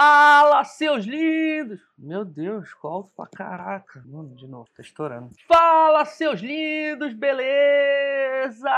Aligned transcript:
Fala, 0.00 0.62
seus 0.62 1.04
lindos! 1.04 1.80
Meu 1.98 2.24
Deus, 2.24 2.68
alto 2.84 3.10
pra 3.16 3.26
caraca. 3.26 4.00
Mano, 4.06 4.32
de 4.36 4.46
novo, 4.46 4.68
tá 4.72 4.80
estourando. 4.80 5.30
Fala, 5.48 6.04
seus 6.04 6.40
lindos, 6.40 7.12
beleza? 7.14 8.70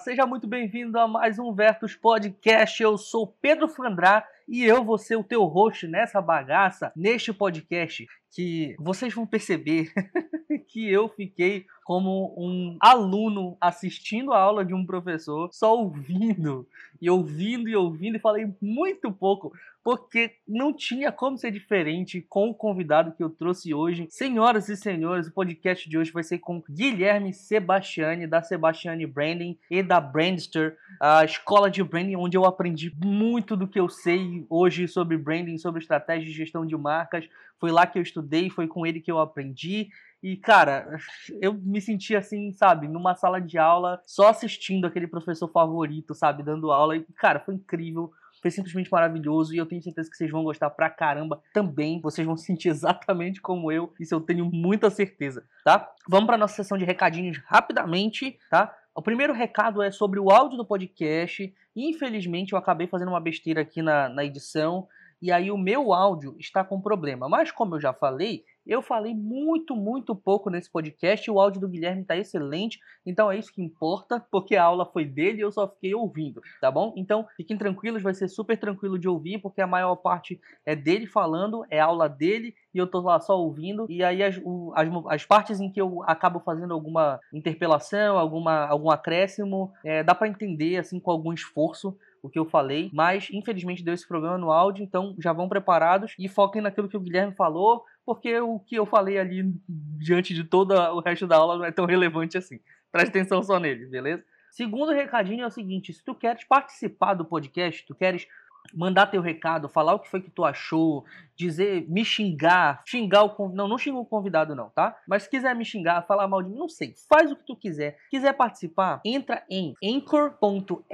Seja 0.00 0.26
muito 0.26 0.48
bem-vindo 0.48 0.98
a 0.98 1.06
mais 1.06 1.38
um 1.38 1.54
Vertus 1.54 1.94
Podcast. 1.94 2.82
Eu 2.82 2.98
sou 2.98 3.28
Pedro 3.28 3.68
Fandrá 3.68 4.26
e 4.50 4.64
eu 4.64 4.84
vou 4.84 4.98
ser 4.98 5.14
o 5.14 5.22
teu 5.22 5.44
host 5.44 5.86
nessa 5.86 6.20
bagaça, 6.20 6.92
neste 6.96 7.32
podcast, 7.32 8.04
que 8.32 8.74
vocês 8.80 9.14
vão 9.14 9.24
perceber 9.24 9.92
que 10.66 10.90
eu 10.90 11.08
fiquei 11.08 11.66
como 11.84 12.34
um 12.36 12.76
aluno 12.80 13.56
assistindo 13.60 14.32
a 14.32 14.40
aula 14.40 14.64
de 14.64 14.74
um 14.74 14.84
professor, 14.84 15.48
só 15.52 15.76
ouvindo 15.76 16.66
e 17.00 17.08
ouvindo 17.08 17.68
e 17.68 17.74
ouvindo 17.74 18.16
e 18.16 18.20
falei 18.20 18.48
muito 18.60 19.10
pouco, 19.10 19.52
porque 19.82 20.36
não 20.46 20.72
tinha 20.72 21.10
como 21.10 21.38
ser 21.38 21.50
diferente 21.50 22.24
com 22.28 22.50
o 22.50 22.54
convidado 22.54 23.12
que 23.12 23.22
eu 23.22 23.30
trouxe 23.30 23.74
hoje. 23.74 24.06
Senhoras 24.10 24.68
e 24.68 24.76
senhores, 24.76 25.26
o 25.26 25.32
podcast 25.32 25.88
de 25.88 25.98
hoje 25.98 26.12
vai 26.12 26.22
ser 26.22 26.38
com 26.38 26.62
Guilherme 26.70 27.32
Sebastiani, 27.32 28.26
da 28.26 28.42
Sebastiani 28.42 29.06
Branding 29.06 29.58
e 29.70 29.82
da 29.82 30.00
Brandster, 30.00 30.76
a 31.00 31.24
escola 31.24 31.70
de 31.70 31.82
branding, 31.82 32.16
onde 32.16 32.36
eu 32.36 32.44
aprendi 32.44 32.94
muito 33.02 33.56
do 33.56 33.66
que 33.66 33.80
eu 33.80 33.88
sei 33.88 34.39
hoje 34.48 34.88
sobre 34.88 35.18
branding, 35.18 35.58
sobre 35.58 35.80
estratégia 35.80 36.26
de 36.26 36.32
gestão 36.32 36.64
de 36.64 36.76
marcas. 36.76 37.28
Foi 37.58 37.70
lá 37.70 37.86
que 37.86 37.98
eu 37.98 38.02
estudei, 38.02 38.48
foi 38.48 38.66
com 38.66 38.86
ele 38.86 39.00
que 39.00 39.10
eu 39.10 39.18
aprendi. 39.18 39.90
E, 40.22 40.36
cara, 40.36 40.98
eu 41.40 41.54
me 41.54 41.80
senti 41.80 42.14
assim, 42.14 42.52
sabe, 42.52 42.86
numa 42.86 43.14
sala 43.14 43.40
de 43.40 43.58
aula, 43.58 44.00
só 44.06 44.28
assistindo 44.28 44.86
aquele 44.86 45.06
professor 45.06 45.48
favorito, 45.48 46.14
sabe, 46.14 46.42
dando 46.42 46.70
aula. 46.70 46.96
E, 46.96 47.04
cara, 47.16 47.40
foi 47.40 47.54
incrível. 47.54 48.12
Foi 48.40 48.50
simplesmente 48.50 48.90
maravilhoso 48.90 49.54
e 49.54 49.58
eu 49.58 49.66
tenho 49.66 49.82
certeza 49.82 50.10
que 50.10 50.16
vocês 50.16 50.30
vão 50.30 50.42
gostar 50.42 50.70
pra 50.70 50.88
caramba 50.88 51.42
também. 51.52 52.00
Vocês 52.00 52.26
vão 52.26 52.36
sentir 52.36 52.68
exatamente 52.70 53.40
como 53.40 53.70
eu, 53.70 53.92
isso 54.00 54.14
eu 54.14 54.20
tenho 54.20 54.46
muita 54.46 54.88
certeza, 54.88 55.44
tá? 55.64 55.90
Vamos 56.08 56.26
pra 56.26 56.38
nossa 56.38 56.54
sessão 56.54 56.78
de 56.78 56.84
recadinhos 56.84 57.38
rapidamente, 57.46 58.38
tá? 58.50 58.74
O 58.94 59.02
primeiro 59.02 59.32
recado 59.32 59.82
é 59.82 59.90
sobre 59.90 60.18
o 60.18 60.30
áudio 60.30 60.56
do 60.56 60.64
podcast. 60.64 61.54
Infelizmente, 61.74 62.52
eu 62.52 62.58
acabei 62.58 62.86
fazendo 62.86 63.08
uma 63.08 63.20
besteira 63.20 63.60
aqui 63.60 63.82
na, 63.82 64.08
na 64.08 64.24
edição 64.24 64.88
e 65.22 65.30
aí 65.30 65.50
o 65.50 65.58
meu 65.58 65.92
áudio 65.92 66.34
está 66.38 66.64
com 66.64 66.80
problema. 66.80 67.28
Mas 67.28 67.50
como 67.50 67.76
eu 67.76 67.80
já 67.80 67.92
falei, 67.92 68.44
eu 68.70 68.80
falei 68.80 69.12
muito, 69.12 69.74
muito 69.74 70.14
pouco 70.14 70.48
nesse 70.48 70.70
podcast. 70.70 71.28
O 71.28 71.40
áudio 71.40 71.60
do 71.60 71.68
Guilherme 71.68 72.02
está 72.02 72.16
excelente, 72.16 72.78
então 73.04 73.28
é 73.28 73.36
isso 73.36 73.52
que 73.52 73.60
importa, 73.60 74.24
porque 74.30 74.54
a 74.54 74.62
aula 74.62 74.86
foi 74.86 75.04
dele 75.04 75.38
e 75.38 75.40
eu 75.40 75.50
só 75.50 75.66
fiquei 75.66 75.92
ouvindo, 75.92 76.40
tá 76.60 76.70
bom? 76.70 76.94
Então 76.96 77.26
fiquem 77.36 77.58
tranquilos, 77.58 78.00
vai 78.00 78.14
ser 78.14 78.28
super 78.28 78.56
tranquilo 78.56 78.96
de 78.96 79.08
ouvir, 79.08 79.38
porque 79.38 79.60
a 79.60 79.66
maior 79.66 79.96
parte 79.96 80.40
é 80.64 80.76
dele 80.76 81.08
falando, 81.08 81.64
é 81.68 81.80
aula 81.80 82.08
dele 82.08 82.54
e 82.72 82.78
eu 82.78 82.86
tô 82.86 83.00
lá 83.00 83.18
só 83.18 83.36
ouvindo. 83.36 83.86
E 83.88 84.04
aí 84.04 84.22
as, 84.22 84.40
o, 84.44 84.72
as, 84.76 84.88
as, 85.08 85.26
partes 85.26 85.60
em 85.60 85.68
que 85.68 85.80
eu 85.80 86.04
acabo 86.04 86.38
fazendo 86.38 86.72
alguma 86.72 87.18
interpelação, 87.32 88.16
alguma, 88.16 88.66
algum 88.66 88.88
acréscimo, 88.88 89.72
é, 89.84 90.04
dá 90.04 90.14
para 90.14 90.28
entender 90.28 90.76
assim 90.76 91.00
com 91.00 91.10
algum 91.10 91.32
esforço 91.32 91.98
o 92.22 92.28
que 92.28 92.38
eu 92.38 92.44
falei, 92.44 92.90
mas 92.92 93.28
infelizmente 93.32 93.82
deu 93.82 93.94
esse 93.94 94.06
problema 94.06 94.36
no 94.36 94.50
áudio, 94.50 94.84
então 94.84 95.14
já 95.18 95.32
vão 95.32 95.48
preparados 95.48 96.14
e 96.18 96.28
foquem 96.28 96.62
naquilo 96.62 96.88
que 96.88 96.96
o 96.96 97.00
Guilherme 97.00 97.34
falou, 97.34 97.84
porque 98.04 98.38
o 98.40 98.58
que 98.58 98.74
eu 98.74 98.86
falei 98.86 99.18
ali 99.18 99.54
diante 99.68 100.34
de 100.34 100.44
todo 100.44 100.72
o 100.74 101.00
resto 101.00 101.26
da 101.26 101.36
aula 101.36 101.58
não 101.58 101.64
é 101.64 101.72
tão 101.72 101.86
relevante 101.86 102.36
assim. 102.36 102.60
Preste 102.90 103.10
atenção 103.10 103.42
só 103.42 103.58
nele, 103.58 103.86
beleza? 103.86 104.24
Segundo 104.50 104.92
recadinho 104.92 105.44
é 105.44 105.46
o 105.46 105.50
seguinte: 105.50 105.92
se 105.92 106.04
tu 106.04 106.14
queres 106.14 106.44
participar 106.44 107.14
do 107.14 107.24
podcast, 107.24 107.86
tu 107.86 107.94
queres 107.94 108.26
mandar 108.72 109.06
teu 109.06 109.20
recado, 109.20 109.68
falar 109.68 109.94
o 109.94 109.98
que 109.98 110.08
foi 110.08 110.20
que 110.20 110.30
tu 110.30 110.44
achou, 110.44 111.04
dizer, 111.36 111.86
me 111.88 112.04
xingar, 112.04 112.82
xingar 112.86 113.22
o 113.22 113.30
convidado, 113.30 113.56
não, 113.56 113.68
não 113.68 113.78
xinga 113.78 113.98
o 113.98 114.04
convidado 114.04 114.54
não, 114.54 114.70
tá? 114.70 114.96
Mas 115.08 115.24
se 115.24 115.30
quiser 115.30 115.54
me 115.54 115.64
xingar, 115.64 116.06
falar 116.06 116.28
mal 116.28 116.42
de 116.42 116.50
mim, 116.50 116.58
não 116.58 116.68
sei, 116.68 116.94
faz 117.08 117.30
o 117.30 117.36
que 117.36 117.46
tu 117.46 117.56
quiser. 117.56 117.98
Quiser 118.10 118.32
participar, 118.34 119.00
entra 119.04 119.44
em 119.50 119.74
anchor.fm 119.82 120.84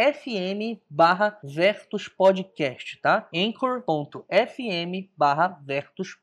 barra 0.88 1.38
Podcast, 2.16 3.00
tá? 3.00 3.28
anchor.fm 3.34 5.09
barra 5.16 5.60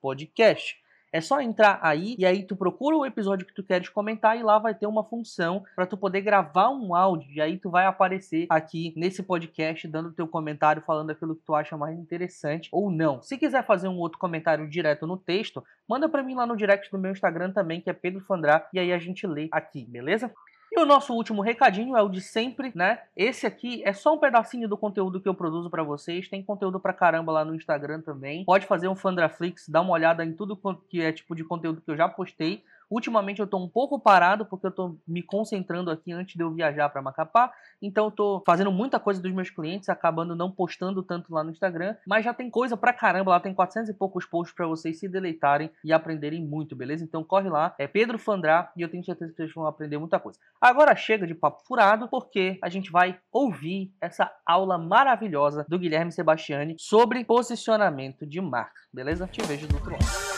Podcast. 0.01 0.82
É 1.13 1.21
só 1.21 1.39
entrar 1.39 1.79
aí 1.83 2.15
e 2.17 2.25
aí 2.25 2.43
tu 2.43 2.55
procura 2.55 2.97
o 2.97 3.05
episódio 3.05 3.45
que 3.45 3.53
tu 3.53 3.63
queres 3.63 3.87
comentar 3.87 4.35
e 4.35 4.41
lá 4.41 4.57
vai 4.57 4.73
ter 4.73 4.87
uma 4.87 5.03
função 5.03 5.63
para 5.75 5.85
tu 5.85 5.95
poder 5.95 6.21
gravar 6.21 6.71
um 6.71 6.95
áudio 6.95 7.31
e 7.31 7.39
aí 7.39 7.59
tu 7.59 7.69
vai 7.69 7.85
aparecer 7.85 8.47
aqui 8.49 8.91
nesse 8.97 9.21
podcast 9.21 9.87
dando 9.87 10.11
teu 10.11 10.27
comentário 10.27 10.81
falando 10.81 11.11
aquilo 11.11 11.35
que 11.35 11.45
tu 11.45 11.53
acha 11.53 11.77
mais 11.77 11.99
interessante 11.99 12.67
ou 12.71 12.89
não. 12.89 13.21
Se 13.21 13.37
quiser 13.37 13.63
fazer 13.63 13.87
um 13.87 13.99
outro 13.99 14.17
comentário 14.17 14.67
direto 14.67 15.05
no 15.05 15.15
texto, 15.15 15.63
manda 15.87 16.09
para 16.09 16.23
mim 16.23 16.33
lá 16.33 16.47
no 16.47 16.57
direct 16.57 16.89
do 16.89 16.97
meu 16.97 17.11
Instagram 17.11 17.51
também, 17.51 17.79
que 17.79 17.91
é 17.91 17.93
Pedro 17.93 18.21
Fandrá, 18.21 18.67
e 18.73 18.79
aí 18.79 18.91
a 18.91 18.97
gente 18.97 19.27
lê 19.27 19.47
aqui, 19.51 19.85
beleza? 19.85 20.33
E 20.75 20.79
o 20.79 20.87
nosso 20.87 21.13
último 21.13 21.43
recadinho 21.43 21.95
é 21.95 22.01
o 22.01 22.09
de 22.09 22.19
sempre, 22.19 22.71
né? 22.73 22.99
Esse 23.15 23.45
aqui 23.45 23.83
é 23.85 23.93
só 23.93 24.15
um 24.15 24.17
pedacinho 24.17 24.67
do 24.67 24.75
conteúdo 24.75 25.21
que 25.21 25.29
eu 25.29 25.35
produzo 25.35 25.69
para 25.69 25.83
vocês. 25.83 26.27
Tem 26.27 26.41
conteúdo 26.41 26.79
pra 26.79 26.91
caramba 26.91 27.31
lá 27.31 27.45
no 27.45 27.53
Instagram 27.53 28.01
também. 28.01 28.43
Pode 28.43 28.65
fazer 28.65 28.87
um 28.87 28.95
Fandraflix, 28.95 29.69
dar 29.69 29.81
uma 29.81 29.93
olhada 29.93 30.25
em 30.25 30.33
tudo 30.33 30.59
que 30.89 30.99
é 30.99 31.11
tipo 31.11 31.35
de 31.35 31.43
conteúdo 31.43 31.79
que 31.79 31.91
eu 31.91 31.95
já 31.95 32.09
postei. 32.09 32.63
Ultimamente 32.93 33.39
eu 33.39 33.47
tô 33.47 33.57
um 33.57 33.67
pouco 33.67 33.99
parado 33.99 34.45
porque 34.45 34.67
eu 34.67 34.71
tô 34.71 34.99
me 35.07 35.23
concentrando 35.23 35.89
aqui 35.89 36.11
antes 36.11 36.35
de 36.35 36.43
eu 36.43 36.53
viajar 36.53 36.87
para 36.89 37.01
Macapá. 37.01 37.51
Então 37.81 38.05
eu 38.05 38.11
tô 38.11 38.43
fazendo 38.45 38.71
muita 38.71 38.99
coisa 38.99 39.19
dos 39.19 39.33
meus 39.33 39.49
clientes, 39.49 39.89
acabando 39.89 40.35
não 40.35 40.51
postando 40.51 41.01
tanto 41.01 41.33
lá 41.33 41.43
no 41.43 41.49
Instagram, 41.49 41.95
mas 42.05 42.23
já 42.23 42.35
tem 42.35 42.51
coisa 42.51 42.77
pra 42.77 42.93
caramba, 42.93 43.31
lá 43.31 43.39
tem 43.39 43.51
400 43.51 43.89
e 43.89 43.95
poucos 43.95 44.27
posts 44.27 44.55
para 44.55 44.67
vocês 44.67 44.99
se 44.99 45.09
deleitarem 45.09 45.71
e 45.83 45.91
aprenderem 45.91 46.45
muito, 46.45 46.75
beleza? 46.75 47.03
Então 47.03 47.23
corre 47.23 47.49
lá, 47.49 47.73
é 47.79 47.87
Pedro 47.87 48.19
Fandrá 48.19 48.71
e 48.77 48.83
eu 48.83 48.89
tenho 48.89 49.03
certeza 49.03 49.31
que 49.31 49.37
vocês 49.37 49.53
vão 49.55 49.65
aprender 49.65 49.97
muita 49.97 50.19
coisa. 50.19 50.37
Agora 50.61 50.95
chega 50.95 51.25
de 51.25 51.33
papo 51.33 51.63
furado 51.65 52.07
porque 52.07 52.59
a 52.61 52.69
gente 52.69 52.91
vai 52.91 53.17
ouvir 53.31 53.91
essa 53.99 54.31
aula 54.45 54.77
maravilhosa 54.77 55.65
do 55.67 55.79
Guilherme 55.79 56.11
Sebastiani 56.11 56.75
sobre 56.77 57.25
posicionamento 57.25 58.23
de 58.23 58.39
marca, 58.39 58.81
beleza? 58.93 59.25
Te 59.25 59.41
vejo 59.41 59.67
do 59.67 59.77
outro 59.77 59.93
lado. 59.93 60.32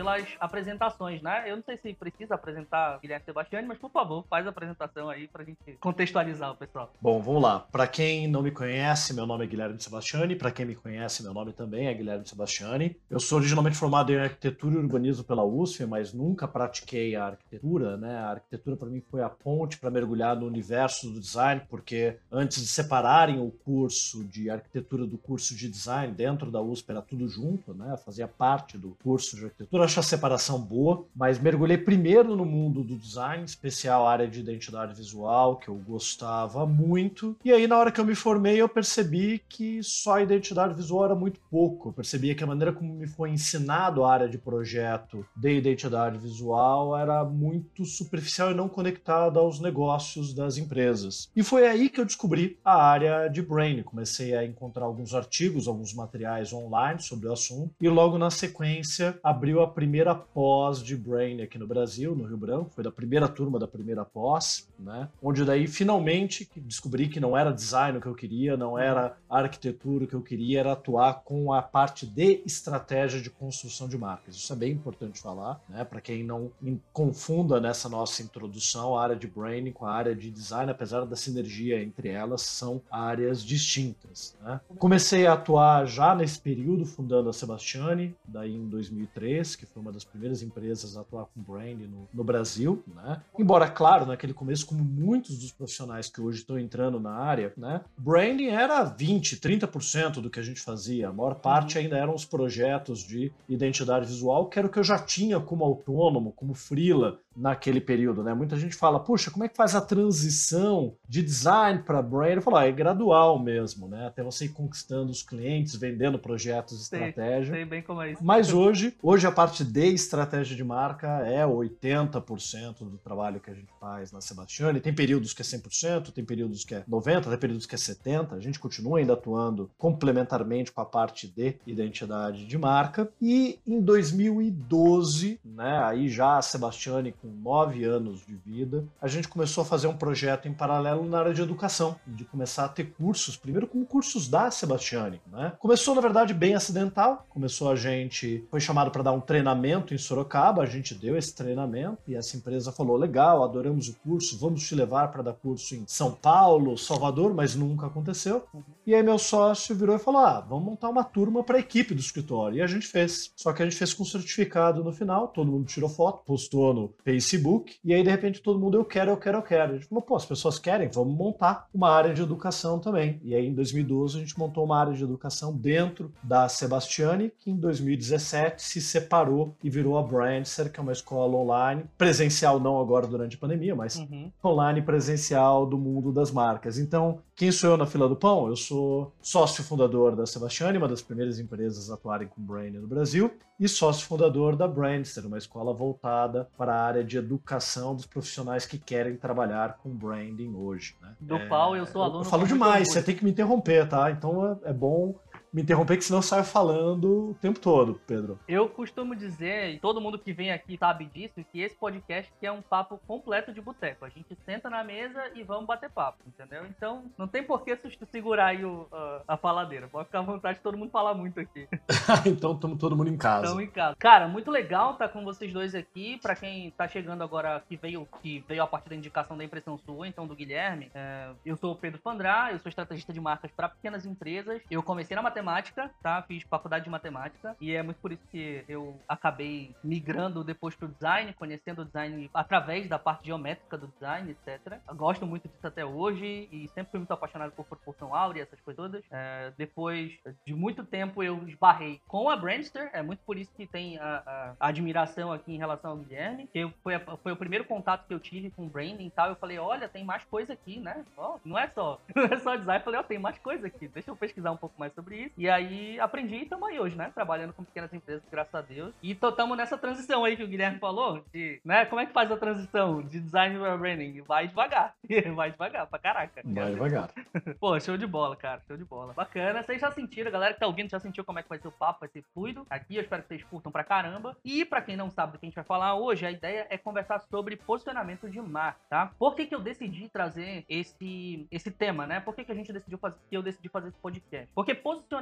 Pelas 0.00 0.26
apresentações, 0.40 1.20
né? 1.20 1.44
Eu 1.46 1.56
não 1.56 1.62
sei 1.62 1.76
se 1.76 1.92
precisa 1.92 2.34
apresentar 2.34 2.98
Guilherme 3.00 3.24
Sebastiani, 3.26 3.68
mas 3.68 3.76
por 3.76 3.90
favor, 3.90 4.24
faz 4.30 4.46
a 4.46 4.50
apresentação 4.50 5.10
aí 5.10 5.28
pra 5.28 5.44
gente 5.44 5.58
contextualizar 5.78 6.52
o 6.52 6.56
pessoal. 6.56 6.90
Bom, 7.00 7.20
vamos 7.20 7.42
lá. 7.42 7.60
Para 7.70 7.86
quem 7.86 8.26
não 8.26 8.42
me 8.42 8.50
conhece, 8.50 9.12
meu 9.12 9.26
nome 9.26 9.44
é 9.44 9.46
Guilherme 9.46 9.78
Sebastiani. 9.78 10.36
Para 10.36 10.50
quem 10.50 10.64
me 10.64 10.74
conhece, 10.74 11.22
meu 11.22 11.34
nome 11.34 11.52
também 11.52 11.86
é 11.86 11.92
Guilherme 11.92 12.26
Sebastiani. 12.26 12.96
Eu 13.10 13.20
sou 13.20 13.38
originalmente 13.38 13.76
formado 13.76 14.10
em 14.10 14.18
arquitetura 14.18 14.76
e 14.76 14.78
urbanismo 14.78 15.22
pela 15.22 15.44
USP, 15.44 15.84
mas 15.84 16.14
nunca 16.14 16.48
pratiquei 16.48 17.14
a 17.14 17.26
arquitetura, 17.26 17.98
né? 17.98 18.16
A 18.16 18.30
arquitetura 18.30 18.76
para 18.76 18.88
mim 18.88 19.02
foi 19.10 19.22
a 19.22 19.28
ponte 19.28 19.78
para 19.78 19.90
mergulhar 19.90 20.34
no 20.34 20.46
universo 20.46 21.10
do 21.10 21.20
design, 21.20 21.60
porque 21.68 22.16
antes 22.32 22.62
de 22.62 22.68
separarem 22.68 23.38
o 23.38 23.50
curso 23.50 24.24
de 24.24 24.48
arquitetura 24.48 25.06
do 25.06 25.18
curso 25.18 25.54
de 25.54 25.68
design 25.68 26.14
dentro 26.14 26.50
da 26.50 26.62
USP 26.62 26.90
era 26.90 27.02
tudo 27.02 27.28
junto, 27.28 27.74
né? 27.74 27.98
Fazia 27.98 28.26
parte 28.26 28.78
do 28.78 28.96
curso 29.02 29.36
de 29.36 29.44
arquitetura, 29.44 29.89
acho 29.90 29.98
a 29.98 30.04
separação 30.04 30.60
boa, 30.60 31.04
mas 31.16 31.40
mergulhei 31.40 31.76
primeiro 31.76 32.36
no 32.36 32.44
mundo 32.44 32.84
do 32.84 32.96
design, 32.96 33.44
especial 33.44 34.06
área 34.06 34.28
de 34.28 34.38
identidade 34.38 34.94
visual, 34.94 35.56
que 35.56 35.66
eu 35.66 35.74
gostava 35.74 36.64
muito. 36.64 37.36
E 37.44 37.52
aí, 37.52 37.66
na 37.66 37.76
hora 37.76 37.90
que 37.90 38.00
eu 38.00 38.04
me 38.04 38.14
formei, 38.14 38.60
eu 38.60 38.68
percebi 38.68 39.42
que 39.48 39.82
só 39.82 40.14
a 40.14 40.22
identidade 40.22 40.74
visual 40.74 41.06
era 41.06 41.14
muito 41.16 41.40
pouco. 41.50 41.88
Eu 41.88 41.92
percebia 41.92 42.36
que 42.36 42.44
a 42.44 42.46
maneira 42.46 42.72
como 42.72 42.94
me 42.94 43.08
foi 43.08 43.30
ensinado 43.30 44.04
a 44.04 44.12
área 44.12 44.28
de 44.28 44.38
projeto 44.38 45.26
de 45.36 45.56
identidade 45.56 46.18
visual 46.18 46.96
era 46.96 47.24
muito 47.24 47.84
superficial 47.84 48.52
e 48.52 48.54
não 48.54 48.68
conectada 48.68 49.40
aos 49.40 49.58
negócios 49.58 50.32
das 50.32 50.56
empresas. 50.56 51.28
E 51.34 51.42
foi 51.42 51.66
aí 51.66 51.88
que 51.88 52.00
eu 52.00 52.04
descobri 52.04 52.58
a 52.64 52.80
área 52.80 53.26
de 53.26 53.42
branding. 53.42 53.82
Comecei 53.82 54.36
a 54.36 54.44
encontrar 54.44 54.84
alguns 54.84 55.14
artigos, 55.14 55.66
alguns 55.66 55.92
materiais 55.92 56.52
online 56.52 57.02
sobre 57.02 57.26
o 57.26 57.32
assunto, 57.32 57.74
e 57.80 57.88
logo 57.88 58.16
na 58.18 58.30
sequência, 58.30 59.18
abriu 59.20 59.60
a 59.60 59.66
primeira 59.70 60.14
pós 60.14 60.82
de 60.82 60.96
Brain 60.96 61.42
aqui 61.42 61.58
no 61.58 61.66
Brasil, 61.66 62.14
no 62.14 62.24
Rio 62.24 62.36
Branco. 62.36 62.70
Foi 62.70 62.84
da 62.84 62.90
primeira 62.90 63.28
turma 63.28 63.58
da 63.58 63.66
primeira 63.66 64.04
pós, 64.04 64.68
né? 64.78 65.08
Onde 65.22 65.44
daí, 65.44 65.66
finalmente, 65.66 66.48
descobri 66.56 67.08
que 67.08 67.20
não 67.20 67.36
era 67.36 67.52
design 67.52 67.98
o 67.98 68.00
que 68.00 68.06
eu 68.06 68.14
queria, 68.14 68.56
não 68.56 68.78
era 68.78 69.16
arquitetura 69.28 70.04
o 70.04 70.06
que 70.06 70.14
eu 70.14 70.22
queria, 70.22 70.60
era 70.60 70.72
atuar 70.72 71.22
com 71.24 71.52
a 71.52 71.62
parte 71.62 72.06
de 72.06 72.42
estratégia 72.44 73.20
de 73.20 73.30
construção 73.30 73.88
de 73.88 73.96
marcas. 73.96 74.36
Isso 74.36 74.52
é 74.52 74.56
bem 74.56 74.72
importante 74.72 75.20
falar, 75.20 75.60
né? 75.68 75.84
Para 75.84 76.00
quem 76.00 76.22
não 76.24 76.50
confunda 76.92 77.60
nessa 77.60 77.88
nossa 77.88 78.22
introdução 78.22 78.96
a 78.96 79.02
área 79.02 79.16
de 79.16 79.26
branding 79.26 79.72
com 79.72 79.86
a 79.86 79.92
área 79.92 80.14
de 80.14 80.30
design, 80.30 80.70
apesar 80.70 81.04
da 81.04 81.16
sinergia 81.16 81.82
entre 81.82 82.08
elas, 82.08 82.42
são 82.42 82.80
áreas 82.90 83.42
distintas. 83.44 84.36
Né? 84.42 84.60
Comecei 84.78 85.26
a 85.26 85.34
atuar 85.34 85.86
já 85.86 86.14
nesse 86.14 86.38
período, 86.38 86.84
fundando 86.84 87.28
a 87.28 87.32
Sebastiani, 87.32 88.14
daí 88.24 88.54
em 88.54 88.68
2003, 88.68 89.56
que 89.60 89.66
foi 89.66 89.82
uma 89.82 89.92
das 89.92 90.04
primeiras 90.04 90.42
empresas 90.42 90.96
a 90.96 91.02
atuar 91.02 91.26
com 91.26 91.42
branding 91.42 91.86
no, 91.86 92.08
no 92.12 92.24
Brasil. 92.24 92.82
Né? 92.86 93.20
Embora, 93.38 93.68
claro, 93.68 94.06
naquele 94.06 94.32
começo, 94.32 94.66
como 94.66 94.82
muitos 94.82 95.38
dos 95.38 95.52
profissionais 95.52 96.08
que 96.08 96.20
hoje 96.20 96.38
estão 96.38 96.58
entrando 96.58 96.98
na 96.98 97.12
área, 97.12 97.52
né? 97.56 97.82
branding 97.98 98.48
era 98.48 98.82
20, 98.84 99.36
30% 99.36 100.20
do 100.20 100.30
que 100.30 100.40
a 100.40 100.42
gente 100.42 100.60
fazia. 100.60 101.08
A 101.08 101.12
maior 101.12 101.34
parte 101.34 101.78
ainda 101.78 101.96
eram 101.96 102.14
os 102.14 102.24
projetos 102.24 103.00
de 103.00 103.30
identidade 103.48 104.06
visual, 104.06 104.48
que 104.48 104.58
era 104.58 104.66
o 104.66 104.70
que 104.70 104.78
eu 104.78 104.84
já 104.84 104.98
tinha 104.98 105.38
como 105.38 105.64
autônomo, 105.64 106.32
como 106.32 106.54
freela, 106.54 107.18
naquele 107.36 107.80
período, 107.80 108.22
né? 108.22 108.34
Muita 108.34 108.56
gente 108.56 108.74
fala, 108.74 109.00
puxa, 109.00 109.30
como 109.30 109.44
é 109.44 109.48
que 109.48 109.56
faz 109.56 109.74
a 109.74 109.80
transição 109.80 110.94
de 111.08 111.22
design 111.22 111.82
para 111.82 112.02
brand? 112.02 112.36
Eu 112.36 112.42
falo, 112.42 112.56
ah, 112.56 112.66
é 112.66 112.72
gradual 112.72 113.38
mesmo, 113.38 113.88
né? 113.88 114.06
Até 114.06 114.22
você 114.22 114.46
ir 114.46 114.50
conquistando 114.50 115.10
os 115.10 115.22
clientes, 115.22 115.74
vendendo 115.76 116.18
projetos 116.18 116.76
de 116.76 116.82
estratégia. 116.82 117.54
Sei 117.54 117.64
bem 117.64 117.82
como 117.82 118.02
é 118.02 118.12
isso. 118.12 118.24
Mas 118.24 118.52
hoje, 118.52 118.94
hoje 119.02 119.26
a 119.26 119.32
parte 119.32 119.64
de 119.64 119.86
estratégia 119.86 120.56
de 120.56 120.64
marca 120.64 121.06
é 121.26 121.44
80% 121.44 122.78
do 122.80 122.98
trabalho 122.98 123.40
que 123.40 123.50
a 123.50 123.54
gente 123.54 123.72
faz 123.78 124.12
na 124.12 124.20
Sebastiani. 124.20 124.80
Tem 124.80 124.94
períodos 124.94 125.32
que 125.32 125.42
é 125.42 125.44
100%, 125.44 126.12
tem 126.12 126.24
períodos 126.24 126.64
que 126.64 126.74
é 126.74 126.82
90%, 126.82 127.28
tem 127.28 127.38
períodos 127.38 127.66
que 127.66 127.74
é 127.74 127.78
70%. 127.78 128.32
A 128.32 128.40
gente 128.40 128.58
continua 128.58 128.98
ainda 128.98 129.14
atuando 129.14 129.70
complementarmente 129.78 130.72
com 130.72 130.80
a 130.80 130.86
parte 130.86 131.28
de 131.28 131.56
identidade 131.66 132.46
de 132.46 132.58
marca. 132.58 133.10
E 133.20 133.58
em 133.66 133.80
2012, 133.80 135.40
né, 135.44 135.82
aí 135.84 136.08
já 136.08 136.38
a 136.38 136.42
Sebastiani 136.42 137.14
com 137.20 137.28
nove 137.28 137.84
anos 137.84 138.24
de 138.26 138.34
vida, 138.34 138.84
a 139.00 139.08
gente 139.08 139.28
começou 139.28 139.62
a 139.62 139.64
fazer 139.64 139.86
um 139.86 139.96
projeto 139.96 140.48
em 140.48 140.52
paralelo 140.52 141.08
na 141.08 141.20
área 141.20 141.34
de 141.34 141.42
educação, 141.42 141.96
de 142.06 142.24
começar 142.24 142.64
a 142.64 142.68
ter 142.68 142.92
cursos, 142.92 143.36
primeiro 143.36 143.66
como 143.66 143.84
cursos 143.84 144.28
da 144.28 144.50
Sebastiani. 144.50 145.20
Né? 145.30 145.52
Começou, 145.58 145.94
na 145.94 146.00
verdade, 146.00 146.34
bem 146.34 146.54
acidental. 146.54 147.26
Começou 147.28 147.70
a 147.70 147.76
gente, 147.76 148.44
foi 148.50 148.60
chamado 148.60 148.90
para 148.90 149.02
dar 149.02 149.12
um 149.12 149.20
treinamento 149.20 149.94
em 149.94 149.98
Sorocaba, 149.98 150.62
a 150.62 150.66
gente 150.66 150.94
deu 150.94 151.16
esse 151.16 151.34
treinamento 151.34 151.98
e 152.08 152.14
essa 152.14 152.36
empresa 152.36 152.72
falou: 152.72 152.96
legal, 152.96 153.44
adoramos 153.44 153.88
o 153.88 153.96
curso, 153.96 154.38
vamos 154.38 154.66
te 154.66 154.74
levar 154.74 155.08
para 155.08 155.22
dar 155.22 155.34
curso 155.34 155.74
em 155.74 155.84
São 155.86 156.12
Paulo, 156.12 156.76
Salvador, 156.78 157.34
mas 157.34 157.54
nunca 157.54 157.86
aconteceu. 157.86 158.46
E 158.86 158.94
aí 158.94 159.02
meu 159.02 159.18
sócio 159.18 159.74
virou 159.74 159.96
e 159.96 159.98
falou: 159.98 160.20
ah, 160.20 160.40
vamos 160.40 160.64
montar 160.64 160.88
uma 160.88 161.04
turma 161.04 161.42
para 161.44 161.56
a 161.56 161.60
equipe 161.60 161.94
do 161.94 162.00
escritório. 162.00 162.58
E 162.58 162.62
a 162.62 162.66
gente 162.66 162.86
fez. 162.86 163.30
Só 163.36 163.52
que 163.52 163.62
a 163.62 163.64
gente 163.64 163.76
fez 163.76 163.92
com 163.92 164.04
certificado 164.04 164.82
no 164.82 164.92
final, 164.92 165.28
todo 165.28 165.50
mundo 165.50 165.66
tirou 165.66 165.88
foto, 165.88 166.24
postou 166.24 166.74
no 166.74 166.88
Facebook, 167.10 167.76
e 167.84 167.92
aí 167.92 168.02
de 168.02 168.10
repente 168.10 168.40
todo 168.40 168.58
mundo, 168.58 168.78
eu 168.78 168.84
quero, 168.84 169.10
eu 169.10 169.16
quero, 169.16 169.38
eu 169.38 169.42
quero. 169.42 169.72
A 169.72 169.74
gente 169.76 169.88
falou, 169.88 170.02
pô, 170.02 170.16
as 170.16 170.24
pessoas 170.24 170.58
querem, 170.58 170.88
vamos 170.88 171.16
montar 171.16 171.66
uma 171.74 171.90
área 171.90 172.14
de 172.14 172.22
educação 172.22 172.78
também. 172.78 173.20
E 173.22 173.34
aí 173.34 173.46
em 173.46 173.54
2012 173.54 174.16
a 174.16 174.20
gente 174.20 174.38
montou 174.38 174.64
uma 174.64 174.78
área 174.78 174.92
de 174.92 175.02
educação 175.02 175.54
dentro 175.54 176.12
da 176.22 176.48
Sebastiani, 176.48 177.32
que 177.38 177.50
em 177.50 177.56
2017 177.56 178.62
se 178.62 178.80
separou 178.80 179.54
e 179.62 179.68
virou 179.68 179.98
a 179.98 180.02
Brandser, 180.02 180.72
que 180.72 180.78
é 180.78 180.82
uma 180.82 180.92
escola 180.92 181.36
online, 181.36 181.84
presencial 181.98 182.60
não 182.60 182.80
agora 182.80 183.06
durante 183.06 183.36
a 183.36 183.38
pandemia, 183.38 183.74
mas 183.74 183.96
uhum. 183.96 184.30
online 184.44 184.82
presencial 184.82 185.66
do 185.66 185.76
mundo 185.76 186.12
das 186.12 186.30
marcas. 186.30 186.78
Então, 186.78 187.20
quem 187.40 187.50
sou 187.50 187.70
eu 187.70 187.76
na 187.78 187.86
fila 187.86 188.06
do 188.06 188.14
pão? 188.14 188.48
Eu 188.48 188.54
sou 188.54 189.14
sócio 189.22 189.64
fundador 189.64 190.14
da 190.14 190.26
Sebastiani, 190.26 190.76
uma 190.76 190.86
das 190.86 191.00
primeiras 191.00 191.40
empresas 191.40 191.90
a 191.90 191.94
atuarem 191.94 192.28
com 192.28 192.38
branding 192.38 192.76
no 192.76 192.86
Brasil, 192.86 193.32
e 193.58 193.66
sócio 193.66 194.06
fundador 194.06 194.54
da 194.54 194.68
Brandster, 194.68 195.26
uma 195.26 195.38
escola 195.38 195.72
voltada 195.72 196.50
para 196.58 196.74
a 196.74 196.84
área 196.84 197.02
de 197.02 197.16
educação 197.16 197.94
dos 197.96 198.04
profissionais 198.04 198.66
que 198.66 198.78
querem 198.78 199.16
trabalhar 199.16 199.78
com 199.78 199.88
branding 199.88 200.54
hoje. 200.54 200.94
Né? 201.00 201.14
Do 201.18 201.36
é, 201.36 201.46
qual 201.46 201.74
eu 201.74 201.86
sou 201.86 202.02
aluno. 202.02 202.20
Eu 202.20 202.28
falo 202.28 202.46
demais, 202.46 202.92
você 202.92 203.02
tem 203.02 203.16
que 203.16 203.24
me 203.24 203.30
interromper, 203.30 203.88
tá? 203.88 204.10
Então 204.10 204.58
é, 204.62 204.68
é 204.68 204.72
bom 204.74 205.14
me 205.52 205.62
interromper, 205.62 205.96
que 205.96 206.04
senão 206.04 206.18
eu 206.18 206.22
saio 206.22 206.44
falando 206.44 207.30
o 207.30 207.34
tempo 207.34 207.58
todo, 207.58 208.00
Pedro. 208.06 208.38
Eu 208.46 208.68
costumo 208.68 209.16
dizer, 209.16 209.70
e 209.70 209.78
todo 209.78 210.00
mundo 210.00 210.18
que 210.18 210.32
vem 210.32 210.52
aqui 210.52 210.76
sabe 210.78 211.06
disso, 211.06 211.44
que 211.50 211.60
esse 211.60 211.74
podcast 211.74 212.32
é 212.40 212.52
um 212.52 212.62
papo 212.62 213.00
completo 213.06 213.52
de 213.52 213.60
boteco. 213.60 214.04
A 214.04 214.08
gente 214.08 214.36
senta 214.44 214.70
na 214.70 214.84
mesa 214.84 215.20
e 215.34 215.42
vamos 215.42 215.66
bater 215.66 215.90
papo, 215.90 216.18
entendeu? 216.26 216.64
Então, 216.66 217.04
não 217.18 217.26
tem 217.26 217.42
por 217.42 217.64
que 217.64 217.76
segurar 218.10 218.46
aí 218.46 218.64
o, 218.64 218.86
a, 218.92 219.22
a 219.28 219.36
faladeira. 219.36 219.88
Pode 219.88 220.06
ficar 220.06 220.20
à 220.20 220.22
vontade, 220.22 220.60
todo 220.62 220.78
mundo 220.78 220.90
fala 220.90 221.14
muito 221.14 221.40
aqui. 221.40 221.66
então, 222.26 222.52
estamos 222.52 222.78
todo 222.78 222.96
mundo 222.96 223.10
em 223.10 223.16
casa. 223.16 223.46
Estamos 223.46 223.64
em 223.64 223.70
casa. 223.70 223.96
Cara, 223.98 224.28
muito 224.28 224.50
legal 224.50 224.92
estar 224.92 225.08
tá 225.08 225.12
com 225.12 225.24
vocês 225.24 225.52
dois 225.52 225.74
aqui. 225.74 226.18
Para 226.22 226.36
quem 226.36 226.70
tá 226.72 226.86
chegando 226.86 227.22
agora, 227.22 227.62
que 227.68 227.76
veio, 227.76 228.06
que 228.22 228.44
veio 228.46 228.62
a 228.62 228.66
partir 228.66 228.90
da 228.90 228.96
indicação 228.96 229.36
da 229.36 229.44
impressão 229.44 229.76
sua, 229.78 230.06
então 230.06 230.26
do 230.26 230.34
Guilherme, 230.36 230.90
é, 230.94 231.30
eu 231.44 231.56
sou 231.56 231.72
o 231.72 231.76
Pedro 231.76 232.00
Pandrá, 232.00 232.50
eu 232.52 232.58
sou 232.58 232.68
estrategista 232.68 233.12
de 233.12 233.20
marcas 233.20 233.50
para 233.50 233.68
pequenas 233.68 234.06
empresas. 234.06 234.62
Eu 234.70 234.82
comecei 234.82 235.14
na 235.14 235.22
matemática 235.22 235.39
matemática, 235.42 235.90
tá? 236.02 236.22
Fiz 236.22 236.42
faculdade 236.42 236.84
de 236.84 236.90
matemática 236.90 237.56
e 237.60 237.74
é 237.74 237.82
muito 237.82 237.98
por 237.98 238.12
isso 238.12 238.26
que 238.30 238.64
eu 238.68 239.00
acabei 239.08 239.74
migrando 239.82 240.42
depois 240.42 240.74
pro 240.74 240.88
design, 240.88 241.32
conhecendo 241.34 241.82
o 241.82 241.84
design 241.84 242.30
através 242.34 242.88
da 242.88 242.98
parte 242.98 243.26
geométrica 243.26 243.78
do 243.78 243.86
design, 243.88 244.30
etc. 244.30 244.78
Eu 244.88 244.94
gosto 244.94 245.26
muito 245.26 245.48
disso 245.48 245.66
até 245.66 245.84
hoje 245.84 246.48
e 246.50 246.68
sempre 246.74 246.90
fui 246.90 247.00
muito 247.00 247.12
apaixonado 247.12 247.52
por 247.52 247.64
proporção 247.64 248.14
áurea, 248.14 248.42
essas 248.42 248.60
coisas 248.60 248.80
todas. 248.80 249.04
É, 249.10 249.52
depois 249.58 250.18
de 250.46 250.54
muito 250.54 250.84
tempo 250.84 251.22
eu 251.22 251.46
esbarrei 251.46 252.00
com 252.08 252.30
a 252.30 252.36
Brandster, 252.36 252.88
é 252.94 253.02
muito 253.02 253.20
por 253.24 253.36
isso 253.36 253.52
que 253.54 253.66
tem 253.66 253.98
a, 253.98 254.54
a 254.58 254.68
admiração 254.68 255.30
aqui 255.30 255.52
em 255.52 255.58
relação 255.58 255.90
ao 255.90 255.96
Guilherme, 255.98 256.46
que 256.46 256.66
foi, 256.82 256.98
foi 257.22 257.32
o 257.32 257.36
primeiro 257.36 257.66
contato 257.66 258.06
que 258.06 258.14
eu 258.14 258.18
tive 258.18 258.50
com 258.50 258.64
o 258.64 258.68
branding 258.68 259.06
e 259.06 259.10
tal. 259.10 259.28
Eu 259.28 259.36
falei, 259.36 259.58
olha, 259.58 259.86
tem 259.86 260.02
mais 260.02 260.24
coisa 260.24 260.54
aqui, 260.54 260.80
né? 260.80 261.04
Oh, 261.16 261.38
não 261.44 261.58
é 261.58 261.68
só, 261.68 262.00
não 262.16 262.24
é 262.24 262.38
só 262.38 262.56
design. 262.56 262.80
Eu 262.80 262.84
falei, 262.84 263.00
ó, 263.00 263.02
oh, 263.02 263.06
tem 263.06 263.18
mais 263.18 263.38
coisa 263.38 263.66
aqui, 263.66 263.86
deixa 263.88 264.10
eu 264.10 264.16
pesquisar 264.16 264.50
um 264.50 264.56
pouco 264.56 264.74
mais 264.78 264.94
sobre 264.94 265.16
isso. 265.16 265.29
E 265.36 265.48
aí 265.48 265.98
aprendi 266.00 266.36
e 266.36 266.42
estamos 266.42 266.68
aí 266.68 266.78
hoje, 266.78 266.96
né? 266.96 267.10
Trabalhando 267.14 267.52
com 267.52 267.64
pequenas 267.64 267.92
empresas, 267.92 268.22
graças 268.30 268.54
a 268.54 268.60
Deus. 268.60 268.94
E 269.02 269.12
estamos 269.12 269.56
nessa 269.56 269.78
transição 269.78 270.24
aí 270.24 270.36
que 270.36 270.44
o 270.44 270.48
Guilherme 270.48 270.78
falou, 270.78 271.24
de, 271.32 271.60
né? 271.64 271.84
Como 271.86 272.00
é 272.00 272.06
que 272.06 272.12
faz 272.12 272.30
a 272.30 272.36
transição 272.36 273.02
de 273.02 273.20
design 273.20 273.58
para 273.58 273.76
branding? 273.76 274.22
Vai 274.22 274.48
devagar. 274.48 274.94
Vai 275.34 275.50
devagar, 275.50 275.86
pra 275.86 275.98
caraca. 275.98 276.42
Vai 276.44 276.72
devagar. 276.72 277.10
Pô, 277.60 277.78
show 277.80 277.96
de 277.96 278.06
bola, 278.06 278.36
cara. 278.36 278.62
Show 278.66 278.76
de 278.76 278.84
bola. 278.84 279.12
Bacana. 279.12 279.62
Vocês 279.62 279.80
já 279.80 279.90
sentiram, 279.90 280.30
galera 280.30 280.54
que 280.54 280.60
tá 280.60 280.66
ouvindo 280.66 280.90
já 280.90 281.00
sentiu 281.00 281.24
como 281.24 281.38
é 281.38 281.42
que 281.42 281.48
vai 281.48 281.58
ser 281.58 281.68
o 281.68 281.72
papo, 281.72 282.00
vai 282.00 282.08
ser 282.08 282.24
fluido. 282.34 282.66
Aqui 282.68 282.96
eu 282.96 283.02
espero 283.02 283.22
que 283.22 283.28
vocês 283.28 283.44
curtam 283.44 283.72
pra 283.72 283.84
caramba. 283.84 284.36
E 284.44 284.64
pra 284.64 284.82
quem 284.82 284.96
não 284.96 285.10
sabe 285.10 285.32
do 285.32 285.38
que 285.38 285.46
a 285.46 285.48
gente 285.48 285.54
vai 285.54 285.64
falar 285.64 285.94
hoje, 285.94 286.26
a 286.26 286.30
ideia 286.30 286.66
é 286.70 286.76
conversar 286.76 287.20
sobre 287.20 287.56
posicionamento 287.56 288.28
de 288.28 288.40
marca, 288.40 288.80
tá? 288.88 289.12
Por 289.18 289.34
que, 289.34 289.46
que 289.46 289.54
eu 289.54 289.60
decidi 289.60 290.08
trazer 290.08 290.64
esse, 290.68 291.46
esse 291.50 291.70
tema, 291.70 292.06
né? 292.06 292.20
Por 292.20 292.34
que, 292.34 292.44
que 292.44 292.52
a 292.52 292.54
gente 292.54 292.72
decidiu 292.72 292.98
fazer, 292.98 293.18
que 293.28 293.36
eu 293.36 293.42
decidi 293.42 293.68
fazer 293.68 293.88
esse 293.88 293.98
podcast? 293.98 294.50
Porque 294.54 294.74
posicionamento 294.74 295.19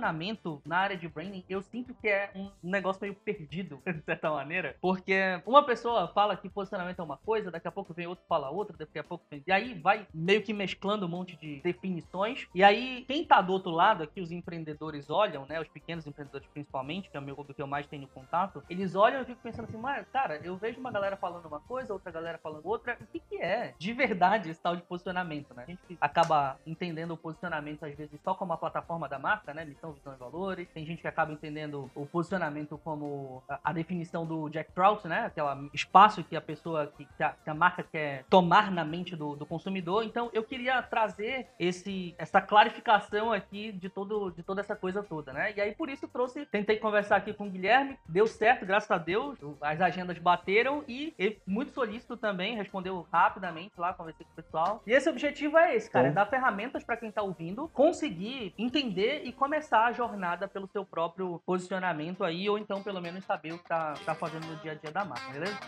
na 0.64 0.78
área 0.78 0.96
de 0.96 1.08
branding, 1.08 1.44
eu 1.48 1.62
sinto 1.62 1.94
que 1.94 2.08
é 2.08 2.30
um 2.34 2.50
negócio 2.62 3.00
meio 3.02 3.14
perdido, 3.14 3.80
de 3.86 4.02
certa 4.02 4.30
maneira. 4.30 4.76
Porque 4.80 5.40
uma 5.46 5.62
pessoa 5.62 6.08
fala 6.08 6.36
que 6.36 6.48
posicionamento 6.48 7.00
é 7.00 7.02
uma 7.02 7.16
coisa, 7.16 7.50
daqui 7.50 7.68
a 7.68 7.72
pouco 7.72 7.92
vem 7.94 8.06
outro 8.06 8.24
fala 8.28 8.50
outra, 8.50 8.76
daqui 8.76 8.98
a 8.98 9.04
pouco 9.04 9.24
vem. 9.30 9.42
E 9.46 9.52
aí 9.52 9.74
vai 9.74 10.06
meio 10.12 10.42
que 10.42 10.52
mesclando 10.52 11.06
um 11.06 11.08
monte 11.08 11.36
de 11.36 11.60
definições. 11.62 12.46
E 12.54 12.62
aí, 12.62 13.04
quem 13.06 13.24
tá 13.24 13.40
do 13.40 13.52
outro 13.52 13.70
lado 13.70 14.02
aqui, 14.02 14.20
os 14.20 14.30
empreendedores 14.30 15.10
olham, 15.10 15.46
né? 15.46 15.60
Os 15.60 15.68
pequenos 15.68 16.06
empreendedores 16.06 16.48
principalmente, 16.48 17.10
que 17.10 17.16
é 17.16 17.20
o 17.20 17.22
meu 17.22 17.38
do 17.38 17.54
que 17.54 17.62
eu 17.62 17.66
mais 17.66 17.86
tenho 17.86 18.06
contato, 18.08 18.62
eles 18.68 18.94
olham 18.94 19.22
e 19.22 19.24
fico 19.24 19.40
pensando 19.40 19.66
assim, 19.66 19.76
mas, 19.76 20.06
cara, 20.08 20.40
eu 20.42 20.56
vejo 20.56 20.80
uma 20.80 20.90
galera 20.90 21.16
falando 21.16 21.46
uma 21.46 21.60
coisa, 21.60 21.92
outra 21.92 22.10
galera 22.10 22.38
falando 22.38 22.66
outra. 22.66 22.98
O 23.00 23.06
que, 23.06 23.20
que 23.20 23.36
é 23.36 23.74
de 23.78 23.92
verdade 23.92 24.50
esse 24.50 24.60
tal 24.60 24.74
de 24.74 24.82
posicionamento, 24.82 25.54
né? 25.54 25.62
A 25.62 25.70
gente 25.70 25.98
acaba 26.00 26.58
entendendo 26.66 27.12
o 27.12 27.16
posicionamento, 27.16 27.84
às 27.84 27.94
vezes, 27.94 28.20
só 28.22 28.34
como 28.34 28.50
uma 28.50 28.58
plataforma 28.58 29.08
da 29.08 29.18
marca, 29.18 29.54
né? 29.54 29.64
Missão, 29.64 29.87
visão 29.92 30.14
e 30.14 30.16
valores. 30.16 30.68
Tem 30.72 30.84
gente 30.84 31.00
que 31.00 31.08
acaba 31.08 31.32
entendendo 31.32 31.90
o 31.94 32.06
posicionamento 32.06 32.78
como 32.78 33.42
a, 33.48 33.60
a 33.64 33.72
definição 33.72 34.26
do 34.26 34.48
Jack 34.48 34.72
Trout, 34.72 35.06
né? 35.06 35.26
Aquele 35.26 35.70
espaço 35.72 36.24
que 36.24 36.36
a 36.36 36.40
pessoa, 36.40 36.92
que, 36.96 37.04
que, 37.04 37.22
a, 37.22 37.30
que 37.30 37.50
a, 37.50 37.54
marca 37.54 37.82
quer 37.82 38.24
tomar 38.30 38.70
na 38.70 38.84
mente 38.84 39.16
do, 39.16 39.36
do, 39.36 39.46
consumidor. 39.46 40.04
Então, 40.04 40.30
eu 40.32 40.42
queria 40.42 40.82
trazer 40.82 41.48
esse, 41.58 42.14
essa 42.18 42.40
clarificação 42.40 43.32
aqui 43.32 43.72
de, 43.72 43.88
todo, 43.88 44.30
de 44.30 44.42
toda 44.42 44.60
essa 44.60 44.76
coisa 44.76 45.02
toda, 45.02 45.32
né? 45.32 45.52
E 45.56 45.60
aí, 45.60 45.74
por 45.74 45.88
isso, 45.88 46.06
trouxe, 46.08 46.46
tentei 46.46 46.76
conversar 46.76 47.16
aqui 47.16 47.32
com 47.32 47.46
o 47.46 47.50
Guilherme, 47.50 47.98
deu 48.08 48.26
certo, 48.26 48.66
graças 48.66 48.90
a 48.90 48.98
Deus, 48.98 49.38
as 49.60 49.80
agendas 49.80 50.18
bateram 50.18 50.84
e 50.86 51.14
ele, 51.18 51.40
muito 51.46 51.72
solícito 51.72 52.16
também, 52.16 52.56
respondeu 52.56 53.06
rapidamente 53.12 53.72
lá, 53.78 53.92
conversei 53.92 54.24
com 54.26 54.32
o 54.32 54.42
pessoal. 54.42 54.82
E 54.86 54.92
esse 54.92 55.08
objetivo 55.08 55.56
é 55.56 55.74
esse, 55.74 55.90
cara, 55.90 56.08
é 56.08 56.10
dar 56.10 56.26
ferramentas 56.26 56.84
para 56.84 56.96
quem 56.96 57.10
tá 57.10 57.22
ouvindo 57.22 57.68
conseguir 57.68 58.54
entender 58.58 59.22
e 59.24 59.32
começar 59.32 59.77
começar 59.78 59.86
a 59.86 59.92
jornada 59.92 60.48
pelo 60.48 60.66
seu 60.66 60.84
próprio 60.84 61.40
posicionamento 61.46 62.24
aí, 62.24 62.48
ou 62.48 62.58
então 62.58 62.82
pelo 62.82 63.00
menos 63.00 63.24
saber 63.24 63.52
o 63.52 63.58
que 63.58 63.68
tá, 63.68 63.94
tá 64.04 64.14
fazendo 64.14 64.46
no 64.46 64.56
dia 64.56 64.72
a 64.72 64.74
dia 64.74 64.90
da 64.90 65.04
marca, 65.04 65.32
beleza? 65.32 65.58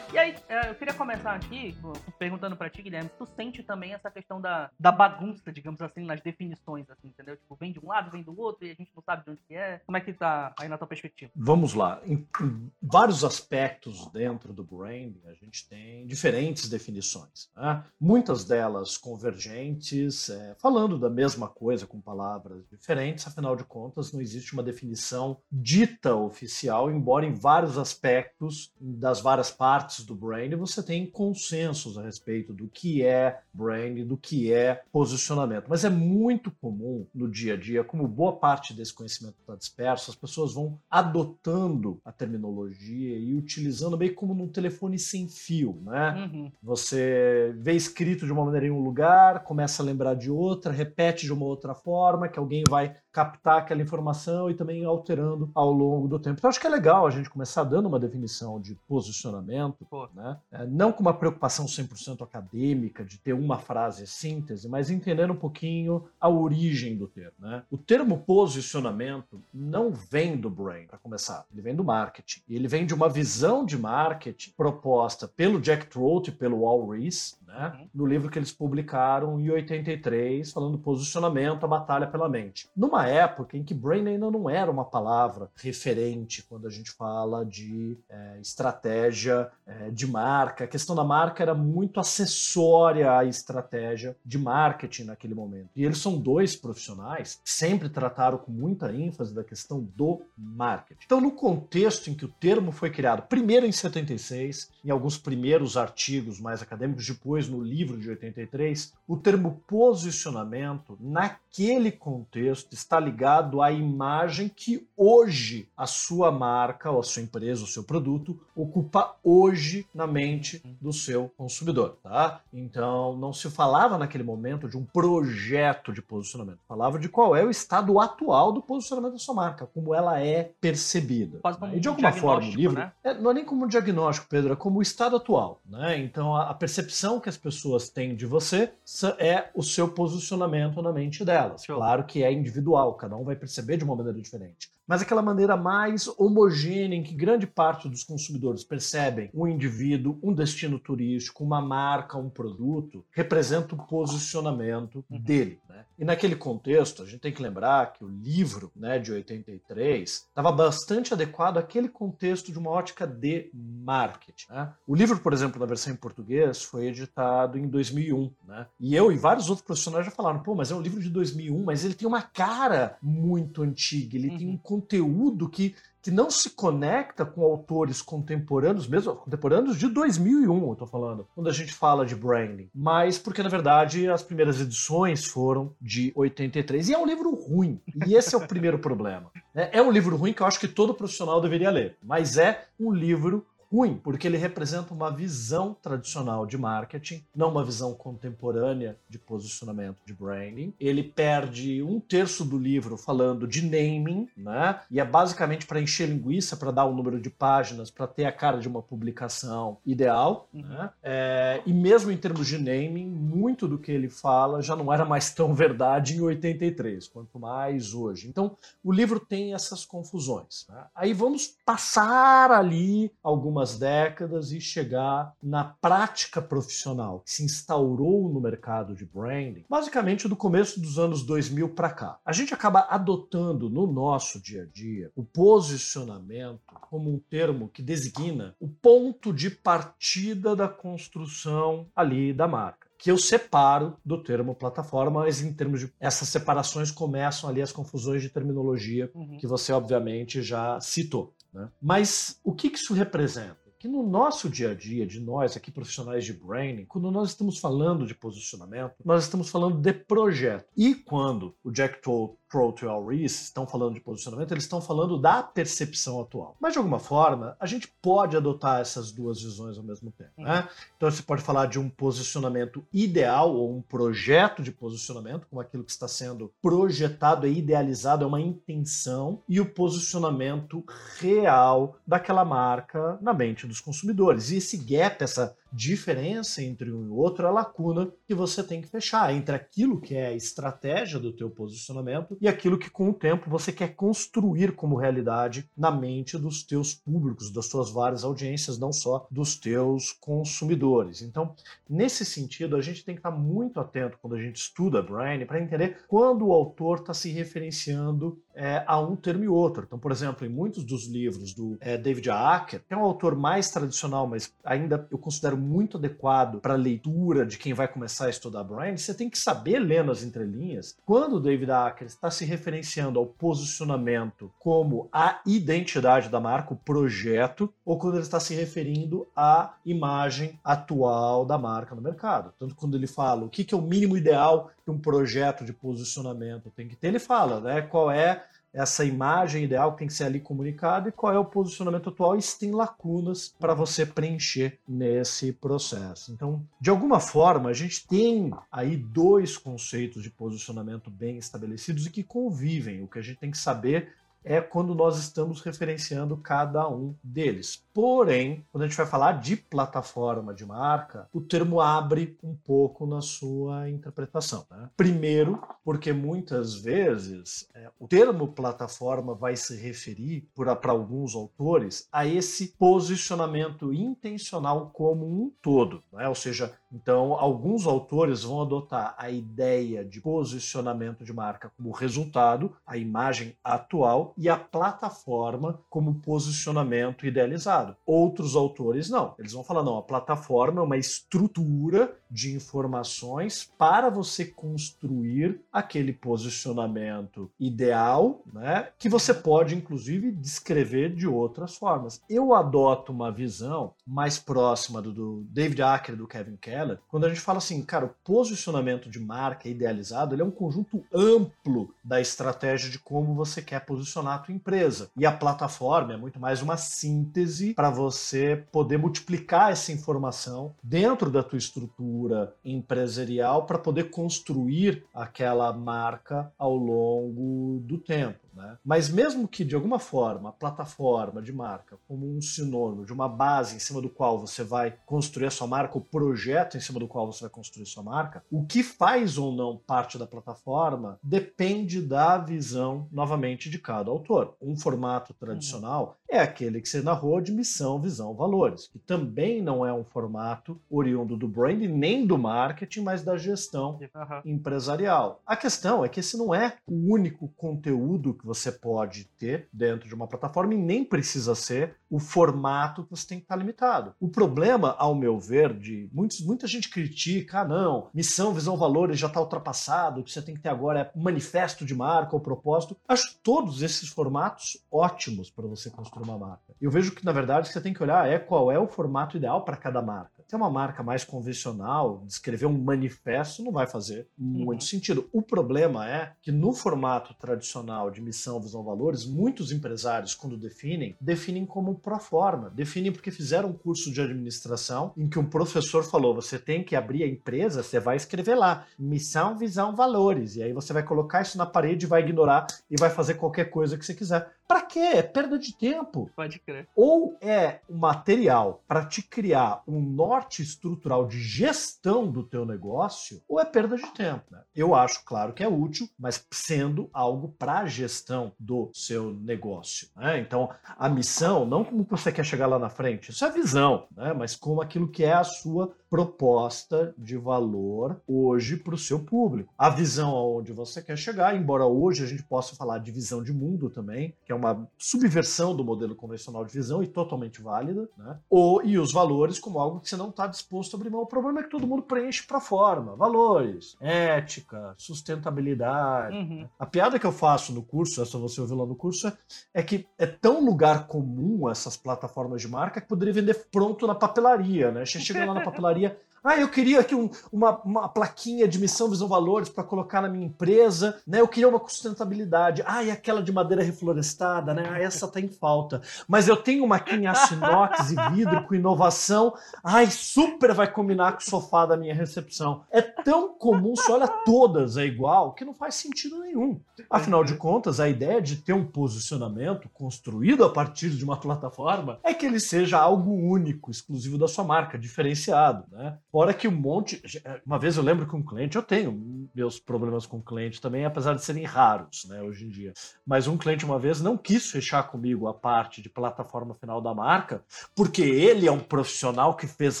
Queria 0.82 0.94
começar 0.94 1.34
aqui 1.34 1.76
perguntando 2.18 2.56
pra 2.56 2.68
ti, 2.68 2.82
Guilherme, 2.82 3.08
tu 3.16 3.24
sente 3.24 3.62
também 3.62 3.94
essa 3.94 4.10
questão 4.10 4.40
da, 4.40 4.68
da 4.80 4.90
bagunça, 4.90 5.52
digamos 5.52 5.80
assim, 5.80 6.04
nas 6.04 6.20
definições, 6.20 6.90
assim, 6.90 7.06
entendeu? 7.06 7.36
Tipo, 7.36 7.54
vem 7.54 7.72
de 7.72 7.78
um 7.78 7.86
lado, 7.86 8.10
vem 8.10 8.24
do 8.24 8.36
outro, 8.36 8.66
e 8.66 8.70
a 8.72 8.74
gente 8.74 8.90
não 8.92 9.00
sabe 9.00 9.24
de 9.24 9.30
onde 9.30 9.42
que 9.46 9.54
é. 9.54 9.80
Como 9.86 9.96
é 9.96 10.00
que 10.00 10.12
tá 10.12 10.52
aí 10.58 10.68
na 10.68 10.76
tua 10.76 10.88
perspectiva? 10.88 11.30
Vamos 11.36 11.74
lá. 11.74 12.02
Em, 12.04 12.26
em 12.40 12.72
vários 12.82 13.22
aspectos 13.22 14.10
dentro 14.10 14.52
do 14.52 14.64
branding, 14.64 15.22
a 15.26 15.34
gente 15.34 15.68
tem 15.68 16.04
diferentes 16.04 16.68
definições. 16.68 17.48
Né? 17.54 17.84
Muitas 18.00 18.44
delas 18.44 18.96
convergentes, 18.96 20.30
é, 20.30 20.56
falando 20.60 20.98
da 20.98 21.08
mesma 21.08 21.46
coisa 21.46 21.86
com 21.86 22.00
palavras 22.00 22.68
diferentes, 22.68 23.24
afinal 23.24 23.54
de 23.54 23.62
contas, 23.62 24.12
não 24.12 24.20
existe 24.20 24.52
uma 24.52 24.64
definição 24.64 25.40
dita 25.50 26.16
oficial, 26.16 26.90
embora 26.90 27.24
em 27.24 27.32
vários 27.32 27.78
aspectos 27.78 28.72
das 28.80 29.20
várias 29.20 29.48
partes 29.48 30.04
do 30.04 30.16
brand, 30.16 30.52
você 30.74 30.82
tem 30.82 31.06
consensos 31.06 31.98
a 31.98 32.02
respeito 32.02 32.52
do 32.52 32.68
que 32.68 33.02
é 33.02 33.40
brand, 33.52 33.98
do 34.00 34.16
que 34.16 34.52
é 34.52 34.82
posicionamento. 34.92 35.66
Mas 35.68 35.84
é 35.84 35.90
muito 35.90 36.50
comum 36.50 37.06
no 37.14 37.30
dia 37.30 37.54
a 37.54 37.56
dia, 37.56 37.84
como 37.84 38.06
boa 38.08 38.32
parte 38.32 38.74
desse 38.74 38.92
conhecimento 38.92 39.36
está 39.40 39.54
disperso, 39.54 40.10
as 40.10 40.16
pessoas 40.16 40.54
vão 40.54 40.78
adotando 40.90 42.00
a 42.04 42.12
terminologia 42.12 43.18
e 43.18 43.34
utilizando 43.34 43.98
meio 43.98 44.14
como 44.14 44.34
num 44.34 44.48
telefone 44.48 44.98
sem 44.98 45.28
fio, 45.28 45.80
né? 45.84 46.30
Uhum. 46.32 46.52
Você 46.62 47.54
vê 47.58 47.74
escrito 47.74 48.26
de 48.26 48.32
uma 48.32 48.44
maneira 48.44 48.66
em 48.66 48.70
um 48.70 48.82
lugar, 48.82 49.44
começa 49.44 49.82
a 49.82 49.86
lembrar 49.86 50.14
de 50.14 50.30
outra, 50.30 50.72
repete 50.72 51.26
de 51.26 51.32
uma 51.32 51.44
outra 51.44 51.74
forma, 51.74 52.28
que 52.28 52.38
alguém 52.38 52.64
vai 52.68 52.96
captar 53.12 53.58
aquela 53.58 53.82
informação 53.82 54.50
e 54.50 54.54
também 54.54 54.84
alterando 54.84 55.50
ao 55.54 55.70
longo 55.70 56.08
do 56.08 56.18
tempo. 56.18 56.38
Então 56.38 56.48
acho 56.48 56.60
que 56.60 56.66
é 56.66 56.70
legal 56.70 57.06
a 57.06 57.10
gente 57.10 57.28
começar 57.28 57.64
dando 57.64 57.86
uma 57.86 58.00
definição 58.00 58.60
de 58.60 58.74
posicionamento, 58.88 59.86
né? 60.14 60.38
É, 60.52 60.66
não 60.66 60.92
com 60.92 61.00
uma 61.00 61.14
preocupação 61.14 61.64
100% 61.64 62.22
acadêmica 62.22 63.04
de 63.04 63.18
ter 63.18 63.32
uma 63.32 63.58
frase 63.58 64.06
síntese, 64.06 64.68
mas 64.68 64.90
entendendo 64.90 65.32
um 65.32 65.36
pouquinho 65.36 66.04
a 66.20 66.28
origem 66.28 66.96
do 66.96 67.06
termo. 67.06 67.32
Né? 67.38 67.62
O 67.70 67.78
termo 67.78 68.18
posicionamento 68.18 69.40
não 69.52 69.90
vem 69.90 70.36
do 70.36 70.50
brain, 70.50 70.86
para 70.86 70.98
começar, 70.98 71.46
ele 71.50 71.62
vem 71.62 71.74
do 71.74 71.82
marketing. 71.82 72.42
E 72.48 72.54
ele 72.54 72.68
vem 72.68 72.84
de 72.84 72.92
uma 72.92 73.08
visão 73.08 73.64
de 73.64 73.78
marketing 73.78 74.52
proposta 74.56 75.26
pelo 75.26 75.60
Jack 75.60 75.86
Trout 75.86 76.28
e 76.28 76.32
pelo 76.32 76.66
Al 76.66 76.88
Rees, 76.88 77.38
né? 77.52 77.72
Uhum. 77.74 77.88
No 77.94 78.06
livro 78.06 78.30
que 78.30 78.38
eles 78.38 78.50
publicaram 78.50 79.38
em 79.38 79.50
83, 79.50 80.50
falando 80.50 80.78
posicionamento, 80.78 81.64
a 81.64 81.68
batalha 81.68 82.06
pela 82.06 82.28
mente. 82.28 82.68
Numa 82.74 83.06
época 83.06 83.56
em 83.56 83.62
que 83.62 83.74
brain 83.74 84.06
ainda 84.06 84.30
não 84.30 84.48
era 84.48 84.70
uma 84.70 84.84
palavra 84.84 85.50
referente 85.54 86.42
quando 86.42 86.66
a 86.66 86.70
gente 86.70 86.90
fala 86.90 87.44
de 87.44 87.98
é, 88.08 88.38
estratégia 88.40 89.50
é, 89.66 89.90
de 89.90 90.06
marca. 90.42 90.64
A 90.64 90.68
questão 90.68 90.94
da 90.94 91.04
marca 91.04 91.42
era 91.42 91.54
muito 91.54 92.00
acessória 92.00 93.16
à 93.16 93.24
estratégia 93.24 94.16
de 94.24 94.38
marketing 94.38 95.04
naquele 95.04 95.34
momento. 95.34 95.68
E 95.74 95.84
eles 95.84 95.98
são 95.98 96.18
dois 96.18 96.56
profissionais 96.56 97.40
sempre 97.44 97.88
trataram 97.88 98.38
com 98.38 98.50
muita 98.50 98.92
ênfase 98.92 99.34
da 99.34 99.44
questão 99.44 99.80
do 99.96 100.22
marketing. 100.36 101.00
Então, 101.04 101.20
no 101.20 101.32
contexto 101.32 102.10
em 102.10 102.14
que 102.14 102.24
o 102.24 102.28
termo 102.28 102.72
foi 102.72 102.90
criado, 102.90 103.22
primeiro 103.28 103.66
em 103.66 103.72
76, 103.72 104.70
em 104.84 104.90
alguns 104.90 105.16
primeiros 105.16 105.76
artigos 105.76 106.40
mais 106.40 106.62
acadêmicos, 106.62 107.06
depois 107.06 107.48
no 107.48 107.62
livro 107.62 107.98
de 107.98 108.08
83, 108.08 108.92
o 109.06 109.16
termo 109.16 109.62
posicionamento, 109.66 110.96
naquele 111.00 111.90
contexto, 111.90 112.72
está 112.72 112.98
ligado 112.98 113.62
à 113.62 113.70
imagem 113.70 114.48
que 114.48 114.86
hoje 114.96 115.68
a 115.76 115.86
sua 115.86 116.30
marca, 116.30 116.90
ou 116.90 117.00
a 117.00 117.02
sua 117.02 117.22
empresa, 117.22 117.64
o 117.64 117.66
seu 117.66 117.84
produto, 117.84 118.40
ocupa 118.54 119.16
hoje 119.22 119.86
na 119.94 120.06
mente 120.06 120.62
do 120.80 120.92
seu 120.92 121.30
consumidor. 121.36 121.96
Tá? 122.02 122.40
Então, 122.52 123.16
não 123.16 123.32
se 123.32 123.50
falava 123.50 123.98
naquele 123.98 124.24
momento 124.24 124.68
de 124.68 124.76
um 124.76 124.84
projeto 124.84 125.92
de 125.92 126.00
posicionamento, 126.00 126.58
falava 126.68 126.98
de 126.98 127.08
qual 127.08 127.36
é 127.36 127.44
o 127.44 127.50
estado 127.50 128.00
atual 128.00 128.52
do 128.52 128.62
posicionamento 128.62 129.12
da 129.12 129.18
sua 129.18 129.34
marca, 129.34 129.66
como 129.66 129.94
ela 129.94 130.20
é 130.20 130.50
percebida. 130.60 131.40
Né? 131.60 131.76
E 131.76 131.80
de 131.80 131.88
alguma 131.88 132.12
forma, 132.12 132.48
o 132.48 132.50
livro 132.50 132.78
né? 132.78 132.92
é, 133.02 133.14
não 133.14 133.30
é 133.30 133.34
nem 133.34 133.44
como 133.44 133.64
um 133.64 133.68
diagnóstico, 133.68 134.28
Pedro, 134.28 134.52
é 134.52 134.56
como 134.56 134.71
o 134.78 134.82
estado 134.82 135.16
atual. 135.16 135.60
Né? 135.66 135.98
Então, 135.98 136.36
a, 136.36 136.52
percepção 136.54 137.20
que 137.20 137.28
as 137.28 137.36
pessoas 137.36 137.88
têm 137.88 138.14
de 138.14 138.26
você 138.26 138.72
é 139.18 139.50
o 139.54 139.62
seu 139.62 139.88
posicionamento 139.88 140.80
na 140.80 140.92
mente 140.92 141.24
delas. 141.24 141.66
Claro 141.66 142.04
que 142.04 142.22
é 142.22 142.32
individual, 142.32 142.94
cada 142.94 143.16
um 143.16 143.24
vai 143.24 143.36
perceber 143.36 143.76
de 143.76 143.84
uma 143.84 143.96
maneira 143.96 144.18
diferente 144.18 144.70
mas 144.86 145.02
aquela 145.02 145.22
maneira 145.22 145.56
mais 145.56 146.08
homogênea 146.18 146.96
em 146.96 147.02
que 147.02 147.14
grande 147.14 147.46
parte 147.46 147.88
dos 147.88 148.04
consumidores 148.04 148.64
percebem 148.64 149.30
um 149.34 149.46
indivíduo, 149.46 150.18
um 150.22 150.32
destino 150.32 150.78
turístico, 150.78 151.44
uma 151.44 151.60
marca, 151.60 152.18
um 152.18 152.30
produto, 152.30 153.04
representa 153.10 153.74
o 153.74 153.86
posicionamento 153.86 155.04
uhum. 155.10 155.20
dele. 155.20 155.60
Né? 155.68 155.84
E 155.98 156.04
naquele 156.04 156.34
contexto, 156.34 157.02
a 157.02 157.06
gente 157.06 157.20
tem 157.20 157.32
que 157.32 157.42
lembrar 157.42 157.92
que 157.92 158.04
o 158.04 158.08
livro 158.08 158.72
né, 158.74 158.98
de 158.98 159.12
83 159.12 160.10
estava 160.10 160.50
bastante 160.50 161.14
adequado 161.14 161.58
àquele 161.58 161.88
contexto 161.88 162.50
de 162.50 162.58
uma 162.58 162.70
ótica 162.70 163.06
de 163.06 163.50
marketing. 163.54 164.46
Né? 164.50 164.72
O 164.86 164.94
livro, 164.94 165.18
por 165.18 165.32
exemplo, 165.32 165.60
na 165.60 165.66
versão 165.66 165.92
em 165.92 165.96
português, 165.96 166.62
foi 166.62 166.86
editado 166.86 167.58
em 167.58 167.68
2001. 167.68 168.30
Né? 168.46 168.66
E 168.80 168.94
eu 168.94 169.12
e 169.12 169.16
vários 169.16 169.48
outros 169.48 169.64
profissionais 169.64 170.06
já 170.06 170.10
falaram, 170.10 170.42
pô, 170.42 170.54
mas 170.54 170.70
é 170.70 170.74
um 170.74 170.80
livro 170.80 171.00
de 171.00 171.08
2001, 171.08 171.62
mas 171.62 171.84
ele 171.84 171.94
tem 171.94 172.08
uma 172.08 172.22
cara 172.22 172.96
muito 173.00 173.62
antiga, 173.62 174.16
ele 174.16 174.30
uhum. 174.30 174.38
tem 174.38 174.48
um 174.48 174.58
conteúdo 174.82 175.48
que, 175.48 175.74
que 176.02 176.10
não 176.10 176.30
se 176.30 176.50
conecta 176.50 177.24
com 177.24 177.42
autores 177.42 178.02
contemporâneos, 178.02 178.88
mesmo 178.88 179.14
contemporâneos 179.14 179.78
de 179.78 179.88
2001, 179.88 180.70
eu 180.70 180.76
tô 180.76 180.86
falando, 180.86 181.26
quando 181.34 181.48
a 181.48 181.52
gente 181.52 181.72
fala 181.72 182.04
de 182.04 182.16
branding. 182.16 182.68
Mas 182.74 183.18
porque, 183.18 183.42
na 183.42 183.48
verdade, 183.48 184.08
as 184.08 184.22
primeiras 184.22 184.60
edições 184.60 185.24
foram 185.24 185.72
de 185.80 186.12
83. 186.14 186.88
E 186.88 186.94
é 186.94 186.98
um 186.98 187.06
livro 187.06 187.34
ruim. 187.34 187.80
E 188.06 188.14
esse 188.14 188.34
é 188.34 188.38
o 188.38 188.46
primeiro 188.46 188.78
problema. 188.78 189.30
É, 189.54 189.78
é 189.78 189.82
um 189.82 189.90
livro 189.90 190.16
ruim 190.16 190.32
que 190.32 190.42
eu 190.42 190.46
acho 190.46 190.60
que 190.60 190.68
todo 190.68 190.94
profissional 190.94 191.40
deveria 191.40 191.70
ler. 191.70 191.96
Mas 192.02 192.36
é 192.36 192.66
um 192.78 192.92
livro 192.92 193.46
ruim, 193.72 193.94
porque 193.96 194.26
ele 194.26 194.36
representa 194.36 194.92
uma 194.92 195.10
visão 195.10 195.74
tradicional 195.80 196.44
de 196.44 196.58
marketing, 196.58 197.24
não 197.34 197.50
uma 197.50 197.64
visão 197.64 197.94
contemporânea 197.94 198.98
de 199.08 199.18
posicionamento 199.18 199.96
de 200.04 200.12
branding. 200.12 200.74
Ele 200.78 201.02
perde 201.02 201.82
um 201.82 201.98
terço 201.98 202.44
do 202.44 202.58
livro 202.58 202.98
falando 202.98 203.48
de 203.48 203.62
naming, 203.62 204.28
né? 204.36 204.80
E 204.90 205.00
é 205.00 205.04
basicamente 205.04 205.66
para 205.66 205.80
encher 205.80 206.08
linguiça, 206.08 206.56
para 206.56 206.70
dar 206.70 206.84
o 206.84 206.92
um 206.92 206.94
número 206.94 207.18
de 207.18 207.30
páginas, 207.30 207.90
para 207.90 208.06
ter 208.06 208.26
a 208.26 208.32
cara 208.32 208.58
de 208.58 208.68
uma 208.68 208.82
publicação 208.82 209.78
ideal. 209.86 210.48
Uhum. 210.52 210.62
Né? 210.62 210.90
É, 211.02 211.62
e 211.64 211.72
mesmo 211.72 212.10
em 212.10 212.16
termos 212.16 212.46
de 212.46 212.58
naming, 212.58 213.08
muito 213.08 213.66
do 213.66 213.78
que 213.78 213.90
ele 213.90 214.10
fala 214.10 214.60
já 214.60 214.76
não 214.76 214.92
era 214.92 215.04
mais 215.04 215.32
tão 215.32 215.54
verdade 215.54 216.16
em 216.16 216.20
83, 216.20 217.08
quanto 217.08 217.38
mais 217.38 217.94
hoje. 217.94 218.28
Então, 218.28 218.56
o 218.84 218.92
livro 218.92 219.18
tem 219.18 219.54
essas 219.54 219.84
confusões. 219.84 220.66
Né? 220.68 220.84
Aí 220.94 221.14
vamos 221.14 221.56
passar 221.64 222.50
ali 222.50 223.10
algumas 223.22 223.61
algumas 223.62 223.78
décadas 223.78 224.52
e 224.52 224.60
chegar 224.60 225.34
na 225.42 225.64
prática 225.64 226.42
profissional 226.42 227.20
que 227.20 227.30
se 227.30 227.44
instaurou 227.44 228.28
no 228.28 228.40
mercado 228.40 228.94
de 228.94 229.04
branding, 229.04 229.64
basicamente 229.68 230.28
do 230.28 230.36
começo 230.36 230.80
dos 230.80 230.98
anos 230.98 231.22
2000 231.22 231.68
para 231.70 231.90
cá. 231.90 232.18
A 232.24 232.32
gente 232.32 232.52
acaba 232.52 232.86
adotando 232.90 233.70
no 233.70 233.86
nosso 233.86 234.40
dia 234.40 234.62
a 234.62 234.66
dia 234.66 235.10
o 235.14 235.22
posicionamento 235.22 236.60
como 236.90 237.12
um 237.12 237.18
termo 237.18 237.68
que 237.68 237.82
designa 237.82 238.54
o 238.58 238.68
ponto 238.68 239.32
de 239.32 239.50
partida 239.50 240.56
da 240.56 240.68
construção 240.68 241.86
ali 241.94 242.32
da 242.32 242.48
marca 242.48 242.90
que 242.98 243.10
eu 243.10 243.18
separo 243.18 243.96
do 244.04 244.16
termo 244.22 244.54
plataforma, 244.54 245.22
mas 245.22 245.42
em 245.42 245.52
termos 245.52 245.80
de 245.80 245.92
essas 245.98 246.28
separações 246.28 246.92
começam 246.92 247.50
ali 247.50 247.60
as 247.60 247.72
confusões 247.72 248.22
de 248.22 248.28
terminologia 248.28 249.10
uhum. 249.12 249.38
que 249.38 249.46
você 249.46 249.72
obviamente 249.72 250.40
já 250.40 250.80
citou. 250.80 251.34
Né? 251.52 251.68
Mas 251.80 252.40
o 252.42 252.52
que, 252.52 252.70
que 252.70 252.78
isso 252.78 252.94
representa? 252.94 253.60
Que 253.78 253.88
no 253.88 254.02
nosso 254.04 254.48
dia 254.48 254.70
a 254.70 254.74
dia, 254.74 255.04
de 255.04 255.18
nós 255.20 255.56
aqui 255.56 255.70
profissionais 255.70 256.24
de 256.24 256.32
branding, 256.32 256.84
quando 256.84 257.10
nós 257.10 257.30
estamos 257.30 257.58
falando 257.58 258.06
de 258.06 258.14
posicionamento, 258.14 258.94
nós 259.04 259.24
estamos 259.24 259.48
falando 259.48 259.76
de 259.76 259.92
projeto. 259.92 260.66
E 260.76 260.94
quando 260.94 261.56
o 261.64 261.70
Jack 261.72 262.00
Pro 262.00 262.38
to 262.72 262.88
All 262.88 263.06
Risks 263.06 263.44
estão 263.44 263.66
falando 263.66 263.94
de 263.94 264.00
posicionamento, 264.00 264.52
eles 264.52 264.64
estão 264.64 264.80
falando 264.80 265.18
da 265.18 265.42
percepção 265.42 266.20
atual. 266.20 266.56
Mas 266.60 266.72
de 266.72 266.78
alguma 266.78 266.98
forma, 266.98 267.56
a 267.58 267.66
gente 267.66 267.88
pode 268.02 268.36
adotar 268.36 268.80
essas 268.80 269.10
duas 269.10 269.40
visões 269.40 269.78
ao 269.78 269.84
mesmo 269.84 270.10
tempo. 270.10 270.32
Né? 270.36 270.68
Então 270.96 271.10
você 271.10 271.22
pode 271.22 271.42
falar 271.42 271.66
de 271.66 271.78
um 271.78 271.88
posicionamento 271.88 272.84
ideal 272.92 273.54
ou 273.54 273.74
um 273.74 273.80
projeto 273.80 274.62
de 274.62 274.70
posicionamento, 274.70 275.46
como 275.48 275.60
aquilo 275.60 275.84
que 275.84 275.90
está 275.90 276.06
sendo 276.06 276.52
projetado, 276.60 277.46
é 277.46 277.50
idealizado, 277.50 278.24
é 278.24 278.26
uma 278.26 278.40
intenção, 278.40 279.40
e 279.48 279.60
o 279.60 279.66
posicionamento 279.66 280.84
real 281.18 281.96
daquela 282.06 282.44
marca 282.44 283.18
na 283.20 283.32
mente 283.32 283.66
dos 283.66 283.80
consumidores. 283.80 284.50
E 284.50 284.56
esse 284.56 284.76
gap, 284.76 285.22
essa 285.22 285.56
diferença 285.72 286.62
entre 286.62 286.92
um 286.92 287.06
e 287.06 287.08
outro, 287.08 287.46
é 287.46 287.48
a 287.48 287.52
lacuna 287.52 288.12
que 288.26 288.34
você 288.34 288.62
tem 288.62 288.80
que 288.80 288.88
fechar 288.88 289.34
entre 289.34 289.54
aquilo 289.54 290.00
que 290.00 290.14
é 290.14 290.26
a 290.26 290.34
estratégia 290.34 291.18
do 291.18 291.32
teu 291.32 291.50
posicionamento 291.50 292.36
e 292.40 292.48
aquilo 292.48 292.78
que 292.78 292.90
com 292.90 293.10
o 293.10 293.14
tempo 293.14 293.48
você 293.48 293.72
quer 293.72 293.94
construir 293.94 294.74
como 294.74 294.96
realidade 294.96 295.68
na 295.76 295.90
mente 295.90 296.36
dos 296.38 296.62
teus 296.62 296.94
públicos, 296.94 297.50
das 297.50 297.66
suas 297.66 297.90
várias 297.90 298.24
audiências, 298.24 298.78
não 298.78 298.92
só 298.92 299.26
dos 299.30 299.56
teus 299.56 300.12
consumidores. 300.12 301.22
Então, 301.22 301.54
nesse 301.88 302.24
sentido, 302.24 302.76
a 302.76 302.82
gente 302.82 303.04
tem 303.04 303.14
que 303.14 303.20
estar 303.20 303.30
muito 303.30 303.80
atento 303.80 304.18
quando 304.20 304.36
a 304.36 304.40
gente 304.40 304.56
estuda 304.56 305.02
Brain 305.02 305.44
para 305.46 305.60
entender 305.60 306.04
quando 306.06 306.46
o 306.46 306.52
autor 306.52 306.98
está 306.98 307.14
se 307.14 307.30
referenciando 307.30 308.40
é, 308.54 308.82
a 308.86 309.00
um 309.00 309.16
termo 309.16 309.44
e 309.44 309.48
outro. 309.48 309.84
Então, 309.86 309.98
por 309.98 310.12
exemplo, 310.12 310.46
em 310.46 310.50
muitos 310.50 310.84
dos 310.84 311.06
livros 311.06 311.54
do 311.54 311.76
é, 311.80 311.96
David 311.96 312.30
Acker, 312.30 312.82
que 312.86 312.94
é 312.94 312.96
um 312.96 313.04
autor 313.04 313.36
mais 313.36 313.70
tradicional, 313.70 314.26
mas 314.26 314.52
ainda 314.64 315.06
eu 315.10 315.18
considero 315.18 315.56
muito 315.56 315.96
adequado 315.96 316.60
para 316.60 316.74
a 316.74 316.76
leitura 316.76 317.46
de 317.46 317.58
quem 317.58 317.72
vai 317.72 317.88
começar 317.88 318.26
a 318.26 318.30
estudar 318.30 318.64
brand, 318.64 318.96
você 318.96 319.14
tem 319.14 319.30
que 319.30 319.38
saber 319.38 319.78
ler 319.78 320.04
nas 320.04 320.22
entrelinhas 320.22 320.96
quando 321.04 321.36
o 321.36 321.40
David 321.40 321.70
Acker 321.70 322.06
está 322.06 322.30
se 322.30 322.44
referenciando 322.44 323.18
ao 323.18 323.26
posicionamento 323.26 324.50
como 324.58 325.08
a 325.12 325.40
identidade 325.46 326.28
da 326.28 326.40
marca, 326.40 326.74
o 326.74 326.76
projeto, 326.76 327.72
ou 327.84 327.98
quando 327.98 328.14
ele 328.14 328.22
está 328.22 328.40
se 328.40 328.54
referindo 328.54 329.26
à 329.34 329.74
imagem 329.84 330.58
atual 330.64 331.44
da 331.44 331.58
marca 331.58 331.94
no 331.94 332.02
mercado. 332.02 332.52
Tanto 332.58 332.74
quando 332.74 332.96
ele 332.96 333.06
fala 333.06 333.44
o 333.44 333.48
que, 333.48 333.64
que 333.64 333.74
é 333.74 333.78
o 333.78 333.82
mínimo 333.82 334.16
ideal 334.16 334.70
que 334.84 334.90
um 334.90 334.98
projeto 334.98 335.64
de 335.64 335.72
posicionamento 335.72 336.70
tem 336.70 336.88
que 336.88 336.96
ter, 336.96 337.08
ele 337.08 337.18
fala 337.18 337.60
né, 337.60 337.82
qual 337.82 338.10
é 338.10 338.44
essa 338.72 339.04
imagem 339.04 339.64
ideal 339.64 339.92
que 339.92 339.98
tem 339.98 340.08
que 340.08 340.14
ser 340.14 340.24
ali 340.24 340.40
comunicada 340.40 341.08
e 341.08 341.12
qual 341.12 341.32
é 341.32 341.38
o 341.38 341.44
posicionamento 341.44 342.08
atual 342.08 342.36
e 342.36 342.42
se 342.42 342.58
tem 342.58 342.70
lacunas 342.70 343.54
para 343.60 343.74
você 343.74 344.06
preencher 344.06 344.78
nesse 344.88 345.52
processo. 345.52 346.32
Então, 346.32 346.66
de 346.80 346.88
alguma 346.88 347.20
forma, 347.20 347.68
a 347.68 347.74
gente 347.74 348.06
tem 348.06 348.50
aí 348.70 348.96
dois 348.96 349.58
conceitos 349.58 350.22
de 350.22 350.30
posicionamento 350.30 351.10
bem 351.10 351.36
estabelecidos 351.36 352.06
e 352.06 352.10
que 352.10 352.22
convivem. 352.22 353.02
O 353.02 353.08
que 353.08 353.18
a 353.18 353.22
gente 353.22 353.38
tem 353.38 353.50
que 353.50 353.58
saber 353.58 354.14
é 354.44 354.60
quando 354.60 354.94
nós 354.94 355.18
estamos 355.18 355.60
referenciando 355.60 356.36
cada 356.36 356.88
um 356.88 357.14
deles. 357.22 357.84
Porém, 357.92 358.64
quando 358.70 358.84
a 358.84 358.86
gente 358.86 358.96
vai 358.96 359.06
falar 359.06 359.32
de 359.32 359.56
plataforma 359.56 360.54
de 360.54 360.64
marca, 360.64 361.28
o 361.32 361.40
termo 361.40 361.80
abre 361.80 362.36
um 362.42 362.54
pouco 362.54 363.06
na 363.06 363.20
sua 363.20 363.88
interpretação. 363.88 364.66
Né? 364.70 364.88
Primeiro, 364.96 365.62
porque 365.84 366.12
muitas 366.12 366.74
vezes 366.74 367.68
é, 367.74 367.90
o 367.98 368.08
termo 368.08 368.48
plataforma 368.48 369.34
vai 369.34 369.56
se 369.56 369.76
referir, 369.76 370.48
para 370.54 370.92
alguns 370.92 371.34
autores, 371.34 372.08
a 372.10 372.26
esse 372.26 372.68
posicionamento 372.78 373.92
intencional 373.92 374.90
como 374.92 375.26
um 375.26 375.52
todo. 375.60 376.02
Né? 376.12 376.28
Ou 376.28 376.34
seja, 376.34 376.72
então, 376.92 377.34
alguns 377.34 377.86
autores 377.86 378.42
vão 378.42 378.60
adotar 378.60 379.14
a 379.16 379.30
ideia 379.30 380.04
de 380.04 380.20
posicionamento 380.20 381.24
de 381.24 381.32
marca 381.32 381.72
como 381.76 381.90
resultado, 381.90 382.72
a 382.86 382.96
imagem 382.96 383.56
atual, 383.64 384.34
e 384.36 384.48
a 384.48 384.56
plataforma 384.56 385.80
como 385.88 386.14
posicionamento 386.16 387.26
idealizado. 387.26 387.96
Outros 388.04 388.54
autores 388.54 389.08
não. 389.08 389.34
Eles 389.38 389.52
vão 389.52 389.64
falar: 389.64 389.82
não, 389.82 389.96
a 389.96 390.02
plataforma 390.02 390.80
é 390.80 390.84
uma 390.84 390.96
estrutura 390.96 392.16
de 392.30 392.54
informações 392.54 393.70
para 393.78 394.08
você 394.08 394.44
construir 394.44 395.60
aquele 395.72 396.12
posicionamento 396.12 397.50
ideal, 397.60 398.42
né? 398.52 398.88
Que 398.98 399.08
você 399.08 399.34
pode, 399.34 399.74
inclusive, 399.74 400.32
descrever 400.32 401.14
de 401.14 401.26
outras 401.26 401.76
formas. 401.76 402.22
Eu 402.28 402.54
adoto 402.54 403.12
uma 403.12 403.30
visão 403.30 403.94
mais 404.12 404.38
próxima 404.38 405.00
do, 405.00 405.12
do 405.12 405.46
David 405.48 405.82
Acker 405.82 406.14
do 406.14 406.26
Kevin 406.26 406.56
Kelly 406.56 406.98
quando 407.08 407.24
a 407.24 407.28
gente 407.28 407.40
fala 407.40 407.58
assim, 407.58 407.82
cara, 407.82 408.04
o 408.04 408.14
posicionamento 408.22 409.08
de 409.08 409.18
marca 409.18 409.68
idealizado 409.68 410.34
ele 410.34 410.42
é 410.42 410.44
um 410.44 410.50
conjunto 410.50 411.02
amplo 411.12 411.94
da 412.04 412.20
estratégia 412.20 412.90
de 412.90 412.98
como 412.98 413.34
você 413.34 413.62
quer 413.62 413.80
posicionar 413.84 414.34
a 414.34 414.38
tua 414.38 414.54
empresa. 414.54 415.10
E 415.16 415.24
a 415.24 415.32
plataforma 415.32 416.12
é 416.12 416.16
muito 416.16 416.38
mais 416.38 416.60
uma 416.60 416.76
síntese 416.76 417.74
para 417.74 417.90
você 417.90 418.64
poder 418.70 418.98
multiplicar 418.98 419.72
essa 419.72 419.92
informação 419.92 420.74
dentro 420.82 421.30
da 421.30 421.42
tua 421.42 421.58
estrutura 421.58 422.54
empresarial 422.64 423.64
para 423.64 423.78
poder 423.78 424.10
construir 424.10 425.04
aquela 425.14 425.72
marca 425.72 426.52
ao 426.58 426.76
longo 426.76 427.80
do 427.80 427.98
tempo. 427.98 428.38
Né? 428.54 428.78
Mas 428.84 429.08
mesmo 429.08 429.48
que 429.48 429.64
de 429.64 429.74
alguma 429.74 429.98
forma 429.98 430.50
a 430.50 430.52
plataforma 430.52 431.40
de 431.40 431.52
marca, 431.52 431.98
como 432.06 432.26
um 432.26 432.40
sinônimo 432.40 433.06
de 433.06 433.12
uma 433.12 433.28
base 433.28 433.76
em 433.76 433.78
cima 433.78 434.00
do 434.00 434.10
qual 434.10 434.38
você 434.38 434.62
vai 434.62 434.94
construir 435.06 435.46
a 435.46 435.50
sua 435.50 435.66
marca, 435.66 435.96
o 435.96 436.00
projeto 436.00 436.76
em 436.76 436.80
cima 436.80 437.00
do 437.00 437.08
qual 437.08 437.30
você 437.30 437.42
vai 437.42 437.50
construir 437.50 437.84
a 437.84 437.86
sua 437.86 438.02
marca, 438.02 438.44
o 438.50 438.64
que 438.64 438.82
faz 438.82 439.38
ou 439.38 439.52
não 439.52 439.76
parte 439.76 440.18
da 440.18 440.26
plataforma 440.26 441.18
depende 441.22 442.00
da 442.02 442.38
visão, 442.38 443.08
novamente, 443.10 443.70
de 443.70 443.78
cada 443.78 444.10
autor. 444.10 444.54
Um 444.60 444.76
formato 444.76 445.32
tradicional 445.34 446.16
é 446.28 446.40
aquele 446.40 446.80
que 446.80 446.88
você 446.88 447.02
narrou 447.02 447.40
de 447.40 447.52
missão, 447.52 448.00
visão, 448.00 448.34
valores, 448.34 448.88
que 448.88 448.98
também 448.98 449.60
não 449.60 449.84
é 449.84 449.92
um 449.92 450.04
formato 450.04 450.80
oriundo 450.90 451.36
do 451.36 451.46
branding 451.46 451.88
nem 451.88 452.26
do 452.26 452.38
marketing, 452.38 453.02
mas 453.02 453.22
da 453.22 453.36
gestão 453.36 453.98
uhum. 454.00 454.40
empresarial. 454.44 455.42
A 455.46 455.56
questão 455.56 456.04
é 456.04 456.08
que 456.08 456.20
esse 456.20 456.36
não 456.36 456.54
é 456.54 456.76
o 456.86 457.12
único 457.12 457.48
conteúdo 457.56 458.32
que 458.42 458.46
você 458.46 458.72
pode 458.72 459.24
ter 459.38 459.68
dentro 459.72 460.08
de 460.08 460.14
uma 460.14 460.26
plataforma 460.26 460.74
e 460.74 460.76
nem 460.76 461.04
precisa 461.04 461.54
ser 461.54 461.96
o 462.10 462.18
formato 462.18 463.04
que 463.04 463.10
você 463.10 463.26
tem 463.26 463.38
que 463.38 463.44
estar 463.44 463.54
limitado. 463.54 464.14
O 464.20 464.28
problema, 464.28 464.96
ao 464.98 465.14
meu 465.14 465.38
ver, 465.38 465.72
de 465.72 466.10
muitos, 466.12 466.40
muita 466.40 466.66
gente 466.66 466.90
critica, 466.90 467.60
ah, 467.60 467.64
não, 467.64 468.10
missão, 468.12 468.52
visão, 468.52 468.76
valores 468.76 469.18
já 469.18 469.28
está 469.28 469.40
ultrapassado, 469.40 470.20
o 470.20 470.24
que 470.24 470.32
você 470.32 470.42
tem 470.42 470.54
que 470.54 470.60
ter 470.60 470.68
agora 470.68 471.12
é 471.14 471.18
manifesto 471.18 471.86
de 471.86 471.94
marca 471.94 472.34
ou 472.34 472.40
propósito. 472.40 472.96
Acho 473.06 473.38
todos 473.42 473.80
esses 473.80 474.08
formatos 474.08 474.84
ótimos 474.90 475.48
para 475.48 475.66
você 475.66 475.88
construir 475.88 476.24
uma 476.24 476.36
marca. 476.36 476.74
Eu 476.80 476.90
vejo 476.90 477.14
que, 477.14 477.24
na 477.24 477.32
verdade, 477.32 477.68
você 477.68 477.80
tem 477.80 477.94
que 477.94 478.02
olhar 478.02 478.28
é 478.28 478.38
qual 478.38 478.72
é 478.72 478.78
o 478.78 478.88
formato 478.88 479.36
ideal 479.36 479.64
para 479.64 479.76
cada 479.76 480.02
marca. 480.02 480.41
É 480.52 480.56
uma 480.56 480.70
marca 480.70 481.02
mais 481.02 481.24
convencional, 481.24 482.22
descrever 482.26 482.66
um 482.66 482.78
manifesto 482.78 483.62
não 483.62 483.72
vai 483.72 483.86
fazer 483.86 484.26
muito 484.36 484.82
uhum. 484.82 484.86
sentido. 484.86 485.28
O 485.32 485.40
problema 485.40 486.08
é 486.08 486.32
que 486.42 486.52
no 486.52 486.74
formato 486.74 487.32
tradicional 487.34 488.10
de 488.10 488.20
missão, 488.20 488.60
visão, 488.60 488.82
valores, 488.82 489.24
muitos 489.24 489.72
empresários, 489.72 490.34
quando 490.34 490.56
definem, 490.56 491.16
definem 491.20 491.64
como 491.64 491.94
pro 491.94 492.18
forma. 492.18 492.68
Definem 492.70 493.10
porque 493.10 493.30
fizeram 493.30 493.70
um 493.70 493.72
curso 493.72 494.12
de 494.12 494.20
administração 494.20 495.12
em 495.16 495.26
que 495.28 495.38
um 495.38 495.44
professor 495.44 496.04
falou: 496.04 496.34
você 496.34 496.58
tem 496.58 496.84
que 496.84 496.94
abrir 496.94 497.24
a 497.24 497.28
empresa, 497.28 497.82
você 497.82 497.98
vai 497.98 498.16
escrever 498.16 498.54
lá 498.54 498.86
missão, 498.98 499.56
visão, 499.56 499.96
valores. 499.96 500.56
E 500.56 500.62
aí 500.62 500.72
você 500.72 500.92
vai 500.92 501.02
colocar 501.02 501.42
isso 501.42 501.56
na 501.56 501.64
parede, 501.64 502.06
vai 502.06 502.20
ignorar 502.20 502.66
e 502.90 502.96
vai 502.98 503.08
fazer 503.08 503.34
qualquer 503.34 503.70
coisa 503.70 503.96
que 503.96 504.04
você 504.04 504.14
quiser. 504.14 504.52
Para 504.72 504.80
quê? 504.80 505.00
É 505.00 505.22
perda 505.22 505.58
de 505.58 505.76
tempo. 505.76 506.30
Pode 506.34 506.58
crer. 506.58 506.88
Ou 506.96 507.36
é 507.42 507.80
um 507.90 507.98
material 507.98 508.82
para 508.88 509.04
te 509.04 509.20
criar 509.20 509.82
um 509.86 510.00
norte 510.00 510.62
estrutural 510.62 511.26
de 511.26 511.38
gestão 511.42 512.26
do 512.26 512.42
teu 512.42 512.64
negócio, 512.64 513.42
ou 513.46 513.60
é 513.60 513.66
perda 513.66 513.98
de 513.98 514.10
tempo. 514.14 514.44
Né? 514.50 514.62
Eu 514.74 514.94
acho, 514.94 515.22
claro, 515.26 515.52
que 515.52 515.62
é 515.62 515.68
útil, 515.68 516.08
mas 516.18 516.42
sendo 516.50 517.10
algo 517.12 517.48
para 517.58 517.84
gestão 517.84 518.52
do 518.58 518.90
seu 518.94 519.34
negócio. 519.34 520.08
Né? 520.16 520.40
Então, 520.40 520.70
a 520.86 521.06
missão, 521.06 521.66
não 521.66 521.84
como 521.84 522.06
você 522.08 522.32
quer 522.32 522.44
chegar 522.46 522.66
lá 522.66 522.78
na 522.78 522.88
frente, 522.88 523.30
isso 523.30 523.44
é 523.44 523.50
visão, 523.50 524.06
né? 524.16 524.32
mas 524.32 524.56
como 524.56 524.80
aquilo 524.80 525.06
que 525.06 525.22
é 525.22 525.34
a 525.34 525.44
sua 525.44 525.94
proposta 526.12 527.14
de 527.16 527.38
valor 527.38 528.20
hoje 528.28 528.76
para 528.76 528.94
o 528.94 528.98
seu 528.98 529.18
público. 529.18 529.72
A 529.78 529.88
visão 529.88 530.36
aonde 530.36 530.70
você 530.70 531.00
quer 531.00 531.16
chegar, 531.16 531.56
embora 531.56 531.86
hoje 531.86 532.22
a 532.22 532.26
gente 532.26 532.42
possa 532.42 532.76
falar 532.76 532.98
de 532.98 533.10
visão 533.10 533.42
de 533.42 533.50
mundo 533.50 533.88
também, 533.88 534.34
que 534.44 534.52
é 534.52 534.54
uma 534.54 534.61
subversão 534.98 535.74
do 535.74 535.84
modelo 535.84 536.14
convencional 536.14 536.64
de 536.64 536.72
visão 536.72 537.02
e 537.02 537.06
totalmente 537.06 537.60
válida, 537.60 538.08
né? 538.16 538.38
Ou, 538.48 538.84
e 538.84 538.98
os 538.98 539.12
valores 539.12 539.58
como 539.58 539.78
algo 539.78 540.00
que 540.00 540.08
você 540.08 540.16
não 540.16 540.28
está 540.28 540.46
disposto 540.46 540.94
a 540.94 540.96
abrir 540.96 541.10
mão. 541.10 541.22
O 541.22 541.26
problema 541.26 541.60
é 541.60 541.62
que 541.62 541.70
todo 541.70 541.86
mundo 541.86 542.02
preenche 542.02 542.42
para 542.46 542.60
forma. 542.60 543.16
Valores, 543.16 543.96
ética, 544.00 544.94
sustentabilidade. 544.96 546.36
Uhum. 546.36 546.60
Né? 546.62 546.68
A 546.78 546.86
piada 546.86 547.18
que 547.18 547.26
eu 547.26 547.32
faço 547.32 547.72
no 547.72 547.82
curso, 547.82 548.22
essa 548.22 548.38
você 548.38 548.60
ouviu 548.60 548.76
lá 548.76 548.86
no 548.86 548.96
curso, 548.96 549.28
é, 549.28 549.32
é 549.74 549.82
que 549.82 550.06
é 550.18 550.26
tão 550.26 550.64
lugar 550.64 551.06
comum 551.06 551.68
essas 551.68 551.96
plataformas 551.96 552.60
de 552.60 552.68
marca 552.68 553.00
que 553.00 553.08
poderia 553.08 553.34
vender 553.34 553.66
pronto 553.70 554.06
na 554.06 554.14
papelaria, 554.14 554.90
né? 554.90 555.04
Você 555.04 555.20
chega 555.20 555.44
lá 555.44 555.54
na 555.54 555.62
papelaria, 555.64 556.16
Ah, 556.44 556.56
eu 556.56 556.68
queria 556.68 556.98
aqui 556.98 557.14
um, 557.14 557.30
uma, 557.52 557.80
uma 557.84 558.08
plaquinha 558.08 558.66
de 558.66 558.76
missão, 558.76 559.08
visão, 559.08 559.28
valores 559.28 559.68
para 559.68 559.84
colocar 559.84 560.20
na 560.20 560.28
minha 560.28 560.44
empresa, 560.44 561.20
né? 561.24 561.40
Eu 561.40 561.46
queria 561.46 561.68
uma 561.68 561.78
sustentabilidade. 561.88 562.82
Ah, 562.84 563.04
e 563.04 563.12
aquela 563.12 563.40
de 563.40 563.52
madeira 563.52 563.84
reflorestada, 563.84 564.74
né? 564.74 564.88
Ah, 564.90 565.00
essa 565.00 565.28
tá 565.28 565.40
em 565.40 565.46
falta. 565.46 566.02
Mas 566.26 566.48
eu 566.48 566.56
tenho 566.56 566.84
uma 566.84 566.96
aqui 566.96 567.14
em 567.14 567.28
aço 567.28 567.54
inox 567.54 568.10
e 568.10 568.16
vidro 568.34 568.66
com 568.66 568.74
inovação. 568.74 569.54
Ai, 569.84 570.10
super 570.10 570.74
vai 570.74 570.90
combinar 570.90 571.32
com 571.32 571.38
o 571.38 571.44
sofá 571.44 571.86
da 571.86 571.96
minha 571.96 572.14
recepção. 572.14 572.82
É 572.90 573.00
tão 573.00 573.54
comum, 573.54 573.94
se 573.94 574.10
olha 574.10 574.26
todas 574.26 574.96
é 574.96 575.04
igual, 575.04 575.52
que 575.52 575.64
não 575.64 575.72
faz 575.72 575.94
sentido 575.94 576.40
nenhum. 576.40 576.80
Afinal 577.08 577.44
de 577.44 577.54
contas, 577.54 578.00
a 578.00 578.08
ideia 578.08 578.42
de 578.42 578.56
ter 578.56 578.72
um 578.72 578.84
posicionamento 578.84 579.88
construído 579.90 580.64
a 580.64 580.70
partir 580.70 581.10
de 581.10 581.24
uma 581.24 581.36
plataforma 581.36 582.18
é 582.24 582.34
que 582.34 582.44
ele 582.44 582.58
seja 582.58 582.98
algo 582.98 583.30
único, 583.30 583.92
exclusivo 583.92 584.36
da 584.36 584.48
sua 584.48 584.64
marca, 584.64 584.98
diferenciado, 584.98 585.84
né? 585.92 586.18
Fora 586.32 586.54
que 586.54 586.66
um 586.66 586.72
monte. 586.72 587.22
Uma 587.66 587.78
vez 587.78 587.98
eu 587.98 588.02
lembro 588.02 588.26
que 588.26 588.34
um 588.34 588.42
cliente, 588.42 588.76
eu 588.76 588.82
tenho 588.82 589.48
meus 589.54 589.78
problemas 589.78 590.24
com 590.24 590.40
cliente 590.40 590.80
também, 590.80 591.04
apesar 591.04 591.34
de 591.34 591.44
serem 591.44 591.64
raros, 591.64 592.24
né, 592.24 592.40
hoje 592.40 592.64
em 592.64 592.70
dia. 592.70 592.94
Mas 593.26 593.46
um 593.46 593.58
cliente 593.58 593.84
uma 593.84 593.98
vez 593.98 594.22
não 594.22 594.38
quis 594.38 594.70
fechar 594.70 595.02
comigo 595.02 595.46
a 595.46 595.52
parte 595.52 596.00
de 596.00 596.08
plataforma 596.08 596.74
final 596.74 597.02
da 597.02 597.12
marca, 597.12 597.62
porque 597.94 598.22
ele 598.22 598.66
é 598.66 598.72
um 598.72 598.80
profissional 598.80 599.54
que 599.54 599.66
fez 599.66 600.00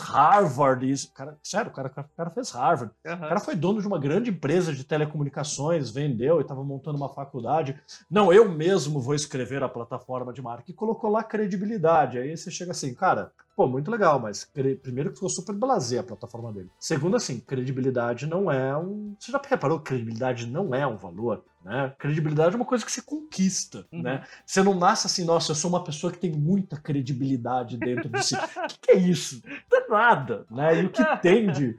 Harvard. 0.00 0.90
Isso, 0.90 1.12
cara, 1.12 1.38
sério, 1.42 1.70
o 1.70 1.74
cara, 1.74 1.88
o 1.88 2.16
cara 2.16 2.30
fez 2.30 2.50
Harvard. 2.50 2.94
Uhum. 3.04 3.14
O 3.14 3.18
cara 3.18 3.40
foi 3.40 3.54
dono 3.54 3.82
de 3.82 3.86
uma 3.86 3.98
grande 3.98 4.30
empresa 4.30 4.72
de 4.72 4.84
telecomunicações, 4.84 5.90
vendeu 5.90 6.38
e 6.38 6.42
estava 6.42 6.64
montando 6.64 6.96
uma 6.96 7.10
faculdade. 7.10 7.78
Não, 8.10 8.32
eu 8.32 8.48
mesmo 8.48 9.00
vou 9.00 9.14
escrever 9.14 9.62
a 9.62 9.68
plataforma 9.68 10.32
de 10.32 10.40
marca 10.40 10.70
e 10.70 10.74
colocou 10.74 11.10
lá 11.10 11.22
credibilidade. 11.22 12.16
Aí 12.16 12.34
você 12.34 12.50
chega 12.50 12.70
assim, 12.70 12.94
cara, 12.94 13.30
Pô, 13.54 13.68
muito 13.68 13.90
legal, 13.90 14.18
mas 14.18 14.44
primeiro 14.82 15.10
que 15.10 15.16
ficou 15.16 15.28
super 15.28 15.54
blasé 15.54 15.98
a 15.98 16.02
plataforma 16.02 16.52
dele. 16.52 16.70
Segundo, 16.78 17.16
assim, 17.16 17.38
credibilidade 17.38 18.26
não 18.26 18.50
é 18.50 18.76
um. 18.76 19.14
Você 19.18 19.30
já 19.30 19.40
reparou 19.44 19.78
que 19.78 19.86
credibilidade 19.90 20.46
não 20.46 20.74
é 20.74 20.86
um 20.86 20.96
valor? 20.96 21.44
Né? 21.64 21.92
Credibilidade 21.98 22.54
é 22.54 22.56
uma 22.56 22.64
coisa 22.64 22.84
que 22.84 22.90
você 22.90 23.02
conquista, 23.02 23.86
uhum. 23.92 24.02
né? 24.02 24.24
Você 24.44 24.62
não 24.62 24.74
nasce 24.74 25.06
assim, 25.06 25.24
nossa, 25.24 25.52
eu 25.52 25.56
sou 25.56 25.70
uma 25.70 25.84
pessoa 25.84 26.12
que 26.12 26.18
tem 26.18 26.32
muita 26.32 26.76
credibilidade 26.76 27.76
dentro 27.76 28.08
de 28.08 28.24
si. 28.24 28.34
O 28.34 28.38
que, 28.68 28.78
que, 28.80 28.90
é 28.90 28.96
isso? 28.96 29.42
Não 29.70 29.78
é 29.78 29.88
nada, 29.88 30.46
né? 30.50 30.82
E 30.82 30.86
o 30.86 30.90
que 30.90 31.04
tem 31.20 31.50
de 31.50 31.76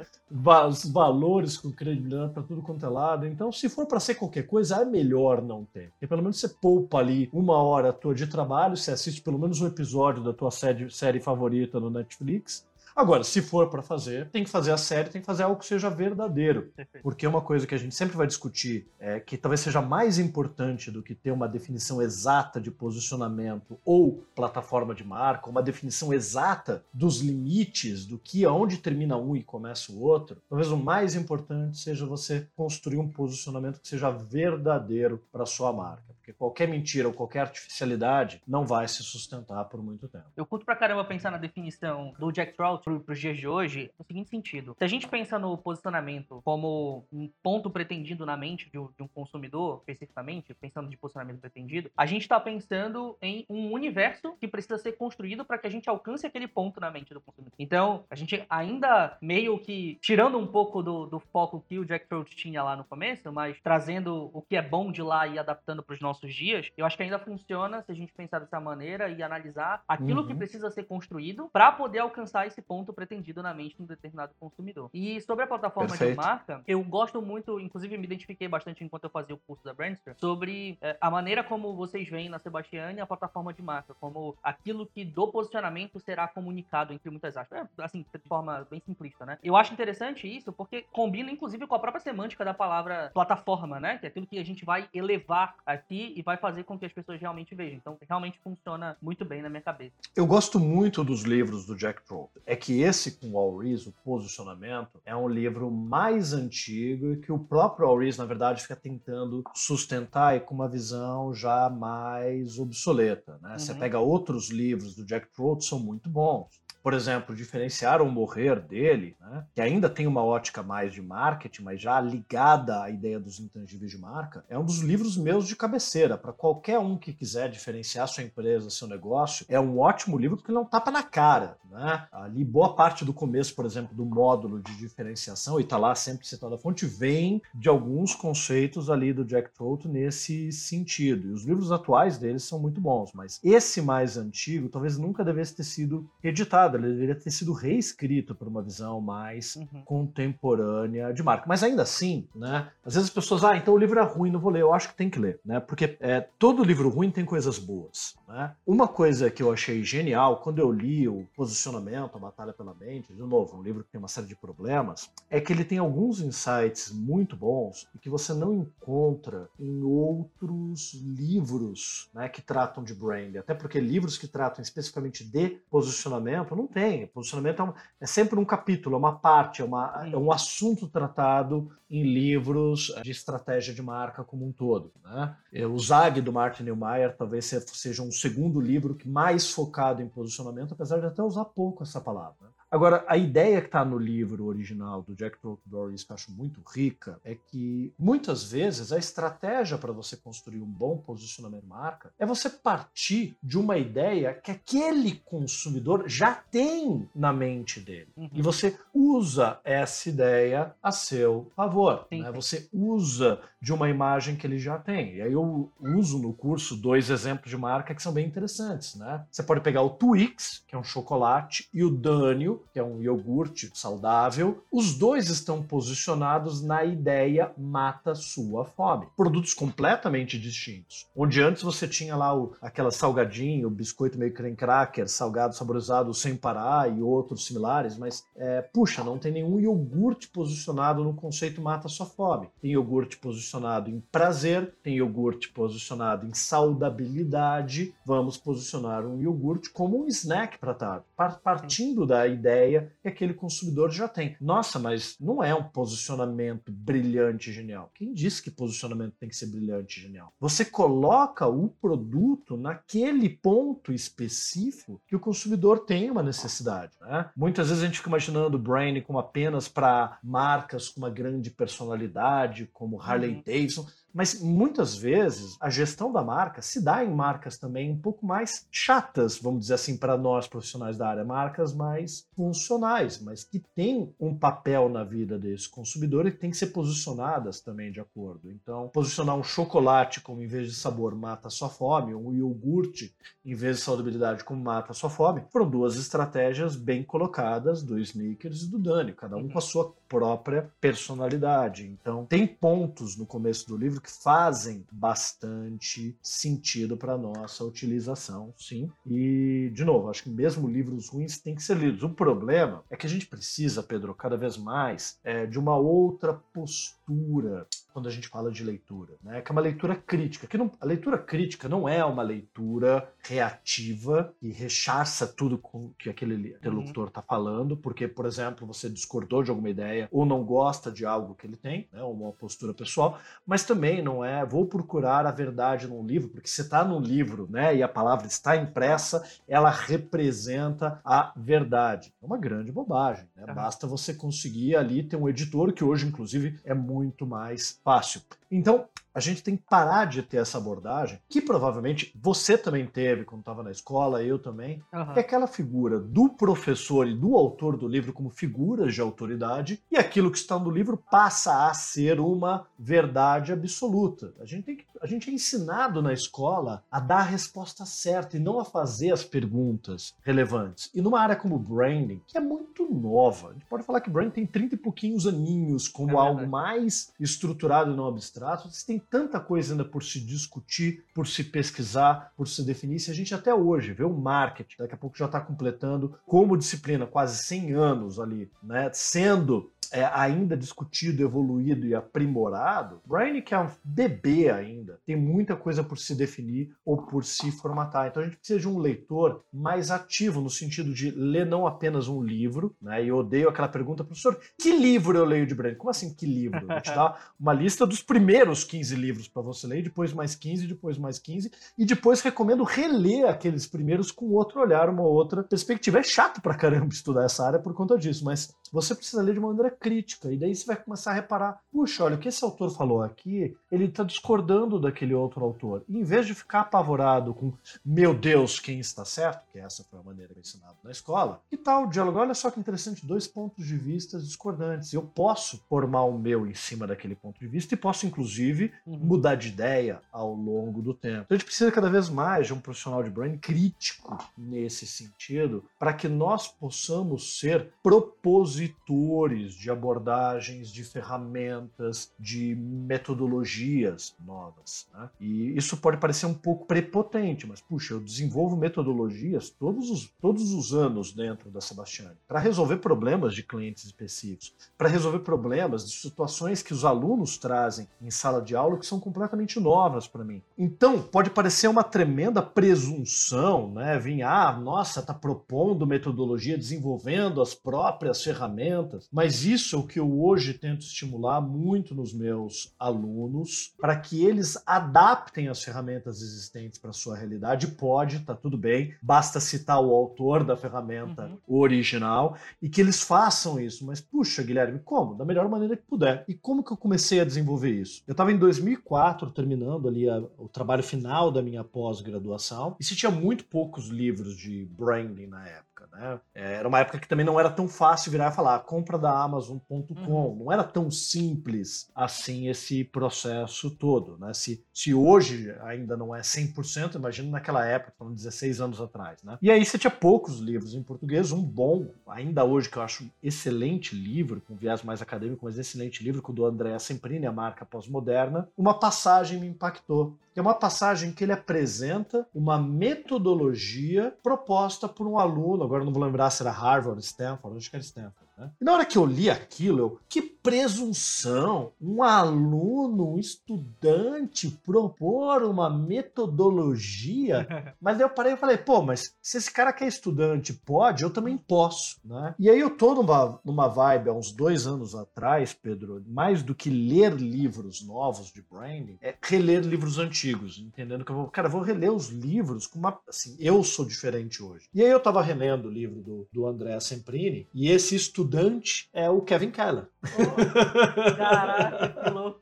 os 0.70 0.86
valores 0.86 1.58
com 1.58 1.72
credibilidade 1.72 2.34
para 2.34 2.44
tudo 2.44 2.62
quanto 2.62 2.86
é 2.86 2.90
lado. 2.90 3.28
Então, 3.28 3.52
se 3.52 3.70
for 3.70 3.86
para 3.86 4.00
ser 4.00 4.16
qualquer 4.16 4.44
coisa, 4.44 4.78
é 4.78 4.86
melhor 4.86 5.42
não 5.42 5.64
ter. 5.66 5.92
Porque 5.92 6.08
pelo 6.08 6.22
menos 6.22 6.40
você 6.40 6.48
poupa 6.50 6.98
ali 6.98 7.30
uma 7.32 7.62
hora 7.62 7.94
tua 7.94 8.16
de 8.16 8.26
trabalho, 8.26 8.76
você 8.76 8.92
assiste 8.92 9.22
pelo 9.22 9.38
menos 9.38 9.62
um 9.62 9.68
episódio 9.68 10.24
da 10.24 10.34
tua 10.34 10.50
série, 10.50 10.90
série 10.90 11.20
favorita 11.20 11.80
no 11.80 11.90
Netflix, 11.90 12.66
Agora, 12.96 13.24
se 13.24 13.42
for 13.42 13.70
para 13.70 13.82
fazer, 13.82 14.30
tem 14.30 14.44
que 14.44 14.50
fazer 14.50 14.72
a 14.72 14.78
série, 14.78 15.10
tem 15.10 15.22
que 15.22 15.26
fazer 15.26 15.44
algo 15.44 15.60
que 15.60 15.66
seja 15.66 15.90
verdadeiro. 15.90 16.72
Porque 17.02 17.26
é 17.26 17.30
uma 17.30 17.42
coisa 17.42 17.66
que 17.66 17.74
a 17.74 17.78
gente 17.78 17.96
sempre 17.96 18.16
vai 18.16 18.28
discutir, 18.28 18.88
é, 19.00 19.20
que 19.20 19.36
talvez 19.36 19.62
seja 19.62 19.82
mais 19.82 20.20
importante 20.20 20.92
do 20.92 21.02
que 21.02 21.16
ter 21.16 21.32
uma 21.32 21.48
definição 21.48 22.02
exata 22.02 22.62
de 22.62 22.70
posicionamento 22.70 23.80
ou 23.84 24.24
plataforma 24.36 24.94
de 24.94 25.04
marca, 25.04 25.50
uma 25.50 25.64
definição 25.64 26.14
exata 26.14 26.84
dos 26.94 27.20
limites, 27.20 28.06
do 28.06 28.20
que 28.20 28.46
aonde 28.46 28.78
termina 28.78 29.18
um 29.18 29.36
e 29.36 29.42
começa 29.42 29.92
o 29.92 30.02
outro. 30.02 30.38
Talvez 30.48 30.70
o 30.70 30.78
mais 30.78 31.16
importante 31.16 31.80
seja 31.80 32.06
você 32.06 32.48
construir 32.56 32.98
um 32.98 33.10
posicionamento 33.10 33.82
que 33.82 33.88
seja 33.88 34.12
verdadeiro 34.12 35.22
para 35.32 35.46
sua 35.46 35.74
marca. 35.74 36.13
Qualquer 36.38 36.68
mentira 36.68 37.08
ou 37.08 37.14
qualquer 37.14 37.42
artificialidade 37.42 38.42
não 38.48 38.66
vai 38.66 38.88
se 38.88 39.04
sustentar 39.04 39.66
por 39.66 39.82
muito 39.82 40.08
tempo. 40.08 40.26
Eu 40.36 40.46
curto 40.46 40.66
pra 40.66 40.76
caramba 40.76 41.04
pensar 41.06 41.32
na 41.32 41.38
definição 41.38 42.14
do 42.20 42.32
Jack 42.32 42.56
Trout 42.56 42.84
para 42.84 43.14
os 43.14 43.20
dias 43.20 43.38
de 43.38 43.48
hoje 43.48 43.92
no 43.98 44.06
seguinte 44.06 44.30
sentido. 44.30 44.76
Se 44.78 44.84
a 44.84 44.88
gente 44.88 45.08
pensa 45.08 45.38
no 45.40 45.58
posicionamento 45.58 46.42
como 46.44 47.06
um 47.12 47.30
ponto 47.42 47.70
pretendido 47.70 48.26
na 48.26 48.38
mente 48.38 48.70
de 48.70 48.78
um, 48.78 48.90
de 48.96 49.04
um 49.04 49.08
consumidor, 49.08 49.80
especificamente, 49.80 50.54
pensando 50.54 50.90
de 50.90 50.98
posicionamento 50.98 51.40
pretendido, 51.40 51.92
a 51.96 52.06
gente 52.06 52.24
está 52.24 52.40
pensando 52.40 53.18
em 53.22 53.46
um 53.50 53.72
universo 53.72 54.36
que 54.40 54.48
precisa 54.48 54.78
ser 54.78 54.94
construído 54.94 55.46
para 55.46 55.58
que 55.58 55.68
a 55.68 55.70
gente 55.70 55.90
alcance 55.90 56.26
aquele 56.26 56.48
ponto 56.48 56.80
na 56.80 56.92
mente 56.92 57.14
do 57.14 57.22
consumidor. 57.22 57.54
Então, 57.58 58.06
a 58.10 58.16
gente 58.16 58.46
ainda 58.50 59.18
meio 59.22 59.60
que 59.60 59.98
tirando 60.02 60.38
um 60.38 60.48
pouco 60.48 60.82
do, 60.82 61.06
do 61.06 61.20
foco 61.20 61.64
que 61.68 61.80
o 61.80 61.86
Jack 61.86 62.08
Trout 62.08 62.36
tinha 62.36 62.64
lá 62.64 62.76
no 62.76 62.84
começo, 62.84 63.32
mas 63.32 63.60
trazendo 63.62 64.30
o 64.34 64.42
que 64.42 64.56
é 64.56 64.62
bom 64.62 64.92
de 64.92 65.02
lá 65.02 65.28
e 65.28 65.40
adaptando 65.40 65.84
para 65.84 65.94
os 65.94 66.00
nossos 66.00 66.23
dias, 66.32 66.70
eu 66.78 66.86
acho 66.86 66.96
que 66.96 67.04
ainda 67.04 67.18
funciona 67.18 67.82
se 67.82 67.92
a 67.92 67.96
gente 67.96 68.14
pensar 68.14 68.40
dessa 68.40 68.60
maneira 68.60 69.10
e 69.10 69.24
analisar 69.24 69.84
aquilo 69.88 70.22
uhum. 70.22 70.28
que 70.28 70.36
precisa 70.36 70.70
ser 70.70 70.84
construído 70.84 71.50
para 71.52 71.72
poder 71.72 72.00
alcançar 72.00 72.46
esse 72.46 72.62
ponto 72.62 72.84
ponto 72.84 72.94
pretendido 72.94 73.42
na 73.42 73.54
mente 73.54 73.78
de 73.78 73.84
um 73.84 73.86
determinado 73.86 74.34
consumidor. 74.40 74.90
E 74.94 75.22
sobre 75.22 75.46
a 75.46 75.48
plataforma 75.48 75.90
Perfeito. 75.90 76.12
de 76.12 76.18
marca, 76.18 76.62
eu 76.68 76.84
gosto 76.84 77.22
muito, 77.22 77.60
inclusive 77.60 77.98
me 77.98 78.04
identifiquei 78.04 78.48
bastante 78.48 78.84
enquanto 78.84 79.06
eu 79.06 79.10
fazia 79.10 79.36
o 79.36 79.38
curso 79.38 79.64
da 79.64 79.74
Brandster, 79.74 80.16
sobre 80.18 80.78
é, 80.82 80.98
a 81.00 81.10
maneira 81.10 81.44
como 81.44 81.74
vocês 81.76 82.10
veem 82.10 82.30
na 82.30 82.40
Sebastiane 82.40 83.00
a 83.00 83.06
plataforma 83.06 83.54
de 83.54 83.62
marca, 83.62 83.94
como 84.00 84.36
aquilo 84.44 84.86
que 84.86 85.06
do 85.06 85.28
posicionamento 85.28 86.00
será 86.00 86.28
comunicado 86.28 86.94
entre 86.94 87.10
muitas 87.10 87.38
aspas. 87.38 87.62
É, 87.62 87.84
assim, 87.84 88.06
de 88.12 88.28
forma 88.28 88.68
bem 88.70 88.82
simplista, 88.82 89.26
né? 89.26 89.38
Eu 89.44 89.56
acho 89.56 89.74
interessante 89.74 90.28
isso 90.28 90.52
porque 90.52 90.86
combina, 90.92 91.32
inclusive, 91.32 91.66
com 91.68 91.76
a 91.76 91.80
própria 91.80 92.02
semântica 92.02 92.44
da 92.44 92.54
palavra 92.54 93.12
plataforma, 93.14 93.80
né? 93.80 93.98
Que 93.98 94.08
é 94.08 94.10
aquilo 94.10 94.28
que 94.28 94.40
a 94.40 94.46
gente 94.46 94.66
vai 94.66 94.90
elevar 94.94 95.56
aqui 95.66 96.03
e 96.16 96.22
vai 96.22 96.38
fazer 96.38 96.64
com 96.64 96.78
que 96.78 96.86
as 96.86 96.94
pessoas 96.94 97.20
realmente 97.20 97.56
vejam. 97.56 97.78
Então, 97.78 97.98
realmente 98.08 98.40
funciona 98.44 98.98
muito 99.02 99.24
bem 99.24 99.42
na 99.42 99.50
minha 99.50 99.62
cabeça. 99.62 99.94
Eu 100.16 100.26
gosto 100.26 100.60
muito 100.60 101.04
dos 101.04 101.24
livros 101.24 101.66
do 101.66 101.76
Jack 101.76 102.04
Troll. 102.06 102.32
É 102.46 102.56
que 102.56 102.82
esse 102.82 103.20
com 103.20 103.32
o 103.32 103.40
Alris, 103.40 103.86
o 103.86 103.94
posicionamento, 104.04 105.02
é 105.06 105.16
um 105.16 105.28
livro 105.28 105.70
mais 105.72 106.34
antigo 106.34 107.14
e 107.14 107.18
que 107.18 107.32
o 107.32 107.40
próprio 107.40 107.88
Alris, 107.88 108.18
na 108.18 108.26
verdade, 108.26 108.62
fica 108.62 108.76
tentando 108.76 109.44
sustentar 109.54 110.36
e 110.36 110.40
com 110.40 110.54
uma 110.56 110.70
visão 110.70 111.34
já 111.34 111.70
mais 111.70 112.58
obsoleta. 112.60 113.38
Né? 113.42 113.54
Uhum. 113.54 113.60
Você 113.60 113.74
pega 113.74 114.00
outros 114.00 114.50
livros 114.50 114.96
do 114.96 115.06
Jack 115.06 115.28
Trout, 115.34 115.66
são 115.66 115.80
muito 115.80 116.10
bons 116.10 116.63
por 116.84 116.94
exemplo, 116.94 117.34
diferenciar 117.34 118.02
ou 118.02 118.12
morrer 118.12 118.60
dele, 118.60 119.16
né, 119.22 119.46
que 119.56 119.62
ainda 119.62 119.90
tem 119.90 120.06
uma 120.06 120.22
ótica 120.22 120.62
mais 120.62 120.94
de 120.94 121.02
marketing, 121.02 121.64
mas 121.64 121.82
já 121.82 122.00
ligada 122.02 122.84
à 122.84 122.90
ideia 122.90 123.18
dos 123.18 123.40
intangíveis 123.40 123.90
de 123.90 123.98
marca, 123.98 124.44
é 124.50 124.60
um 124.60 124.66
dos 124.66 124.80
livros 124.80 125.16
meus 125.16 125.48
de 125.48 125.56
cabeceira. 125.56 126.18
Para 126.18 126.34
qualquer 126.34 126.78
um 126.80 126.98
que 126.98 127.14
quiser 127.14 127.50
diferenciar 127.50 128.08
sua 128.10 128.24
empresa, 128.24 128.70
seu 128.70 128.86
negócio, 128.86 129.46
é 129.48 129.58
um 129.58 129.80
ótimo 129.80 130.18
livro 130.18 130.36
porque 130.36 130.52
não 130.52 130.66
tapa 130.66 130.92
na 130.92 131.02
cara. 131.02 131.58
Né? 131.72 132.06
Ali, 132.12 132.44
boa 132.44 132.76
parte 132.76 133.06
do 133.06 133.14
começo, 133.14 133.56
por 133.56 133.66
exemplo, 133.66 133.96
do 133.96 134.06
módulo 134.06 134.62
de 134.62 134.76
diferenciação, 134.76 135.60
e 135.60 135.64
está 135.64 135.78
lá 135.78 135.96
sempre 135.96 136.28
citado 136.28 136.54
a 136.54 136.58
fonte, 136.58 136.86
vem 136.86 137.42
de 137.56 137.70
alguns 137.70 138.14
conceitos 138.14 138.90
ali 138.90 139.14
do 139.14 139.24
Jack 139.24 139.54
Trout 139.54 139.88
nesse 139.88 140.52
sentido. 140.52 141.30
E 141.30 141.32
os 141.32 141.46
livros 141.46 141.72
atuais 141.72 142.18
deles 142.18 142.44
são 142.44 142.60
muito 142.60 142.82
bons, 142.82 143.12
mas 143.14 143.40
esse 143.42 143.82
mais 143.82 144.18
antigo 144.18 144.68
talvez 144.68 144.98
nunca 144.98 145.24
devesse 145.24 145.56
ter 145.56 145.64
sido 145.64 146.10
editado 146.22 146.73
ele 146.78 146.88
deveria 146.90 147.16
ter 147.16 147.32
sido 147.32 147.54
reescrito 147.54 148.36
por 148.36 148.48
uma 148.48 148.62
visão 148.62 149.00
mais 149.02 149.56
uhum. 149.56 149.82
contemporânea 149.86 151.14
de 151.14 151.24
marca. 151.24 151.46
Mas 151.48 151.64
ainda 151.64 151.84
assim, 151.84 152.28
né? 152.36 152.70
Às 152.86 152.96
vezes 152.96 153.10
as 153.10 153.14
pessoas, 153.14 153.44
ah, 153.44 153.56
então 153.56 153.74
o 153.74 153.78
livro 153.78 154.00
é 154.00 154.04
ruim, 154.04 154.32
não 154.32 154.40
vou 154.40 154.52
ler. 154.52 154.62
Eu 154.62 154.74
acho 154.74 154.90
que 154.90 154.96
tem 154.96 155.10
que 155.10 155.20
ler, 155.20 155.40
né? 155.46 155.60
Porque 155.60 155.98
é, 156.00 156.28
todo 156.38 156.64
livro 156.64 156.90
ruim 156.90 157.12
tem 157.12 157.26
coisas 157.26 157.58
boas, 157.58 158.16
né? 158.34 158.56
Uma 158.66 158.88
coisa 158.88 159.30
que 159.30 159.44
eu 159.44 159.54
achei 159.54 159.84
genial 159.84 160.38
quando 160.38 160.58
eu 160.58 160.72
li 160.72 161.08
o 161.08 161.28
Posicionamento, 161.36 162.16
a 162.16 162.20
Batalha 162.20 162.52
pela 162.52 162.74
Mente, 162.74 163.14
de 163.14 163.22
novo, 163.22 163.56
um 163.56 163.62
livro 163.62 163.84
que 163.84 163.92
tem 163.92 164.00
uma 164.00 164.08
série 164.08 164.26
de 164.26 164.36
problemas, 164.36 165.12
é 165.30 165.40
que 165.40 165.54
ele 165.54 165.64
tem 165.64 165.78
alguns 165.78 166.20
insights 166.20 166.92
muito 166.92 167.36
bons 167.36 167.88
e 167.94 168.00
que 168.00 168.10
você 168.10 168.34
não 168.34 168.56
encontra 168.56 169.48
em 169.60 169.84
outros 169.84 170.94
livros, 170.96 172.10
né, 172.12 172.28
que 172.28 172.42
tratam 172.42 172.84
de 172.84 172.96
brand. 172.96 173.36
Até 173.36 173.54
porque 173.54 173.80
livros 173.80 174.18
que 174.18 174.28
tratam 174.28 174.64
especificamente 174.64 175.24
de 175.24 175.50
posicionamento 175.70 176.56
não 176.56 176.66
tem. 176.66 177.06
Posicionamento 177.08 177.60
é, 177.60 177.64
um, 177.66 177.74
é 178.02 178.08
sempre 178.08 178.40
um 178.40 178.46
capítulo, 178.46 178.96
é 178.96 179.00
uma 179.00 179.16
parte, 179.16 179.62
é, 179.62 179.66
uma, 179.66 180.10
é 180.12 180.18
um 180.18 180.32
assunto 180.32 180.88
tratado 180.88 181.70
em 181.94 182.02
livros 182.02 182.92
de 183.04 183.12
estratégia 183.12 183.72
de 183.72 183.82
marca 183.84 184.24
como 184.24 184.48
um 184.48 184.52
todo. 184.52 184.92
Né? 185.04 185.36
É, 185.54 185.68
o 185.68 185.78
Zag 185.78 186.20
do 186.22 186.34
Martin 186.34 186.64
Neumeier 186.64 187.16
talvez 187.16 187.46
seja 187.46 188.02
um 188.02 188.12
segundo 188.24 188.62
livro 188.62 188.96
que 188.96 189.08
mais 189.08 189.50
focado 189.52 190.02
em 190.02 190.08
posicionamento, 190.08 190.74
apesar 190.74 190.98
de 191.00 191.06
até 191.06 191.22
usar 191.22 191.44
pouco 191.44 191.84
essa 191.84 192.00
palavra. 192.00 192.54
Agora, 192.74 193.06
a 193.08 193.16
ideia 193.16 193.62
que 193.62 193.68
está 193.68 193.86
no 193.86 194.00
livro 194.00 194.46
original 194.46 195.04
do 195.04 195.14
Jack 195.14 195.38
Doris, 195.64 196.04
que 196.04 196.12
eu 196.12 196.16
acho 196.16 196.32
muito 196.32 196.60
rica, 196.68 197.20
é 197.24 197.36
que 197.36 197.94
muitas 198.00 198.52
vezes 198.52 198.92
a 198.92 198.98
estratégia 198.98 199.78
para 199.78 199.92
você 199.92 200.18
construir 200.18 200.60
um 200.60 200.66
bom 200.66 200.98
posicionamento 200.98 201.62
de 201.62 201.68
marca 201.68 202.12
é 202.18 202.26
você 202.26 202.50
partir 202.50 203.38
de 203.44 203.60
uma 203.60 203.78
ideia 203.78 204.34
que 204.34 204.50
aquele 204.50 205.22
consumidor 205.24 206.10
já 206.10 206.34
tem 206.34 207.08
na 207.14 207.32
mente 207.32 207.80
dele. 207.80 208.08
Uhum. 208.18 208.30
E 208.34 208.42
você 208.42 208.76
usa 208.92 209.60
essa 209.64 210.10
ideia 210.10 210.74
a 210.82 210.92
seu 210.92 211.52
favor. 211.56 212.08
Né? 212.12 212.32
Você 212.32 212.68
usa 212.74 213.40
de 213.62 213.72
uma 213.72 213.88
imagem 213.88 214.36
que 214.36 214.48
ele 214.48 214.58
já 214.58 214.80
tem. 214.80 215.18
E 215.18 215.22
aí 215.22 215.32
eu 215.32 215.72
uso 215.80 216.18
no 216.18 216.34
curso 216.34 216.76
dois 216.76 217.12
exemplos 217.12 217.52
de 217.52 217.58
marca 217.58 217.94
que 217.94 218.02
são 218.02 218.12
bem 218.12 218.26
interessantes. 218.26 218.96
Né? 218.96 219.24
Você 219.30 219.44
pode 219.44 219.62
pegar 219.62 219.84
o 219.84 219.92
Twix, 219.92 220.64
que 220.68 220.74
é 220.74 220.78
um 220.78 220.84
chocolate, 220.84 221.70
e 221.72 221.84
o 221.84 221.92
Dânio, 221.92 222.63
que 222.72 222.80
é 222.80 222.84
um 222.84 223.02
iogurte 223.02 223.72
saudável, 223.74 224.64
os 224.72 224.96
dois 224.98 225.30
estão 225.30 225.62
posicionados 225.62 226.64
na 226.64 226.84
ideia 226.84 227.52
mata 227.58 228.16
sua 228.16 228.66
fome. 228.66 229.08
Produtos 229.16 229.54
completamente 229.54 230.40
distintos. 230.40 231.08
Onde 231.16 231.42
antes 231.42 231.64
você 231.64 231.88
tinha 231.88 232.16
lá 232.16 232.36
o, 232.36 232.54
aquela 232.62 232.92
salgadinho, 232.92 233.68
o 233.68 233.72
biscoito 233.72 234.18
meio 234.18 234.34
creme 234.34 234.56
cracker, 234.56 235.08
salgado 235.08 235.56
saborizado 235.56 236.14
sem 236.14 236.36
parar 236.36 236.92
e 236.92 237.02
outros 237.02 237.46
similares, 237.46 237.98
mas 237.98 238.26
é, 238.36 238.62
puxa, 238.62 239.04
não 239.04 239.18
tem 239.18 239.32
nenhum 239.32 239.60
iogurte 239.60 240.28
posicionado 240.28 241.04
no 241.04 241.14
conceito 241.14 241.62
mata 241.62 241.88
sua 241.88 242.06
fome. 242.06 242.50
Tem 242.62 242.72
iogurte 242.72 243.18
posicionado 243.18 243.90
em 243.90 244.00
prazer, 244.12 244.74
tem 244.84 244.98
iogurte 244.98 245.50
posicionado 245.50 246.26
em 246.26 246.34
saudabilidade. 246.34 247.94
Vamos 248.06 248.38
posicionar 248.38 249.06
um 249.06 249.22
iogurte 249.22 249.70
como 249.70 250.04
um 250.04 250.08
snack 250.08 250.58
para 250.60 250.74
tarde, 250.74 251.06
partindo 251.44 252.06
da 252.06 252.28
ideia 252.28 252.53
que 253.02 253.08
aquele 253.08 253.34
consumidor 253.34 253.92
já 253.92 254.08
tem. 254.08 254.36
Nossa, 254.40 254.80
mas 254.80 255.16
não 255.20 255.44
é 255.44 255.54
um 255.54 255.64
posicionamento 255.64 256.72
brilhante 256.72 257.50
e 257.50 257.54
genial. 257.54 257.92
Quem 257.94 258.14
disse 258.14 258.42
que 258.42 258.52
posicionamento 258.52 259.16
tem 259.20 259.30
que 259.30 259.36
ser 259.36 259.48
brilhante 259.48 260.00
e 260.00 260.04
genial? 260.04 260.34
Você 260.40 260.66
coloca 260.66 261.48
o 261.48 261.70
produto 261.70 262.58
naquele 262.58 263.30
ponto 263.30 263.92
específico 263.92 265.02
que 265.08 265.16
o 265.16 265.20
consumidor 265.20 265.80
tem 265.80 266.10
uma 266.10 266.24
necessidade. 266.24 266.94
Né? 267.02 267.30
Muitas 267.36 267.70
vezes 267.70 267.84
a 267.84 267.86
gente 267.86 267.98
fica 267.98 268.10
imaginando 268.10 268.58
o 268.58 268.62
Brain 268.62 269.02
como 269.02 269.20
apenas 269.20 269.68
para 269.68 270.18
marcas 270.24 270.90
com 270.90 271.00
uma 271.00 271.10
grande 271.10 271.50
personalidade, 271.50 272.70
como 272.74 273.02
Harley 273.02 273.36
uhum. 273.36 273.44
Davidson. 273.46 273.88
Mas 274.14 274.40
muitas 274.40 274.96
vezes 274.96 275.58
a 275.60 275.70
gestão 275.70 276.12
da 276.12 276.22
marca 276.22 276.62
se 276.62 276.80
dá 276.80 277.04
em 277.04 277.14
marcas 277.14 277.58
também 277.58 277.90
um 277.90 277.98
pouco 277.98 278.26
mais 278.26 278.68
chatas, 278.72 279.40
vamos 279.40 279.62
dizer 279.62 279.74
assim, 279.74 279.98
para 279.98 280.16
nós 280.16 280.48
profissionais 280.48 280.98
da 280.98 281.08
área, 281.08 281.24
marcas 281.24 281.74
mais 281.74 282.28
funcionais, 282.36 283.20
mas 283.20 283.44
que 283.44 283.60
têm 283.60 284.14
um 284.20 284.36
papel 284.36 284.88
na 284.88 285.04
vida 285.04 285.40
desse 285.40 285.68
consumidor 285.68 286.28
e 286.28 286.32
que 286.32 286.38
têm 286.38 286.52
que 286.52 286.58
ser 286.58 286.68
posicionadas 286.68 287.60
também 287.60 287.92
de 287.92 288.00
acordo. 288.00 288.52
Então, 288.52 288.88
posicionar 288.90 289.36
um 289.36 289.44
chocolate 289.44 290.22
como 290.22 290.44
em 290.44 290.48
vez 290.48 290.70
de 290.70 290.76
sabor 290.76 291.16
mata 291.16 291.50
sua 291.50 291.70
fome, 291.70 292.14
um 292.14 292.32
iogurte 292.34 293.16
em 293.44 293.56
vez 293.56 293.78
de 293.78 293.84
saudabilidade 293.84 294.44
como 294.44 294.64
mata 294.64 294.94
sua 294.94 295.10
fome, 295.10 295.44
foram 295.50 295.70
duas 295.70 295.96
estratégias 295.96 296.76
bem 296.76 297.04
colocadas 297.04 297.82
do 297.82 298.00
Snickers 298.00 298.64
e 298.64 298.68
do 298.70 298.78
Dani, 298.78 299.14
cada 299.14 299.38
um 299.38 299.50
com 299.50 299.58
a 299.58 299.62
sua 299.62 299.92
própria 300.08 300.72
personalidade. 300.80 301.86
Então, 301.86 302.26
tem 302.26 302.46
pontos 302.46 303.18
no 303.18 303.26
começo 303.26 303.68
do 303.68 303.76
livro 303.76 304.03
que 304.04 304.12
fazem 304.12 304.86
bastante 304.92 306.16
sentido 306.22 306.98
para 306.98 307.18
nossa 307.18 307.64
utilização, 307.64 308.54
sim. 308.58 308.92
E, 309.08 309.72
de 309.74 309.86
novo, 309.86 310.10
acho 310.10 310.24
que 310.24 310.30
mesmo 310.30 310.68
livros 310.68 311.08
ruins 311.08 311.38
têm 311.38 311.56
que 311.56 311.64
ser 311.64 311.78
lidos. 311.78 312.04
O 312.04 312.10
problema 312.10 312.84
é 312.90 312.98
que 312.98 313.08
a 313.08 313.10
gente 313.10 313.26
precisa, 313.26 313.82
Pedro, 313.82 314.14
cada 314.14 314.36
vez 314.36 314.58
mais, 314.58 315.18
é, 315.24 315.46
de 315.46 315.58
uma 315.58 315.78
outra 315.78 316.34
postura 316.54 317.66
quando 317.94 318.08
a 318.08 318.12
gente 318.12 318.28
fala 318.28 318.52
de 318.52 318.64
leitura, 318.64 319.14
né? 319.24 319.42
Que 319.42 319.52
é 319.52 319.54
uma 319.54 319.62
leitura 319.62 319.96
crítica. 319.96 320.48
Que 320.48 320.58
não, 320.58 320.72
a 320.82 320.86
leitura 320.86 321.18
crítica 321.18 321.70
não 321.70 321.88
é 321.88 322.04
uma 322.04 322.24
leitura 322.24 323.08
reativa 323.24 324.34
e 324.42 324.52
rechaça 324.52 325.28
tudo 325.28 325.62
que 325.98 326.10
aquele 326.10 326.50
interlocutor 326.50 327.08
está 327.08 327.22
uhum. 327.22 327.28
falando, 327.28 327.78
porque, 327.78 328.08
por 328.08 328.26
exemplo, 328.26 328.66
você 328.66 328.90
discordou 328.90 329.44
de 329.44 329.50
alguma 329.50 329.70
ideia 329.70 330.08
ou 330.12 330.26
não 330.26 330.44
gosta 330.44 330.92
de 330.92 331.06
algo 331.06 331.36
que 331.36 331.46
ele 331.46 331.56
tem, 331.56 331.88
né? 331.92 332.02
Uma 332.02 332.32
postura 332.32 332.74
pessoal, 332.74 333.20
mas 333.46 333.64
também 333.64 334.02
não 334.02 334.24
é 334.24 334.46
vou 334.46 334.66
procurar 334.66 335.26
a 335.26 335.32
verdade 335.32 335.88
num 335.88 336.06
livro, 336.06 336.30
porque 336.30 336.48
você 336.48 336.62
está 336.62 336.84
num 336.84 337.00
livro, 337.00 337.48
né? 337.50 337.76
E 337.76 337.84
a 337.84 337.88
palavra 337.88 338.28
está 338.28 338.56
impressa, 338.56 339.24
ela 339.48 339.70
representa 339.70 341.00
a 341.06 341.32
verdade. 341.36 342.14
É 342.22 342.26
uma 342.26 342.38
grande 342.38 342.72
bobagem, 342.72 343.28
né? 343.36 343.46
Uhum. 343.48 343.54
Basta 343.54 343.88
você 343.88 344.14
conseguir 344.14 344.76
ali 344.76 345.04
ter 345.04 345.16
um 345.16 345.30
editor 345.30 345.72
que 345.74 345.84
hoje, 345.84 346.08
inclusive, 346.08 346.60
é 346.64 346.74
muito 346.74 347.26
mais 347.26 347.80
fácil. 347.84 348.22
Então, 348.52 348.88
a 349.14 349.20
gente 349.20 349.44
tem 349.44 349.56
que 349.56 349.64
parar 349.70 350.06
de 350.06 350.24
ter 350.24 350.38
essa 350.38 350.58
abordagem, 350.58 351.20
que 351.30 351.42
provavelmente 351.42 352.12
você 352.20 352.58
também 352.58 352.86
teve 352.86 353.26
quando 353.26 353.42
estava 353.42 353.62
na 353.62 353.72
escola, 353.72 354.24
eu 354.24 354.40
também, 354.40 354.82
uhum. 354.92 355.14
que 355.14 355.20
é 355.20 355.22
aquela 355.22 355.48
figura 355.48 356.00
do 356.00 356.30
professor 356.30 357.08
e 357.08 357.16
do 357.16 357.36
autor 357.36 357.78
do 357.78 357.88
livro 357.88 358.12
como 358.12 358.30
figuras 358.30 358.94
de 358.94 359.02
autoridade, 359.02 359.82
e 359.92 359.98
aquilo 359.98 360.32
que 360.32 360.38
está 360.38 360.58
no 360.58 360.70
livro 360.70 360.98
passa 361.12 361.68
a 361.68 361.74
ser 361.74 362.20
uma 362.20 362.66
verdade 362.78 363.52
absoluta. 363.52 364.34
A 364.40 364.46
gente, 364.46 364.64
tem 364.64 364.78
que, 364.78 364.86
a 365.02 365.06
gente 365.06 365.30
é 365.30 365.34
ensinado 365.34 366.02
na 366.02 366.14
escola 366.14 366.84
a 366.90 367.00
dar 367.00 367.20
a 367.20 367.24
resposta 367.24 367.86
certa 367.86 368.38
e 368.38 368.40
não 368.40 368.60
a 368.60 368.66
fazer 368.66 369.12
as 369.12 369.24
perguntas 369.24 370.14
relevantes. 370.24 370.90
E 370.94 371.02
numa 371.02 371.20
área 371.20 371.36
como 371.36 371.60
branding, 371.60 372.22
que 372.28 372.38
é 372.38 372.42
muito 372.42 372.92
nova, 372.92 373.50
a 373.50 373.54
gente 373.54 373.66
pode 373.66 373.84
falar 373.84 374.02
que 374.02 374.10
branding 374.10 374.32
tem 374.32 374.46
30 374.46 374.76
e 374.76 374.78
pouquinhos 374.78 375.28
aninhos 375.28 375.88
como 375.88 376.12
é 376.12 376.16
algo 376.16 376.48
mais 376.48 377.12
estruturado 377.20 377.92
e 377.92 377.96
não 377.96 378.08
abstrato, 378.08 378.70
você 378.70 378.86
tem 378.86 379.03
tanta 379.10 379.40
coisa 379.40 379.74
ainda 379.74 379.86
por 379.86 380.04
se 380.04 380.20
discutir, 380.20 381.04
por 381.14 381.28
se 381.28 381.44
pesquisar, 381.44 382.34
por 382.36 382.48
se 382.48 382.64
definir. 382.64 383.00
Se 383.00 383.12
a 383.12 383.14
gente 383.14 383.34
até 383.34 383.54
hoje 383.54 383.94
vê 383.94 384.04
o 384.04 384.14
marketing, 384.14 384.78
daqui 384.80 384.94
a 384.94 384.98
pouco 384.98 385.18
já 385.18 385.26
está 385.26 385.40
completando 385.40 386.16
como 386.26 386.58
disciplina 386.58 387.06
quase 387.06 387.44
100 387.44 387.74
anos 387.74 388.20
ali, 388.20 388.52
né, 388.62 388.90
sendo 388.94 389.72
é, 389.94 390.10
ainda 390.12 390.58
discutido, 390.58 391.22
evoluído 391.22 391.86
e 391.86 391.94
aprimorado, 391.94 393.00
Brian, 393.06 393.40
que 393.42 393.54
é 393.54 393.60
um 393.60 393.70
bebê 393.84 394.50
ainda, 394.50 395.00
tem 395.06 395.16
muita 395.16 395.56
coisa 395.56 395.84
por 395.84 396.00
se 396.00 396.16
definir 396.16 396.76
ou 396.84 396.98
por 396.98 397.24
se 397.24 397.52
formatar. 397.52 398.08
Então 398.08 398.24
a 398.24 398.26
gente 398.26 398.38
precisa 398.38 398.60
de 398.60 398.68
um 398.68 398.80
leitor 398.80 399.44
mais 399.54 399.92
ativo, 399.92 400.42
no 400.42 400.50
sentido 400.50 400.92
de 400.92 401.12
ler 401.12 401.46
não 401.46 401.68
apenas 401.68 402.08
um 402.08 402.24
livro, 402.24 402.76
né? 402.82 403.04
E 403.04 403.10
eu 403.10 403.18
odeio 403.18 403.48
aquela 403.48 403.68
pergunta, 403.68 404.04
professor, 404.04 404.40
que 404.58 404.72
livro 404.72 405.16
eu 405.16 405.26
leio 405.26 405.46
de 405.46 405.54
Brian? 405.54 405.76
Como 405.76 405.92
assim, 405.92 406.12
que 406.12 406.26
livro? 406.26 406.66
Vou 406.66 406.82
te 406.82 406.90
dar 406.90 407.32
uma 407.40 407.54
lista 407.54 407.86
dos 407.86 408.02
primeiros 408.02 408.64
15 408.64 408.93
livros 408.96 409.28
para 409.28 409.42
você 409.42 409.68
ler, 409.68 409.84
depois 409.84 410.14
mais 410.14 410.36
15, 410.36 410.68
depois 410.68 410.98
mais 410.98 411.20
15, 411.20 411.52
e 411.78 411.86
depois 411.86 412.22
recomendo 412.22 412.64
reler 412.64 413.26
aqueles 413.28 413.68
primeiros 413.68 414.12
com 414.12 414.32
outro 414.32 414.62
olhar, 414.62 414.90
uma 414.90 415.04
outra 415.04 415.44
perspectiva. 415.44 416.00
É 416.00 416.04
chato 416.04 416.42
pra 416.42 416.56
caramba 416.56 416.94
estudar 416.94 417.26
essa 417.26 417.46
área 417.46 417.60
por 417.60 417.74
conta 417.74 417.98
disso, 417.98 418.26
mas 418.26 418.54
você 418.72 418.96
precisa 418.96 419.22
ler 419.22 419.34
de 419.34 419.40
uma 419.40 419.50
maneira 419.50 419.72
crítica. 419.72 420.32
E 420.32 420.38
daí 420.38 420.56
você 420.56 420.66
vai 420.66 420.76
começar 420.76 421.12
a 421.12 421.16
reparar: 421.16 421.60
puxa, 421.72 422.04
olha, 422.04 422.16
o 422.16 422.20
que 422.20 422.30
esse 422.30 422.44
autor 422.44 422.70
falou 422.70 423.02
aqui, 423.02 423.56
ele 423.72 423.86
está 423.86 424.04
discordando 424.04 424.80
daquele 424.80 425.14
outro 425.14 425.44
autor. 425.44 425.84
E 425.88 425.98
em 425.98 426.04
vez 426.04 426.26
de 426.26 426.34
ficar 426.34 426.62
apavorado 426.62 427.34
com, 427.34 427.54
meu 427.86 428.14
Deus, 428.14 428.60
quem 428.60 428.80
está 428.80 429.06
certo, 429.06 429.44
que 429.52 429.60
essa 429.60 429.84
foi 429.84 430.00
a 430.00 430.04
maneira 430.04 430.34
que 430.34 430.42
na 430.84 430.92
escola, 430.92 431.42
que 431.50 431.58
tal 431.58 431.88
diálogo? 431.88 432.20
Olha 432.20 432.34
só 432.34 432.52
que 432.52 432.60
interessante, 432.60 433.06
dois 433.06 433.28
pontos 433.28 433.66
de 433.66 433.78
vista 433.78 434.20
discordantes. 434.20 434.94
Eu 434.94 435.02
posso 435.02 435.64
formar 435.70 436.04
o 436.04 436.18
meu 436.18 436.46
em 436.48 436.54
cima 436.54 436.86
daquele 436.88 437.16
ponto 437.16 437.40
de 437.40 437.48
vista 437.48 437.74
e 437.74 437.78
posso, 437.78 438.06
inclusive, 438.06 438.72
uhum. 438.86 438.98
mudar 438.98 439.36
de 439.36 439.50
ideia 439.50 440.02
ao 440.12 440.34
longo 440.34 440.82
do 440.82 440.94
tempo. 440.94 441.24
Então 441.26 441.36
a 441.36 441.38
gente 441.38 441.46
precisa 441.46 441.72
cada 441.72 441.90
vez 441.90 442.10
mais 442.10 442.48
de 442.48 442.54
um 442.54 442.60
profissional 442.60 443.04
de 443.04 443.10
branding 443.10 443.38
crítico 443.38 444.18
nesse 444.38 444.86
sentido, 444.86 445.64
para 445.80 445.94
que 445.94 446.08
nós 446.08 446.48
possamos 446.48 447.40
ser 447.40 447.74
propositores 447.82 449.54
de 449.54 449.70
abordagens, 449.70 450.72
de 450.72 450.84
ferramentas, 450.84 452.12
de 452.20 452.56
metodologias 452.56 454.16
novas. 454.26 454.88
Né? 454.94 455.10
E 455.20 455.58
isso 455.58 455.78
pode 455.78 455.98
parecer 455.98 456.26
um 456.26 456.34
pouco 456.34 456.66
prepotente, 456.66 457.48
mas 457.48 457.62
puxa, 457.62 457.94
eu 457.94 458.00
desenvolvo 458.00 458.56
metodologias 458.56 459.50
todos 459.50 459.90
os, 459.90 460.10
todos 460.22 460.52
os 460.52 460.74
anos 460.74 461.12
dentro 461.12 461.50
da 461.50 461.62
Sebastiane 461.62 462.18
para 462.28 462.40
resolver 462.40 462.78
problemas 462.78 463.34
de 463.34 463.44
clientes 463.44 463.84
específicos, 463.86 464.54
para 464.78 464.90
resolver 464.90 465.20
problemas 465.20 465.86
de 465.90 465.96
situações 465.96 466.62
que 466.62 466.74
os 466.74 466.86
alunos 466.86 467.38
trazem 467.38 467.88
em 468.02 468.12
sala 468.12 468.42
de 468.42 468.56
aula 468.56 468.73
que 468.78 468.86
são 468.86 469.00
completamente 469.00 469.60
novas 469.60 470.08
para 470.08 470.24
mim. 470.24 470.42
Então, 470.58 471.02
pode 471.02 471.30
parecer 471.30 471.68
uma 471.68 471.84
tremenda 471.84 472.42
presunção, 472.42 473.72
né? 473.72 473.98
Vir, 474.00 474.24
ah, 474.24 474.52
nossa, 474.60 475.00
está 475.00 475.14
propondo 475.14 475.88
metodologia, 475.88 476.58
desenvolvendo 476.58 477.42
as 477.42 477.54
próprias 477.54 478.24
ferramentas 478.24 478.74
mas 479.12 479.46
isso 479.46 479.76
é 479.76 479.80
o 479.80 479.84
que 479.84 480.00
eu 480.00 480.22
hoje 480.22 480.54
tento 480.54 480.82
estimular 480.82 481.42
muito 481.42 481.94
nos 481.94 482.14
meus 482.14 482.74
alunos, 482.80 483.74
para 483.80 483.96
que 483.96 484.26
eles 484.26 484.62
adaptem 484.66 485.48
as 485.48 485.64
ferramentas 485.64 486.22
existentes 486.22 486.80
para 486.80 486.90
a 486.90 486.94
sua 486.94 487.16
realidade. 487.16 487.68
Pode, 487.68 488.20
tá 488.20 488.36
tudo 488.36 488.58
bem, 488.58 488.94
basta 489.02 489.40
citar 489.40 489.80
o 489.80 489.94
autor 489.94 490.44
da 490.44 490.58
ferramenta 490.58 491.26
uhum. 491.26 491.62
original 491.62 492.38
e 492.62 492.70
que 492.70 492.82
eles 492.82 493.02
façam 493.02 493.60
isso. 493.60 493.86
Mas, 493.86 494.02
puxa, 494.02 494.44
Guilherme, 494.44 494.80
como? 494.84 495.16
Da 495.16 495.26
melhor 495.26 495.48
maneira 495.50 495.78
que 495.78 495.84
puder. 495.84 496.24
E 496.28 496.34
como 496.34 496.64
que 496.64 496.72
eu 496.72 496.78
comecei 496.78 497.20
a 497.20 497.26
desenvolver 497.26 497.72
isso? 497.72 498.04
Eu 498.08 498.14
estava 498.14 498.32
em 498.32 498.38
2004 498.64 499.32
terminando 499.32 499.88
ali 499.88 500.10
a, 500.10 500.18
o 500.38 500.48
trabalho 500.48 500.84
final 500.84 501.32
da 501.32 501.42
minha 501.42 501.64
pós-graduação 501.64 502.76
e 502.80 502.84
se 502.84 502.96
tinha 502.96 503.12
muito 503.12 503.46
poucos 503.46 503.88
livros 503.88 504.36
de 504.36 504.66
branding 504.66 505.28
na 505.28 505.48
época. 505.48 505.73
Época, 505.84 505.88
né? 505.92 506.20
É, 506.34 506.54
era 506.56 506.68
uma 506.68 506.80
época 506.80 507.00
que 507.00 507.08
também 507.08 507.26
não 507.26 507.40
era 507.40 507.50
tão 507.50 507.68
fácil 507.68 508.12
virar 508.12 508.32
e 508.32 508.36
falar 508.36 508.60
compra 508.60 508.98
da 508.98 509.12
Amazon.com. 509.24 509.86
Uhum. 509.96 510.36
Não 510.44 510.52
era 510.52 510.64
tão 510.64 510.90
simples 510.90 511.90
assim 511.96 512.48
esse 512.48 512.84
processo 512.84 513.72
todo, 513.72 514.18
né? 514.18 514.34
Se, 514.34 514.64
se 514.74 514.94
hoje 514.94 515.54
ainda 515.62 515.96
não 515.98 516.16
é 516.16 516.22
100%, 516.22 516.96
imagina 516.96 517.30
naquela 517.30 517.66
época, 517.66 517.94
falando 517.98 518.16
16 518.16 518.62
anos 518.62 518.82
atrás, 518.82 519.22
né? 519.24 519.38
E 519.42 519.52
aí 519.52 519.64
você 519.64 519.78
tinha 519.78 519.92
poucos 519.92 520.40
livros 520.40 520.74
em 520.74 520.84
português, 520.84 521.32
um 521.32 521.42
bom, 521.42 521.88
ainda 522.08 522.44
hoje 522.44 522.70
que 522.70 522.78
eu 522.78 522.84
acho 522.84 523.10
excelente 523.22 523.96
livro, 523.96 524.42
com 524.42 524.56
viés 524.56 524.84
mais 524.84 525.02
acadêmico, 525.02 525.46
mas 525.46 525.58
excelente 525.58 526.04
livro, 526.04 526.22
com 526.22 526.32
o 526.32 526.36
do 526.36 526.46
André 526.46 526.78
Semprini, 526.80 527.26
A 527.26 527.32
Marca 527.32 527.66
Pós-Moderna, 527.66 528.48
uma 528.58 528.74
passagem 528.74 529.40
me 529.40 529.48
impactou 529.48 530.18
que 530.34 530.40
é 530.40 530.42
uma 530.42 530.56
passagem 530.56 531.12
que 531.12 531.24
ele 531.24 531.32
apresenta 531.32 532.28
uma 532.34 532.58
metodologia 532.58 534.14
proposta 534.24 534.90
por 534.90 535.06
um 535.06 535.20
aluno, 535.20 535.64
agora 535.74 535.86
não 535.86 535.94
vou 535.94 536.04
lembrar 536.04 536.30
se 536.30 536.44
era 536.44 536.52
Harvard 536.52 537.00
Stanford, 537.02 537.58
acho 537.58 537.70
que 537.70 537.76
era 537.76 537.84
Stanford 537.84 538.23
né? 538.38 538.52
E 538.60 538.66
na 538.66 538.74
hora 538.74 538.86
que 538.86 538.98
eu 538.98 539.06
li 539.06 539.30
aquilo, 539.30 539.80
eu, 539.80 540.00
que 540.10 540.22
presunção! 540.22 541.72
Um 541.82 542.04
aluno, 542.04 543.14
um 543.14 543.20
estudante 543.20 544.50
propor 544.66 545.44
uma 545.44 545.70
metodologia. 545.70 547.48
mas 547.82 547.98
aí 547.98 548.04
eu 548.04 548.10
parei 548.10 548.34
e 548.34 548.38
falei, 548.38 548.58
pô, 548.58 548.82
mas 548.82 549.16
se 549.22 549.38
esse 549.38 549.52
cara 549.52 549.72
que 549.72 549.84
é 549.84 549.88
estudante 549.88 550.54
pode, 550.54 551.04
eu 551.04 551.10
também 551.10 551.38
posso, 551.38 552.00
né? 552.04 552.36
E 552.38 552.50
aí 552.50 552.60
eu 552.60 552.70
tô 552.70 552.94
numa, 552.94 553.40
numa 553.44 553.68
vibe 553.68 554.10
há 554.10 554.14
uns 554.14 554.32
dois 554.32 554.68
anos 554.68 554.94
atrás, 554.94 555.54
Pedro, 555.54 556.04
mais 556.08 556.44
do 556.44 556.54
que 556.54 556.70
ler 556.70 557.14
livros 557.14 557.86
novos 557.86 558.32
de 558.32 558.42
branding, 558.42 558.98
é 559.02 559.16
reler 559.22 559.64
livros 559.64 559.98
antigos, 559.98 560.60
entendendo 560.60 561.06
que 561.06 561.12
eu 561.12 561.16
vou, 561.16 561.28
cara, 561.28 561.48
eu 561.48 561.52
vou 561.52 561.62
reler 561.62 561.92
os 561.92 562.10
livros 562.10 562.68
com 562.68 562.80
uma, 562.80 563.00
assim, 563.08 563.36
eu 563.40 563.64
sou 563.64 563.86
diferente 563.86 564.44
hoje. 564.44 564.68
E 564.74 564.84
aí 564.84 564.90
eu 564.90 565.00
tava 565.00 565.22
relendo 565.22 565.68
o 565.68 565.72
livro 565.72 566.02
do, 566.02 566.28
do 566.32 566.46
André 566.46 566.78
Semprini, 566.80 567.48
e 567.54 567.70
esse 567.70 567.96
estudante 567.96 568.23
estudante 568.24 568.90
é 568.94 569.10
o 569.10 569.22
Kevin 569.22 569.52
Keller. 569.52 569.88
Oh, 570.04 571.16
caraca, 571.16 571.90
que 571.90 572.10
louco. 572.10 572.40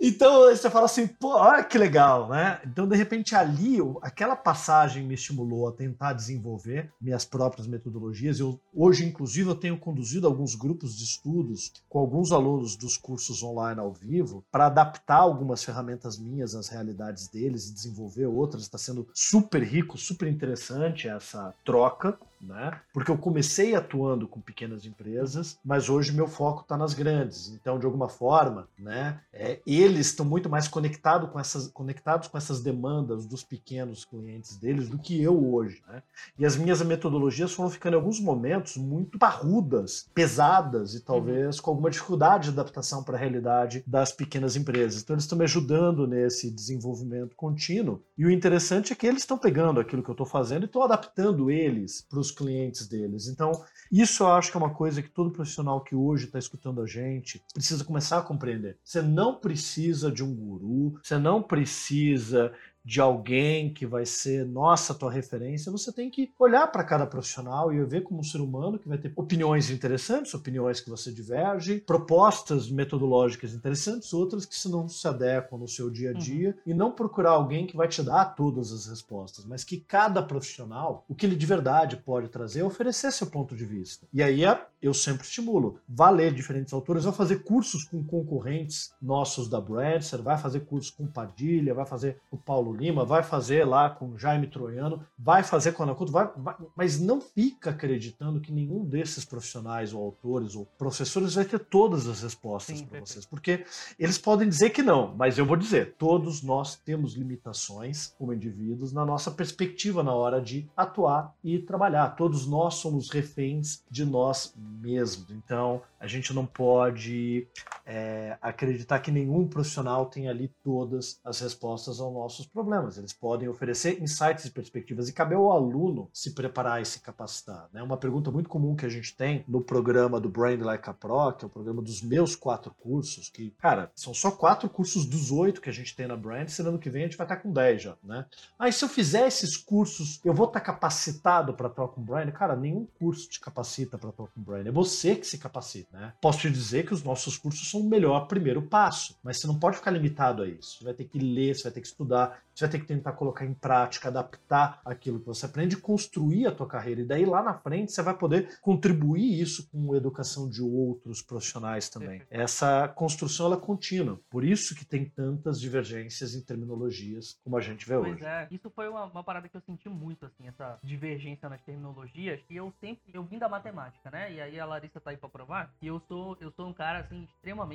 Então 0.00 0.42
você 0.42 0.68
fala 0.68 0.86
assim, 0.86 1.06
pô, 1.06 1.36
olha 1.36 1.64
que 1.64 1.78
legal, 1.78 2.28
né? 2.28 2.60
Então, 2.66 2.86
de 2.86 2.96
repente, 2.96 3.34
ali, 3.34 3.78
aquela 4.02 4.36
passagem 4.36 5.04
me 5.04 5.14
estimulou 5.14 5.68
a 5.68 5.72
tentar 5.72 6.12
desenvolver 6.12 6.92
minhas 7.00 7.24
próprias 7.24 7.66
metodologias. 7.66 8.38
Eu, 8.38 8.60
hoje, 8.74 9.04
inclusive, 9.04 9.48
eu 9.48 9.54
tenho 9.54 9.78
conduzido 9.78 10.26
alguns 10.26 10.54
grupos 10.54 10.96
de 10.96 11.04
estudos 11.04 11.72
com 11.88 11.98
alguns 11.98 12.30
alunos 12.32 12.76
dos 12.76 12.96
cursos 12.96 13.42
online 13.42 13.80
ao 13.80 13.92
vivo 13.92 14.44
para 14.50 14.66
adaptar 14.66 15.16
algumas 15.16 15.64
ferramentas 15.64 16.18
minhas 16.18 16.54
às 16.54 16.68
realidades 16.68 17.28
deles 17.28 17.68
e 17.68 17.74
desenvolver 17.74 18.26
outras. 18.26 18.62
Está 18.62 18.78
sendo 18.78 19.08
super 19.14 19.62
rico, 19.62 19.96
super 19.96 20.28
interessante 20.28 21.08
essa 21.08 21.54
troca 21.64 22.18
né? 22.40 22.80
Porque 22.92 23.10
eu 23.10 23.18
comecei 23.18 23.74
atuando 23.74 24.28
com 24.28 24.40
pequenas 24.40 24.84
empresas, 24.84 25.58
mas 25.64 25.88
hoje 25.88 26.12
meu 26.12 26.26
foco 26.26 26.62
está 26.62 26.76
nas 26.76 26.94
grandes. 26.94 27.48
Então, 27.48 27.78
de 27.78 27.86
alguma 27.86 28.08
forma, 28.08 28.68
né? 28.78 29.20
É, 29.32 29.60
eles 29.86 30.08
estão 30.08 30.26
muito 30.26 30.48
mais 30.48 30.68
conectado 30.68 31.28
com 31.28 31.38
essas, 31.38 31.68
conectados 31.68 32.28
com 32.28 32.36
essas 32.36 32.60
demandas 32.62 33.26
dos 33.26 33.42
pequenos 33.42 34.04
clientes 34.04 34.56
deles 34.56 34.88
do 34.88 34.98
que 34.98 35.20
eu 35.22 35.52
hoje, 35.54 35.82
né? 35.88 36.02
E 36.38 36.44
as 36.44 36.56
minhas 36.56 36.82
metodologias 36.82 37.52
foram 37.52 37.70
ficando 37.70 37.94
em 37.94 37.96
alguns 37.96 38.20
momentos 38.20 38.76
muito 38.76 39.18
parrudas, 39.18 40.08
pesadas 40.14 40.94
e 40.94 41.00
talvez 41.00 41.56
uhum. 41.56 41.62
com 41.62 41.70
alguma 41.70 41.90
dificuldade 41.90 42.44
de 42.44 42.50
adaptação 42.50 43.02
para 43.02 43.16
a 43.16 43.20
realidade 43.20 43.82
das 43.86 44.12
pequenas 44.12 44.56
empresas. 44.56 45.02
Então, 45.02 45.14
eles 45.14 45.24
estão 45.24 45.38
me 45.38 45.44
ajudando 45.44 46.06
nesse 46.06 46.50
desenvolvimento 46.50 47.34
contínuo. 47.36 48.02
E 48.16 48.24
o 48.24 48.30
interessante 48.30 48.92
é 48.92 48.96
que 48.96 49.06
eles 49.06 49.22
estão 49.22 49.36
pegando 49.36 49.78
aquilo 49.78 50.02
que 50.02 50.08
eu 50.08 50.14
estou 50.14 50.26
fazendo 50.26 50.62
e 50.62 50.66
estão 50.66 50.82
adaptando 50.82 51.50
eles 51.50 52.00
para 52.08 52.18
os 52.18 52.30
clientes 52.30 52.88
deles. 52.88 53.28
Então, 53.28 53.52
isso 53.92 54.22
eu 54.22 54.28
acho 54.28 54.50
que 54.50 54.56
é 54.56 54.60
uma 54.60 54.72
coisa 54.72 55.02
que 55.02 55.10
todo 55.10 55.30
profissional 55.30 55.82
que 55.82 55.94
hoje 55.94 56.24
está 56.24 56.38
escutando 56.38 56.80
a 56.80 56.86
gente 56.86 57.44
precisa 57.52 57.84
começar 57.84 58.18
a 58.18 58.22
compreender. 58.22 58.78
Você 58.82 59.02
não 59.02 59.34
precisa 59.34 60.10
de 60.10 60.24
um 60.24 60.34
guru, 60.34 60.98
você 61.02 61.18
não 61.18 61.42
precisa 61.42 62.52
de 62.86 63.00
alguém 63.00 63.74
que 63.74 63.84
vai 63.84 64.06
ser 64.06 64.46
nossa 64.46 64.94
tua 64.94 65.10
referência, 65.10 65.72
você 65.72 65.90
tem 65.90 66.08
que 66.08 66.32
olhar 66.38 66.68
para 66.68 66.84
cada 66.84 67.04
profissional 67.04 67.72
e 67.72 67.84
ver 67.84 68.04
como 68.04 68.20
um 68.20 68.22
ser 68.22 68.40
humano 68.40 68.78
que 68.78 68.88
vai 68.88 68.96
ter 68.96 69.12
opiniões 69.16 69.70
interessantes, 69.70 70.32
opiniões 70.34 70.80
que 70.80 70.88
você 70.88 71.10
diverge, 71.10 71.80
propostas 71.80 72.70
metodológicas 72.70 73.52
interessantes, 73.52 74.12
outras 74.12 74.46
que 74.46 74.54
se 74.54 74.68
não 74.70 74.88
se 74.88 75.06
adequam 75.08 75.58
no 75.58 75.66
seu 75.66 75.90
dia 75.90 76.10
a 76.10 76.12
uhum. 76.12 76.18
dia 76.20 76.48
uhum. 76.50 76.72
e 76.72 76.74
não 76.74 76.92
procurar 76.92 77.30
alguém 77.30 77.66
que 77.66 77.76
vai 77.76 77.88
te 77.88 78.04
dar 78.04 78.24
todas 78.36 78.70
as 78.70 78.86
respostas, 78.86 79.44
mas 79.44 79.64
que 79.64 79.78
cada 79.78 80.22
profissional, 80.22 81.04
o 81.08 81.14
que 81.14 81.26
ele 81.26 81.34
de 81.34 81.44
verdade 81.44 81.96
pode 81.96 82.28
trazer 82.28 82.60
é 82.60 82.64
oferecer 82.64 83.10
seu 83.10 83.26
ponto 83.26 83.56
de 83.56 83.64
vista. 83.64 84.06
E 84.12 84.22
aí 84.22 84.44
é, 84.44 84.64
eu 84.86 84.94
sempre 84.94 85.26
estimulo, 85.26 85.78
vá 85.88 86.10
ler 86.10 86.32
diferentes 86.32 86.72
autores, 86.72 87.04
vai 87.04 87.12
fazer 87.12 87.42
cursos 87.42 87.84
com 87.84 88.02
concorrentes 88.04 88.92
nossos 89.00 89.48
da 89.48 89.60
Brancer, 89.60 90.22
vai 90.22 90.38
fazer 90.38 90.60
cursos 90.60 90.90
com 90.90 91.06
Padilha, 91.06 91.74
vai 91.74 91.84
fazer 91.84 92.20
com 92.30 92.36
o 92.36 92.40
Paulo 92.40 92.72
Lima, 92.72 93.04
vai 93.04 93.22
fazer 93.22 93.64
lá 93.64 93.90
com 93.90 94.16
Jaime 94.16 94.46
Troiano, 94.46 95.04
vai 95.18 95.42
fazer 95.42 95.72
com 95.72 95.82
a 95.82 95.86
Anacuto, 95.86 96.12
vai, 96.12 96.30
vai, 96.36 96.54
mas 96.76 97.00
não 97.00 97.20
fica 97.20 97.70
acreditando 97.70 98.40
que 98.40 98.52
nenhum 98.52 98.84
desses 98.84 99.24
profissionais 99.24 99.92
ou 99.92 100.02
autores 100.02 100.54
ou 100.54 100.66
professores 100.78 101.34
vai 101.34 101.44
ter 101.44 101.58
todas 101.58 102.06
as 102.06 102.22
respostas 102.22 102.82
para 102.82 103.00
vocês, 103.00 103.26
porque 103.26 103.64
eles 103.98 104.18
podem 104.18 104.48
dizer 104.48 104.70
que 104.70 104.82
não, 104.82 105.14
mas 105.14 105.38
eu 105.38 105.46
vou 105.46 105.56
dizer, 105.56 105.94
todos 105.98 106.42
nós 106.42 106.76
temos 106.76 107.14
limitações 107.14 108.14
como 108.18 108.32
indivíduos 108.32 108.92
na 108.92 109.04
nossa 109.04 109.30
perspectiva 109.30 110.02
na 110.02 110.12
hora 110.12 110.40
de 110.40 110.68
atuar 110.76 111.34
e 111.42 111.58
trabalhar. 111.58 112.10
Todos 112.10 112.46
nós 112.46 112.74
somos 112.74 113.10
reféns 113.10 113.82
de 113.90 114.04
nós 114.04 114.54
mesmos. 114.76 115.30
Então, 115.30 115.82
a 115.98 116.06
gente 116.06 116.32
não 116.32 116.46
pode 116.46 117.46
é, 117.86 118.36
acreditar 118.42 118.98
que 118.98 119.10
nenhum 119.10 119.46
profissional 119.46 120.06
tem 120.06 120.28
ali 120.28 120.52
todas 120.62 121.20
as 121.24 121.40
respostas 121.40 122.00
aos 122.00 122.12
nossos 122.12 122.46
problemas. 122.46 122.98
Eles 122.98 123.12
podem 123.12 123.48
oferecer 123.48 124.02
insights 124.02 124.44
e 124.44 124.50
perspectivas 124.50 125.08
e 125.08 125.12
cabe 125.12 125.34
ao 125.34 125.52
aluno 125.52 126.10
se 126.12 126.34
preparar 126.34 126.82
e 126.82 126.84
se 126.84 127.00
capacitar. 127.00 127.68
Né? 127.72 127.82
uma 127.82 127.96
pergunta 127.96 128.30
muito 128.30 128.48
comum 128.48 128.74
que 128.74 128.84
a 128.84 128.88
gente 128.88 129.16
tem 129.16 129.44
no 129.46 129.60
programa 129.60 130.20
do 130.20 130.28
Brand 130.28 130.60
Like 130.60 130.90
a 130.90 130.92
Pro, 130.92 131.32
que 131.32 131.44
é 131.44 131.46
o 131.46 131.50
programa 131.50 131.80
dos 131.80 132.02
meus 132.02 132.34
quatro 132.34 132.74
cursos, 132.74 133.30
que, 133.30 133.50
cara, 133.52 133.90
são 133.94 134.12
só 134.12 134.30
quatro 134.30 134.68
cursos 134.68 135.06
dos 135.06 135.30
oito 135.30 135.60
que 135.60 135.70
a 135.70 135.72
gente 135.72 135.94
tem 135.94 136.08
na 136.08 136.16
Brand, 136.16 136.48
se 136.48 136.62
ano 136.62 136.78
que 136.78 136.90
vem 136.90 137.02
a 137.02 137.06
gente 137.06 137.16
vai 137.16 137.24
estar 137.24 137.36
com 137.36 137.52
dez 137.52 137.82
já, 137.82 137.96
né? 138.02 138.26
E 138.60 138.72
se 138.72 138.84
eu 138.84 138.88
fizer 138.88 139.26
esses 139.26 139.56
cursos, 139.56 140.20
eu 140.24 140.34
vou 140.34 140.46
estar 140.46 140.60
capacitado 140.60 141.54
para 141.54 141.68
atuar 141.68 141.88
com 141.88 142.02
Brand? 142.02 142.30
Cara, 142.32 142.56
nenhum 142.56 142.86
curso 142.98 143.28
te 143.28 143.38
capacita 143.38 143.96
para 143.96 144.10
atuar 144.10 144.28
com 144.28 144.40
Brand. 144.40 144.66
É 144.66 144.72
você 144.72 145.14
que 145.14 145.26
se 145.26 145.38
capacita. 145.38 145.96
Né? 145.96 146.12
Posso 146.20 146.40
te 146.40 146.50
dizer 146.50 146.86
que 146.86 146.94
os 146.94 147.02
nossos 147.02 147.38
cursos 147.38 147.70
são 147.70 147.75
o 147.80 147.88
melhor 147.88 148.26
primeiro 148.26 148.62
passo, 148.62 149.18
mas 149.22 149.40
você 149.40 149.46
não 149.46 149.58
pode 149.58 149.76
ficar 149.76 149.90
limitado 149.90 150.42
a 150.42 150.48
isso. 150.48 150.78
Você 150.78 150.84
vai 150.84 150.94
ter 150.94 151.04
que 151.04 151.18
ler, 151.18 151.54
você 151.54 151.64
vai 151.64 151.72
ter 151.72 151.80
que 151.80 151.86
estudar, 151.86 152.40
você 152.54 152.64
vai 152.64 152.72
ter 152.72 152.78
que 152.80 152.86
tentar 152.86 153.12
colocar 153.12 153.44
em 153.44 153.52
prática, 153.52 154.08
adaptar 154.08 154.80
aquilo 154.84 155.20
que 155.20 155.26
você 155.26 155.44
aprende, 155.44 155.76
construir 155.76 156.46
a 156.46 156.52
tua 156.52 156.66
carreira. 156.66 157.02
E 157.02 157.04
daí 157.04 157.26
lá 157.26 157.42
na 157.42 157.54
frente 157.54 157.92
você 157.92 158.02
vai 158.02 158.16
poder 158.16 158.58
contribuir 158.60 159.40
isso 159.40 159.68
com 159.70 159.92
a 159.92 159.96
educação 159.96 160.48
de 160.48 160.62
outros 160.62 161.20
profissionais 161.20 161.90
também. 161.90 162.22
Essa 162.30 162.88
construção 162.88 163.46
ela 163.46 163.56
é 163.56 163.60
contínua. 163.60 164.18
Por 164.30 164.42
isso 164.42 164.74
que 164.74 164.84
tem 164.84 165.04
tantas 165.04 165.60
divergências 165.60 166.34
em 166.34 166.40
terminologias 166.40 167.38
como 167.44 167.56
a 167.56 167.60
gente 167.60 167.86
vê 167.86 167.96
pois 167.96 168.14
hoje. 168.14 168.24
É. 168.24 168.48
Isso 168.50 168.70
foi 168.70 168.88
uma, 168.88 169.04
uma, 169.04 169.22
parada 169.22 169.48
que 169.48 169.56
eu 169.56 169.60
senti 169.60 169.88
muito, 169.88 170.24
assim, 170.24 170.48
essa 170.48 170.78
divergência 170.82 171.48
nas 171.48 171.60
terminologias. 171.62 172.40
E 172.48 172.56
eu 172.56 172.72
sempre, 172.80 173.02
eu 173.12 173.22
vim 173.22 173.38
da 173.38 173.48
matemática, 173.48 174.10
né? 174.10 174.32
E 174.32 174.40
aí 174.40 174.58
a 174.58 174.64
Larissa 174.64 175.00
tá 175.00 175.10
aí 175.10 175.16
pra 175.16 175.28
provar. 175.28 175.74
E 175.82 175.86
eu 175.86 176.00
sou, 176.08 176.36
eu 176.40 176.50
sou 176.52 176.66
um 176.68 176.72
cara, 176.72 177.00
assim, 177.00 177.24
extremamente. 177.24 177.65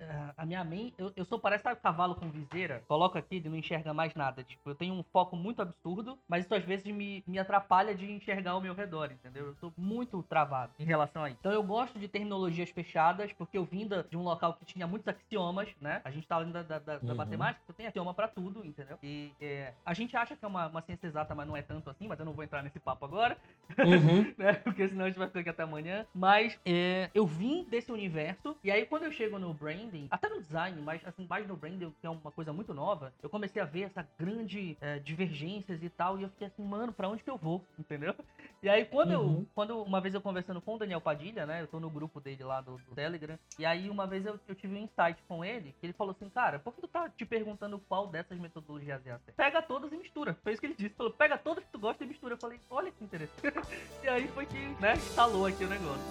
Uh, 0.00 0.32
a 0.36 0.46
minha 0.46 0.64
mente. 0.64 0.94
Eu, 0.98 1.12
eu 1.16 1.24
sou, 1.24 1.38
parece 1.38 1.64
sabe, 1.64 1.80
cavalo 1.80 2.14
com 2.14 2.30
viseira. 2.30 2.82
Coloca 2.86 3.18
aqui 3.18 3.36
e 3.36 3.48
não 3.48 3.56
enxerga 3.56 3.92
mais 3.92 4.14
nada. 4.14 4.42
Tipo, 4.42 4.70
eu 4.70 4.74
tenho 4.74 4.94
um 4.94 5.02
foco 5.02 5.36
muito 5.36 5.62
absurdo, 5.62 6.18
mas 6.28 6.44
isso 6.44 6.54
às 6.54 6.64
vezes 6.64 6.86
me, 6.86 7.22
me 7.26 7.38
atrapalha 7.38 7.94
de 7.94 8.10
enxergar 8.10 8.56
o 8.56 8.60
meu 8.60 8.74
redor, 8.74 9.10
entendeu? 9.12 9.46
Eu 9.46 9.54
sou 9.56 9.72
muito 9.76 10.22
travado 10.22 10.72
em 10.78 10.84
relação 10.84 11.24
a 11.24 11.30
isso. 11.30 11.38
Então 11.40 11.52
eu 11.52 11.62
gosto 11.62 11.98
de 11.98 12.08
terminologias 12.08 12.70
fechadas, 12.70 13.32
porque 13.32 13.56
eu 13.56 13.64
vim 13.64 13.88
de 13.88 14.16
um 14.16 14.22
local 14.22 14.54
que 14.54 14.64
tinha 14.64 14.86
muitos 14.86 15.08
axiomas, 15.08 15.68
né? 15.80 16.00
A 16.04 16.10
gente 16.10 16.26
tá 16.26 16.36
além 16.36 16.50
da, 16.50 16.62
da, 16.62 16.78
da, 16.78 16.98
uhum. 17.02 17.14
matemática, 17.14 17.64
eu 17.68 17.74
tenho 17.74 17.88
axioma 17.88 18.14
para 18.14 18.28
tudo, 18.28 18.64
entendeu? 18.64 18.98
E 19.02 19.32
é, 19.40 19.72
a 19.84 19.94
gente 19.94 20.16
acha 20.16 20.36
que 20.36 20.44
é 20.44 20.48
uma, 20.48 20.68
uma 20.68 20.82
ciência 20.82 21.06
exata, 21.06 21.34
mas 21.34 21.46
não 21.46 21.56
é 21.56 21.62
tanto 21.62 21.90
assim, 21.90 22.06
mas 22.06 22.18
eu 22.18 22.26
não 22.26 22.32
vou 22.32 22.44
entrar 22.44 22.62
nesse 22.62 22.78
papo 22.78 23.04
agora, 23.04 23.36
uhum. 23.78 24.34
né? 24.36 24.54
Porque 24.54 24.88
senão 24.88 25.04
a 25.04 25.08
gente 25.08 25.18
vai 25.18 25.28
ficar 25.28 25.40
aqui 25.40 25.48
até 25.48 25.62
amanhã. 25.62 26.06
Mas 26.14 26.58
é, 26.64 27.10
eu 27.14 27.26
vim 27.26 27.64
desse 27.64 27.92
universo, 27.92 28.56
e 28.62 28.70
aí 28.70 28.86
quando 28.86 29.04
eu 29.04 29.12
chego 29.12 29.37
no 29.38 29.54
branding, 29.54 30.08
até 30.10 30.28
no 30.28 30.40
design, 30.40 30.80
mas 30.82 31.06
assim, 31.06 31.26
mais 31.28 31.46
no 31.46 31.56
branding, 31.56 31.92
que 32.00 32.06
é 32.06 32.10
uma 32.10 32.30
coisa 32.30 32.52
muito 32.52 32.74
nova, 32.74 33.12
eu 33.22 33.28
comecei 33.28 33.60
a 33.60 33.64
ver 33.64 33.82
essa 33.82 34.06
grande 34.18 34.76
é, 34.80 34.98
divergências 34.98 35.82
e 35.82 35.88
tal, 35.88 36.18
e 36.18 36.22
eu 36.22 36.28
fiquei 36.30 36.46
assim, 36.46 36.64
mano, 36.64 36.92
pra 36.92 37.08
onde 37.08 37.22
que 37.22 37.30
eu 37.30 37.36
vou? 37.36 37.64
Entendeu? 37.78 38.14
E 38.62 38.68
aí 38.68 38.84
quando 38.84 39.12
uhum. 39.12 39.38
eu, 39.38 39.46
quando 39.54 39.82
uma 39.82 40.00
vez 40.00 40.14
eu 40.14 40.20
conversando 40.20 40.60
com 40.60 40.74
o 40.74 40.78
Daniel 40.78 41.00
Padilha, 41.00 41.46
né, 41.46 41.62
eu 41.62 41.66
tô 41.66 41.78
no 41.78 41.90
grupo 41.90 42.20
dele 42.20 42.42
lá 42.42 42.60
do, 42.60 42.78
do 42.78 42.94
Telegram, 42.94 43.38
e 43.58 43.64
aí 43.64 43.88
uma 43.88 44.06
vez 44.06 44.26
eu, 44.26 44.38
eu 44.48 44.54
tive 44.54 44.74
um 44.74 44.78
insight 44.78 45.22
com 45.28 45.44
ele, 45.44 45.74
que 45.80 45.86
ele 45.86 45.92
falou 45.92 46.12
assim, 46.12 46.28
cara, 46.28 46.58
por 46.58 46.74
que 46.74 46.80
tu 46.80 46.88
tá 46.88 47.08
te 47.08 47.24
perguntando 47.24 47.78
qual 47.88 48.06
dessas 48.08 48.38
metodologias 48.38 49.04
é 49.06 49.12
a 49.12 49.18
Pega 49.36 49.62
todas 49.62 49.92
e 49.92 49.96
mistura. 49.96 50.36
Foi 50.42 50.52
isso 50.52 50.60
que 50.60 50.66
ele 50.66 50.74
disse. 50.74 50.94
Falou, 50.94 51.12
pega 51.12 51.38
todas 51.38 51.64
que 51.64 51.70
tu 51.70 51.78
gosta 51.78 52.04
e 52.04 52.06
mistura. 52.06 52.34
Eu 52.34 52.38
falei, 52.38 52.60
olha 52.70 52.90
que 52.90 53.04
interessante. 53.04 53.42
e 54.02 54.08
aí 54.08 54.28
foi 54.28 54.46
que, 54.46 54.58
né, 54.80 54.94
instalou 54.94 55.46
aqui 55.46 55.64
o 55.64 55.68
negócio. 55.68 56.02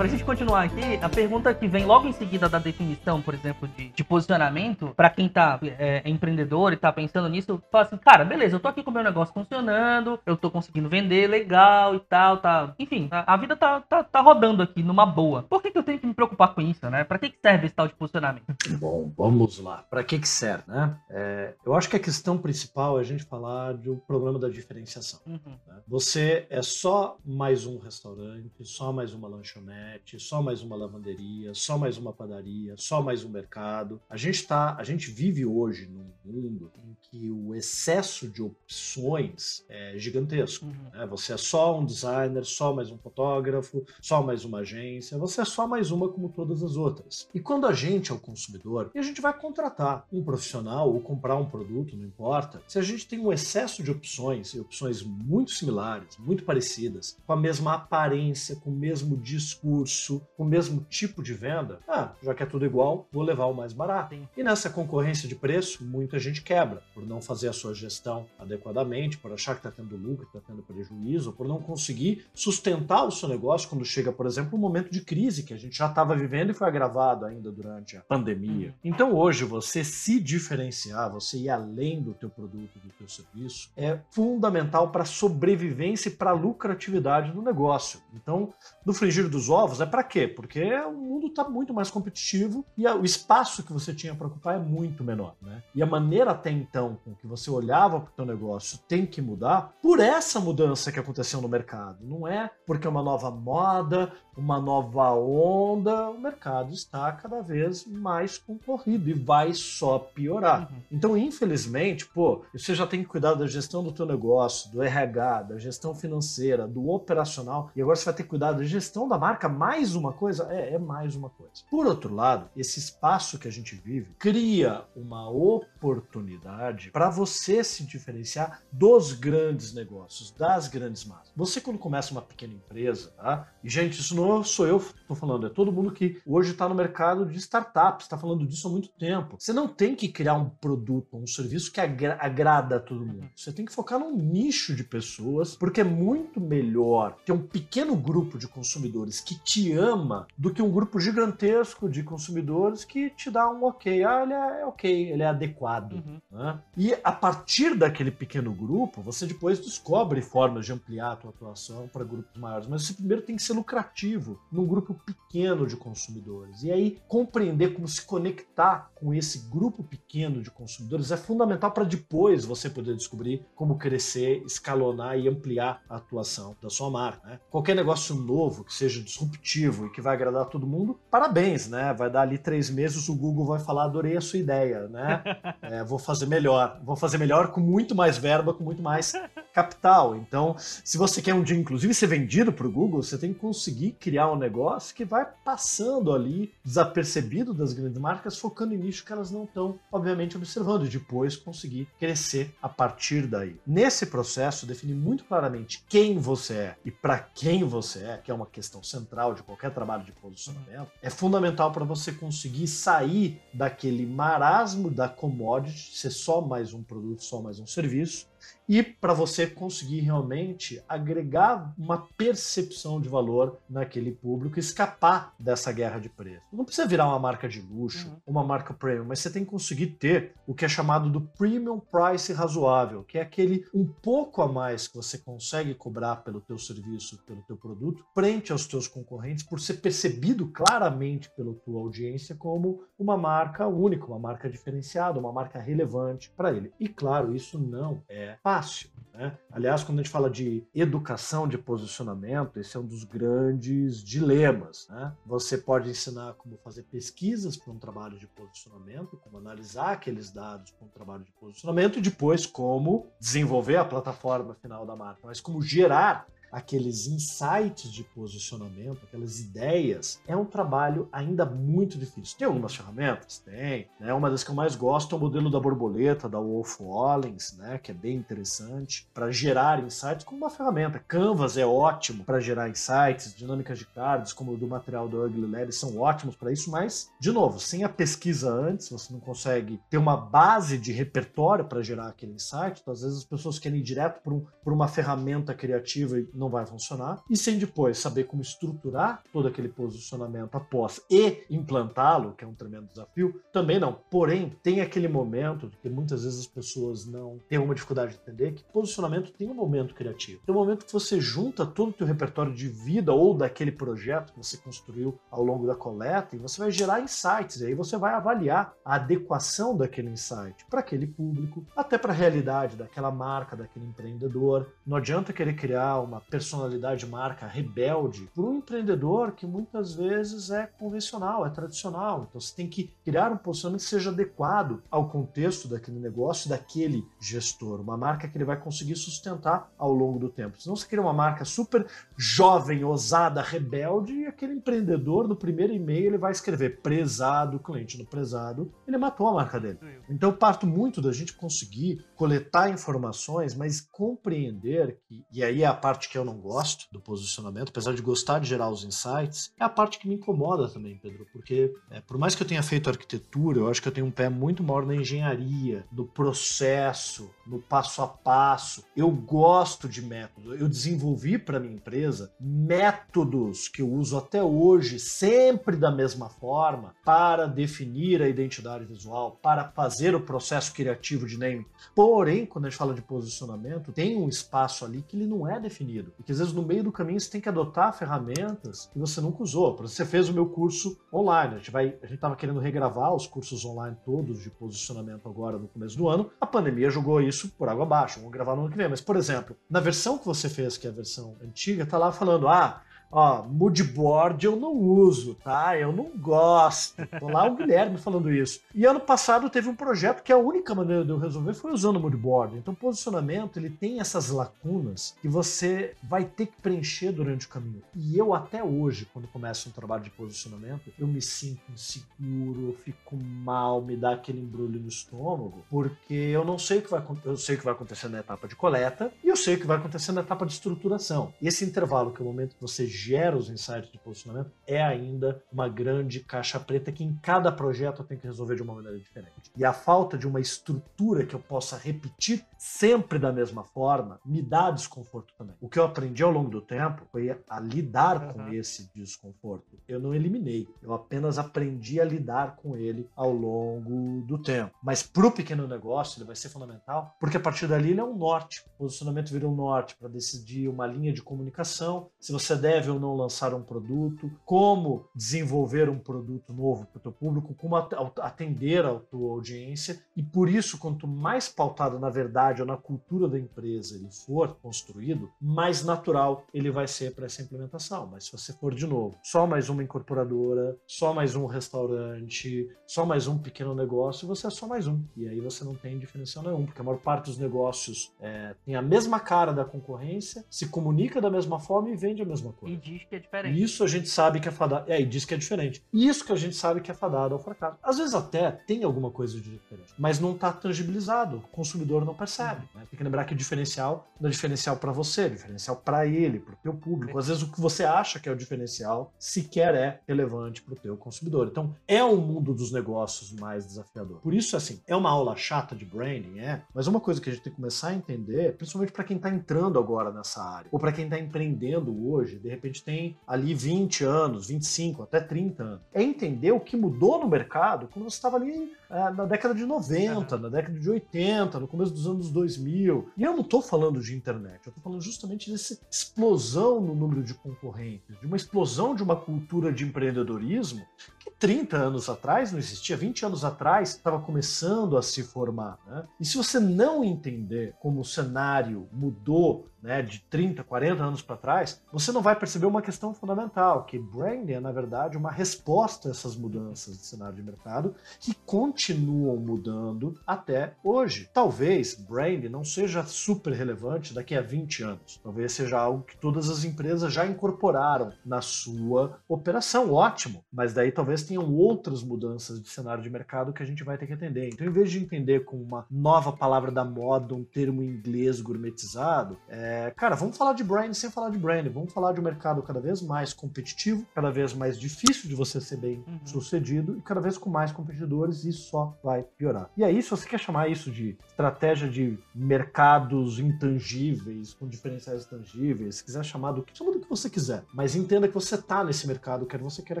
Pra 0.00 0.08
gente 0.08 0.24
continuar 0.24 0.62
aqui, 0.62 0.98
a 1.02 1.10
pergunta 1.10 1.52
que 1.52 1.68
vem 1.68 1.84
logo 1.84 2.08
em 2.08 2.12
seguida 2.14 2.48
da 2.48 2.58
definição, 2.58 3.20
por 3.20 3.34
exemplo, 3.34 3.68
de, 3.68 3.90
de 3.90 4.02
posicionamento, 4.02 4.94
para 4.96 5.10
quem 5.10 5.28
tá 5.28 5.60
é, 5.62 6.00
é, 6.02 6.08
empreendedor 6.08 6.72
e 6.72 6.78
tá 6.78 6.90
pensando 6.90 7.28
nisso, 7.28 7.62
fala 7.70 7.84
assim, 7.84 7.98
cara, 7.98 8.24
beleza, 8.24 8.56
eu 8.56 8.60
tô 8.60 8.68
aqui 8.68 8.82
com 8.82 8.90
o 8.90 8.94
meu 8.94 9.04
negócio 9.04 9.34
funcionando, 9.34 10.18
eu 10.24 10.38
tô 10.38 10.50
conseguindo 10.50 10.88
vender 10.88 11.26
legal 11.26 11.94
e 11.94 12.00
tal, 12.00 12.38
tá. 12.38 12.74
Enfim, 12.78 13.08
a, 13.10 13.34
a 13.34 13.36
vida 13.36 13.54
tá, 13.54 13.78
tá, 13.82 14.02
tá, 14.02 14.22
rodando 14.22 14.62
aqui 14.62 14.82
numa 14.82 15.04
boa. 15.04 15.42
Por 15.42 15.60
que, 15.60 15.70
que 15.70 15.76
eu 15.76 15.82
tenho 15.82 15.98
que 15.98 16.06
me 16.06 16.14
preocupar 16.14 16.54
com 16.54 16.62
isso, 16.62 16.88
né? 16.88 17.04
Pra 17.04 17.18
que, 17.18 17.28
que 17.28 17.38
serve 17.38 17.66
esse 17.66 17.74
tal 17.74 17.86
de 17.86 17.92
posicionamento? 17.92 18.46
Bom, 18.78 19.12
vamos 19.14 19.58
lá. 19.58 19.84
Pra 19.90 20.02
que, 20.02 20.18
que 20.18 20.28
serve, 20.28 20.64
né? 20.66 20.96
É, 21.10 21.52
eu 21.62 21.74
acho 21.74 21.90
que 21.90 21.96
a 21.96 22.00
questão 22.00 22.38
principal 22.38 22.96
é 22.96 23.02
a 23.02 23.04
gente 23.04 23.24
falar 23.24 23.74
do 23.74 23.96
problema 23.96 24.38
da 24.38 24.48
diferenciação. 24.48 25.20
Uhum. 25.26 25.58
Né? 25.66 25.82
Você 25.86 26.46
é 26.48 26.62
só 26.62 27.18
mais 27.22 27.66
um 27.66 27.78
restaurante, 27.78 28.64
só 28.64 28.94
mais 28.94 29.12
uma 29.12 29.28
lanchonete 29.28 29.89
lanchonete, 29.90 30.20
só 30.20 30.42
mais 30.42 30.62
uma 30.62 30.76
lavanderia, 30.76 31.54
só 31.54 31.76
mais 31.76 31.98
uma 31.98 32.12
padaria, 32.12 32.74
só 32.76 33.02
mais 33.02 33.24
um 33.24 33.28
mercado. 33.28 34.00
A 34.08 34.16
gente 34.16 34.46
tá, 34.46 34.76
a 34.78 34.84
gente 34.84 35.10
vive 35.10 35.44
hoje 35.44 35.86
num 35.86 36.10
mundo 36.24 36.70
em 36.84 36.96
que 37.02 37.30
o 37.30 37.54
excesso 37.54 38.28
de 38.28 38.42
opções 38.42 39.64
é 39.68 39.94
gigantesco. 39.96 40.66
Uhum. 40.66 40.90
Né? 40.92 41.06
Você 41.06 41.32
é 41.32 41.36
só 41.36 41.78
um 41.78 41.84
designer, 41.84 42.44
só 42.44 42.72
mais 42.74 42.90
um 42.90 42.98
fotógrafo, 42.98 43.84
só 44.00 44.22
mais 44.22 44.44
uma 44.44 44.58
agência, 44.58 45.18
você 45.18 45.40
é 45.40 45.44
só 45.44 45.66
mais 45.66 45.90
uma 45.90 46.08
como 46.08 46.28
todas 46.28 46.62
as 46.62 46.76
outras. 46.76 47.28
E 47.34 47.40
quando 47.40 47.66
a 47.66 47.72
gente 47.72 48.12
é 48.12 48.14
o 48.14 48.18
consumidor, 48.18 48.90
e 48.94 48.98
a 48.98 49.02
gente 49.02 49.20
vai 49.20 49.36
contratar 49.36 50.06
um 50.12 50.22
profissional 50.22 50.92
ou 50.92 51.00
comprar 51.00 51.36
um 51.36 51.46
produto, 51.46 51.96
não 51.96 52.04
importa, 52.04 52.62
se 52.68 52.78
a 52.78 52.82
gente 52.82 53.06
tem 53.06 53.18
um 53.18 53.32
excesso 53.32 53.82
de 53.82 53.90
opções 53.90 54.54
e 54.54 54.60
opções 54.60 55.02
muito 55.02 55.50
similares, 55.50 56.16
muito 56.18 56.44
parecidas, 56.44 57.16
com 57.26 57.32
a 57.32 57.36
mesma 57.36 57.74
aparência, 57.74 58.56
com 58.56 58.70
o 58.70 58.76
mesmo 58.76 59.16
discurso, 59.16 59.79
curso, 59.80 60.20
o 60.36 60.44
mesmo 60.44 60.84
tipo 60.90 61.22
de 61.22 61.32
venda, 61.32 61.80
ah, 61.88 62.12
já 62.22 62.34
que 62.34 62.42
é 62.42 62.46
tudo 62.46 62.66
igual, 62.66 63.08
vou 63.10 63.22
levar 63.22 63.46
o 63.46 63.54
mais 63.54 63.72
barato. 63.72 64.14
Sim. 64.14 64.28
E 64.36 64.42
nessa 64.42 64.68
concorrência 64.68 65.26
de 65.26 65.34
preço, 65.34 65.82
muita 65.82 66.18
gente 66.18 66.42
quebra 66.42 66.82
por 66.92 67.06
não 67.06 67.22
fazer 67.22 67.48
a 67.48 67.52
sua 67.52 67.74
gestão 67.74 68.26
adequadamente, 68.38 69.16
por 69.16 69.32
achar 69.32 69.54
que 69.54 69.60
está 69.60 69.70
tendo 69.70 69.96
lucro, 69.96 70.26
está 70.26 70.40
tendo 70.46 70.62
prejuízo, 70.62 71.32
por 71.32 71.48
não 71.48 71.60
conseguir 71.60 72.26
sustentar 72.34 73.04
o 73.04 73.10
seu 73.10 73.28
negócio 73.28 73.68
quando 73.68 73.84
chega, 73.84 74.12
por 74.12 74.26
exemplo, 74.26 74.58
um 74.58 74.60
momento 74.60 74.90
de 74.90 75.00
crise 75.00 75.44
que 75.44 75.54
a 75.54 75.56
gente 75.56 75.78
já 75.78 75.86
estava 75.86 76.14
vivendo 76.14 76.50
e 76.50 76.54
foi 76.54 76.68
agravado 76.68 77.24
ainda 77.24 77.50
durante 77.50 77.96
a 77.96 78.02
pandemia. 78.02 78.68
Uhum. 78.68 78.74
Então 78.84 79.14
hoje 79.14 79.44
você 79.44 79.82
se 79.82 80.20
diferenciar, 80.20 81.10
você 81.10 81.38
ir 81.38 81.48
além 81.48 82.02
do 82.02 82.12
teu 82.12 82.28
produto, 82.28 82.78
do 82.78 82.90
teu 82.98 83.08
serviço, 83.08 83.70
é 83.76 83.98
fundamental 84.10 84.90
para 84.90 85.02
a 85.02 85.06
sobrevivência 85.06 86.10
e 86.10 86.12
para 86.12 86.30
a 86.30 86.34
lucratividade 86.34 87.32
do 87.32 87.40
negócio. 87.40 88.00
Então, 88.12 88.52
no 88.84 88.92
frigir 88.92 89.28
dos 89.28 89.48
ovos, 89.48 89.69
novos 89.70 89.80
é 89.80 89.86
para 89.86 90.02
quê? 90.02 90.26
Porque 90.26 90.62
o 90.80 90.92
mundo 90.92 91.28
está 91.28 91.48
muito 91.48 91.72
mais 91.72 91.90
competitivo 91.90 92.64
e 92.76 92.86
o 92.86 93.04
espaço 93.04 93.62
que 93.62 93.72
você 93.72 93.94
tinha 93.94 94.14
para 94.14 94.26
ocupar 94.26 94.56
é 94.56 94.58
muito 94.58 95.04
menor, 95.04 95.34
né? 95.40 95.62
E 95.74 95.82
a 95.82 95.86
maneira 95.86 96.32
até 96.32 96.50
então 96.50 96.98
com 97.04 97.14
que 97.14 97.26
você 97.26 97.50
olhava 97.50 98.00
para 98.00 98.10
o 98.10 98.14
teu 98.14 98.26
negócio 98.26 98.78
tem 98.88 99.06
que 99.06 99.22
mudar 99.22 99.74
por 99.80 100.00
essa 100.00 100.40
mudança 100.40 100.90
que 100.90 100.98
aconteceu 100.98 101.40
no 101.40 101.48
mercado. 101.48 101.98
Não 102.02 102.26
é 102.26 102.50
porque 102.66 102.86
é 102.86 102.90
uma 102.90 103.02
nova 103.02 103.30
moda, 103.30 104.12
uma 104.40 104.58
nova 104.58 105.12
onda, 105.12 106.08
o 106.08 106.18
mercado 106.18 106.72
está 106.72 107.12
cada 107.12 107.42
vez 107.42 107.84
mais 107.84 108.38
concorrido 108.38 109.10
e 109.10 109.12
vai 109.12 109.52
só 109.52 109.98
piorar. 109.98 110.62
Uhum. 110.72 110.78
Então, 110.90 111.16
infelizmente, 111.16 112.06
pô, 112.06 112.42
você 112.52 112.74
já 112.74 112.86
tem 112.86 113.02
que 113.02 113.08
cuidar 113.08 113.34
da 113.34 113.46
gestão 113.46 113.84
do 113.84 113.92
teu 113.92 114.06
negócio, 114.06 114.70
do 114.72 114.82
RH, 114.82 115.42
da 115.42 115.58
gestão 115.58 115.94
financeira, 115.94 116.66
do 116.66 116.88
operacional, 116.88 117.70
e 117.76 117.82
agora 117.82 117.96
você 117.96 118.06
vai 118.06 118.14
ter 118.14 118.22
que 118.22 118.30
cuidar 118.30 118.52
da 118.52 118.64
gestão 118.64 119.06
da 119.06 119.18
marca 119.18 119.48
mais 119.48 119.94
uma 119.94 120.12
coisa? 120.12 120.48
É, 120.50 120.74
é 120.74 120.78
mais 120.78 121.14
uma 121.14 121.28
coisa. 121.28 121.52
Por 121.70 121.86
outro 121.86 122.14
lado, 122.14 122.48
esse 122.56 122.78
espaço 122.78 123.38
que 123.38 123.46
a 123.46 123.52
gente 123.52 123.74
vive 123.74 124.14
cria 124.18 124.84
uma 124.96 125.28
oportunidade 125.28 126.90
para 126.90 127.10
você 127.10 127.62
se 127.62 127.84
diferenciar 127.84 128.62
dos 128.72 129.12
grandes 129.12 129.74
negócios, 129.74 130.30
das 130.30 130.66
grandes 130.66 131.04
massas. 131.04 131.32
Você, 131.36 131.60
quando 131.60 131.78
começa 131.78 132.12
uma 132.12 132.22
pequena 132.22 132.54
empresa, 132.54 133.10
tá? 133.16 133.48
E, 133.62 133.68
gente, 133.68 134.00
isso 134.00 134.14
não 134.14 134.29
sou 134.42 134.66
eu 134.66 134.78
que 134.78 135.00
estou 135.00 135.16
falando, 135.16 135.46
é 135.46 135.50
todo 135.50 135.72
mundo 135.72 135.90
que 135.90 136.20
hoje 136.26 136.52
está 136.52 136.68
no 136.68 136.74
mercado 136.74 137.26
de 137.26 137.36
startups, 137.38 138.06
está 138.06 138.16
falando 138.16 138.46
disso 138.46 138.68
há 138.68 138.70
muito 138.70 138.88
tempo. 138.90 139.36
Você 139.38 139.52
não 139.52 139.68
tem 139.68 139.94
que 139.94 140.08
criar 140.08 140.34
um 140.34 140.48
produto, 140.48 141.16
um 141.16 141.26
serviço 141.26 141.72
que 141.72 141.80
agra 141.80 142.18
agrada 142.20 142.76
a 142.76 142.80
todo 142.80 143.04
mundo. 143.04 143.28
Você 143.34 143.52
tem 143.52 143.64
que 143.64 143.72
focar 143.72 143.98
num 143.98 144.16
nicho 144.16 144.74
de 144.74 144.84
pessoas, 144.84 145.54
porque 145.54 145.80
é 145.80 145.84
muito 145.84 146.40
melhor 146.40 147.16
ter 147.24 147.32
um 147.32 147.42
pequeno 147.42 147.96
grupo 147.96 148.38
de 148.38 148.46
consumidores 148.48 149.20
que 149.20 149.34
te 149.42 149.72
ama 149.72 150.26
do 150.36 150.52
que 150.52 150.62
um 150.62 150.70
grupo 150.70 151.00
gigantesco 151.00 151.88
de 151.88 152.02
consumidores 152.02 152.84
que 152.84 153.10
te 153.10 153.30
dá 153.30 153.50
um 153.50 153.64
ok. 153.64 154.04
Ah, 154.04 154.22
ele 154.22 154.32
é 154.32 154.64
ok, 154.66 155.12
ele 155.12 155.22
é 155.22 155.26
adequado. 155.26 155.92
Uhum. 155.92 156.20
Né? 156.30 156.60
E 156.76 156.94
a 157.02 157.12
partir 157.12 157.76
daquele 157.76 158.10
pequeno 158.10 158.52
grupo, 158.52 159.02
você 159.02 159.26
depois 159.26 159.58
descobre 159.58 160.20
formas 160.22 160.66
de 160.66 160.72
ampliar 160.72 161.12
a 161.12 161.16
tua 161.16 161.30
atuação 161.30 161.88
para 161.88 162.04
grupos 162.04 162.36
maiores. 162.36 162.66
Mas 162.66 162.86
você 162.86 162.94
primeiro 162.94 163.22
tem 163.22 163.36
que 163.36 163.42
ser 163.42 163.52
lucrativo 163.52 164.09
num 164.50 164.66
grupo 164.66 164.94
pequeno 164.94 165.66
de 165.66 165.76
consumidores. 165.76 166.62
E 166.62 166.72
aí, 166.72 166.98
compreender 167.08 167.74
como 167.74 167.86
se 167.86 168.02
conectar 168.02 168.90
com 168.94 169.14
esse 169.14 169.50
grupo 169.50 169.82
pequeno 169.82 170.42
de 170.42 170.50
consumidores 170.50 171.10
é 171.10 171.16
fundamental 171.16 171.70
para 171.70 171.84
depois 171.84 172.44
você 172.44 172.68
poder 172.68 172.96
descobrir 172.96 173.44
como 173.54 173.78
crescer, 173.78 174.42
escalonar 174.44 175.18
e 175.18 175.28
ampliar 175.28 175.82
a 175.88 175.96
atuação 175.96 176.56
da 176.62 176.70
sua 176.70 176.90
marca. 176.90 177.28
Né? 177.28 177.40
Qualquer 177.50 177.76
negócio 177.76 178.14
novo 178.14 178.64
que 178.64 178.74
seja 178.74 179.02
disruptivo 179.02 179.86
e 179.86 179.90
que 179.90 180.00
vai 180.00 180.14
agradar 180.14 180.46
todo 180.46 180.66
mundo, 180.66 180.98
parabéns, 181.10 181.68
né? 181.68 181.92
Vai 181.92 182.10
dar 182.10 182.22
ali 182.22 182.38
três 182.38 182.70
meses, 182.70 183.08
o 183.08 183.16
Google 183.16 183.46
vai 183.46 183.58
falar, 183.58 183.84
adorei 183.84 184.16
a 184.16 184.20
sua 184.20 184.38
ideia, 184.38 184.88
né? 184.88 185.22
É, 185.62 185.84
vou 185.84 185.98
fazer 185.98 186.26
melhor. 186.26 186.80
Vou 186.82 186.96
fazer 186.96 187.18
melhor 187.18 187.52
com 187.52 187.60
muito 187.60 187.94
mais 187.94 188.18
verba, 188.18 188.52
com 188.52 188.64
muito 188.64 188.82
mais 188.82 189.12
capital. 189.52 190.16
Então, 190.16 190.56
se 190.58 190.96
você 190.96 191.20
quer 191.20 191.34
um 191.34 191.42
dia, 191.42 191.56
inclusive, 191.56 191.94
ser 191.94 192.06
vendido 192.06 192.52
para 192.52 192.66
o 192.66 192.72
Google, 192.72 193.02
você 193.02 193.18
tem 193.18 193.32
que 193.32 193.38
conseguir 193.38 193.92
criar 194.00 194.32
um 194.32 194.36
negócio 194.36 194.94
que 194.94 195.04
vai 195.04 195.28
passando 195.44 196.12
ali, 196.12 196.52
desapercebido 196.64 197.52
das 197.52 197.74
grandes 197.74 197.98
marcas, 197.98 198.38
focando 198.38 198.74
em 198.74 198.78
nicho 198.78 199.04
que 199.04 199.12
elas 199.12 199.30
não 199.30 199.44
estão, 199.44 199.78
obviamente, 199.92 200.36
observando, 200.36 200.86
e 200.86 200.88
depois 200.88 201.36
conseguir 201.36 201.86
crescer 201.98 202.54
a 202.62 202.68
partir 202.68 203.26
daí. 203.26 203.60
Nesse 203.66 204.06
processo, 204.06 204.66
definir 204.66 204.94
muito 204.94 205.24
claramente 205.24 205.84
quem 205.88 206.18
você 206.18 206.54
é 206.54 206.76
e 206.84 206.90
para 206.90 207.18
quem 207.18 207.62
você 207.62 208.00
é, 208.04 208.16
que 208.16 208.30
é 208.30 208.34
uma 208.34 208.46
questão 208.46 208.82
central 208.82 209.34
de 209.34 209.42
qualquer 209.42 209.72
trabalho 209.72 210.04
de 210.04 210.12
posicionamento, 210.12 210.90
é 211.02 211.10
fundamental 211.10 211.70
para 211.70 211.84
você 211.84 212.12
conseguir 212.12 212.66
sair 212.66 213.40
daquele 213.52 214.06
marasmo 214.06 214.90
da 214.90 215.08
commodity, 215.08 215.94
ser 215.96 216.10
só 216.10 216.40
mais 216.40 216.72
um 216.72 216.82
produto, 216.82 217.22
só 217.22 217.42
mais 217.42 217.60
um 217.60 217.66
serviço, 217.66 218.29
e 218.68 218.82
para 218.82 219.12
você 219.12 219.46
conseguir 219.46 220.00
realmente 220.00 220.82
agregar 220.88 221.74
uma 221.76 222.06
percepção 222.16 223.00
de 223.00 223.08
valor 223.08 223.58
naquele 223.68 224.12
público, 224.12 224.58
escapar 224.58 225.34
dessa 225.38 225.72
guerra 225.72 225.98
de 225.98 226.08
preço. 226.08 226.42
Não 226.52 226.64
precisa 226.64 226.86
virar 226.86 227.08
uma 227.08 227.18
marca 227.18 227.48
de 227.48 227.60
luxo, 227.60 228.08
uhum. 228.08 228.16
uma 228.26 228.44
marca 228.44 228.72
premium, 228.72 229.04
mas 229.04 229.18
você 229.18 229.30
tem 229.30 229.44
que 229.44 229.50
conseguir 229.50 229.88
ter 229.88 230.34
o 230.46 230.54
que 230.54 230.64
é 230.64 230.68
chamado 230.68 231.10
do 231.10 231.20
premium 231.20 231.80
price 231.80 232.32
razoável, 232.32 233.02
que 233.02 233.18
é 233.18 233.22
aquele 233.22 233.66
um 233.74 233.84
pouco 233.84 234.40
a 234.40 234.46
mais 234.46 234.86
que 234.86 234.96
você 234.96 235.18
consegue 235.18 235.74
cobrar 235.74 236.16
pelo 236.16 236.40
teu 236.40 236.58
serviço, 236.58 237.18
pelo 237.26 237.42
teu 237.42 237.56
produto, 237.56 238.04
frente 238.14 238.52
aos 238.52 238.66
teus 238.66 238.86
concorrentes, 238.86 239.44
por 239.44 239.60
ser 239.60 239.74
percebido 239.74 240.46
claramente 240.48 241.30
pela 241.36 241.52
tua 241.54 241.80
audiência 241.80 242.34
como 242.36 242.84
uma 242.98 243.16
marca 243.16 243.66
única, 243.66 244.06
uma 244.06 244.18
marca 244.18 244.48
diferenciada, 244.48 245.18
uma 245.18 245.32
marca 245.32 245.58
relevante 245.58 246.30
para 246.36 246.52
ele. 246.52 246.72
E 246.78 246.88
claro, 246.88 247.34
isso 247.34 247.58
não 247.58 248.02
é 248.08 248.29
fácil. 248.42 248.90
Né? 249.12 249.36
Aliás, 249.50 249.82
quando 249.82 249.98
a 249.98 250.02
gente 250.02 250.12
fala 250.12 250.30
de 250.30 250.64
educação 250.74 251.46
de 251.46 251.58
posicionamento, 251.58 252.58
esse 252.58 252.76
é 252.76 252.80
um 252.80 252.86
dos 252.86 253.04
grandes 253.04 254.02
dilemas. 254.02 254.86
Né? 254.88 255.12
Você 255.26 255.58
pode 255.58 255.90
ensinar 255.90 256.34
como 256.34 256.56
fazer 256.58 256.84
pesquisas 256.84 257.56
para 257.56 257.72
um 257.72 257.78
trabalho 257.78 258.18
de 258.18 258.26
posicionamento, 258.26 259.16
como 259.18 259.38
analisar 259.38 259.92
aqueles 259.92 260.30
dados 260.30 260.70
para 260.70 260.86
um 260.86 260.90
trabalho 260.90 261.24
de 261.24 261.32
posicionamento 261.32 261.98
e 261.98 262.02
depois 262.02 262.46
como 262.46 263.06
desenvolver 263.20 263.76
a 263.76 263.84
plataforma 263.84 264.54
final 264.54 264.86
da 264.86 264.96
marca, 264.96 265.20
mas 265.24 265.40
como 265.40 265.60
gerar 265.60 266.26
aqueles 266.50 267.06
insights 267.06 267.92
de 267.92 268.02
posicionamento, 268.02 269.00
aquelas 269.04 269.40
ideias, 269.40 270.20
é 270.26 270.36
um 270.36 270.44
trabalho 270.44 271.08
ainda 271.12 271.44
muito 271.44 271.98
difícil. 271.98 272.36
Tem 272.38 272.46
algumas 272.46 272.74
ferramentas? 272.74 273.38
Tem. 273.38 273.88
Né? 273.98 274.12
Uma 274.12 274.30
das 274.30 274.42
que 274.42 274.50
eu 274.50 274.54
mais 274.54 274.74
gosto 274.74 275.14
é 275.14 275.18
o 275.18 275.20
modelo 275.20 275.50
da 275.50 275.60
borboleta, 275.60 276.28
da 276.28 276.38
Wolf 276.38 276.80
Wallens, 276.80 277.56
né? 277.56 277.78
que 277.78 277.90
é 277.90 277.94
bem 277.94 278.16
interessante, 278.16 279.08
para 279.14 279.30
gerar 279.30 279.82
insights 279.82 280.24
com 280.24 280.34
uma 280.34 280.50
ferramenta. 280.50 280.98
Canvas 280.98 281.56
é 281.56 281.66
ótimo 281.66 282.24
para 282.24 282.40
gerar 282.40 282.68
insights, 282.68 283.34
dinâmicas 283.34 283.78
de 283.78 283.86
cards, 283.86 284.32
como 284.32 284.52
o 284.52 284.56
do 284.56 284.66
material 284.66 285.08
do 285.08 285.24
Ugly 285.24 285.46
Lab, 285.46 285.72
são 285.72 285.98
ótimos 285.98 286.36
para 286.36 286.52
isso, 286.52 286.70
mas, 286.70 287.10
de 287.20 287.30
novo, 287.30 287.60
sem 287.60 287.84
a 287.84 287.88
pesquisa 287.88 288.52
antes, 288.52 288.88
você 288.88 289.12
não 289.12 289.20
consegue 289.20 289.80
ter 289.88 289.98
uma 289.98 290.16
base 290.16 290.78
de 290.78 290.92
repertório 290.92 291.64
para 291.64 291.82
gerar 291.82 292.08
aquele 292.08 292.32
insight. 292.32 292.80
Então, 292.80 292.92
às 292.92 293.02
vezes 293.02 293.18
as 293.18 293.24
pessoas 293.24 293.58
querem 293.58 293.80
ir 293.80 293.82
direto 293.82 294.22
por, 294.22 294.32
um, 294.32 294.46
uma 294.66 294.88
ferramenta 294.88 295.54
criativa 295.54 296.18
e 296.18 296.28
não 296.40 296.48
vai 296.48 296.64
funcionar, 296.64 297.22
e 297.28 297.36
sem 297.36 297.58
depois 297.58 297.98
saber 297.98 298.24
como 298.24 298.40
estruturar 298.40 299.22
todo 299.30 299.46
aquele 299.46 299.68
posicionamento 299.68 300.54
após 300.54 301.00
e 301.10 301.44
implantá-lo, 301.50 302.32
que 302.32 302.44
é 302.44 302.48
um 302.48 302.54
tremendo 302.54 302.86
desafio, 302.86 303.40
também 303.52 303.78
não. 303.78 303.92
Porém, 304.10 304.56
tem 304.62 304.80
aquele 304.80 305.06
momento 305.06 305.70
que 305.82 305.88
muitas 305.88 306.24
vezes 306.24 306.40
as 306.40 306.46
pessoas 306.46 307.06
não 307.06 307.38
têm 307.48 307.58
uma 307.58 307.74
dificuldade 307.74 308.14
de 308.14 308.20
entender 308.20 308.52
que 308.52 308.64
posicionamento 308.64 309.32
tem 309.32 309.48
um 309.48 309.54
momento 309.54 309.94
criativo. 309.94 310.40
Tem 310.46 310.54
um 310.54 310.58
momento 310.58 310.86
que 310.86 310.92
você 310.92 311.20
junta 311.20 311.66
todo 311.66 311.90
o 311.90 311.92
teu 311.92 312.06
repertório 312.06 312.54
de 312.54 312.68
vida 312.68 313.12
ou 313.12 313.34
daquele 313.34 313.70
projeto 313.70 314.32
que 314.32 314.38
você 314.38 314.56
construiu 314.56 315.20
ao 315.30 315.44
longo 315.44 315.66
da 315.66 315.74
coleta 315.74 316.34
e 316.34 316.38
você 316.38 316.60
vai 316.60 316.70
gerar 316.70 317.00
insights, 317.00 317.60
e 317.60 317.66
aí 317.66 317.74
você 317.74 317.98
vai 317.98 318.14
avaliar 318.14 318.72
a 318.84 318.94
adequação 318.94 319.76
daquele 319.76 320.08
insight 320.08 320.64
para 320.70 320.80
aquele 320.80 321.06
público, 321.06 321.66
até 321.76 321.98
para 321.98 322.12
a 322.12 322.16
realidade 322.16 322.76
daquela 322.76 323.10
marca, 323.10 323.56
daquele 323.56 323.86
empreendedor. 323.86 324.72
Não 324.86 324.96
adianta 324.96 325.32
querer 325.32 325.54
criar 325.54 326.00
uma 326.00 326.20
personalidade 326.30 327.06
marca 327.06 327.46
rebelde 327.46 328.30
para 328.34 328.44
um 328.44 328.58
empreendedor 328.58 329.32
que 329.32 329.46
muitas 329.46 329.92
vezes 329.92 330.50
é 330.50 330.66
convencional, 330.66 331.44
é 331.44 331.50
tradicional. 331.50 332.26
Então 332.28 332.40
você 332.40 332.54
tem 332.54 332.68
que 332.68 332.92
criar 333.04 333.32
um 333.32 333.36
posicionamento 333.36 333.82
que 333.82 333.88
seja 333.88 334.10
adequado 334.10 334.82
ao 334.90 335.08
contexto 335.08 335.66
daquele 335.68 335.98
negócio, 335.98 336.48
daquele 336.48 337.04
gestor, 337.20 337.80
uma 337.80 337.96
marca 337.96 338.28
que 338.28 338.36
ele 338.36 338.44
vai 338.44 338.58
conseguir 338.58 338.96
sustentar 338.96 339.70
ao 339.76 339.92
longo 339.92 340.18
do 340.18 340.28
tempo. 340.28 340.60
Senão 340.60 340.76
você 340.76 340.86
cria 340.86 341.02
uma 341.02 341.12
marca 341.12 341.44
super 341.44 341.86
jovem, 342.16 342.84
ousada, 342.84 343.42
rebelde 343.42 344.12
e 344.12 344.26
aquele 344.26 344.54
empreendedor 344.54 345.26
no 345.26 345.34
primeiro 345.34 345.72
e-mail 345.72 346.06
ele 346.06 346.18
vai 346.18 346.32
escrever 346.32 346.80
prezado, 346.80 347.58
cliente 347.58 347.98
no 347.98 348.06
prezado, 348.06 348.72
ele 348.86 348.96
matou 348.96 349.26
a 349.26 349.34
marca 349.34 349.58
dele. 349.58 349.78
Então 350.08 350.30
eu 350.30 350.36
parto 350.36 350.66
muito 350.66 351.02
da 351.02 351.12
gente 351.12 351.32
conseguir 351.34 352.04
coletar 352.14 352.70
informações, 352.70 353.54
mas 353.54 353.80
compreender 353.80 354.98
que, 355.08 355.24
e 355.32 355.42
aí 355.42 355.62
é 355.62 355.66
a 355.66 355.74
parte 355.74 356.08
que 356.08 356.19
eu 356.20 356.24
não 356.24 356.38
gosto 356.38 356.86
do 356.92 357.00
posicionamento, 357.00 357.70
apesar 357.70 357.94
de 357.94 358.02
gostar 358.02 358.38
de 358.38 358.48
gerar 358.48 358.70
os 358.70 358.84
insights, 358.84 359.52
é 359.58 359.64
a 359.64 359.68
parte 359.68 359.98
que 359.98 360.08
me 360.08 360.14
incomoda 360.14 360.68
também, 360.68 360.96
Pedro, 360.96 361.26
porque 361.32 361.74
é, 361.90 362.00
por 362.00 362.18
mais 362.18 362.34
que 362.34 362.42
eu 362.42 362.46
tenha 362.46 362.62
feito 362.62 362.88
arquitetura, 362.88 363.60
eu 363.60 363.68
acho 363.68 363.82
que 363.82 363.88
eu 363.88 363.92
tenho 363.92 364.06
um 364.06 364.10
pé 364.10 364.28
muito 364.28 364.62
maior 364.62 364.86
na 364.86 364.94
engenharia, 364.94 365.84
no 365.92 366.06
processo, 366.06 367.30
no 367.46 367.60
passo 367.60 368.00
a 368.02 368.06
passo. 368.06 368.84
Eu 368.96 369.10
gosto 369.10 369.88
de 369.88 370.00
método. 370.00 370.54
Eu 370.54 370.68
desenvolvi 370.68 371.36
para 371.36 371.58
minha 371.58 371.74
empresa 371.74 372.32
métodos 372.40 373.68
que 373.68 373.82
eu 373.82 373.90
uso 373.90 374.16
até 374.16 374.42
hoje, 374.42 374.98
sempre 374.98 375.76
da 375.76 375.90
mesma 375.90 376.28
forma, 376.28 376.94
para 377.04 377.46
definir 377.46 378.22
a 378.22 378.28
identidade 378.28 378.84
visual, 378.84 379.38
para 379.42 379.70
fazer 379.70 380.14
o 380.14 380.20
processo 380.20 380.72
criativo 380.72 381.26
de 381.26 381.38
naming. 381.38 381.66
Porém, 381.94 382.46
quando 382.46 382.66
a 382.66 382.70
gente 382.70 382.78
fala 382.78 382.94
de 382.94 383.02
posicionamento, 383.02 383.92
tem 383.92 384.16
um 384.16 384.28
espaço 384.28 384.84
ali 384.84 385.02
que 385.02 385.16
ele 385.16 385.26
não 385.26 385.48
é 385.48 385.58
definido. 385.58 386.09
Porque 386.16 386.32
às 386.32 386.38
vezes 386.38 386.52
no 386.52 386.62
meio 386.62 386.84
do 386.84 386.92
caminho 386.92 387.20
você 387.20 387.30
tem 387.30 387.40
que 387.40 387.48
adotar 387.48 387.92
ferramentas 387.92 388.90
que 388.92 388.98
você 388.98 389.20
nunca 389.20 389.42
usou. 389.42 389.74
Por 389.74 389.84
exemplo, 389.84 389.96
você 389.96 390.04
fez 390.04 390.28
o 390.28 390.32
meu 390.32 390.46
curso 390.46 390.98
online. 391.12 391.54
A 391.54 391.58
gente 391.58 391.70
vai, 391.70 391.96
a 392.02 392.06
gente 392.06 392.14
estava 392.14 392.36
querendo 392.36 392.60
regravar 392.60 393.14
os 393.14 393.26
cursos 393.26 393.64
online 393.64 393.96
todos 394.04 394.42
de 394.42 394.50
posicionamento 394.50 395.28
agora 395.28 395.58
no 395.58 395.68
começo 395.68 395.96
do 395.96 396.08
ano. 396.08 396.30
A 396.40 396.46
pandemia 396.46 396.90
jogou 396.90 397.20
isso 397.20 397.50
por 397.56 397.68
água 397.68 397.84
abaixo. 397.84 398.18
Vamos 398.18 398.32
gravar 398.32 398.54
no 398.54 398.62
ano 398.62 398.70
que 398.70 398.76
vem. 398.76 398.88
Mas, 398.88 399.00
por 399.00 399.16
exemplo, 399.16 399.56
na 399.68 399.80
versão 399.80 400.18
que 400.18 400.26
você 400.26 400.48
fez, 400.48 400.76
que 400.76 400.86
é 400.86 400.90
a 400.90 400.92
versão 400.92 401.36
antiga, 401.42 401.86
tá 401.86 401.98
lá 401.98 402.12
falando: 402.12 402.48
ah, 402.48 402.82
Ó, 403.10 403.42
moodboard 403.42 404.44
eu 404.46 404.54
não 404.54 404.72
uso, 404.72 405.34
tá? 405.34 405.76
Eu 405.76 405.92
não 405.92 406.10
gosto. 406.16 406.94
Tô 407.18 407.28
lá 407.28 407.44
o 407.44 407.56
Guilherme 407.56 407.98
falando 407.98 408.32
isso. 408.32 408.60
E 408.74 408.86
ano 408.86 409.00
passado 409.00 409.50
teve 409.50 409.68
um 409.68 409.74
projeto 409.74 410.22
que 410.22 410.32
a 410.32 410.38
única 410.38 410.74
maneira 410.74 411.04
de 411.04 411.10
eu 411.10 411.18
resolver 411.18 411.54
foi 411.54 411.72
usando 411.72 411.96
o 411.96 412.00
moodboard. 412.00 412.56
Então, 412.56 412.74
posicionamento, 412.74 413.58
ele 413.58 413.70
tem 413.70 414.00
essas 414.00 414.30
lacunas 414.30 415.16
que 415.20 415.28
você 415.28 415.94
vai 416.02 416.24
ter 416.24 416.46
que 416.46 416.60
preencher 416.62 417.12
durante 417.12 417.46
o 417.46 417.48
caminho. 417.48 417.82
E 417.94 418.16
eu 418.16 418.32
até 418.32 418.62
hoje, 418.62 419.08
quando 419.12 419.26
começo 419.28 419.68
um 419.68 419.72
trabalho 419.72 420.04
de 420.04 420.10
posicionamento, 420.10 420.92
eu 420.98 421.06
me 421.06 421.20
sinto 421.20 421.60
inseguro, 421.72 422.68
eu 422.68 422.74
fico 422.74 423.16
mal, 423.16 423.82
me 423.82 423.96
dá 423.96 424.12
aquele 424.12 424.40
embrulho 424.40 424.78
no 424.78 424.88
estômago, 424.88 425.64
porque 425.68 426.14
eu 426.14 426.44
não 426.44 426.58
sei 426.58 426.78
o 426.78 426.82
que 426.82 426.90
vai 426.90 427.00
eu 427.24 427.36
sei 427.36 427.56
o 427.56 427.58
que 427.58 427.64
vai 427.64 427.74
acontecer 427.74 428.08
na 428.08 428.20
etapa 428.20 428.46
de 428.46 428.54
coleta 428.54 429.12
e 429.24 429.28
eu 429.28 429.36
sei 429.36 429.54
o 429.54 429.60
que 429.60 429.66
vai 429.66 429.78
acontecer 429.78 430.12
na 430.12 430.20
etapa 430.20 430.46
de 430.46 430.52
estruturação. 430.52 431.32
E 431.40 431.48
esse 431.48 431.64
intervalo 431.64 432.12
que 432.12 432.20
é 432.20 432.24
o 432.24 432.28
momento 432.28 432.54
que 432.54 432.62
você 432.62 432.86
gera 433.00 433.36
os 433.36 433.48
insights 433.48 433.90
de 433.90 433.98
posicionamento 433.98 434.50
é 434.66 434.82
ainda 434.82 435.42
uma 435.50 435.68
grande 435.68 436.20
caixa 436.20 436.60
preta 436.60 436.92
que 436.92 437.02
em 437.02 437.14
cada 437.22 437.50
projeto 437.50 438.02
eu 438.02 438.06
tenho 438.06 438.20
que 438.20 438.26
resolver 438.26 438.56
de 438.56 438.62
uma 438.62 438.74
maneira 438.74 438.98
diferente. 438.98 439.50
E 439.56 439.64
a 439.64 439.72
falta 439.72 440.18
de 440.18 440.26
uma 440.26 440.40
estrutura 440.40 441.24
que 441.24 441.34
eu 441.34 441.40
possa 441.40 441.76
repetir 441.76 442.44
sempre 442.58 443.18
da 443.18 443.32
mesma 443.32 443.64
forma 443.64 444.20
me 444.24 444.42
dá 444.42 444.70
desconforto 444.70 445.32
também. 445.36 445.56
O 445.60 445.68
que 445.68 445.78
eu 445.78 445.84
aprendi 445.84 446.22
ao 446.22 446.30
longo 446.30 446.50
do 446.50 446.60
tempo 446.60 447.02
foi 447.10 447.36
a 447.48 447.60
lidar 447.60 448.22
uhum. 448.22 448.32
com 448.32 448.48
esse 448.52 448.90
desconforto. 448.94 449.78
Eu 449.88 449.98
não 449.98 450.14
eliminei, 450.14 450.68
eu 450.82 450.92
apenas 450.92 451.38
aprendi 451.38 452.00
a 452.00 452.04
lidar 452.04 452.56
com 452.56 452.76
ele 452.76 453.08
ao 453.16 453.32
longo 453.32 454.22
do 454.26 454.38
tempo. 454.38 454.74
Mas 454.82 455.02
para 455.02 455.26
o 455.26 455.32
pequeno 455.32 455.66
negócio 455.66 456.18
ele 456.18 456.26
vai 456.26 456.36
ser 456.36 456.48
fundamental, 456.48 457.16
porque 457.18 457.36
a 457.36 457.40
partir 457.40 457.66
dali 457.66 457.90
ele 457.90 458.00
é 458.00 458.04
um 458.04 458.16
norte. 458.16 458.62
O 458.74 458.84
posicionamento 458.84 459.30
vira 459.30 459.48
um 459.48 459.54
norte 459.54 459.96
para 459.96 460.08
decidir 460.08 460.68
uma 460.68 460.86
linha 460.86 461.12
de 461.12 461.22
comunicação, 461.22 462.10
se 462.18 462.32
você 462.32 462.54
deve 462.56 462.89
ou 462.90 463.00
não 463.00 463.16
lançar 463.16 463.54
um 463.54 463.62
produto, 463.62 464.30
como 464.44 465.06
desenvolver 465.14 465.88
um 465.88 465.98
produto 465.98 466.52
novo 466.52 466.86
para 466.86 466.98
o 466.98 467.02
teu 467.02 467.12
público, 467.12 467.54
como 467.54 467.76
atender 467.76 468.84
a 468.84 468.94
tua 468.94 469.32
audiência. 469.32 470.02
E 470.16 470.22
por 470.22 470.48
isso, 470.48 470.78
quanto 470.78 471.06
mais 471.06 471.48
pautado 471.48 471.98
na 471.98 472.10
verdade 472.10 472.60
ou 472.60 472.66
na 472.66 472.76
cultura 472.76 473.28
da 473.28 473.38
empresa 473.38 473.96
ele 473.96 474.10
for 474.10 474.56
construído, 474.62 475.30
mais 475.40 475.84
natural 475.84 476.44
ele 476.52 476.70
vai 476.70 476.86
ser 476.86 477.14
para 477.14 477.26
essa 477.26 477.42
implementação. 477.42 478.06
Mas 478.06 478.24
se 478.24 478.32
você 478.32 478.52
for 478.52 478.74
de 478.74 478.86
novo, 478.86 479.16
só 479.22 479.46
mais 479.46 479.68
uma 479.68 479.82
incorporadora, 479.82 480.76
só 480.86 481.12
mais 481.12 481.34
um 481.34 481.46
restaurante, 481.46 482.68
só 482.86 483.06
mais 483.06 483.26
um 483.26 483.38
pequeno 483.38 483.74
negócio, 483.74 484.26
você 484.26 484.46
é 484.46 484.50
só 484.50 484.66
mais 484.66 484.86
um. 484.86 485.02
E 485.16 485.28
aí 485.28 485.40
você 485.40 485.64
não 485.64 485.74
tem 485.74 485.98
diferencial 485.98 486.44
nenhum, 486.44 486.66
porque 486.66 486.80
a 486.80 486.84
maior 486.84 486.98
parte 486.98 487.26
dos 487.26 487.38
negócios 487.38 488.12
é, 488.20 488.54
tem 488.64 488.74
a 488.74 488.82
mesma 488.82 489.20
cara 489.20 489.52
da 489.52 489.64
concorrência, 489.64 490.44
se 490.50 490.68
comunica 490.68 491.20
da 491.20 491.30
mesma 491.30 491.58
forma 491.58 491.90
e 491.90 491.96
vende 491.96 492.22
a 492.22 492.26
mesma 492.26 492.52
coisa 492.52 492.76
diz 492.80 493.04
que 493.04 493.16
é 493.16 493.18
diferente. 493.18 493.62
Isso 493.62 493.84
a 493.84 493.88
gente 493.88 494.08
sabe 494.08 494.40
que 494.40 494.48
é 494.48 494.52
fadado. 494.52 494.90
É, 494.90 495.00
e 495.00 495.06
diz 495.06 495.24
que 495.24 495.34
é 495.34 495.36
diferente. 495.36 495.82
Isso 495.92 496.24
que 496.24 496.32
a 496.32 496.36
gente 496.36 496.56
sabe 496.56 496.80
que 496.80 496.90
é 496.90 496.94
fadado 496.94 497.34
ao 497.34 497.42
fracasso. 497.42 497.76
Às 497.82 497.98
vezes 497.98 498.14
até 498.14 498.50
tem 498.50 498.84
alguma 498.84 499.10
coisa 499.10 499.40
de 499.40 499.50
diferente, 499.50 499.94
mas 499.98 500.18
não 500.18 500.32
está 500.32 500.52
tangibilizado. 500.52 501.38
O 501.38 501.40
consumidor 501.48 502.04
não 502.04 502.14
percebe. 502.14 502.62
Né? 502.74 502.86
Tem 502.90 502.98
que 502.98 503.04
lembrar 503.04 503.24
que 503.24 503.34
diferencial 503.34 504.10
não 504.20 504.28
é 504.28 504.32
diferencial 504.32 504.76
para 504.76 504.92
você, 504.92 505.22
é 505.22 505.28
diferencial 505.28 505.76
para 505.76 506.06
ele, 506.06 506.38
para 506.38 506.54
o 506.54 506.56
teu 506.56 506.74
público. 506.74 507.18
Às 507.18 507.28
vezes 507.28 507.42
o 507.42 507.50
que 507.50 507.60
você 507.60 507.84
acha 507.84 508.18
que 508.18 508.28
é 508.28 508.32
o 508.32 508.36
diferencial 508.36 509.12
sequer 509.18 509.74
é 509.74 510.00
relevante 510.06 510.62
para 510.62 510.74
o 510.74 510.76
teu 510.76 510.96
consumidor. 510.96 511.48
Então 511.48 511.74
é 511.86 512.02
um 512.04 512.16
mundo 512.16 512.54
dos 512.54 512.72
negócios 512.72 513.32
mais 513.32 513.66
desafiador. 513.66 514.20
Por 514.20 514.34
isso, 514.34 514.56
assim, 514.56 514.80
é 514.86 514.94
uma 514.94 515.10
aula 515.10 515.36
chata 515.36 515.74
de 515.74 515.84
branding, 515.84 516.38
é, 516.38 516.62
mas 516.74 516.86
uma 516.86 517.00
coisa 517.00 517.20
que 517.20 517.30
a 517.30 517.32
gente 517.32 517.42
tem 517.42 517.52
que 517.52 517.56
começar 517.56 517.88
a 517.88 517.94
entender, 517.94 518.56
principalmente 518.56 518.92
para 518.92 519.04
quem 519.04 519.16
está 519.16 519.30
entrando 519.30 519.78
agora 519.78 520.12
nessa 520.12 520.42
área, 520.42 520.68
ou 520.70 520.78
para 520.78 520.92
quem 520.92 521.04
está 521.04 521.18
empreendendo 521.18 522.08
hoje, 522.08 522.38
de 522.38 522.48
repente 522.48 522.69
gente 522.70 522.84
tem 522.84 523.16
ali 523.26 523.54
20 523.54 524.04
anos, 524.04 524.48
25, 524.48 525.02
até 525.02 525.20
30 525.20 525.62
anos. 525.62 525.80
É 525.92 526.02
entender 526.02 526.52
o 526.52 526.60
que 526.60 526.76
mudou 526.76 527.20
no 527.20 527.28
mercado 527.28 527.88
quando 527.88 528.08
você 528.08 528.16
estava 528.16 528.36
ali 528.36 528.72
na 528.90 529.24
década 529.24 529.54
de 529.54 529.64
90, 529.64 530.36
na 530.36 530.48
década 530.48 530.78
de 530.78 530.90
80, 530.90 531.60
no 531.60 531.68
começo 531.68 531.92
dos 531.92 532.06
anos 532.06 532.30
2000. 532.30 533.10
E 533.16 533.22
eu 533.22 533.32
não 533.32 533.42
estou 533.42 533.62
falando 533.62 534.00
de 534.00 534.14
internet, 534.14 534.66
eu 534.66 534.70
estou 534.70 534.82
falando 534.82 535.00
justamente 535.00 535.50
dessa 535.50 535.78
explosão 535.90 536.80
no 536.80 536.94
número 536.94 537.22
de 537.22 537.34
concorrentes, 537.34 538.18
de 538.18 538.26
uma 538.26 538.36
explosão 538.36 538.94
de 538.94 539.02
uma 539.02 539.14
cultura 539.14 539.72
de 539.72 539.84
empreendedorismo 539.84 540.84
que 540.96 541.20
que 541.20 541.30
30 541.30 541.76
anos 541.76 542.08
atrás 542.08 542.50
não 542.50 542.58
existia, 542.58 542.96
20 542.96 543.26
anos 543.26 543.44
atrás 543.44 543.90
estava 543.90 544.18
começando 544.20 544.96
a 544.96 545.02
se 545.02 545.22
formar. 545.22 545.78
Né? 545.86 546.04
E 546.18 546.24
se 546.24 546.36
você 546.36 546.58
não 546.58 547.04
entender 547.04 547.74
como 547.78 548.00
o 548.00 548.04
cenário 548.04 548.88
mudou 548.90 549.66
né, 549.82 550.02
de 550.02 550.20
30, 550.30 550.64
40 550.64 551.02
anos 551.02 551.22
para 551.22 551.36
trás, 551.36 551.80
você 551.92 552.12
não 552.12 552.20
vai 552.20 552.36
perceber 552.36 552.66
uma 552.66 552.82
questão 552.82 553.14
fundamental, 553.14 553.84
que 553.84 553.98
branding 553.98 554.54
é, 554.54 554.60
na 554.60 554.72
verdade, 554.72 555.16
uma 555.16 555.30
resposta 555.30 556.08
a 556.08 556.10
essas 556.10 556.36
mudanças 556.36 556.98
de 556.98 557.06
cenário 557.06 557.36
de 557.36 557.42
mercado 557.42 557.94
que 558.18 558.34
continuam 558.80 559.36
mudando 559.36 560.18
até 560.26 560.72
hoje. 560.82 561.28
Talvez 561.34 561.94
branding 561.94 562.48
não 562.48 562.64
seja 562.64 563.04
super 563.04 563.52
relevante 563.52 564.14
daqui 564.14 564.34
a 564.34 564.40
20 564.40 564.82
anos. 564.82 565.20
Talvez 565.22 565.52
seja 565.52 565.78
algo 565.78 566.02
que 566.02 566.16
todas 566.16 566.48
as 566.48 566.64
empresas 566.64 567.12
já 567.12 567.26
incorporaram 567.26 568.10
na 568.24 568.40
sua 568.40 569.18
operação. 569.28 569.92
Ótimo. 569.92 570.42
Mas 570.50 570.72
daí 570.72 570.90
talvez 570.90 571.22
tenham 571.22 571.52
outras 571.54 572.02
mudanças 572.02 572.62
de 572.62 572.70
cenário 572.70 573.02
de 573.02 573.10
mercado 573.10 573.52
que 573.52 573.62
a 573.62 573.66
gente 573.66 573.84
vai 573.84 573.98
ter 573.98 574.06
que 574.06 574.14
entender. 574.14 574.48
Então, 574.48 574.66
em 574.66 574.70
vez 574.70 574.90
de 574.90 574.98
entender 574.98 575.44
com 575.44 575.56
uma 575.56 575.84
nova 575.90 576.32
palavra 576.32 576.70
da 576.70 576.84
moda, 576.84 577.34
um 577.34 577.44
termo 577.44 577.82
em 577.82 577.88
inglês 577.88 578.40
gourmetizado, 578.40 579.36
é, 579.46 579.92
cara, 579.94 580.16
vamos 580.16 580.38
falar 580.38 580.54
de 580.54 580.64
brand 580.64 580.94
sem 580.94 581.10
falar 581.10 581.28
de 581.28 581.38
brand. 581.38 581.66
Vamos 581.68 581.92
falar 581.92 582.12
de 582.12 582.20
um 582.20 582.24
mercado 582.24 582.62
cada 582.62 582.80
vez 582.80 583.02
mais 583.02 583.34
competitivo, 583.34 584.06
cada 584.14 584.30
vez 584.30 584.54
mais 584.54 584.80
difícil 584.80 585.28
de 585.28 585.34
você 585.34 585.60
ser 585.60 585.76
bem 585.76 586.02
uhum. 586.06 586.20
sucedido 586.24 586.96
e 586.96 587.02
cada 587.02 587.20
vez 587.20 587.36
com 587.36 587.50
mais 587.50 587.70
competidores, 587.72 588.44
isso 588.44 588.69
só 588.70 588.96
vai 589.02 589.24
piorar. 589.36 589.70
E 589.76 589.82
aí, 589.82 590.00
se 590.02 590.10
você 590.10 590.28
quer 590.28 590.38
chamar 590.38 590.68
isso 590.68 590.90
de 590.90 591.16
estratégia 591.28 591.88
de 591.88 592.16
mercados 592.34 593.38
intangíveis, 593.38 594.54
com 594.54 594.68
diferenciais 594.68 595.26
tangíveis, 595.26 595.96
se 595.96 596.04
quiser 596.04 596.24
chamar 596.24 596.52
do 596.52 596.62
que, 596.62 596.76
chama 596.76 596.92
do 596.92 597.00
que 597.00 597.08
você 597.08 597.28
quiser, 597.28 597.64
mas 597.74 597.96
entenda 597.96 598.28
que 598.28 598.34
você 598.34 598.54
está 598.54 598.84
nesse 598.84 599.06
mercado, 599.06 599.46
quer 599.46 599.60
você 599.60 599.82
queira, 599.82 600.00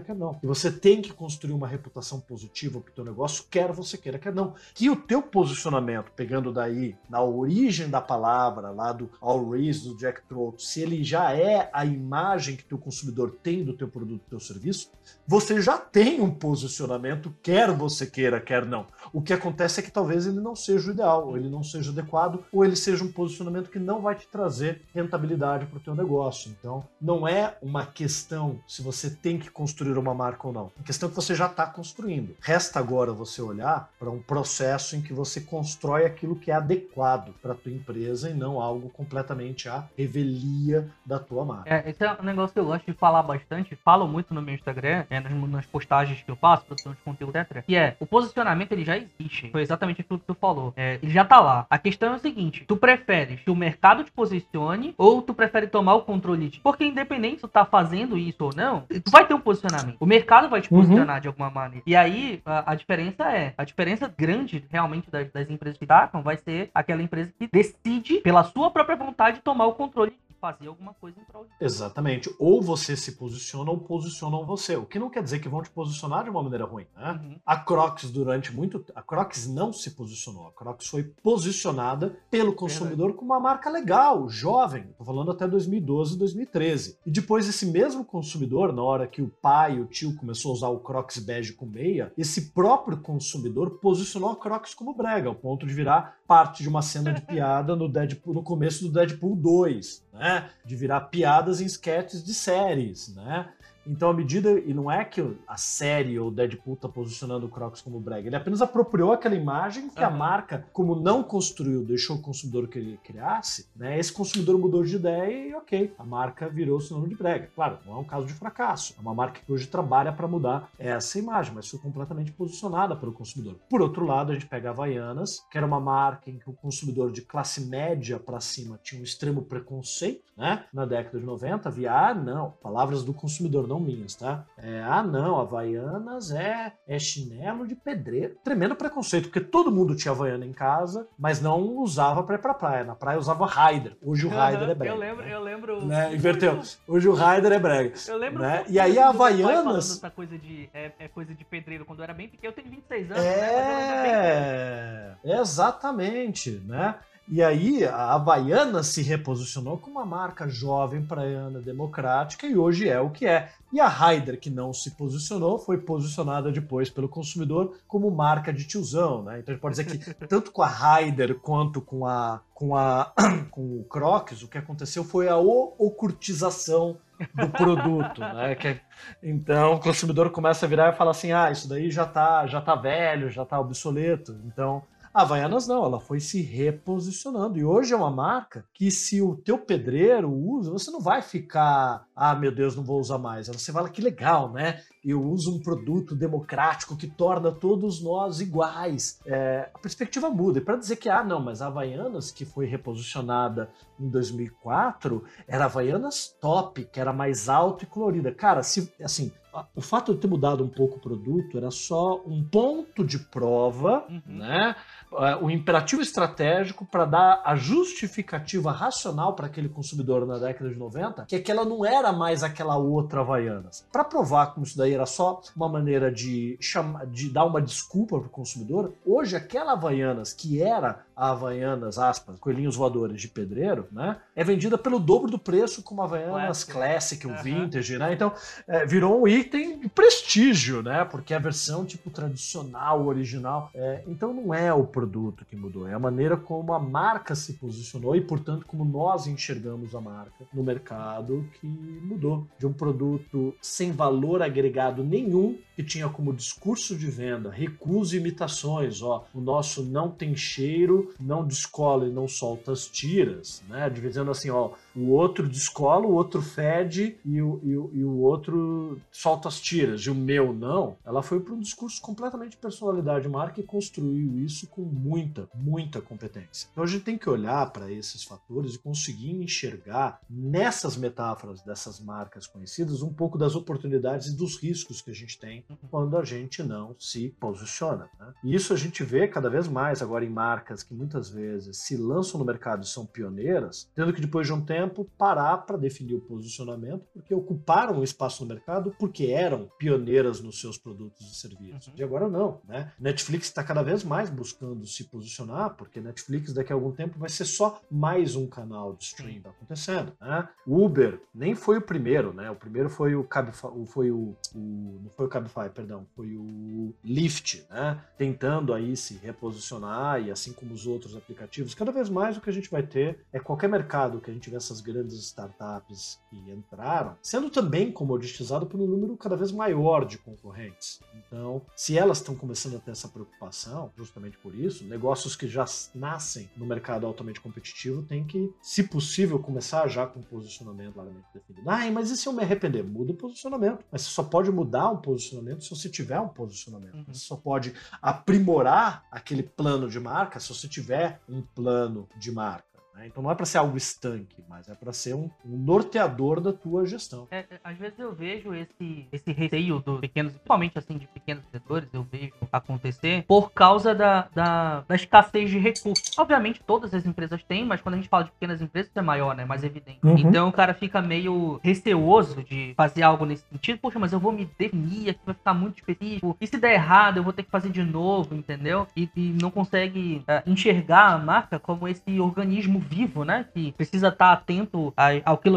quer 0.00 0.14
não. 0.14 0.38
E 0.42 0.46
você 0.46 0.70
tem 0.70 1.02
que 1.02 1.12
construir 1.12 1.52
uma 1.52 1.66
reputação 1.66 2.20
positiva 2.20 2.80
para 2.80 2.90
o 2.90 2.94
teu 2.94 3.04
negócio, 3.04 3.44
quer 3.50 3.72
você 3.72 3.98
queira, 3.98 4.18
quer 4.18 4.32
não. 4.32 4.54
Que 4.74 4.88
o 4.88 4.96
teu 4.96 5.20
posicionamento, 5.20 6.12
pegando 6.12 6.52
daí 6.52 6.96
na 7.08 7.22
origem 7.22 7.90
da 7.90 8.00
palavra, 8.00 8.70
lá 8.70 8.92
do 8.92 9.10
already 9.20 9.80
do 9.80 9.96
Jack 9.96 10.22
Trout, 10.28 10.62
se 10.62 10.80
ele 10.80 11.02
já 11.02 11.32
é 11.32 11.68
a 11.72 11.84
imagem 11.84 12.56
que 12.56 12.64
teu 12.64 12.78
consumidor 12.78 13.32
tem 13.42 13.64
do 13.64 13.76
teu 13.76 13.88
produto, 13.88 14.22
do 14.22 14.30
teu 14.30 14.40
serviço, 14.40 14.90
você 15.30 15.62
já 15.62 15.78
tem 15.78 16.20
um 16.20 16.28
posicionamento, 16.28 17.32
quer 17.40 17.70
você 17.70 18.04
queira, 18.04 18.40
quer 18.40 18.66
não. 18.66 18.86
O 19.12 19.22
que 19.22 19.32
acontece 19.32 19.78
é 19.78 19.82
que 19.84 19.90
talvez 19.92 20.26
ele 20.26 20.40
não 20.40 20.56
seja 20.56 20.90
o 20.90 20.92
ideal, 20.92 21.28
ou 21.28 21.36
ele 21.36 21.48
não 21.48 21.62
seja 21.62 21.92
adequado, 21.92 22.42
ou 22.52 22.64
ele 22.64 22.74
seja 22.74 23.04
um 23.04 23.12
posicionamento 23.12 23.70
que 23.70 23.78
não 23.78 24.02
vai 24.02 24.16
te 24.16 24.26
trazer 24.26 24.82
rentabilidade 24.92 25.66
para 25.66 25.76
o 25.76 25.80
teu 25.80 25.94
negócio. 25.94 26.50
Então, 26.58 26.84
não 27.00 27.28
é 27.28 27.56
uma 27.62 27.86
questão 27.86 28.58
se 28.66 28.82
você 28.82 29.08
tem 29.08 29.38
que 29.38 29.48
construir 29.48 29.96
uma 29.96 30.12
marca 30.12 30.48
ou 30.48 30.52
não. 30.52 30.72
É 30.80 30.82
questão 30.82 31.08
que 31.08 31.14
você 31.14 31.32
já 31.32 31.46
está 31.46 31.64
construindo. 31.64 32.34
Resta 32.40 32.80
agora 32.80 33.12
você 33.12 33.40
olhar 33.40 33.88
para 34.00 34.10
um 34.10 34.20
processo 34.20 34.96
em 34.96 35.00
que 35.00 35.12
você 35.12 35.40
constrói 35.40 36.06
aquilo 36.06 36.34
que 36.34 36.50
é 36.50 36.54
adequado 36.54 37.32
para 37.40 37.52
a 37.52 37.56
tua 37.56 37.70
empresa 37.70 38.28
e 38.28 38.34
não 38.34 38.60
algo 38.60 38.90
completamente 38.90 39.68
a 39.68 39.88
revelia 39.96 40.90
da 41.06 41.20
tua 41.20 41.44
marca. 41.44 41.72
É, 41.72 41.88
esse 41.88 42.04
é 42.04 42.12
um 42.20 42.24
negócio 42.24 42.52
que 42.52 42.58
eu 42.58 42.66
gosto 42.66 42.84
de 42.84 42.98
falar 42.98 43.22
bastante, 43.22 43.76
falo 43.76 44.08
muito 44.08 44.34
no 44.34 44.42
meu 44.42 44.56
Instagram, 44.56 45.04
é, 45.08 45.19
nas, 45.20 45.32
nas, 45.50 45.66
postagens 45.66 46.22
que 46.22 46.30
eu 46.30 46.36
faço, 46.36 46.64
produção 46.64 46.92
de 46.92 46.98
conteúdo, 46.98 47.36
etc. 47.36 47.62
Que 47.64 47.76
é, 47.76 47.96
o 48.00 48.06
posicionamento 48.06 48.72
ele 48.72 48.84
já 48.84 48.96
existe. 48.96 49.50
Foi 49.50 49.62
exatamente 49.62 50.00
aquilo 50.00 50.18
que 50.18 50.26
tu 50.26 50.34
falou. 50.34 50.72
É, 50.76 50.98
ele 51.02 51.12
já 51.12 51.24
tá 51.24 51.40
lá. 51.40 51.66
A 51.68 51.78
questão 51.78 52.12
é 52.12 52.16
o 52.16 52.18
seguinte, 52.18 52.64
tu 52.66 52.76
preferes 52.76 53.40
que 53.40 53.50
o 53.50 53.56
mercado 53.56 54.04
te 54.04 54.12
posicione 54.12 54.94
ou 54.96 55.22
tu 55.22 55.34
prefere 55.34 55.66
tomar 55.66 55.94
o 55.94 56.02
controle 56.02 56.48
de 56.48 56.60
Porque 56.60 56.84
independente 56.84 57.36
se 57.36 57.40
tu 57.42 57.48
tá 57.48 57.64
fazendo 57.64 58.16
isso 58.16 58.44
ou 58.44 58.50
não, 58.54 58.82
tu 58.82 59.10
vai 59.10 59.26
ter 59.26 59.34
um 59.34 59.40
posicionamento. 59.40 59.96
O 60.00 60.06
mercado 60.06 60.48
vai 60.48 60.60
te 60.60 60.72
uhum. 60.72 60.80
posicionar 60.80 61.16
uhum. 61.16 61.22
de 61.22 61.28
alguma 61.28 61.50
maneira. 61.50 61.82
E 61.86 61.94
aí, 61.94 62.40
a, 62.44 62.72
a, 62.72 62.74
diferença 62.74 63.24
é, 63.32 63.54
a 63.56 63.64
diferença 63.64 64.12
grande 64.16 64.64
realmente 64.70 65.10
das, 65.10 65.30
das 65.30 65.50
empresas 65.50 65.78
que 65.78 65.86
tacam 65.86 66.22
vai 66.22 66.36
ser 66.36 66.70
aquela 66.74 67.02
empresa 67.02 67.32
que 67.38 67.48
decide 67.52 68.20
pela 68.20 68.44
sua 68.44 68.70
própria 68.70 68.96
vontade 68.96 69.40
tomar 69.40 69.66
o 69.66 69.74
controle 69.74 70.12
fazer 70.40 70.68
alguma 70.68 70.94
coisa 70.94 71.20
em 71.20 71.24
prol 71.24 71.44
de 71.44 71.50
Exatamente. 71.60 72.34
Ou 72.38 72.62
você 72.62 72.96
se 72.96 73.12
posiciona 73.12 73.70
ou 73.70 73.78
posicionam 73.78 74.46
você. 74.46 74.76
O 74.76 74.86
que 74.86 74.98
não 74.98 75.10
quer 75.10 75.22
dizer 75.22 75.38
que 75.38 75.48
vão 75.48 75.62
te 75.62 75.70
posicionar 75.70 76.24
de 76.24 76.30
uma 76.30 76.42
maneira 76.42 76.64
ruim. 76.64 76.86
Né? 76.96 77.20
Uhum. 77.22 77.40
A 77.44 77.56
Crocs, 77.56 78.10
durante 78.10 78.52
muito 78.52 78.84
A 78.94 79.02
Crocs 79.02 79.46
não 79.46 79.72
se 79.72 79.90
posicionou. 79.90 80.48
A 80.48 80.52
Crocs 80.52 80.86
foi 80.86 81.04
posicionada 81.22 82.16
pelo 82.30 82.54
consumidor 82.54 83.08
Verdade. 83.08 83.18
como 83.18 83.32
uma 83.32 83.40
marca 83.40 83.68
legal, 83.68 84.28
jovem. 84.28 84.84
Estou 84.90 85.06
falando 85.06 85.30
até 85.30 85.46
2012, 85.46 86.18
2013. 86.18 86.98
E 87.04 87.10
depois 87.10 87.48
esse 87.48 87.66
mesmo 87.66 88.04
consumidor, 88.04 88.72
na 88.72 88.82
hora 88.82 89.06
que 89.06 89.20
o 89.20 89.28
pai 89.28 89.76
e 89.76 89.80
o 89.80 89.86
tio 89.86 90.16
começou 90.16 90.52
a 90.52 90.54
usar 90.54 90.68
o 90.68 90.80
Crocs 90.80 91.18
bege 91.18 91.52
com 91.52 91.66
meia, 91.66 92.12
esse 92.16 92.52
próprio 92.52 92.98
consumidor 92.98 93.78
posicionou 93.78 94.30
a 94.30 94.36
Crocs 94.36 94.74
como 94.74 94.94
brega, 94.94 95.28
ao 95.28 95.34
ponto 95.34 95.66
de 95.66 95.74
virar 95.74 96.18
parte 96.26 96.62
de 96.62 96.68
uma 96.68 96.80
cena 96.80 97.12
de 97.12 97.20
piada 97.26 97.74
no, 97.74 97.88
Deadpool, 97.88 98.34
no 98.34 98.42
começo 98.42 98.84
do 98.84 98.92
Deadpool 98.92 99.34
2, 99.34 100.06
né? 100.12 100.50
De 100.64 100.76
virar 100.76 101.02
piadas 101.02 101.60
em 101.60 101.66
sketches 101.66 102.22
de 102.22 102.34
séries, 102.34 103.14
né? 103.14 103.48
Então, 103.86 104.10
à 104.10 104.14
medida. 104.14 104.58
E 104.60 104.74
não 104.74 104.90
é 104.90 105.04
que 105.04 105.20
a 105.46 105.56
série 105.56 106.18
ou 106.18 106.28
o 106.28 106.30
Deadpool 106.30 106.76
tá 106.76 106.88
posicionando 106.88 107.46
o 107.46 107.48
Crocs 107.48 107.82
como 107.82 108.00
brega. 108.00 108.28
Ele 108.28 108.36
apenas 108.36 108.62
apropriou 108.62 109.12
aquela 109.12 109.34
imagem 109.34 109.88
que 109.88 110.00
uhum. 110.00 110.06
a 110.06 110.10
marca, 110.10 110.66
como 110.72 110.94
não 110.94 111.22
construiu, 111.22 111.84
deixou 111.84 112.16
o 112.16 112.22
consumidor 112.22 112.68
que 112.68 112.78
ele 112.78 112.98
criasse, 113.02 113.68
né? 113.74 113.98
Esse 113.98 114.12
consumidor 114.12 114.58
mudou 114.58 114.84
de 114.84 114.96
ideia 114.96 115.48
e, 115.48 115.54
ok, 115.54 115.94
a 115.98 116.04
marca 116.04 116.48
virou 116.48 116.80
sinônimo 116.80 117.08
de 117.08 117.16
brega. 117.16 117.50
Claro, 117.54 117.78
não 117.86 117.94
é 117.94 117.98
um 117.98 118.04
caso 118.04 118.26
de 118.26 118.32
fracasso. 118.34 118.94
É 118.98 119.00
uma 119.00 119.14
marca 119.14 119.40
que 119.44 119.52
hoje 119.52 119.66
trabalha 119.66 120.12
para 120.12 120.28
mudar 120.28 120.68
essa 120.78 121.18
imagem, 121.18 121.54
mas 121.54 121.68
foi 121.68 121.80
completamente 121.80 122.32
posicionada 122.32 122.94
pelo 122.96 123.12
consumidor. 123.12 123.56
Por 123.68 123.80
outro 123.80 124.04
lado, 124.04 124.30
a 124.30 124.34
gente 124.34 124.46
pega 124.46 124.68
a 124.68 124.72
Havaianas, 124.72 125.44
que 125.50 125.56
era 125.56 125.66
uma 125.66 125.80
marca 125.80 126.30
em 126.30 126.38
que 126.38 126.48
o 126.48 126.52
consumidor 126.52 127.12
de 127.12 127.22
classe 127.22 127.62
média 127.62 128.18
para 128.18 128.40
cima 128.40 128.78
tinha 128.82 129.00
um 129.00 129.04
extremo 129.04 129.42
preconceito, 129.42 130.30
né? 130.36 130.64
Na 130.72 130.84
década 130.84 131.18
de 131.18 131.24
90, 131.24 131.70
via, 131.70 131.92
ah, 131.92 132.14
não, 132.14 132.50
palavras 132.62 133.04
do 133.04 133.12
consumidor 133.12 133.66
não 133.70 133.80
minhas, 133.80 134.14
tá? 134.14 134.44
É, 134.58 134.82
ah, 134.82 135.02
não, 135.02 135.38
Havaianas 135.38 136.32
é, 136.32 136.72
é 136.86 136.98
chinelo 136.98 137.66
de 137.66 137.76
pedreiro. 137.76 138.36
Tremendo 138.42 138.74
preconceito, 138.74 139.24
porque 139.24 139.40
todo 139.40 139.70
mundo 139.70 139.94
tinha 139.94 140.10
Havaiana 140.12 140.44
em 140.44 140.52
casa, 140.52 141.06
mas 141.18 141.40
não 141.40 141.78
usava 141.78 142.22
pra 142.24 142.34
ir 142.34 142.40
pra 142.40 142.52
praia. 142.52 142.84
Na 142.84 142.96
praia 142.96 143.18
usava 143.18 143.46
Raider. 143.46 143.96
Hoje 144.02 144.26
o 144.26 144.30
Raider 144.30 144.64
uhum, 144.64 144.70
é 144.70 144.74
brega. 144.74 144.94
Eu 144.94 144.98
lembro, 144.98 145.24
né? 145.24 145.34
eu 145.34 145.40
lembro. 145.40 145.86
Né? 145.86 146.14
Inverteu. 146.14 146.60
Hoje 146.88 147.08
o 147.08 147.14
Raider 147.14 147.52
é 147.52 147.58
brega. 147.58 147.94
Eu 148.08 148.16
lembro. 148.16 148.42
Né? 148.42 148.64
E 148.68 148.80
aí 148.80 148.98
a 148.98 149.08
Havaianas. 149.08 149.98
Essa 149.98 150.10
coisa 150.10 150.36
de, 150.36 150.68
é, 150.74 150.92
é, 150.98 151.08
coisa 151.08 151.34
de 151.34 151.44
pedreiro 151.44 151.84
quando 151.84 152.00
eu 152.00 152.04
era 152.04 152.14
bem 152.14 152.28
pequeno. 152.28 152.50
Eu 152.50 152.54
tenho 152.54 152.70
26 152.70 153.12
anos, 153.12 153.24
é... 153.24 155.16
Né? 155.24 155.40
Exatamente, 155.40 156.50
né? 156.66 156.96
E 157.30 157.40
aí 157.44 157.84
a 157.84 158.12
Havaiana 158.14 158.82
se 158.82 159.02
reposicionou 159.02 159.78
como 159.78 160.00
uma 160.00 160.04
marca 160.04 160.48
jovem, 160.48 161.00
praiana, 161.00 161.60
democrática 161.60 162.44
e 162.44 162.56
hoje 162.56 162.88
é 162.88 163.00
o 163.00 163.08
que 163.08 163.24
é. 163.24 163.52
E 163.72 163.78
a 163.78 163.86
Ryder, 163.86 164.40
que 164.40 164.50
não 164.50 164.72
se 164.72 164.90
posicionou, 164.90 165.56
foi 165.56 165.78
posicionada 165.78 166.50
depois 166.50 166.90
pelo 166.90 167.08
consumidor 167.08 167.78
como 167.86 168.10
marca 168.10 168.52
de 168.52 168.64
tiozão, 168.64 169.22
né? 169.22 169.38
Então 169.38 169.52
a 169.52 169.54
gente 169.54 169.62
pode 169.62 169.76
dizer 169.76 169.84
que 169.84 170.14
tanto 170.26 170.50
com 170.50 170.60
a 170.60 170.66
Ryder 170.66 171.36
quanto 171.36 171.80
com 171.80 172.04
a 172.04 172.40
com 172.52 172.74
a 172.74 173.12
com 173.52 173.78
o 173.78 173.84
Crocs, 173.84 174.42
o 174.42 174.48
que 174.48 174.58
aconteceu 174.58 175.04
foi 175.04 175.28
a 175.28 175.36
ocurtização 175.36 176.98
do 177.32 177.48
produto, 177.48 178.20
né? 178.20 178.56
Que, 178.56 178.68
é, 178.68 178.80
então 179.22 179.74
o 179.74 179.80
consumidor 179.80 180.30
começa 180.30 180.66
a 180.66 180.68
virar 180.68 180.92
e 180.92 180.96
fala 180.96 181.12
assim: 181.12 181.30
"Ah, 181.30 181.48
isso 181.52 181.68
daí 181.68 181.92
já 181.92 182.06
tá 182.06 182.44
já 182.48 182.60
tá 182.60 182.74
velho, 182.74 183.30
já 183.30 183.44
tá 183.44 183.60
obsoleto". 183.60 184.36
Então 184.46 184.82
a 185.12 185.22
Havaianas 185.22 185.66
não, 185.66 185.84
ela 185.84 185.98
foi 185.98 186.20
se 186.20 186.40
reposicionando. 186.40 187.58
E 187.58 187.64
hoje 187.64 187.92
é 187.92 187.96
uma 187.96 188.10
marca 188.10 188.64
que, 188.72 188.90
se 188.90 189.20
o 189.20 189.36
teu 189.36 189.58
pedreiro 189.58 190.32
usa, 190.32 190.70
você 190.70 190.90
não 190.90 191.00
vai 191.00 191.20
ficar, 191.20 192.06
ah, 192.14 192.34
meu 192.34 192.54
Deus, 192.54 192.76
não 192.76 192.84
vou 192.84 193.00
usar 193.00 193.18
mais. 193.18 193.48
Você 193.48 193.72
fala 193.72 193.88
que 193.88 194.00
legal, 194.00 194.52
né? 194.52 194.80
Eu 195.04 195.20
uso 195.22 195.56
um 195.56 195.62
produto 195.62 196.14
democrático 196.14 196.96
que 196.96 197.08
torna 197.08 197.50
todos 197.50 198.00
nós 198.00 198.40
iguais. 198.40 199.18
É, 199.26 199.68
a 199.74 199.78
perspectiva 199.78 200.30
muda. 200.30 200.58
E 200.58 200.62
para 200.62 200.76
dizer 200.76 200.96
que, 200.96 201.08
ah, 201.08 201.24
não, 201.24 201.40
mas 201.40 201.60
a 201.60 201.66
Havaianas, 201.66 202.30
que 202.30 202.44
foi 202.44 202.66
reposicionada 202.66 203.68
em 203.98 204.08
2004, 204.08 205.24
era 205.48 205.64
Havaianas 205.64 206.36
top, 206.40 206.84
que 206.84 207.00
era 207.00 207.12
mais 207.12 207.48
alto 207.48 207.82
e 207.82 207.86
colorida. 207.86 208.32
Cara, 208.32 208.62
se, 208.62 208.92
assim, 209.02 209.32
o 209.74 209.80
fato 209.80 210.14
de 210.14 210.20
ter 210.20 210.28
mudado 210.28 210.64
um 210.64 210.68
pouco 210.68 210.96
o 210.96 211.00
produto 211.00 211.56
era 211.56 211.70
só 211.70 212.20
um 212.26 212.42
ponto 212.42 213.04
de 213.04 213.18
prova, 213.18 214.04
uhum. 214.08 214.22
né? 214.26 214.76
É, 215.12 215.36
o 215.36 215.50
imperativo 215.50 216.00
estratégico 216.00 216.86
para 216.86 217.04
dar 217.04 217.42
a 217.44 217.56
justificativa 217.56 218.70
racional 218.70 219.34
para 219.34 219.46
aquele 219.46 219.68
consumidor 219.68 220.24
na 220.24 220.38
década 220.38 220.70
de 220.70 220.78
90, 220.78 221.26
que 221.26 221.34
aquela 221.34 221.64
não 221.64 221.84
era 221.84 222.12
mais 222.12 222.44
aquela 222.44 222.76
outra 222.76 223.20
Havaianas. 223.20 223.86
Para 223.90 224.04
provar 224.04 224.54
como 224.54 224.64
isso 224.64 224.78
daí 224.78 224.94
era 224.94 225.06
só 225.06 225.40
uma 225.56 225.68
maneira 225.68 226.12
de, 226.12 226.56
chamar, 226.60 227.06
de 227.06 227.28
dar 227.28 227.44
uma 227.44 227.60
desculpa 227.60 228.18
para 228.18 228.28
o 228.28 228.30
consumidor, 228.30 228.94
hoje 229.04 229.34
aquela 229.34 229.72
Havaianas 229.72 230.32
que 230.32 230.62
era 230.62 231.04
a 231.20 231.32
Havaianas, 231.32 231.98
aspas, 231.98 232.38
coelhinhos 232.38 232.76
voadores 232.76 233.20
de 233.20 233.28
pedreiro, 233.28 233.86
né? 233.92 234.16
É 234.34 234.42
vendida 234.42 234.78
pelo 234.78 234.98
dobro 234.98 235.30
do 235.30 235.38
preço 235.38 235.82
como 235.82 236.00
Havaianas 236.00 236.64
Classic, 236.64 237.20
Classic 237.20 237.26
o 237.26 237.30
uhum. 237.30 237.42
Vintage, 237.42 237.98
né? 237.98 238.14
Então, 238.14 238.32
é, 238.66 238.86
virou 238.86 239.20
um 239.20 239.26
aí 239.26 239.44
tem 239.44 239.86
prestígio, 239.88 240.82
né? 240.82 241.04
Porque 241.04 241.34
é 241.34 241.36
a 241.36 241.40
versão 241.40 241.84
tipo 241.84 242.08
tradicional, 242.08 243.06
original. 243.06 243.70
É, 243.74 244.02
então 244.06 244.32
não 244.32 244.54
é 244.54 244.72
o 244.72 244.84
produto 244.84 245.44
que 245.44 245.54
mudou, 245.54 245.86
é 245.86 245.92
a 245.92 245.98
maneira 245.98 246.38
como 246.38 246.72
a 246.72 246.78
marca 246.78 247.34
se 247.34 247.52
posicionou 247.54 248.16
e, 248.16 248.22
portanto, 248.22 248.64
como 248.66 248.82
nós 248.82 249.26
enxergamos 249.26 249.94
a 249.94 250.00
marca 250.00 250.46
no 250.54 250.62
mercado 250.62 251.46
que 251.60 251.66
mudou. 251.66 252.46
De 252.58 252.66
um 252.66 252.72
produto 252.72 253.54
sem 253.60 253.92
valor 253.92 254.42
agregado 254.42 255.04
nenhum, 255.04 255.58
que 255.76 255.82
tinha 255.82 256.08
como 256.08 256.32
discurso 256.32 256.96
de 256.96 257.10
venda 257.10 257.50
recuso 257.50 258.14
e 258.14 258.18
imitações, 258.18 259.02
ó, 259.02 259.26
o 259.34 259.40
nosso 259.40 259.82
não 259.82 260.10
tem 260.10 260.34
cheiro, 260.34 261.09
não 261.18 261.46
descola 261.46 262.06
e 262.06 262.12
não 262.12 262.28
solta 262.28 262.72
as 262.72 262.86
tiras, 262.86 263.62
né? 263.68 263.88
Dizendo 263.90 264.30
assim, 264.30 264.50
ó, 264.50 264.72
o 264.94 265.10
outro 265.10 265.48
descola, 265.48 266.06
o 266.06 266.12
outro 266.12 266.42
fede 266.42 267.16
e 267.24 267.40
o, 267.40 267.60
e 267.62 267.76
o, 267.76 267.90
e 267.92 268.04
o 268.04 268.18
outro 268.18 269.00
solta 269.10 269.48
as 269.48 269.60
tiras, 269.60 270.02
e 270.02 270.10
o 270.10 270.14
meu 270.14 270.52
não. 270.52 270.96
Ela 271.04 271.22
foi 271.22 271.40
para 271.40 271.54
um 271.54 271.60
discurso 271.60 272.00
completamente 272.00 272.52
de 272.52 272.56
personalidade 272.56 273.28
marca 273.28 273.60
e 273.60 273.64
construiu 273.64 274.38
isso 274.40 274.66
com 274.66 274.82
muita, 274.82 275.48
muita 275.54 276.00
competência. 276.00 276.68
Então 276.72 276.84
a 276.84 276.86
gente 276.86 277.04
tem 277.04 277.18
que 277.18 277.28
olhar 277.28 277.70
para 277.72 277.90
esses 277.90 278.24
fatores 278.24 278.74
e 278.74 278.78
conseguir 278.78 279.30
enxergar 279.30 280.20
nessas 280.28 280.96
metáforas 280.96 281.62
dessas 281.62 282.00
marcas 282.00 282.46
conhecidas 282.46 283.02
um 283.02 283.12
pouco 283.12 283.38
das 283.38 283.54
oportunidades 283.54 284.28
e 284.28 284.36
dos 284.36 284.56
riscos 284.56 285.00
que 285.00 285.10
a 285.10 285.14
gente 285.14 285.38
tem 285.38 285.64
quando 285.90 286.16
a 286.16 286.24
gente 286.24 286.62
não 286.62 286.94
se 286.98 287.34
posiciona. 287.40 288.08
Né? 288.18 288.32
E 288.44 288.54
isso 288.54 288.72
a 288.72 288.76
gente 288.76 289.02
vê 289.02 289.28
cada 289.28 289.48
vez 289.48 289.68
mais 289.68 290.02
agora 290.02 290.24
em 290.24 290.30
marcas 290.30 290.82
que 290.82 290.94
muitas 290.94 291.30
vezes 291.30 291.78
se 291.78 291.96
lançam 291.96 292.38
no 292.38 292.46
mercado 292.46 292.82
e 292.82 292.88
são 292.88 293.06
pioneiras, 293.06 293.88
tendo 293.94 294.12
que 294.12 294.20
depois 294.20 294.46
de 294.46 294.52
um 294.52 294.60
tempo 294.60 294.79
tempo 294.80 295.04
parar 295.18 295.58
para 295.58 295.76
definir 295.76 296.14
o 296.14 296.20
posicionamento, 296.20 297.04
porque 297.12 297.34
ocuparam 297.34 297.98
o 297.98 298.04
espaço 298.04 298.42
no 298.42 298.48
mercado 298.48 298.94
porque 298.98 299.26
eram 299.26 299.70
pioneiras 299.78 300.40
nos 300.40 300.60
seus 300.60 300.78
produtos 300.78 301.30
e 301.30 301.34
serviços. 301.34 301.88
Uhum. 301.88 301.94
E 301.96 302.02
agora 302.02 302.28
não, 302.28 302.60
né? 302.66 302.92
Netflix 302.98 303.46
está 303.46 303.62
cada 303.62 303.82
vez 303.82 304.02
mais 304.02 304.30
buscando 304.30 304.86
se 304.86 305.04
posicionar, 305.04 305.74
porque 305.76 306.00
Netflix 306.00 306.52
daqui 306.52 306.72
a 306.72 306.76
algum 306.76 306.92
tempo 306.92 307.18
vai 307.18 307.28
ser 307.28 307.44
só 307.44 307.80
mais 307.90 308.36
um 308.36 308.46
canal 308.46 308.94
de 308.94 309.04
stream 309.04 309.40
tá 309.40 309.50
acontecendo, 309.50 310.12
né? 310.20 310.48
Uber 310.66 311.20
nem 311.34 311.54
foi 311.54 311.78
o 311.78 311.82
primeiro, 311.82 312.32
né? 312.32 312.50
O 312.50 312.56
primeiro 312.56 312.88
foi 312.88 313.14
o 313.14 313.24
Cabify, 313.24 313.68
foi 313.86 314.10
o, 314.10 314.36
o 314.54 315.00
não 315.02 315.10
foi 315.16 315.26
o 315.26 315.28
Cabify, 315.28 315.68
perdão, 315.74 316.06
foi 316.14 316.36
o 316.36 316.94
Lyft, 317.04 317.66
né? 317.70 318.02
Tentando 318.16 318.72
aí 318.72 318.96
se 318.96 319.14
reposicionar 319.14 320.22
e 320.22 320.30
assim 320.30 320.52
como 320.52 320.72
os 320.72 320.86
outros 320.86 321.16
aplicativos, 321.16 321.74
cada 321.74 321.92
vez 321.92 322.08
mais 322.08 322.36
o 322.36 322.40
que 322.40 322.50
a 322.50 322.52
gente 322.52 322.70
vai 322.70 322.82
ter 322.82 323.24
é 323.32 323.38
qualquer 323.38 323.68
mercado 323.68 324.20
que 324.20 324.30
a 324.30 324.34
gente 324.34 324.42
tiver 324.42 324.60
essas 324.70 324.80
grandes 324.80 325.14
startups 325.14 326.20
que 326.30 326.36
entraram, 326.50 327.16
sendo 327.20 327.50
também 327.50 327.90
comoditizado 327.90 328.66
por 328.66 328.80
um 328.80 328.86
número 328.86 329.16
cada 329.16 329.36
vez 329.36 329.50
maior 329.50 330.04
de 330.04 330.16
concorrentes. 330.18 331.00
Então, 331.14 331.62
se 331.74 331.98
elas 331.98 332.18
estão 332.18 332.34
começando 332.34 332.76
a 332.76 332.78
ter 332.78 332.92
essa 332.92 333.08
preocupação, 333.08 333.90
justamente 333.96 334.38
por 334.38 334.54
isso, 334.54 334.84
negócios 334.84 335.34
que 335.34 335.48
já 335.48 335.64
nascem 335.94 336.48
no 336.56 336.64
mercado 336.64 337.06
altamente 337.06 337.40
competitivo 337.40 338.02
têm 338.02 338.24
que, 338.24 338.52
se 338.62 338.84
possível, 338.84 339.38
começar 339.38 339.88
já 339.88 340.06
com 340.06 340.20
um 340.20 340.22
posicionamento 340.22 340.94
claramente 340.94 341.26
definido. 341.34 341.68
Ah, 341.68 341.90
mas 341.90 342.10
e 342.10 342.16
se 342.16 342.28
eu 342.28 342.32
me 342.32 342.42
arrepender? 342.42 342.84
Muda 342.84 343.12
o 343.12 343.16
posicionamento. 343.16 343.84
Mas 343.90 344.02
você 344.02 344.10
só 344.10 344.22
pode 344.22 344.50
mudar 344.50 344.90
um 344.90 344.98
posicionamento 344.98 345.64
se 345.64 345.70
você 345.70 345.88
tiver 345.88 346.20
um 346.20 346.28
posicionamento. 346.28 346.94
Uhum. 346.94 347.04
Você 347.08 347.26
só 347.26 347.36
pode 347.36 347.74
aprimorar 348.00 349.04
aquele 349.10 349.42
plano 349.42 349.88
de 349.88 349.98
marca 349.98 350.38
se 350.38 350.48
você 350.48 350.68
tiver 350.68 351.20
um 351.28 351.42
plano 351.42 352.08
de 352.16 352.30
marca. 352.30 352.69
Né? 353.00 353.06
Então 353.06 353.22
não 353.22 353.30
é 353.30 353.34
para 353.34 353.46
ser 353.46 353.58
algo 353.58 353.76
estanque, 353.76 354.44
mas 354.48 354.68
é 354.68 354.74
para 354.74 354.92
ser 354.92 355.14
um, 355.14 355.30
um, 355.44 355.56
norteador 355.56 356.40
da 356.40 356.52
tua 356.52 356.86
gestão. 356.86 357.26
É, 357.30 357.38
é, 357.50 357.60
às 357.64 357.76
vezes 357.78 357.98
eu 357.98 358.14
vejo 358.14 358.52
esse, 358.54 359.08
esse 359.10 359.32
receio 359.32 359.80
dos 359.80 360.00
pequenos, 360.00 360.32
principalmente 360.32 360.78
assim 360.78 360.98
de 360.98 361.06
pequenos 361.06 361.42
setores, 361.50 361.88
eu 361.92 362.06
vejo 362.10 362.34
acontecer 362.52 363.24
por 363.26 363.52
causa 363.52 363.94
da, 363.94 364.28
da, 364.34 364.80
da, 364.86 364.94
escassez 364.94 365.50
de 365.50 365.58
recursos. 365.58 366.10
Obviamente 366.18 366.62
todas 366.62 366.92
as 366.92 367.06
empresas 367.06 367.42
têm, 367.42 367.64
mas 367.64 367.80
quando 367.80 367.94
a 367.94 367.98
gente 367.98 368.08
fala 368.08 368.24
de 368.24 368.30
pequenas 368.32 368.60
empresas 368.60 368.90
é 368.94 369.02
maior, 369.02 369.34
né? 369.34 369.44
Mais 369.44 369.64
evidente. 369.64 370.00
Uhum. 370.02 370.18
Então 370.18 370.48
o 370.48 370.52
cara 370.52 370.74
fica 370.74 371.00
meio 371.00 371.58
receoso 371.62 372.42
de 372.44 372.74
fazer 372.76 373.02
algo 373.02 373.24
nesse 373.24 373.44
sentido. 373.50 373.78
Poxa, 373.78 373.98
mas 373.98 374.12
eu 374.12 374.20
vou 374.20 374.32
me 374.32 374.44
definir, 374.58 375.10
aqui 375.10 375.20
vai 375.24 375.34
ficar 375.34 375.54
muito 375.54 375.78
específico. 375.78 376.36
E 376.40 376.46
se 376.46 376.58
der 376.58 376.74
errado, 376.74 377.16
eu 377.16 377.22
vou 377.22 377.32
ter 377.32 377.44
que 377.44 377.50
fazer 377.50 377.70
de 377.70 377.82
novo, 377.82 378.34
entendeu? 378.34 378.86
E, 378.94 379.08
e 379.16 379.30
não 379.40 379.50
consegue 379.50 380.22
uh, 380.28 380.50
enxergar 380.50 381.14
a 381.14 381.18
marca 381.18 381.58
como 381.58 381.88
esse 381.88 382.20
organismo 382.20 382.80
vivo, 382.90 383.24
né? 383.24 383.46
Que 383.54 383.72
precisa 383.72 384.08
estar 384.08 384.32
atento 384.32 384.92
ao 385.24 385.38
que 385.38 385.48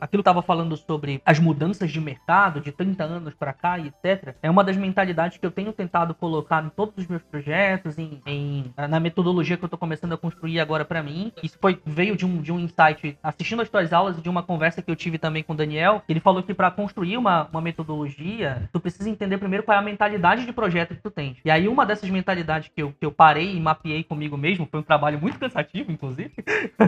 aquilo 0.00 0.20
estava 0.20 0.42
falando 0.42 0.76
sobre 0.76 1.22
as 1.24 1.38
mudanças 1.38 1.90
de 1.90 2.00
mercado 2.00 2.60
de 2.60 2.70
30 2.70 3.02
anos 3.02 3.34
para 3.34 3.52
cá 3.52 3.78
e 3.78 3.88
etc. 3.88 4.34
É 4.42 4.50
uma 4.50 4.62
das 4.62 4.76
mentalidades 4.76 5.38
que 5.38 5.46
eu 5.46 5.50
tenho 5.50 5.72
tentado 5.72 6.14
colocar 6.14 6.62
em 6.64 6.68
todos 6.68 6.94
os 6.98 7.06
meus 7.06 7.22
projetos, 7.22 7.98
em, 7.98 8.20
em 8.26 8.72
na 8.76 9.00
metodologia 9.00 9.56
que 9.56 9.64
eu 9.64 9.66
estou 9.66 9.78
começando 9.78 10.12
a 10.12 10.18
construir 10.18 10.60
agora 10.60 10.84
para 10.84 11.02
mim. 11.02 11.32
Isso 11.42 11.58
foi 11.60 11.80
veio 11.84 12.16
de 12.16 12.26
um, 12.26 12.42
de 12.42 12.52
um 12.52 12.60
insight 12.60 13.18
assistindo 13.22 13.62
as 13.62 13.68
tuas 13.68 13.92
aulas 13.92 14.18
e 14.18 14.20
de 14.20 14.28
uma 14.28 14.42
conversa 14.42 14.82
que 14.82 14.90
eu 14.90 14.96
tive 14.96 15.18
também 15.18 15.42
com 15.42 15.54
o 15.54 15.56
Daniel. 15.56 16.02
Ele 16.08 16.20
falou 16.20 16.42
que 16.42 16.52
para 16.52 16.70
construir 16.70 17.16
uma, 17.16 17.48
uma 17.50 17.60
metodologia, 17.60 18.68
tu 18.72 18.78
precisa 18.80 19.08
entender 19.08 19.38
primeiro 19.38 19.64
qual 19.64 19.76
é 19.76 19.78
a 19.78 19.82
mentalidade 19.82 20.44
de 20.44 20.52
projeto 20.52 20.94
que 20.94 21.02
tu 21.02 21.10
tens. 21.10 21.38
E 21.44 21.50
aí 21.50 21.68
uma 21.68 21.86
dessas 21.86 22.10
mentalidades 22.10 22.70
que 22.74 22.82
eu, 22.82 22.92
que 22.92 23.06
eu 23.06 23.12
parei 23.12 23.56
e 23.56 23.60
mapeei 23.60 24.04
comigo 24.04 24.36
mesmo, 24.36 24.68
foi 24.70 24.80
um 24.80 24.82
trabalho 24.82 25.18
muito 25.18 25.38
cansativo, 25.38 25.90
inclusive, 25.90 26.32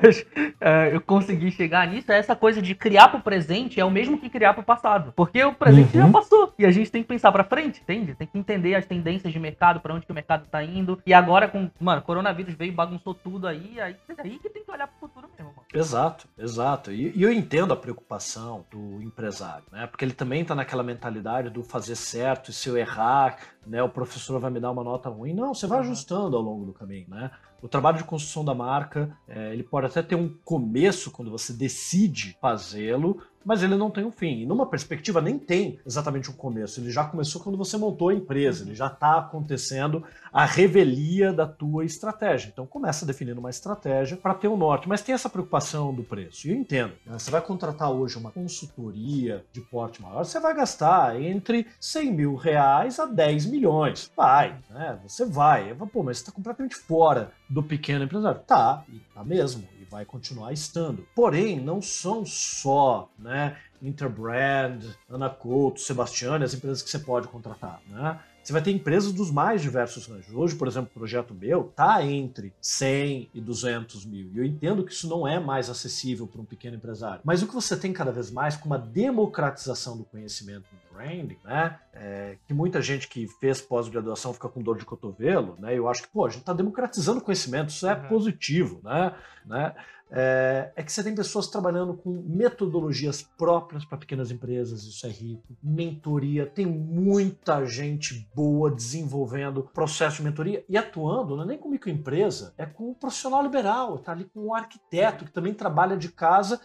eu 0.92 1.00
consegui 1.00 1.50
chegar 1.50 1.86
nisso, 1.86 2.10
é 2.10 2.18
essa 2.18 2.36
coisa 2.36 2.60
de 2.60 2.74
criar 2.74 3.08
pro 3.08 3.20
presente 3.20 3.80
é 3.80 3.84
o 3.84 3.90
mesmo 3.90 4.18
que 4.18 4.28
criar 4.28 4.54
pro 4.54 4.62
passado. 4.62 5.12
Porque 5.16 5.42
o 5.42 5.52
presente 5.52 5.96
uhum. 5.96 6.06
já 6.06 6.12
passou. 6.12 6.54
E 6.58 6.66
a 6.66 6.70
gente 6.70 6.90
tem 6.90 7.02
que 7.02 7.08
pensar 7.08 7.32
pra 7.32 7.44
frente, 7.44 7.80
entende? 7.82 8.14
Tem 8.14 8.26
que 8.26 8.38
entender 8.38 8.74
as 8.74 8.86
tendências 8.86 9.32
de 9.32 9.38
mercado, 9.38 9.80
para 9.80 9.94
onde 9.94 10.06
que 10.06 10.12
o 10.12 10.14
mercado 10.14 10.46
tá 10.48 10.62
indo. 10.62 11.00
E 11.06 11.12
agora 11.12 11.48
com, 11.48 11.70
mano, 11.80 12.02
coronavírus 12.02 12.54
veio, 12.54 12.72
bagunçou 12.72 13.14
tudo 13.14 13.46
aí, 13.46 13.80
aí, 13.80 13.96
aí 14.18 14.38
que 14.38 14.48
tem 14.48 14.64
que 14.64 14.70
olhar 14.70 14.86
pro 14.86 15.08
futuro 15.08 15.28
mesmo, 15.36 15.52
mano. 15.52 15.66
Exato, 15.72 16.28
exato. 16.38 16.92
E, 16.92 17.12
e 17.16 17.22
eu 17.22 17.32
entendo 17.32 17.72
a 17.72 17.76
preocupação 17.76 18.64
do 18.70 19.02
empresário, 19.02 19.64
né? 19.72 19.86
Porque 19.86 20.04
ele 20.04 20.12
também 20.12 20.44
tá 20.44 20.54
naquela 20.54 20.82
mentalidade 20.82 21.50
do 21.50 21.62
fazer 21.62 21.96
certo, 21.96 22.50
e 22.50 22.54
se 22.54 22.68
eu 22.68 22.76
errar, 22.76 23.36
né, 23.66 23.82
o 23.82 23.88
professor 23.88 24.38
vai 24.38 24.50
me 24.50 24.60
dar 24.60 24.70
uma 24.70 24.84
nota 24.84 25.08
ruim. 25.08 25.32
Não, 25.32 25.54
você 25.54 25.66
vai 25.66 25.80
ajustando 25.80 26.36
ao 26.36 26.42
longo 26.42 26.64
do 26.64 26.72
caminho, 26.72 27.06
né? 27.08 27.30
O 27.64 27.68
trabalho 27.68 27.96
de 27.96 28.04
construção 28.04 28.44
da 28.44 28.54
marca, 28.54 29.16
é, 29.26 29.54
ele 29.54 29.62
pode 29.62 29.86
até 29.86 30.02
ter 30.02 30.16
um 30.16 30.28
começo 30.44 31.10
quando 31.10 31.30
você 31.30 31.50
decide 31.50 32.36
fazê-lo, 32.38 33.22
mas 33.44 33.62
ele 33.62 33.76
não 33.76 33.90
tem 33.90 34.04
um 34.04 34.10
fim. 34.10 34.40
E 34.40 34.46
numa 34.46 34.66
perspectiva 34.66 35.20
nem 35.20 35.38
tem 35.38 35.78
exatamente 35.86 36.30
um 36.30 36.34
começo. 36.34 36.80
Ele 36.80 36.90
já 36.90 37.04
começou 37.04 37.42
quando 37.42 37.58
você 37.58 37.76
montou 37.76 38.08
a 38.08 38.14
empresa, 38.14 38.64
ele 38.64 38.74
já 38.74 38.86
está 38.86 39.18
acontecendo 39.18 40.04
a 40.32 40.44
revelia 40.44 41.32
da 41.32 41.46
tua 41.46 41.84
estratégia. 41.84 42.50
Então 42.52 42.66
começa 42.66 43.06
definindo 43.06 43.40
uma 43.40 43.50
estratégia 43.50 44.16
para 44.16 44.34
ter 44.34 44.48
um 44.48 44.56
norte. 44.56 44.88
Mas 44.88 45.02
tem 45.02 45.14
essa 45.14 45.28
preocupação 45.28 45.94
do 45.94 46.02
preço. 46.02 46.46
E 46.46 46.50
eu 46.50 46.56
entendo. 46.56 46.94
Né? 47.06 47.18
Você 47.18 47.30
vai 47.30 47.40
contratar 47.40 47.90
hoje 47.90 48.18
uma 48.18 48.30
consultoria 48.30 49.44
de 49.52 49.60
porte 49.60 50.02
maior, 50.02 50.24
você 50.24 50.40
vai 50.40 50.54
gastar 50.54 51.20
entre 51.20 51.66
100 51.78 52.12
mil 52.12 52.34
reais 52.34 52.98
a 52.98 53.06
10 53.06 53.46
milhões. 53.46 54.10
Vai, 54.16 54.56
né? 54.70 54.98
Você 55.06 55.24
vai. 55.24 55.74
Pô, 55.92 56.02
mas 56.02 56.18
você 56.18 56.22
está 56.22 56.32
completamente 56.32 56.74
fora 56.74 57.32
do 57.48 57.62
pequeno 57.62 58.04
empresário. 58.04 58.40
Tá, 58.46 58.84
tá 59.14 59.24
mesmo 59.24 59.64
vai 59.94 60.04
continuar 60.04 60.52
estando. 60.52 61.06
Porém, 61.14 61.60
não 61.60 61.80
são 61.80 62.26
só 62.26 63.08
né, 63.16 63.56
Interbrand, 63.80 64.82
Ana 65.08 65.30
Couto, 65.30 65.80
Sebastiane, 65.80 66.44
as 66.44 66.52
empresas 66.52 66.82
que 66.82 66.90
você 66.90 66.98
pode 66.98 67.28
contratar. 67.28 67.80
Né? 67.88 68.18
Você 68.44 68.52
vai 68.52 68.60
ter 68.60 68.72
empresas 68.72 69.10
dos 69.10 69.30
mais 69.30 69.62
diversos 69.62 70.06
ranges. 70.06 70.32
Hoje, 70.34 70.54
por 70.54 70.68
exemplo, 70.68 70.90
o 70.90 70.98
projeto 70.98 71.32
meu 71.32 71.68
está 71.70 72.04
entre 72.04 72.52
100 72.60 73.30
e 73.32 73.40
200 73.40 74.04
mil. 74.04 74.30
E 74.34 74.38
eu 74.38 74.44
entendo 74.44 74.84
que 74.84 74.92
isso 74.92 75.08
não 75.08 75.26
é 75.26 75.40
mais 75.40 75.70
acessível 75.70 76.26
para 76.26 76.42
um 76.42 76.44
pequeno 76.44 76.76
empresário. 76.76 77.22
Mas 77.24 77.42
o 77.42 77.46
que 77.46 77.54
você 77.54 77.74
tem 77.74 77.90
cada 77.90 78.12
vez 78.12 78.30
mais 78.30 78.54
com 78.54 78.66
uma 78.66 78.78
democratização 78.78 79.96
do 79.96 80.04
conhecimento 80.04 80.66
no 80.70 80.94
branding, 80.94 81.38
né? 81.42 81.78
É, 81.94 82.36
que 82.46 82.52
muita 82.52 82.82
gente 82.82 83.08
que 83.08 83.26
fez 83.40 83.62
pós-graduação 83.62 84.34
fica 84.34 84.48
com 84.48 84.62
dor 84.62 84.76
de 84.76 84.84
cotovelo, 84.84 85.56
né? 85.58 85.76
Eu 85.76 85.88
acho 85.88 86.02
que, 86.02 86.08
pô, 86.08 86.26
a 86.26 86.28
gente 86.28 86.40
está 86.40 86.52
democratizando 86.52 87.20
o 87.20 87.22
conhecimento, 87.22 87.70
isso 87.70 87.86
é 87.86 87.94
uhum. 87.94 88.08
positivo, 88.08 88.80
né? 88.84 89.14
né? 89.46 89.74
É, 90.10 90.72
é, 90.76 90.82
que 90.82 90.92
você 90.92 91.02
tem 91.02 91.14
pessoas 91.14 91.48
trabalhando 91.48 91.94
com 91.94 92.10
metodologias 92.26 93.22
próprias 93.22 93.84
para 93.84 93.98
pequenas 93.98 94.30
empresas, 94.30 94.84
isso 94.84 95.06
é 95.06 95.10
rico. 95.10 95.56
Mentoria, 95.62 96.46
tem 96.46 96.66
muita 96.66 97.64
gente 97.64 98.28
boa 98.34 98.70
desenvolvendo 98.70 99.68
processo 99.74 100.18
de 100.18 100.24
mentoria 100.24 100.64
e 100.68 100.76
atuando, 100.76 101.36
não 101.36 101.42
é 101.42 101.46
nem 101.46 101.58
com 101.58 101.68
microempresa, 101.68 102.54
é 102.56 102.64
com 102.64 102.90
um 102.90 102.94
profissional 102.94 103.42
liberal, 103.42 103.96
está 103.96 104.12
ali 104.12 104.24
com 104.24 104.46
um 104.46 104.54
arquiteto 104.54 105.24
que 105.24 105.32
também 105.32 105.54
trabalha 105.54 105.96
de 105.96 106.08
casa, 106.10 106.60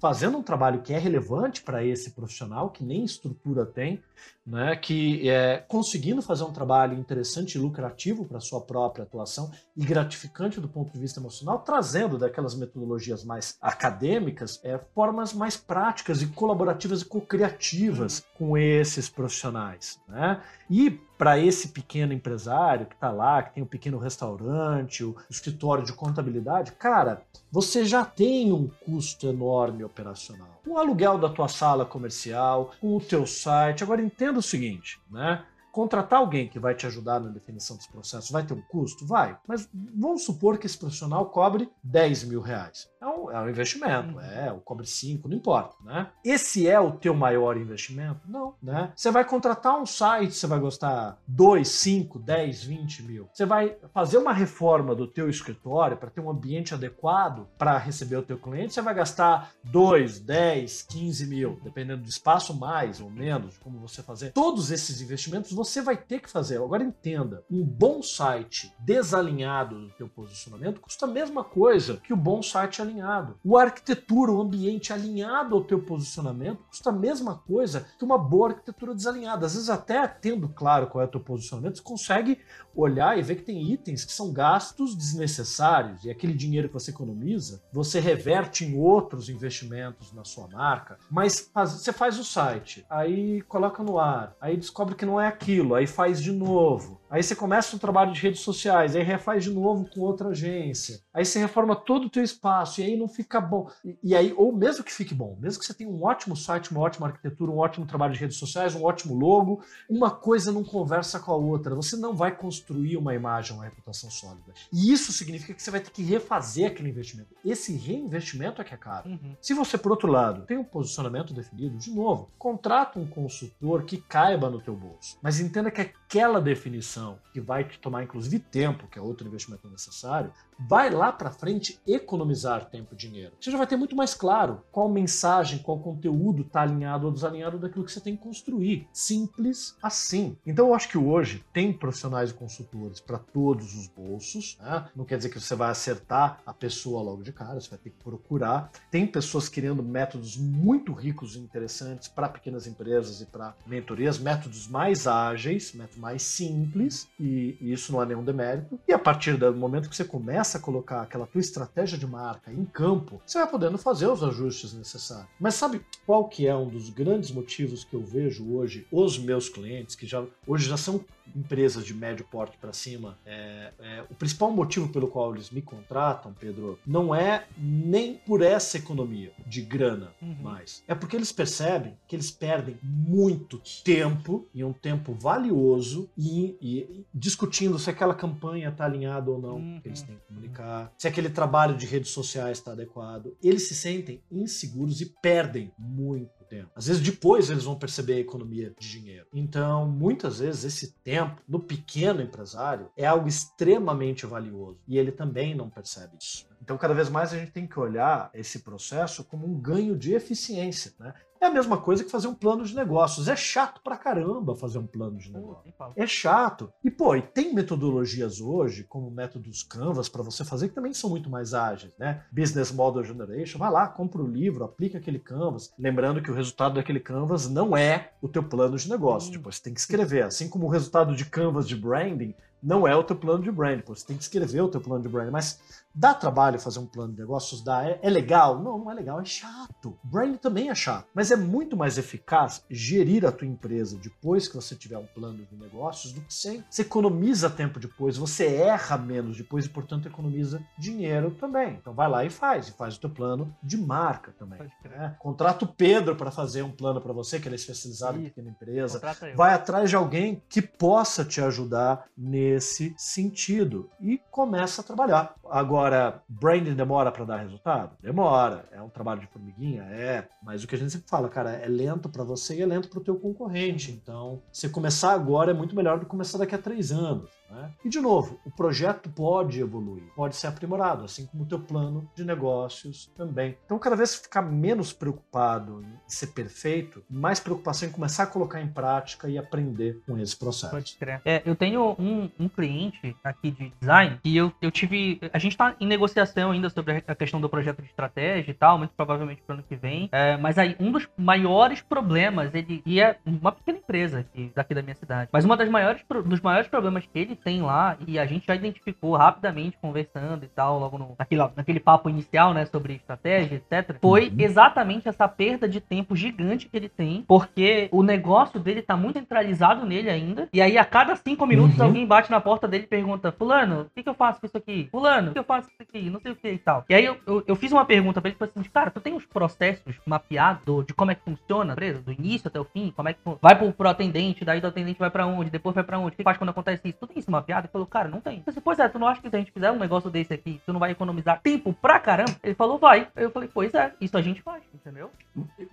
fazendo 0.00 0.38
um 0.38 0.42
trabalho 0.42 0.80
que 0.80 0.94
é 0.94 0.98
relevante 0.98 1.62
para 1.62 1.84
esse 1.84 2.12
profissional, 2.12 2.70
que 2.70 2.84
nem 2.84 3.04
estrutura 3.04 3.66
tem, 3.66 4.02
né, 4.48 4.74
que 4.74 5.28
é 5.28 5.58
conseguindo 5.68 6.22
fazer 6.22 6.44
um 6.44 6.52
trabalho 6.52 6.98
interessante 6.98 7.56
e 7.56 7.60
lucrativo 7.60 8.24
para 8.24 8.40
sua 8.40 8.60
própria 8.60 9.04
atuação 9.04 9.50
e 9.76 9.84
gratificante 9.84 10.60
do 10.60 10.68
ponto 10.68 10.92
de 10.92 10.98
vista 10.98 11.20
emocional, 11.20 11.60
trazendo 11.60 12.18
daquela 12.18 12.38
daquelas 12.38 12.54
metodologias 12.54 13.24
mais 13.24 13.56
acadêmicas, 13.60 14.60
é, 14.64 14.78
formas 14.94 15.32
mais 15.32 15.56
práticas 15.56 16.22
e 16.22 16.26
colaborativas 16.26 17.02
e 17.02 17.04
co-criativas 17.04 18.24
com 18.36 18.56
esses 18.56 19.08
profissionais. 19.08 19.98
Né? 20.08 20.40
E 20.70 21.00
para 21.18 21.36
esse 21.36 21.68
pequeno 21.68 22.12
empresário 22.12 22.86
que 22.86 22.94
está 22.94 23.10
lá, 23.10 23.42
que 23.42 23.54
tem 23.54 23.62
um 23.62 23.66
pequeno 23.66 23.98
restaurante, 23.98 25.02
o 25.02 25.16
escritório 25.28 25.84
de 25.84 25.92
contabilidade, 25.92 26.72
cara, 26.72 27.22
você 27.50 27.84
já 27.84 28.04
tem 28.04 28.52
um 28.52 28.68
custo 28.68 29.26
enorme 29.26 29.82
operacional. 29.82 30.62
O 30.64 30.78
aluguel 30.78 31.18
da 31.18 31.28
tua 31.28 31.48
sala 31.48 31.84
comercial, 31.84 32.70
com 32.80 32.96
o 32.96 33.00
teu 33.00 33.26
site. 33.26 33.82
Agora 33.82 34.00
entenda 34.00 34.38
o 34.38 34.42
seguinte, 34.42 35.00
né? 35.10 35.44
Contratar 35.78 36.18
alguém 36.18 36.48
que 36.48 36.58
vai 36.58 36.74
te 36.74 36.88
ajudar 36.88 37.20
na 37.20 37.28
definição 37.28 37.76
dos 37.76 37.86
processos 37.86 38.32
vai 38.32 38.44
ter 38.44 38.52
um 38.52 38.60
custo? 38.60 39.06
Vai. 39.06 39.38
Mas 39.46 39.68
vamos 39.72 40.24
supor 40.24 40.58
que 40.58 40.66
esse 40.66 40.76
profissional 40.76 41.26
cobre 41.26 41.70
10 41.84 42.24
mil 42.24 42.40
reais. 42.40 42.90
É 43.00 43.06
um, 43.06 43.30
é 43.30 43.40
um 43.40 43.48
investimento, 43.48 44.14
uhum. 44.16 44.20
é, 44.20 44.52
ou 44.52 44.58
cobre 44.58 44.84
5, 44.84 45.28
não 45.28 45.36
importa, 45.36 45.76
né? 45.84 46.10
Esse 46.24 46.66
é 46.66 46.80
o 46.80 46.90
teu 46.90 47.14
maior 47.14 47.56
investimento? 47.56 48.22
Não, 48.26 48.56
né? 48.60 48.92
Você 48.96 49.12
vai 49.12 49.24
contratar 49.24 49.80
um 49.80 49.86
site, 49.86 50.34
você 50.34 50.48
vai 50.48 50.60
gastar 50.60 51.16
2, 51.28 51.68
5, 51.68 52.18
10, 52.18 52.64
20 52.64 53.02
mil. 53.04 53.28
Você 53.32 53.46
vai 53.46 53.76
fazer 53.94 54.18
uma 54.18 54.32
reforma 54.32 54.96
do 54.96 55.06
teu 55.06 55.30
escritório 55.30 55.96
para 55.96 56.10
ter 56.10 56.20
um 56.20 56.28
ambiente 56.28 56.74
adequado 56.74 57.46
para 57.56 57.78
receber 57.78 58.16
o 58.16 58.22
teu 58.22 58.36
cliente, 58.36 58.74
você 58.74 58.82
vai 58.82 58.94
gastar 58.94 59.52
2, 59.62 60.18
10, 60.18 60.82
15 60.82 61.26
mil, 61.28 61.60
dependendo 61.62 62.02
do 62.02 62.08
espaço, 62.08 62.52
mais 62.52 63.00
ou 63.00 63.08
menos, 63.08 63.56
como 63.58 63.78
você 63.78 64.02
fazer. 64.02 64.32
Todos 64.32 64.72
esses 64.72 65.00
investimentos 65.00 65.52
você 65.52 65.67
vai 65.80 65.96
ter 65.96 66.20
que 66.20 66.30
fazer. 66.30 66.56
Agora 66.56 66.82
entenda, 66.82 67.44
um 67.50 67.64
bom 67.64 68.02
site 68.02 68.72
desalinhado 68.78 69.80
do 69.80 69.90
teu 69.90 70.08
posicionamento 70.08 70.80
custa 70.80 71.06
a 71.06 71.08
mesma 71.08 71.44
coisa 71.44 71.96
que 71.98 72.12
o 72.12 72.16
bom 72.16 72.42
site 72.42 72.80
alinhado. 72.80 73.38
O 73.44 73.56
arquitetura, 73.56 74.32
o 74.32 74.40
ambiente 74.40 74.92
alinhado 74.92 75.54
ao 75.54 75.64
teu 75.64 75.80
posicionamento 75.80 76.64
custa 76.68 76.90
a 76.90 76.92
mesma 76.92 77.36
coisa 77.36 77.86
que 77.98 78.04
uma 78.04 78.18
boa 78.18 78.50
arquitetura 78.50 78.94
desalinhada. 78.94 79.46
Às 79.46 79.54
vezes 79.54 79.70
até 79.70 80.06
tendo 80.06 80.48
claro 80.48 80.86
qual 80.86 81.02
é 81.02 81.06
o 81.06 81.10
teu 81.10 81.20
posicionamento, 81.20 81.76
você 81.76 81.82
consegue 81.82 82.38
olhar 82.80 83.18
e 83.18 83.22
ver 83.22 83.36
que 83.36 83.42
tem 83.42 83.72
itens 83.72 84.04
que 84.04 84.12
são 84.12 84.32
gastos 84.32 84.94
desnecessários 84.94 86.04
e 86.04 86.10
aquele 86.10 86.32
dinheiro 86.32 86.68
que 86.68 86.74
você 86.74 86.90
economiza, 86.92 87.60
você 87.72 87.98
reverte 87.98 88.64
em 88.64 88.78
outros 88.78 89.28
investimentos 89.28 90.12
na 90.12 90.24
sua 90.24 90.46
marca, 90.48 90.98
mas 91.10 91.50
você 91.54 91.92
faz 91.92 92.18
o 92.18 92.24
site, 92.24 92.86
aí 92.88 93.42
coloca 93.42 93.82
no 93.82 93.98
ar, 93.98 94.36
aí 94.40 94.56
descobre 94.56 94.94
que 94.94 95.04
não 95.04 95.20
é 95.20 95.26
aquilo, 95.26 95.74
aí 95.74 95.86
faz 95.86 96.22
de 96.22 96.30
novo. 96.32 96.97
Aí 97.10 97.22
você 97.22 97.34
começa 97.34 97.74
um 97.74 97.78
trabalho 97.78 98.12
de 98.12 98.20
redes 98.20 98.40
sociais, 98.40 98.94
aí 98.94 99.02
refaz 99.02 99.44
de 99.44 99.50
novo 99.50 99.88
com 99.88 100.00
outra 100.00 100.28
agência. 100.28 101.00
Aí 101.12 101.24
você 101.24 101.38
reforma 101.38 101.74
todo 101.74 102.06
o 102.06 102.10
teu 102.10 102.22
espaço 102.22 102.80
e 102.80 102.84
aí 102.84 102.96
não 102.96 103.08
fica 103.08 103.40
bom. 103.40 103.70
E, 103.82 103.98
e, 104.02 104.14
aí, 104.14 104.34
ou 104.36 104.54
mesmo 104.54 104.84
que 104.84 104.92
fique 104.92 105.14
bom, 105.14 105.36
mesmo 105.40 105.58
que 105.60 105.66
você 105.66 105.72
tenha 105.72 105.88
um 105.88 106.04
ótimo 106.04 106.36
site, 106.36 106.70
uma 106.70 106.80
ótima 106.80 107.06
arquitetura, 107.06 107.50
um 107.50 107.58
ótimo 107.58 107.86
trabalho 107.86 108.12
de 108.12 108.20
redes 108.20 108.36
sociais, 108.36 108.74
um 108.74 108.84
ótimo 108.84 109.14
logo, 109.14 109.62
uma 109.88 110.10
coisa 110.10 110.52
não 110.52 110.62
conversa 110.62 111.18
com 111.18 111.32
a 111.32 111.36
outra. 111.36 111.74
Você 111.74 111.96
não 111.96 112.14
vai 112.14 112.36
construir 112.36 112.96
uma 112.98 113.14
imagem, 113.14 113.56
uma 113.56 113.64
reputação 113.64 114.10
sólida. 114.10 114.52
E 114.70 114.92
isso 114.92 115.10
significa 115.12 115.54
que 115.54 115.62
você 115.62 115.70
vai 115.70 115.80
ter 115.80 115.90
que 115.90 116.02
refazer 116.02 116.66
aquele 116.66 116.90
investimento. 116.90 117.34
Esse 117.42 117.74
reinvestimento 117.74 118.60
é 118.60 118.64
que 118.64 118.74
é 118.74 118.76
caro. 118.76 119.08
Uhum. 119.08 119.34
Se 119.40 119.54
você, 119.54 119.78
por 119.78 119.92
outro 119.92 120.10
lado, 120.10 120.44
tem 120.44 120.58
um 120.58 120.64
posicionamento 120.64 121.32
definido, 121.32 121.78
de 121.78 121.90
novo, 121.90 122.30
contrata 122.38 122.98
um 122.98 123.06
consultor 123.06 123.84
que 123.84 123.96
caiba 123.96 124.50
no 124.50 124.60
teu 124.60 124.76
bolso. 124.76 125.18
Mas 125.22 125.40
entenda 125.40 125.70
que 125.70 125.80
aquela 125.80 126.40
definição 126.40 126.97
que 127.32 127.40
vai 127.40 127.64
tomar 127.64 128.02
inclusive 128.02 128.38
tempo, 128.38 128.86
que 128.88 128.98
é 128.98 129.02
outro 129.02 129.26
investimento 129.26 129.68
necessário, 129.68 130.32
vai 130.58 130.90
lá 130.90 131.12
para 131.12 131.30
frente 131.30 131.78
economizar 131.86 132.68
tempo 132.68 132.94
e 132.94 132.96
dinheiro. 132.96 133.32
Você 133.40 133.50
já 133.50 133.58
vai 133.58 133.66
ter 133.66 133.76
muito 133.76 133.94
mais 133.94 134.14
claro 134.14 134.62
qual 134.72 134.88
mensagem, 134.88 135.60
qual 135.60 135.78
conteúdo 135.78 136.42
está 136.42 136.62
alinhado 136.62 137.06
ou 137.06 137.12
desalinhado 137.12 137.58
daquilo 137.58 137.84
que 137.84 137.92
você 137.92 138.00
tem 138.00 138.16
que 138.16 138.22
construir. 138.22 138.88
Simples 138.92 139.76
assim. 139.82 140.36
Então 140.46 140.68
eu 140.68 140.74
acho 140.74 140.88
que 140.88 140.98
hoje 140.98 141.44
tem 141.52 141.72
profissionais 141.72 142.30
e 142.30 142.34
consultores 142.34 143.00
para 143.00 143.18
todos 143.18 143.74
os 143.74 143.86
bolsos. 143.88 144.56
Né? 144.60 144.88
Não 144.96 145.04
quer 145.04 145.16
dizer 145.16 145.28
que 145.28 145.40
você 145.40 145.54
vai 145.54 145.70
acertar 145.70 146.40
a 146.44 146.52
pessoa 146.52 147.02
logo 147.02 147.22
de 147.22 147.32
cara, 147.32 147.60
você 147.60 147.70
vai 147.70 147.78
ter 147.78 147.90
que 147.90 148.02
procurar. 148.02 148.70
Tem 148.90 149.06
pessoas 149.06 149.48
criando 149.48 149.82
métodos 149.82 150.36
muito 150.36 150.92
ricos 150.92 151.36
e 151.36 151.38
interessantes 151.38 152.08
para 152.08 152.28
pequenas 152.28 152.66
empresas 152.66 153.20
e 153.20 153.26
para 153.26 153.54
mentorias, 153.66 154.18
métodos 154.18 154.66
mais 154.66 155.06
ágeis, 155.06 155.72
métodos 155.72 155.98
mais 155.98 156.22
simples, 156.22 156.87
e, 157.18 157.56
e 157.60 157.72
isso 157.72 157.92
não 157.92 158.02
é 158.02 158.06
nenhum 158.06 158.24
demérito. 158.24 158.78
E 158.86 158.92
a 158.92 158.98
partir 158.98 159.36
do 159.36 159.54
momento 159.54 159.88
que 159.88 159.96
você 159.96 160.04
começa 160.04 160.58
a 160.58 160.60
colocar 160.60 161.02
aquela 161.02 161.26
tua 161.26 161.40
estratégia 161.40 161.98
de 161.98 162.06
marca 162.06 162.52
em 162.52 162.64
campo, 162.64 163.20
você 163.24 163.38
vai 163.38 163.48
podendo 163.48 163.78
fazer 163.78 164.06
os 164.06 164.22
ajustes 164.22 164.72
necessários. 164.72 165.28
Mas 165.38 165.54
sabe 165.54 165.80
qual 166.06 166.28
que 166.28 166.46
é 166.46 166.54
um 166.54 166.68
dos 166.68 166.90
grandes 166.90 167.30
motivos 167.30 167.84
que 167.84 167.94
eu 167.94 168.02
vejo 168.02 168.52
hoje 168.54 168.86
os 168.90 169.18
meus 169.18 169.48
clientes, 169.48 169.94
que 169.94 170.06
já 170.06 170.24
hoje 170.46 170.68
já 170.68 170.76
são 170.76 171.04
empresas 171.34 171.84
de 171.84 171.94
médio 171.94 172.26
porte 172.30 172.56
para 172.58 172.72
cima, 172.72 173.18
é, 173.24 173.72
é, 173.78 174.04
o 174.10 174.14
principal 174.14 174.50
motivo 174.50 174.88
pelo 174.88 175.08
qual 175.08 175.34
eles 175.34 175.50
me 175.50 175.62
contratam, 175.62 176.34
Pedro, 176.38 176.78
não 176.86 177.14
é 177.14 177.46
nem 177.56 178.14
por 178.14 178.42
essa 178.42 178.76
economia 178.76 179.32
de 179.46 179.62
grana 179.62 180.12
uhum. 180.20 180.36
mais. 180.40 180.82
É 180.86 180.94
porque 180.94 181.16
eles 181.16 181.32
percebem 181.32 181.96
que 182.06 182.16
eles 182.16 182.30
perdem 182.30 182.78
muito 182.82 183.60
tempo 183.84 184.46
e 184.54 184.64
um 184.64 184.72
tempo 184.72 185.14
valioso 185.14 186.08
e, 186.16 186.56
e 186.60 187.06
discutindo 187.12 187.78
se 187.78 187.90
aquela 187.90 188.14
campanha 188.14 188.68
está 188.68 188.84
alinhada 188.84 189.30
ou 189.30 189.40
não 189.40 189.56
uhum. 189.56 189.80
que 189.80 189.88
eles 189.88 190.02
têm 190.02 190.16
que 190.16 190.26
comunicar, 190.26 190.92
se 190.96 191.08
aquele 191.08 191.30
trabalho 191.30 191.76
de 191.76 191.86
redes 191.86 192.10
sociais 192.10 192.58
está 192.58 192.72
adequado. 192.72 193.36
Eles 193.42 193.68
se 193.68 193.74
sentem 193.74 194.22
inseguros 194.30 195.00
e 195.00 195.06
perdem 195.06 195.72
muito 195.78 196.37
tempo. 196.48 196.70
Às 196.74 196.86
vezes 196.86 197.02
depois 197.02 197.50
eles 197.50 197.64
vão 197.64 197.78
perceber 197.78 198.14
a 198.14 198.20
economia 198.20 198.74
de 198.78 198.88
dinheiro. 198.90 199.26
Então, 199.32 199.86
muitas 199.86 200.38
vezes 200.38 200.64
esse 200.64 200.92
tempo 201.04 201.40
no 201.46 201.60
pequeno 201.60 202.22
empresário 202.22 202.90
é 202.96 203.06
algo 203.06 203.28
extremamente 203.28 204.26
valioso 204.26 204.78
e 204.86 204.98
ele 204.98 205.12
também 205.12 205.54
não 205.54 205.68
percebe 205.68 206.16
isso. 206.20 206.46
Então, 206.62 206.76
cada 206.76 206.94
vez 206.94 207.08
mais 207.08 207.32
a 207.32 207.38
gente 207.38 207.52
tem 207.52 207.66
que 207.66 207.78
olhar 207.78 208.30
esse 208.34 208.58
processo 208.60 209.24
como 209.24 209.46
um 209.46 209.58
ganho 209.58 209.96
de 209.96 210.12
eficiência. 210.12 210.92
Né? 210.98 211.14
É 211.40 211.46
a 211.46 211.50
mesma 211.50 211.76
coisa 211.76 212.02
que 212.02 212.10
fazer 212.10 212.26
um 212.26 212.34
plano 212.34 212.64
de 212.64 212.74
negócios. 212.74 213.28
É 213.28 213.36
chato 213.36 213.80
pra 213.82 213.96
caramba 213.96 214.56
fazer 214.56 214.78
um 214.78 214.86
plano 214.86 215.18
de 215.18 215.32
negócio. 215.32 215.72
É 215.96 216.06
chato. 216.06 216.72
E, 216.82 216.90
pô, 216.90 217.14
e 217.14 217.22
tem 217.22 217.54
metodologias 217.54 218.40
hoje, 218.40 218.84
como 218.84 219.10
métodos 219.10 219.62
Canvas, 219.62 220.08
para 220.08 220.22
você 220.22 220.44
fazer, 220.44 220.68
que 220.68 220.74
também 220.74 220.92
são 220.92 221.10
muito 221.10 221.30
mais 221.30 221.54
ágeis, 221.54 221.94
né? 221.98 222.24
Business 222.32 222.72
Model 222.72 223.04
Generation. 223.04 223.58
Vai 223.58 223.70
lá, 223.70 223.86
compra 223.86 224.22
o 224.22 224.26
livro, 224.26 224.64
aplica 224.64 224.98
aquele 224.98 225.18
Canvas. 225.18 225.72
Lembrando 225.78 226.22
que 226.22 226.30
o 226.30 226.34
resultado 226.34 226.74
daquele 226.74 227.00
Canvas 227.00 227.48
não 227.48 227.76
é 227.76 228.12
o 228.20 228.28
teu 228.28 228.42
plano 228.42 228.76
de 228.76 228.88
negócio. 228.88 229.28
Hum. 229.28 229.32
Tipo, 229.32 229.52
você 229.52 229.62
tem 229.62 229.74
que 229.74 229.80
escrever. 229.80 230.24
Assim 230.24 230.48
como 230.48 230.66
o 230.66 230.70
resultado 230.70 231.14
de 231.14 231.24
Canvas 231.24 231.68
de 231.68 231.76
branding 231.76 232.34
não 232.62 232.86
é 232.86 232.96
o 232.96 233.04
teu 233.04 233.16
plano 233.16 233.42
de 233.42 233.50
branding. 233.50 233.82
Pô, 233.82 233.94
você 233.94 234.06
tem 234.06 234.16
que 234.16 234.22
escrever 234.22 234.60
o 234.60 234.68
teu 234.68 234.80
plano 234.80 235.02
de 235.02 235.08
branding. 235.08 235.30
Mas 235.30 235.60
Dá 235.98 236.14
trabalho 236.14 236.60
fazer 236.60 236.78
um 236.78 236.86
plano 236.86 237.12
de 237.12 237.18
negócios? 237.18 237.60
Dá. 237.60 237.84
É, 237.84 237.98
é, 238.00 238.08
legal? 238.08 238.62
Não, 238.62 238.78
não 238.78 238.88
é 238.88 238.94
legal, 238.94 239.20
é 239.20 239.24
chato. 239.24 239.98
Branding 240.04 240.36
também 240.36 240.70
é 240.70 240.74
chato. 240.74 241.08
Mas 241.12 241.32
é 241.32 241.36
muito 241.36 241.76
mais 241.76 241.98
eficaz 241.98 242.62
gerir 242.70 243.26
a 243.26 243.32
tua 243.32 243.48
empresa 243.48 243.98
depois 243.98 244.46
que 244.46 244.54
você 244.54 244.76
tiver 244.76 244.96
um 244.96 245.06
plano 245.06 245.44
de 245.44 245.56
negócios 245.56 246.12
do 246.12 246.20
que 246.20 246.32
sem. 246.32 246.64
Você 246.70 246.82
economiza 246.82 247.50
tempo 247.50 247.80
depois, 247.80 248.16
você 248.16 248.46
erra 248.46 248.96
menos 248.96 249.36
depois 249.36 249.66
e, 249.66 249.68
portanto, 249.68 250.06
economiza 250.06 250.62
dinheiro 250.78 251.32
também. 251.32 251.74
Então 251.74 251.92
vai 251.92 252.08
lá 252.08 252.24
e 252.24 252.30
faz. 252.30 252.68
E 252.68 252.72
faz 252.72 252.96
o 252.96 253.00
teu 253.00 253.10
plano 253.10 253.52
de 253.60 253.76
marca 253.76 254.30
também. 254.38 254.70
Né? 254.84 255.16
Contrata 255.18 255.64
o 255.64 255.68
Pedro 255.68 256.14
para 256.14 256.30
fazer 256.30 256.62
um 256.62 256.70
plano 256.70 257.00
para 257.00 257.12
você, 257.12 257.40
que 257.40 257.48
ele 257.48 257.56
é 257.56 257.58
especializado 257.58 258.18
Sim. 258.18 258.20
em 258.20 258.26
pequena 258.26 258.50
empresa. 258.50 259.00
Vai 259.34 259.52
atrás 259.52 259.90
de 259.90 259.96
alguém 259.96 260.40
que 260.48 260.62
possa 260.62 261.24
te 261.24 261.40
ajudar 261.40 262.04
nesse 262.16 262.94
sentido. 262.96 263.90
E 264.00 264.18
começa 264.30 264.80
a 264.80 264.84
trabalhar. 264.84 265.34
Agora, 265.50 265.87
Agora, 265.88 266.22
branding 266.28 266.74
demora 266.74 267.10
para 267.10 267.24
dar 267.24 267.36
resultado? 267.38 267.96
Demora. 267.98 268.68
É 268.70 268.82
um 268.82 268.90
trabalho 268.90 269.22
de 269.22 269.26
formiguinha? 269.26 269.84
É. 269.84 270.28
Mas 270.42 270.62
o 270.62 270.68
que 270.68 270.74
a 270.74 270.78
gente 270.78 270.92
sempre 270.92 271.08
fala, 271.08 271.30
cara, 271.30 271.52
é 271.52 271.66
lento 271.66 272.10
para 272.10 272.22
você 272.22 272.56
e 272.56 272.60
é 272.60 272.66
lento 272.66 272.90
para 272.90 272.98
o 272.98 273.02
teu 273.02 273.16
concorrente. 273.16 273.90
Então, 273.90 274.42
você 274.52 274.68
começar 274.68 275.14
agora 275.14 275.50
é 275.50 275.54
muito 275.54 275.74
melhor 275.74 275.98
do 275.98 276.04
que 276.04 276.10
começar 276.10 276.36
daqui 276.36 276.54
a 276.54 276.58
três 276.58 276.92
anos. 276.92 277.30
Né? 277.50 277.70
E, 277.84 277.88
de 277.88 278.00
novo, 278.00 278.38
o 278.44 278.50
projeto 278.50 279.08
pode 279.10 279.60
evoluir, 279.60 280.04
pode 280.14 280.36
ser 280.36 280.48
aprimorado, 280.48 281.04
assim 281.04 281.26
como 281.26 281.44
o 281.44 281.46
teu 281.46 281.60
plano 281.60 282.10
de 282.14 282.24
negócios 282.24 283.10
também. 283.16 283.56
Então, 283.64 283.78
cada 283.78 283.96
vez 283.96 284.14
ficar 284.14 284.42
menos 284.42 284.92
preocupado 284.92 285.82
em 285.82 285.98
ser 286.06 286.28
perfeito, 286.28 287.02
mais 287.08 287.40
preocupação 287.40 287.88
em 287.88 287.92
começar 287.92 288.24
a 288.24 288.26
colocar 288.26 288.60
em 288.60 288.68
prática 288.68 289.28
e 289.28 289.38
aprender 289.38 290.00
com 290.06 290.18
esse 290.18 290.36
processo. 290.36 290.76
É, 291.24 291.42
eu 291.44 291.56
tenho 291.56 291.96
um, 291.98 292.30
um, 292.38 292.48
cliente 292.48 293.16
aqui 293.22 293.50
de 293.50 293.72
design 293.80 294.18
e 294.24 294.36
eu, 294.36 294.52
eu 294.60 294.70
tive... 294.70 295.20
A 295.32 295.38
gente 295.38 295.52
está 295.52 295.74
em 295.80 295.86
negociação 295.86 296.50
ainda 296.50 296.68
sobre 296.70 297.02
a 297.06 297.14
questão 297.14 297.40
do 297.40 297.48
projeto 297.48 297.80
de 297.80 297.88
estratégia 297.88 298.50
e 298.50 298.54
tal, 298.54 298.78
muito 298.78 298.92
provavelmente 298.94 299.42
para 299.42 299.54
o 299.54 299.58
ano 299.58 299.66
que 299.66 299.76
vem. 299.76 300.08
É, 300.12 300.36
mas 300.36 300.58
aí, 300.58 300.76
um 300.78 300.92
dos 300.92 301.08
maiores 301.16 301.80
problemas, 301.80 302.54
ele 302.54 302.82
e 302.84 303.00
é 303.00 303.18
uma 303.24 303.52
pequena 303.52 303.78
empresa 303.78 304.20
aqui, 304.20 304.52
daqui 304.54 304.74
da 304.74 304.82
minha 304.82 304.94
cidade, 304.94 305.30
mas 305.32 305.44
uma 305.44 305.56
das 305.56 305.68
maiores, 305.68 306.02
dos 306.24 306.40
maiores 306.40 306.68
problemas 306.68 307.06
que 307.06 307.18
ele 307.18 307.37
tem 307.38 307.62
lá, 307.62 307.96
e 308.06 308.18
a 308.18 308.26
gente 308.26 308.46
já 308.46 308.54
identificou 308.54 309.16
rapidamente, 309.16 309.78
conversando 309.80 310.44
e 310.44 310.48
tal, 310.48 310.78
logo 310.78 310.98
no, 310.98 311.14
naquele, 311.18 311.42
naquele 311.56 311.80
papo 311.80 312.08
inicial, 312.08 312.52
né, 312.52 312.66
sobre 312.66 312.94
estratégia, 312.94 313.56
etc., 313.56 313.96
foi 314.00 314.28
uhum. 314.28 314.34
exatamente 314.38 315.08
essa 315.08 315.28
perda 315.28 315.68
de 315.68 315.80
tempo 315.80 316.14
gigante 316.14 316.68
que 316.68 316.76
ele 316.76 316.88
tem, 316.88 317.24
porque 317.26 317.88
o 317.92 318.02
negócio 318.02 318.60
dele 318.60 318.82
tá 318.82 318.96
muito 318.96 319.18
centralizado 319.18 319.86
nele 319.86 320.10
ainda, 320.10 320.48
e 320.52 320.60
aí 320.60 320.76
a 320.78 320.84
cada 320.84 321.16
cinco 321.16 321.46
minutos 321.46 321.78
uhum. 321.78 321.86
alguém 321.86 322.06
bate 322.06 322.30
na 322.30 322.40
porta 322.40 322.68
dele 322.68 322.84
e 322.84 322.88
pergunta, 322.88 323.32
fulano, 323.32 323.82
o 323.82 323.90
que, 323.94 324.02
que 324.02 324.08
eu 324.08 324.14
faço 324.14 324.40
com 324.40 324.46
isso 324.46 324.56
aqui? 324.56 324.88
Fulano, 324.90 325.30
o 325.30 325.32
que 325.32 325.38
eu 325.38 325.44
faço 325.44 325.68
com 325.68 325.74
isso 325.74 325.82
aqui? 325.82 326.10
Não 326.10 326.20
sei 326.20 326.32
o 326.32 326.36
que 326.36 326.48
e 326.50 326.58
tal. 326.58 326.84
E 326.88 326.94
aí 326.94 327.04
eu, 327.04 327.16
eu, 327.26 327.44
eu 327.46 327.56
fiz 327.56 327.72
uma 327.72 327.84
pergunta 327.84 328.20
pra 328.20 328.28
ele, 328.28 328.38
falei 328.38 328.52
assim, 328.54 328.70
cara, 328.70 328.90
tu 328.90 329.00
tem 329.00 329.14
os 329.14 329.26
processos 329.26 329.96
mapeados 330.06 330.86
de 330.86 330.94
como 330.94 331.10
é 331.10 331.14
que 331.14 331.22
funciona 331.22 331.72
a 331.72 331.74
empresa, 331.74 332.02
do 332.02 332.12
início 332.12 332.48
até 332.48 332.58
o 332.58 332.64
fim, 332.64 332.92
como 332.94 333.08
é 333.08 333.12
que 333.12 333.20
vai 333.40 333.56
pro, 333.56 333.72
pro 333.72 333.88
atendente, 333.88 334.44
daí 334.44 334.60
do 334.60 334.66
atendente 334.66 334.98
vai 334.98 335.10
pra 335.10 335.26
onde, 335.26 335.50
depois 335.50 335.74
vai 335.74 335.84
pra 335.84 335.98
onde, 335.98 336.14
o 336.14 336.16
que 336.16 336.22
faz 336.22 336.36
quando 336.36 336.50
acontece 336.50 336.88
isso? 336.88 336.98
Tu 337.00 337.06
tem 337.06 337.18
isso 337.28 337.30
mapeado? 337.30 337.66
Ele 337.66 337.72
falou, 337.72 337.86
cara, 337.86 338.08
não 338.08 338.20
tem. 338.20 338.38
Eu 338.38 338.42
disse, 338.46 338.60
pois 338.60 338.78
é, 338.78 338.88
tu 338.88 338.98
não 338.98 339.06
acha 339.06 339.20
que 339.20 339.28
se 339.28 339.36
a 339.36 339.38
gente 339.38 339.52
fizer 339.52 339.70
um 339.70 339.78
negócio 339.78 340.10
desse 340.10 340.32
aqui, 340.32 340.60
tu 340.64 340.72
não 340.72 340.80
vai 340.80 340.90
economizar 340.90 341.40
tempo 341.40 341.72
pra 341.72 342.00
caramba? 342.00 342.34
Ele 342.42 342.54
falou, 342.54 342.78
vai. 342.78 343.08
Eu 343.14 343.30
falei, 343.30 343.48
pois 343.52 343.72
é, 343.74 343.92
isso 344.00 344.16
a 344.16 344.22
gente 344.22 344.42
faz, 344.42 344.62
entendeu? 344.74 345.10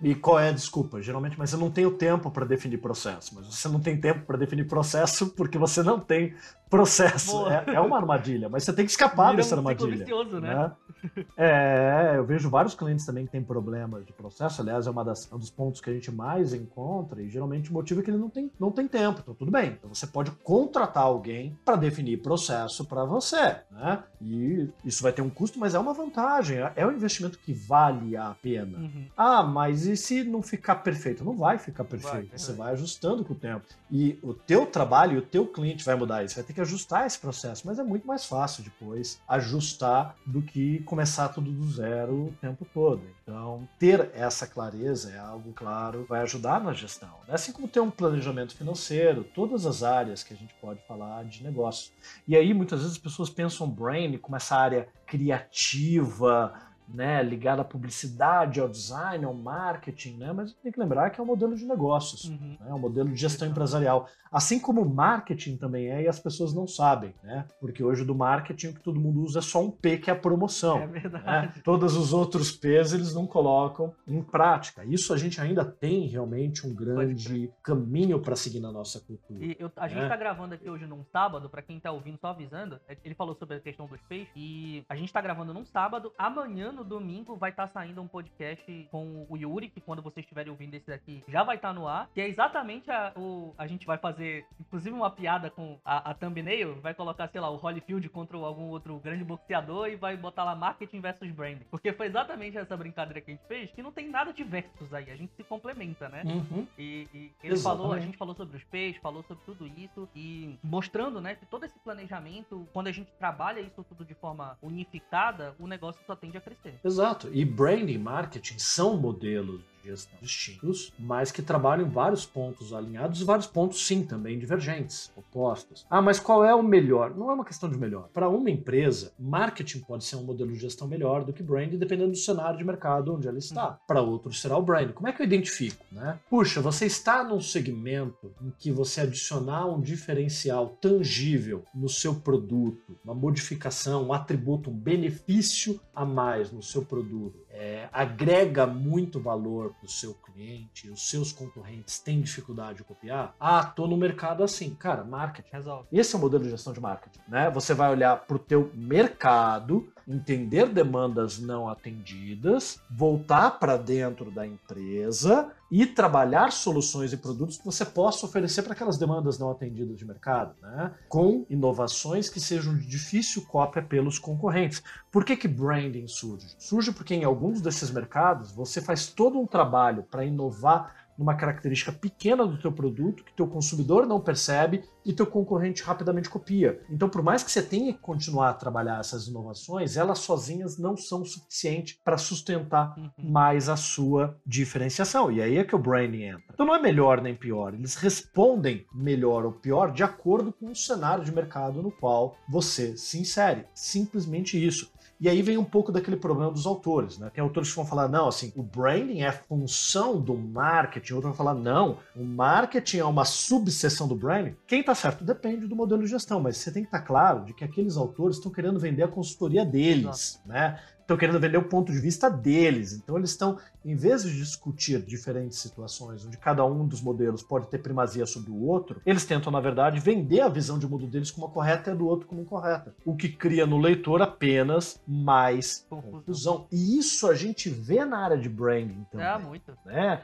E 0.02 0.14
qual 0.14 0.38
é 0.38 0.50
a 0.50 0.52
desculpa? 0.52 1.00
Geralmente, 1.02 1.38
mas 1.38 1.52
eu 1.52 1.58
não 1.58 1.70
tenho 1.70 1.90
tempo 1.90 2.30
para 2.30 2.44
definir 2.44 2.78
processo. 2.78 3.34
Mas 3.34 3.46
você 3.46 3.68
não 3.68 3.80
tem 3.80 3.98
tempo 3.98 4.26
para 4.26 4.36
definir 4.36 4.66
processo 4.66 5.30
porque 5.34 5.58
você 5.58 5.82
não 5.82 5.98
tem 5.98 6.34
processo. 6.68 7.46
É, 7.48 7.74
é, 7.74 7.80
uma 7.80 7.96
armadilha, 7.96 8.48
mas 8.48 8.64
você 8.64 8.72
tem 8.72 8.84
que 8.84 8.90
escapar 8.90 9.30
Vira 9.30 9.36
dessa 9.36 9.54
um 9.54 9.58
armadilha. 9.58 9.96
Vicioso, 9.98 10.40
né? 10.40 10.54
né? 10.54 10.72
É, 11.36 12.14
eu 12.16 12.24
vejo 12.24 12.48
vários 12.48 12.74
clientes 12.74 13.04
também 13.04 13.26
que 13.26 13.32
têm 13.32 13.42
problemas 13.42 14.06
de 14.06 14.12
processo. 14.12 14.62
Aliás, 14.62 14.86
é 14.86 14.90
uma 14.90 15.04
das, 15.04 15.30
um 15.30 15.38
dos 15.38 15.50
pontos 15.50 15.80
que 15.80 15.90
a 15.90 15.92
gente 15.92 16.10
mais 16.10 16.54
encontra 16.54 17.22
e 17.22 17.28
geralmente 17.28 17.70
o 17.70 17.74
motivo 17.74 18.00
é 18.00 18.02
que 18.02 18.10
ele 18.10 18.18
não 18.18 18.30
tem, 18.30 18.50
não 18.58 18.70
tem 18.70 18.88
tempo. 18.88 19.20
Então, 19.22 19.34
tudo 19.34 19.50
bem. 19.50 19.72
Então, 19.78 19.92
você 19.92 20.06
pode 20.06 20.30
contratar 20.30 21.02
alguém 21.02 21.58
para 21.64 21.76
definir 21.76 22.22
processo 22.22 22.84
para 22.84 23.04
você. 23.04 23.56
Né? 23.70 24.02
E 24.20 24.68
isso 24.84 25.02
vai 25.02 25.12
ter 25.12 25.22
um 25.22 25.28
custo, 25.28 25.58
mas 25.58 25.74
é 25.74 25.78
uma 25.78 25.92
vantagem. 25.92 26.58
É, 26.58 26.72
é 26.76 26.86
um 26.86 26.92
investimento 26.92 27.38
que 27.38 27.52
vale 27.52 28.16
a 28.16 28.34
pena. 28.40 28.78
Uhum. 28.78 29.06
Ah, 29.16 29.42
mas 29.42 29.86
e 29.86 29.96
se 29.96 30.24
não 30.24 30.42
ficar 30.42 30.76
perfeito? 30.76 31.24
Não 31.24 31.36
vai 31.36 31.58
ficar 31.58 31.84
perfeito. 31.84 32.28
Vai, 32.28 32.38
você 32.38 32.52
vai 32.52 32.72
ajustando 32.72 33.24
com 33.24 33.34
o 33.34 33.36
tempo. 33.36 33.66
E 33.90 34.18
o 34.22 34.32
teu 34.32 34.66
trabalho 34.66 35.14
e 35.14 35.18
o 35.18 35.22
teu 35.22 35.46
cliente 35.46 35.84
vai 35.84 35.94
mudar 35.94 36.24
isso. 36.24 36.36
Vai 36.36 36.44
ter 36.44 36.52
que 36.52 36.60
ajustar 36.60 37.06
esse 37.06 37.18
processo, 37.18 37.66
mas 37.66 37.78
é 37.78 37.82
muito 37.82 38.06
mais 38.06 38.24
fácil 38.24 38.64
depois 38.64 39.20
ajustar 39.28 40.16
do 40.26 40.42
que 40.42 40.80
começar 40.96 41.28
tudo 41.28 41.52
do 41.52 41.70
zero 41.70 42.28
o 42.28 42.34
tempo 42.40 42.66
todo. 42.72 43.02
Então, 43.22 43.68
ter 43.78 44.10
essa 44.14 44.46
clareza 44.46 45.12
é 45.12 45.18
algo 45.18 45.52
claro, 45.52 46.06
vai 46.08 46.22
ajudar 46.22 46.58
na 46.58 46.72
gestão. 46.72 47.10
Assim 47.28 47.52
como 47.52 47.68
ter 47.68 47.80
um 47.80 47.90
planejamento 47.90 48.56
financeiro, 48.56 49.22
todas 49.22 49.66
as 49.66 49.82
áreas 49.82 50.22
que 50.22 50.32
a 50.32 50.36
gente 50.36 50.54
pode 50.54 50.80
falar 50.88 51.22
de 51.24 51.44
negócio. 51.44 51.92
E 52.26 52.34
aí, 52.34 52.54
muitas 52.54 52.80
vezes 52.80 52.94
as 52.94 52.98
pessoas 52.98 53.28
pensam 53.28 53.68
brain 53.68 54.16
como 54.16 54.36
essa 54.36 54.56
área 54.56 54.88
criativa, 55.06 56.54
né, 56.88 57.22
ligada 57.22 57.62
à 57.62 57.64
publicidade, 57.64 58.60
ao 58.60 58.68
design, 58.68 59.24
ao 59.24 59.34
marketing, 59.34 60.16
né, 60.18 60.32
mas 60.32 60.52
tem 60.54 60.72
que 60.72 60.80
lembrar 60.80 61.10
que 61.10 61.20
é 61.20 61.22
um 61.22 61.26
modelo 61.26 61.54
de 61.54 61.64
negócios, 61.64 62.24
uhum. 62.24 62.56
né, 62.60 62.66
é 62.68 62.74
um 62.74 62.78
modelo 62.78 63.08
de 63.08 63.16
gestão 63.16 63.48
empresarial. 63.48 64.08
Assim 64.30 64.58
como 64.58 64.82
o 64.82 64.88
marketing 64.88 65.56
também 65.56 65.88
é, 65.88 66.02
e 66.02 66.08
as 66.08 66.18
pessoas 66.18 66.52
não 66.52 66.66
sabem, 66.66 67.14
né? 67.22 67.46
Porque 67.60 67.82
hoje 67.82 68.04
do 68.04 68.14
marketing 68.14 68.68
o 68.68 68.74
que 68.74 68.80
todo 68.80 69.00
mundo 69.00 69.22
usa 69.22 69.38
é 69.38 69.42
só 69.42 69.62
um 69.62 69.70
P, 69.70 69.98
que 69.98 70.10
é 70.10 70.12
a 70.12 70.16
promoção. 70.16 70.78
É 70.78 70.86
verdade. 70.86 71.24
Né? 71.24 71.62
Todos 71.64 71.96
os 71.96 72.12
outros 72.12 72.52
P's 72.52 72.92
eles 72.92 73.14
não 73.14 73.26
colocam 73.26 73.94
em 74.06 74.22
prática. 74.22 74.84
Isso 74.84 75.14
a 75.14 75.16
gente 75.16 75.40
ainda 75.40 75.64
tem 75.64 76.06
realmente 76.06 76.66
um 76.66 76.74
grande 76.74 77.50
caminho 77.62 78.20
para 78.20 78.36
seguir 78.36 78.60
na 78.60 78.70
nossa 78.70 79.00
cultura. 79.00 79.42
E 79.44 79.56
eu, 79.58 79.70
a 79.76 79.88
gente 79.88 80.02
está 80.02 80.16
né? 80.16 80.18
gravando 80.18 80.54
aqui 80.54 80.68
hoje 80.68 80.86
num 80.86 81.04
sábado, 81.04 81.48
para 81.48 81.62
quem 81.62 81.78
está 81.78 81.90
ouvindo, 81.90 82.18
só 82.18 82.28
avisando, 82.28 82.78
é, 82.88 82.96
ele 83.04 83.14
falou 83.14 83.34
sobre 83.36 83.56
a 83.56 83.60
questão 83.60 83.86
dos 83.86 84.00
P's, 84.02 84.28
e 84.36 84.84
a 84.88 84.96
gente 84.96 85.06
está 85.06 85.20
gravando 85.20 85.54
num 85.54 85.64
sábado, 85.64 86.12
amanhã 86.18 86.72
no 86.76 86.84
domingo 86.84 87.34
vai 87.36 87.50
estar 87.50 87.66
tá 87.66 87.72
saindo 87.72 88.00
um 88.00 88.06
podcast 88.06 88.88
com 88.90 89.26
o 89.28 89.36
Yuri, 89.36 89.70
que 89.70 89.80
quando 89.80 90.02
vocês 90.02 90.24
estiverem 90.24 90.50
ouvindo 90.50 90.74
esse 90.74 90.86
daqui 90.86 91.24
já 91.26 91.42
vai 91.42 91.56
estar 91.56 91.68
tá 91.68 91.74
no 91.74 91.88
ar, 91.88 92.08
que 92.14 92.20
é 92.20 92.28
exatamente 92.28 92.90
a, 92.90 93.12
o, 93.16 93.54
a 93.56 93.66
gente 93.66 93.86
vai 93.86 93.98
fazer 93.98 94.46
inclusive, 94.60 94.94
uma 94.94 95.10
piada 95.10 95.50
com 95.50 95.78
a, 95.84 96.10
a 96.10 96.14
thumbnail, 96.14 96.80
vai 96.80 96.94
colocar, 96.94 97.28
sei 97.28 97.40
lá, 97.40 97.50
o 97.50 97.56
Holyfield 97.56 98.08
contra 98.10 98.36
algum 98.36 98.68
outro 98.68 98.98
grande 98.98 99.24
boxeador 99.24 99.88
e 99.88 99.96
vai 99.96 100.16
botar 100.16 100.44
lá 100.44 100.54
marketing 100.54 101.00
versus 101.00 101.30
branding. 101.30 101.64
Porque 101.70 101.92
foi 101.92 102.06
exatamente 102.06 102.58
essa 102.58 102.76
brincadeira 102.76 103.20
que 103.20 103.30
a 103.30 103.34
gente 103.34 103.46
fez, 103.46 103.70
que 103.70 103.82
não 103.82 103.92
tem 103.92 104.08
nada 104.08 104.32
de 104.32 104.44
versus 104.44 104.92
aí, 104.92 105.10
a 105.10 105.16
gente 105.16 105.32
se 105.34 105.44
complementa, 105.44 106.08
né? 106.08 106.22
Uhum. 106.24 106.66
E, 106.78 107.08
e, 107.14 107.32
ele 107.42 107.56
falou, 107.56 107.92
a 107.92 108.00
gente 108.00 108.16
falou 108.16 108.34
sobre 108.34 108.56
os 108.56 108.64
peixes, 108.64 109.00
falou 109.00 109.22
sobre 109.22 109.44
tudo 109.44 109.66
isso 109.66 110.08
e 110.14 110.58
mostrando, 110.62 111.20
né, 111.20 111.34
que 111.34 111.46
todo 111.46 111.64
esse 111.64 111.78
planejamento, 111.78 112.68
quando 112.72 112.88
a 112.88 112.92
gente 112.92 113.10
trabalha 113.18 113.60
isso 113.60 113.84
tudo 113.84 114.04
de 114.04 114.14
forma 114.14 114.58
unificada, 114.62 115.54
o 115.58 115.66
negócio 115.66 116.02
só 116.06 116.14
tende 116.16 116.36
a 116.36 116.40
crescer. 116.40 116.65
Exato. 116.84 117.28
E 117.32 117.44
branding 117.44 117.98
marketing 117.98 118.58
são 118.58 118.96
modelos 118.96 119.60
gestão 119.86 120.18
distintos, 120.20 120.92
mas 120.98 121.30
que 121.30 121.42
trabalham 121.42 121.86
em 121.86 121.90
vários 121.90 122.26
pontos 122.26 122.72
alinhados 122.72 123.20
e 123.20 123.24
vários 123.24 123.46
pontos, 123.46 123.86
sim, 123.86 124.04
também 124.04 124.38
divergentes, 124.38 125.10
opostos. 125.16 125.86
Ah, 125.88 126.02
mas 126.02 126.18
qual 126.18 126.44
é 126.44 126.54
o 126.54 126.62
melhor? 126.62 127.14
Não 127.14 127.30
é 127.30 127.34
uma 127.34 127.44
questão 127.44 127.70
de 127.70 127.78
melhor. 127.78 128.08
Para 128.12 128.28
uma 128.28 128.50
empresa, 128.50 129.12
marketing 129.18 129.80
pode 129.80 130.04
ser 130.04 130.16
um 130.16 130.24
modelo 130.24 130.52
de 130.52 130.58
gestão 130.58 130.88
melhor 130.88 131.24
do 131.24 131.32
que 131.32 131.42
branding, 131.42 131.78
dependendo 131.78 132.10
do 132.10 132.16
cenário 132.16 132.58
de 132.58 132.64
mercado 132.64 133.14
onde 133.14 133.28
ela 133.28 133.38
está. 133.38 133.70
Uhum. 133.70 133.76
Para 133.86 134.02
outros, 134.02 134.40
será 134.40 134.56
o 134.56 134.62
branding. 134.62 134.92
Como 134.92 135.08
é 135.08 135.12
que 135.12 135.22
eu 135.22 135.26
identifico? 135.26 135.84
Né? 135.90 136.18
Puxa, 136.28 136.60
você 136.60 136.86
está 136.86 137.22
num 137.22 137.40
segmento 137.40 138.32
em 138.42 138.50
que 138.58 138.70
você 138.70 139.02
adicionar 139.02 139.66
um 139.66 139.80
diferencial 139.80 140.70
tangível 140.80 141.64
no 141.74 141.88
seu 141.88 142.14
produto, 142.14 142.98
uma 143.04 143.14
modificação, 143.14 144.08
um 144.08 144.12
atributo, 144.12 144.70
um 144.70 144.76
benefício 144.76 145.80
a 145.94 146.04
mais 146.04 146.50
no 146.50 146.62
seu 146.62 146.84
produto 146.84 147.45
é, 147.56 147.88
agrega 147.90 148.66
muito 148.66 149.18
valor 149.18 149.72
para 149.74 149.86
o 149.86 149.90
seu 149.90 150.12
cliente, 150.12 150.90
os 150.90 151.08
seus 151.08 151.32
concorrentes 151.32 151.98
têm 151.98 152.20
dificuldade 152.20 152.78
de 152.78 152.84
copiar, 152.84 153.34
ah, 153.40 153.64
tô 153.64 153.86
no 153.86 153.96
mercado 153.96 154.44
assim. 154.44 154.74
Cara, 154.74 155.02
marketing 155.02 155.48
resolve. 155.50 155.88
Esse 155.90 156.14
é 156.14 156.18
o 156.18 156.20
modelo 156.20 156.44
de 156.44 156.50
gestão 156.50 156.72
de 156.72 156.80
marketing, 156.80 157.20
né? 157.26 157.50
Você 157.50 157.72
vai 157.72 157.90
olhar 157.90 158.16
para 158.26 158.36
o 158.36 158.38
teu 158.38 158.70
mercado, 158.74 159.90
entender 160.06 160.68
demandas 160.68 161.38
não 161.38 161.68
atendidas, 161.68 162.80
voltar 162.90 163.52
para 163.52 163.78
dentro 163.78 164.30
da 164.30 164.46
empresa 164.46 165.50
e 165.70 165.84
trabalhar 165.84 166.52
soluções 166.52 167.12
e 167.12 167.16
produtos 167.16 167.58
que 167.58 167.64
você 167.64 167.84
possa 167.84 168.26
oferecer 168.26 168.62
para 168.62 168.72
aquelas 168.72 168.98
demandas 168.98 169.38
não 169.38 169.50
atendidas 169.50 169.98
de 169.98 170.04
mercado, 170.04 170.54
né? 170.62 170.92
com 171.08 171.44
inovações 171.50 172.28
que 172.28 172.40
sejam 172.40 172.76
de 172.76 172.86
difícil 172.86 173.44
cópia 173.46 173.82
pelos 173.82 174.18
concorrentes. 174.18 174.82
Por 175.10 175.24
que, 175.24 175.36
que 175.36 175.48
branding 175.48 176.06
surge? 176.06 176.54
Surge 176.58 176.92
porque 176.92 177.14
em 177.14 177.24
alguns 177.24 177.60
desses 177.60 177.90
mercados 177.90 178.52
você 178.52 178.80
faz 178.80 179.08
todo 179.08 179.38
um 179.38 179.46
trabalho 179.46 180.04
para 180.04 180.24
inovar 180.24 181.05
numa 181.18 181.34
característica 181.34 181.92
pequena 181.92 182.46
do 182.46 182.60
teu 182.60 182.72
produto 182.72 183.24
que 183.24 183.34
teu 183.34 183.46
consumidor 183.46 184.06
não 184.06 184.20
percebe 184.20 184.84
e 185.04 185.12
teu 185.12 185.26
concorrente 185.26 185.82
rapidamente 185.82 186.28
copia. 186.28 186.80
Então, 186.90 187.08
por 187.08 187.22
mais 187.22 187.42
que 187.42 187.50
você 187.50 187.62
tenha 187.62 187.92
que 187.92 188.00
continuar 188.00 188.50
a 188.50 188.54
trabalhar 188.54 188.98
essas 188.98 189.28
inovações, 189.28 189.96
elas 189.96 190.18
sozinhas 190.18 190.78
não 190.78 190.96
são 190.96 191.24
suficientes 191.24 191.96
para 192.04 192.18
sustentar 192.18 192.94
uhum. 192.98 193.10
mais 193.18 193.68
a 193.68 193.76
sua 193.76 194.36
diferenciação. 194.44 195.30
E 195.30 195.40
aí 195.40 195.58
é 195.58 195.64
que 195.64 195.76
o 195.76 195.78
branding 195.78 196.24
entra. 196.24 196.44
Então 196.52 196.66
não 196.66 196.74
é 196.74 196.82
melhor 196.82 197.22
nem 197.22 197.34
pior, 197.34 197.74
eles 197.74 197.94
respondem 197.94 198.84
melhor 198.92 199.44
ou 199.44 199.52
pior 199.52 199.92
de 199.92 200.02
acordo 200.02 200.52
com 200.52 200.70
o 200.70 200.76
cenário 200.76 201.24
de 201.24 201.32
mercado 201.32 201.82
no 201.82 201.92
qual 201.92 202.36
você 202.48 202.96
se 202.96 203.18
insere. 203.18 203.64
Simplesmente 203.74 204.62
isso. 204.62 204.90
E 205.18 205.28
aí 205.28 205.40
vem 205.40 205.56
um 205.56 205.64
pouco 205.64 205.90
daquele 205.90 206.16
problema 206.16 206.50
dos 206.50 206.66
autores, 206.66 207.18
né? 207.18 207.30
Tem 207.32 207.42
autores 207.42 207.70
que 207.70 207.76
vão 207.76 207.86
falar, 207.86 208.08
não, 208.08 208.28
assim, 208.28 208.52
o 208.54 208.62
branding 208.62 209.22
é 209.22 209.32
função 209.32 210.20
do 210.20 210.36
marketing, 210.36 211.14
outros 211.14 211.30
vão 211.30 211.36
falar, 211.36 211.54
não, 211.54 211.98
o 212.14 212.22
marketing 212.22 212.98
é 212.98 213.04
uma 213.04 213.24
subseção 213.24 214.06
do 214.06 214.14
branding. 214.14 214.54
Quem 214.66 214.82
tá 214.82 214.94
certo 214.94 215.24
depende 215.24 215.66
do 215.66 215.74
modelo 215.74 216.02
de 216.02 216.08
gestão, 216.08 216.38
mas 216.40 216.58
você 216.58 216.70
tem 216.70 216.82
que 216.82 216.88
estar 216.88 217.00
tá 217.00 217.04
claro 217.04 217.44
de 217.44 217.54
que 217.54 217.64
aqueles 217.64 217.96
autores 217.96 218.36
estão 218.36 218.52
querendo 218.52 218.78
vender 218.78 219.04
a 219.04 219.08
consultoria 219.08 219.64
deles, 219.64 220.34
Exato. 220.34 220.48
né? 220.48 220.80
Estão 221.06 221.16
querendo 221.16 221.38
vender 221.38 221.56
o 221.56 221.62
ponto 221.62 221.92
de 221.92 222.00
vista 222.00 222.28
deles. 222.28 222.92
Então 222.92 223.16
eles 223.16 223.30
estão, 223.30 223.58
em 223.84 223.94
vez 223.94 224.24
de 224.24 224.36
discutir 224.36 225.00
diferentes 225.00 225.58
situações 225.58 226.26
onde 226.26 226.36
cada 226.36 226.64
um 226.64 226.86
dos 226.86 227.00
modelos 227.00 227.42
pode 227.42 227.68
ter 227.68 227.78
primazia 227.78 228.26
sobre 228.26 228.50
o 228.50 228.64
outro, 228.64 229.00
eles 229.06 229.24
tentam, 229.24 229.52
na 229.52 229.60
verdade, 229.60 230.00
vender 230.00 230.40
a 230.40 230.48
visão 230.48 230.78
de 230.78 230.86
mundo 230.86 231.06
deles 231.06 231.30
como 231.30 231.48
correta 231.48 231.90
e 231.90 231.92
a 231.92 231.96
do 231.96 232.06
outro 232.06 232.26
como 232.26 232.40
incorreta. 232.40 232.92
O 233.04 233.16
que 233.16 233.28
cria 233.28 233.66
no 233.66 233.78
leitor 233.78 234.20
apenas 234.20 235.00
mais 235.06 235.86
confusão. 235.88 236.66
E 236.72 236.98
isso 236.98 237.28
a 237.28 237.34
gente 237.34 237.70
vê 237.70 238.04
na 238.04 238.18
área 238.18 238.36
de 238.36 238.48
branding 238.48 239.06
também. 239.10 239.26
É, 239.26 239.38
muito. 239.38 239.78
Né? 239.84 240.20